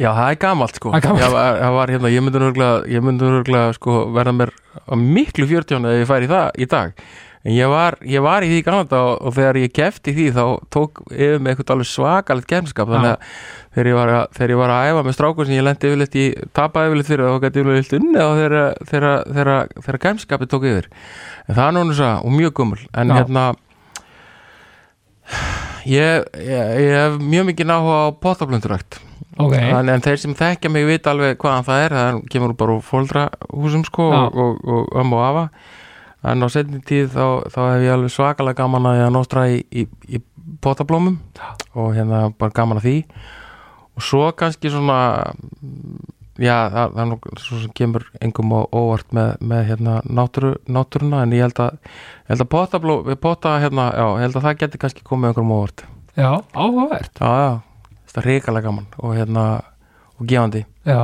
Já, 0.00 0.08
það 0.16 0.28
er 0.30 0.36
gamalt 0.40 0.78
sko 0.78 0.92
er 0.96 1.02
gamalt. 1.04 1.22
Já, 1.22 1.28
það 1.32 1.74
var 1.76 1.90
hérna, 1.92 2.10
ég 2.12 2.22
myndi 3.04 3.26
nörglega 3.28 3.74
sko 3.76 3.96
verða 4.14 4.32
mér 4.38 4.52
miklu 4.98 5.46
fjörtjón 5.50 5.84
eða 5.88 6.00
ég 6.00 6.08
færi 6.08 6.28
í 6.28 6.30
það 6.30 6.62
í 6.62 6.68
dag 6.70 6.94
en 7.42 7.54
ég 7.56 7.70
var, 7.72 7.96
ég 8.06 8.22
var 8.22 8.44
í 8.46 8.50
því 8.52 8.60
gamalt 8.66 8.92
og, 8.94 9.10
og 9.18 9.34
þegar 9.34 9.58
ég 9.62 9.74
kefti 9.74 10.14
því 10.14 10.28
þá 10.36 10.44
tók 10.72 11.02
yfir 11.10 11.42
með 11.42 11.54
eitthvað 11.54 11.74
alveg 11.74 11.90
svakalegt 11.90 12.50
kemskap 12.52 12.92
þannig 12.92 13.14
að 13.16 13.26
þegar 13.72 13.90
ég, 13.90 13.98
að, 14.02 14.22
þegar 14.36 14.54
ég 14.54 14.60
var 14.60 14.74
að 14.74 14.86
æfa 14.90 15.02
með 15.08 15.16
strákur 15.16 15.48
sem 15.48 15.56
ég 15.56 15.66
lendi 15.66 15.90
yfirleitt 15.90 16.16
í 16.20 16.26
tapaði 16.54 16.90
yfirleitt 16.90 17.10
fyrir 17.10 17.32
og 17.32 17.42
gæti 17.42 17.62
yfirleitt 17.64 17.96
unni 17.98 18.22
og 18.22 18.38
þegar, 18.38 18.56
þegar, 18.92 19.74
þegar, 19.80 20.00
kemskapi 20.06 20.48
tók 20.52 20.68
yfir. 20.70 20.88
En 21.48 21.58
það 21.58 21.66
er 21.66 21.76
núna 21.78 21.98
svo 21.98 22.12
og 22.22 22.36
mjög 22.38 22.56
gummul 22.60 22.82
en 22.92 23.10
Já. 23.12 23.18
hérna 23.18 23.46
ég, 25.88 26.28
ég, 26.38 26.92
hef 26.94 27.18
mjög 27.18 27.48
mikið 27.50 27.70
náhuga 27.72 27.98
á 28.06 28.08
pottablöndurækt 28.22 29.00
Ok, 29.40 29.54
en, 29.56 29.88
en 29.88 30.02
þeir 30.04 30.18
sem 30.20 30.34
þekkja 30.36 30.70
mig 30.70 30.84
vita 30.84 31.12
alveg 31.14 31.38
hvaðan 31.40 31.64
það 31.64 31.84
er 31.86 31.94
það 31.96 32.18
kemur 32.34 32.52
bara 32.58 32.74
úr 32.76 32.82
fóldrahúsum 32.84 33.84
sko 33.88 34.10
Já. 34.12 34.18
og, 34.28 34.36
og, 34.36 34.58
og 34.68 34.98
ömmu 35.00 35.16
og 35.16 35.24
afa 35.24 35.44
en 36.22 36.46
á 36.46 36.48
setni 36.52 36.80
tíð 36.86 37.12
þá, 37.16 37.26
þá 37.50 37.60
hef 37.66 37.84
ég 37.86 37.94
alveg 37.96 38.14
svakalega 38.14 38.62
gaman 38.62 38.90
að 38.92 39.04
nostra 39.14 39.46
í, 39.50 39.62
í, 39.70 39.86
í 40.08 40.22
potablómum 40.62 41.18
og 41.74 41.94
hérna 41.96 42.28
bara 42.38 42.54
gaman 42.54 42.80
að 42.80 42.88
því. 42.88 42.96
Og 43.92 44.04
svo 44.06 44.28
kannski 44.38 44.70
svona 44.72 44.98
já 46.40 46.54
það, 46.72 46.94
það 46.94 47.02
er 47.02 47.08
nú 47.10 47.18
svo 47.42 47.58
sem 47.60 47.72
kemur 47.76 48.06
engum 48.24 48.54
á 48.56 48.60
óvart 48.72 49.10
með, 49.14 49.32
með 49.52 49.64
hérna 49.68 49.96
náttúru, 50.08 50.52
náttúruna 50.64 51.24
en 51.26 51.34
ég 51.36 51.44
held 51.44 51.60
að, 51.60 51.76
ég 52.24 52.32
held 52.32 52.44
að 52.46 52.52
potabló, 52.54 52.96
pota 53.20 53.56
hérna, 53.62 53.90
já, 53.92 54.06
ég 54.16 54.24
held 54.26 54.38
að 54.38 54.46
það 54.46 54.62
geti 54.62 54.80
kannski 54.84 55.04
komið 55.06 55.32
einhverjum 55.32 55.54
óvart. 55.58 55.84
Já, 56.16 56.30
áhugavert. 56.56 57.20
já, 57.20 57.28
já, 57.42 57.98
þetta 58.08 58.22
er 58.22 58.28
reikalega 58.30 58.68
gaman 58.68 58.88
og 58.98 59.14
hérna, 59.18 59.44
og 60.18 60.26
gefandi. 60.28 60.64
Já, 60.88 61.02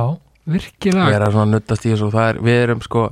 virkilega. 0.53 1.15
erum 1.15 1.35
svona 1.35 1.53
nuttast 1.55 1.85
í 1.85 1.93
þessu 1.93 2.09
er, 2.23 2.41
við 2.43 2.59
erum 2.65 2.83
sko 2.85 3.07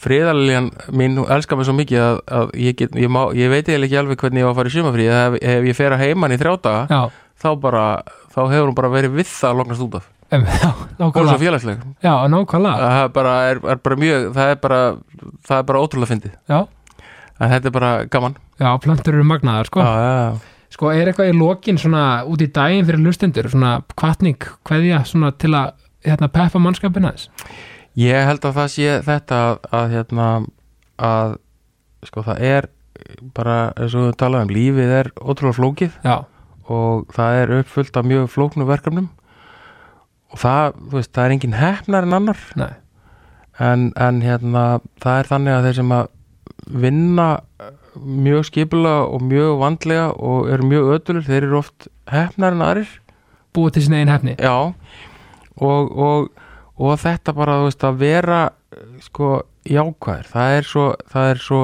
friðaliljan 0.00 0.70
mín, 0.96 1.18
elskar 1.26 1.60
mig 1.60 1.68
svo 1.68 1.74
mikið 1.76 2.04
að, 2.04 2.20
að 2.40 2.54
ég, 2.60 2.78
get, 2.78 2.94
ég, 2.96 3.10
má, 3.12 3.22
ég 3.36 3.52
veit 3.52 3.66
eiginlega 3.68 3.88
ekki 3.88 4.00
alveg 4.00 4.22
hvernig 4.24 4.42
ég 4.42 4.48
var 4.48 4.54
að 4.54 4.60
fara 4.60 4.72
í 4.72 4.76
sumafrí 4.76 5.10
ef, 5.10 5.36
ef 5.54 5.68
ég 5.70 5.76
fer 5.78 5.96
að 5.96 6.04
heiman 6.06 6.34
í 6.34 6.40
þrjá 6.40 6.54
daga 6.64 6.86
Já, 6.90 7.02
þá 7.40 7.50
bara, 7.60 7.84
þá 8.32 8.40
hefur 8.52 8.70
hún 8.70 8.78
bara 8.78 8.92
verið 8.92 9.16
við 9.18 9.30
það 9.30 9.50
að 9.50 9.60
loknast 9.60 9.84
út 9.86 9.96
af. 10.00 10.08
Um, 10.30 10.44
já, 10.62 10.70
já, 12.04 12.12
nákvæmlega, 12.30 12.76
það 12.84 13.02
er 13.02 13.12
bara, 13.16 13.34
er, 13.50 13.62
er 13.72 13.82
bara 13.82 13.98
mjög 13.98 14.28
það 14.36 14.52
er 14.52 14.60
bara, 14.62 14.80
það 15.48 15.56
er 15.56 15.66
bara 15.70 15.82
ótrúlega 15.82 16.12
fyndið. 16.12 16.38
En 17.40 17.52
þetta 17.54 17.70
er 17.70 17.74
bara 17.74 17.90
gaman. 18.12 18.38
Já, 18.60 18.70
plöntur 18.84 19.16
eru 19.16 19.26
magnaðar 19.26 19.70
sko, 19.70 19.82
já, 19.82 19.92
já, 20.04 20.10
já. 20.20 20.66
sko 20.76 20.92
er 20.92 21.10
eitthvað 21.10 21.32
í 21.32 21.36
lokin 21.38 21.80
svona 21.80 22.04
út 22.28 22.44
í 22.44 22.50
daginn 22.52 22.86
fyrir 22.86 23.02
hlustendur 23.02 23.50
svona 23.50 23.78
kvartning, 23.96 24.50
svona 25.08 25.32
til 25.40 25.54
að 25.56 25.72
hérna, 26.06 26.30
peppa 26.32 26.62
mannskapina 26.62 27.14
þess 27.14 27.30
ég 27.98 28.26
held 28.28 28.44
að 28.46 28.58
það 28.58 28.74
sé 28.74 28.98
þetta 29.06 29.38
að, 29.46 29.62
að 29.76 29.94
hérna 29.94 30.26
að 31.00 31.38
sko 32.06 32.24
það 32.26 32.44
er 32.50 32.68
bara 33.36 33.56
eins 33.76 33.94
og 33.96 34.10
við 34.10 34.18
talaðum, 34.20 34.52
lífið 34.54 34.92
er 34.98 35.10
ótrúlega 35.20 35.56
flókið 35.56 35.96
já, 36.04 36.16
og 36.70 37.10
það 37.14 37.40
er 37.40 37.54
uppfullt 37.60 37.98
af 37.98 38.06
mjög 38.06 38.30
flóknu 38.32 38.66
verkefnum 38.68 39.08
og 40.30 40.38
það, 40.40 40.78
veist, 40.94 41.12
það 41.14 41.24
er 41.24 41.34
engin 41.34 41.58
hefnar 41.58 42.06
en 42.06 42.16
annar. 42.20 42.40
En, 43.60 43.90
en 43.98 44.22
hérna, 44.24 44.64
það 45.02 45.18
er 45.18 45.30
þannig 45.30 45.56
að 45.56 45.66
þeir 45.66 45.78
sem 45.80 45.94
að 45.96 46.10
vinna 46.84 47.28
mjög 48.00 48.46
skipulega 48.46 49.08
og 49.10 49.24
mjög 49.26 49.56
vandlega 49.60 50.06
og 50.14 50.50
eru 50.54 50.68
mjög 50.70 50.92
ödulur, 50.96 51.26
þeir 51.26 51.42
eru 51.42 51.58
oft 51.60 51.88
hefnar 52.10 52.56
en 52.56 52.64
aðrir. 52.64 52.92
Búið 53.56 53.76
til 53.76 53.86
sinni 53.88 54.04
einn 54.04 54.12
hefni 54.12 54.36
já 54.38 54.54
og, 55.60 55.92
og, 55.92 56.48
og 56.80 56.98
þetta 57.00 57.36
bara, 57.36 57.60
veist, 57.66 57.84
að 57.84 58.02
vera 58.02 58.40
sko 59.04 59.38
jákvæður. 59.68 60.28
Það 60.32 60.56
er 60.56 60.68
svo, 60.68 60.84
það 61.12 61.30
er 61.34 61.42
svo 61.44 61.62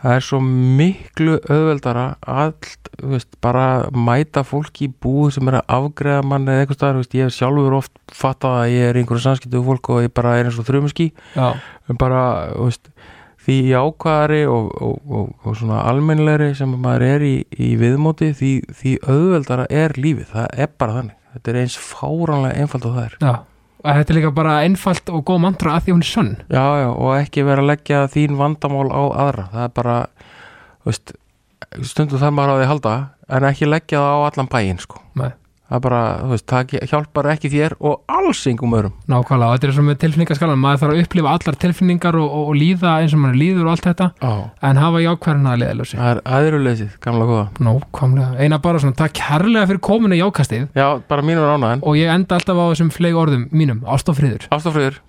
það 0.00 0.16
er 0.16 0.24
svo 0.24 0.40
miklu 0.40 1.36
auðveldara 1.44 2.04
allt, 2.24 2.90
veist, 3.04 3.30
bara 3.44 3.66
mæta 3.92 4.42
fólki 4.46 4.88
í 4.88 4.92
búð 5.02 5.34
sem 5.36 5.50
er 5.50 5.60
að 5.60 5.74
afgreða 5.76 6.24
mann 6.26 6.48
eða 6.48 6.64
eitthvað 6.64 6.78
staðar, 6.78 7.00
veist, 7.02 7.16
ég 7.18 7.28
hef 7.28 7.36
sjálfur 7.36 7.76
oft 7.76 8.16
fattað 8.16 8.58
að 8.62 8.74
ég 8.74 8.88
er 8.88 9.00
einhverju 9.00 9.24
samskiptu 9.26 9.64
fólk 9.66 9.92
og 9.92 10.04
ég 10.06 10.14
bara 10.16 10.36
er 10.38 10.48
eins 10.48 10.60
og 10.60 10.68
en 11.88 12.00
bara, 12.00 12.22
veist 12.56 12.92
því 13.40 13.56
jákvæðari 13.70 14.42
og, 14.52 14.72
og, 14.84 14.98
og, 15.08 15.30
og 15.44 15.56
svona 15.56 15.84
almennlegri 15.88 16.52
sem 16.56 16.72
maður 16.80 17.06
er 17.06 17.24
í, 17.24 17.36
í 17.56 17.70
viðmóti, 17.80 18.32
því, 18.36 18.52
því 18.80 18.98
auðveldara 19.04 19.68
er 19.72 19.96
lífið, 19.96 20.28
það 20.32 20.60
er 20.64 20.76
bara 20.80 20.98
þannig 20.98 21.19
þetta 21.34 21.52
er 21.52 21.60
eins 21.62 21.78
fáránlega 21.78 22.60
einfalt 22.60 22.90
og 22.90 22.98
það 22.98 23.06
er 23.06 23.16
já 23.20 23.32
og 23.80 23.96
þetta 23.96 24.12
er 24.12 24.18
líka 24.18 24.30
bara 24.36 24.58
einfalt 24.66 25.08
og 25.08 25.22
góð 25.24 25.38
mantra 25.40 25.72
að 25.72 25.86
því 25.86 25.94
hún 25.94 26.02
er 26.04 26.10
sönn 26.10 26.32
já, 26.52 26.64
já, 26.82 26.88
og 26.90 27.14
ekki 27.16 27.46
vera 27.48 27.64
að 27.64 27.70
leggja 27.70 28.00
þín 28.12 28.36
vandamál 28.36 28.90
á 28.92 29.02
aðra, 29.24 29.46
það 29.54 29.64
er 29.64 29.72
bara 29.78 29.96
veist, 30.84 31.14
stundum 31.86 32.20
þarf 32.20 32.36
maður 32.36 32.52
á 32.52 32.58
því 32.60 32.68
halda 32.70 32.94
en 33.30 33.46
ekki 33.50 33.68
leggja 33.68 34.02
það 34.02 34.16
á 34.16 34.26
allan 34.28 34.50
bæinn 34.50 34.82
sko. 34.82 35.00
Nei. 35.18 35.30
Það 35.70 35.82
bara, 35.86 36.00
þú 36.20 36.30
veist, 36.34 36.46
það 36.50 36.74
hjálpar 36.90 37.28
ekki 37.34 37.50
þér 37.52 37.76
og 37.78 38.00
alls 38.10 38.42
yngum 38.50 38.76
öðrum. 38.78 38.94
Nákvæmlega, 39.10 39.56
þetta 39.56 39.68
er 39.68 39.74
svo 39.76 39.84
með 39.86 39.98
tilfinningaskalan 40.04 40.60
maður 40.60 40.82
þarf 40.82 40.94
að 40.94 41.02
upplifa 41.04 41.34
allar 41.36 41.58
tilfinningar 41.64 42.18
og, 42.20 42.28
og, 42.28 42.48
og 42.50 42.58
líða 42.60 42.94
eins 43.00 43.16
og 43.16 43.22
mann 43.24 43.38
líður 43.40 43.68
og 43.68 43.74
allt 43.74 43.88
þetta 43.90 44.08
já, 44.20 44.32
en 44.70 44.82
hafa 44.84 45.04
jákvæðina 45.04 45.54
að 45.54 45.62
liðalösi 45.64 46.00
það 46.00 46.12
er 46.14 46.22
aðruleysið, 46.38 46.96
gamla 47.04 47.28
góða. 47.30 47.44
Nákvæmlega, 47.68 48.30
eina 48.40 48.60
bara 48.64 48.82
svona, 48.82 48.98
takk 48.98 49.16
kærlega 49.20 49.70
fyrir 49.70 49.84
kominu 49.90 50.18
jákastið. 50.18 50.66
Já, 50.76 50.88
bara 51.10 51.26
mínur 51.26 51.54
ánæðin, 51.54 51.84
og 51.86 52.00
ég 52.00 52.10
enda 52.14 52.38
alltaf 52.40 52.58
á 52.58 52.64
þessum 52.72 52.92
fleig 52.94 53.18
orðum 53.18 53.46
mínum, 53.54 53.84
ástofriður 53.86 54.50
ástofriður 54.50 55.00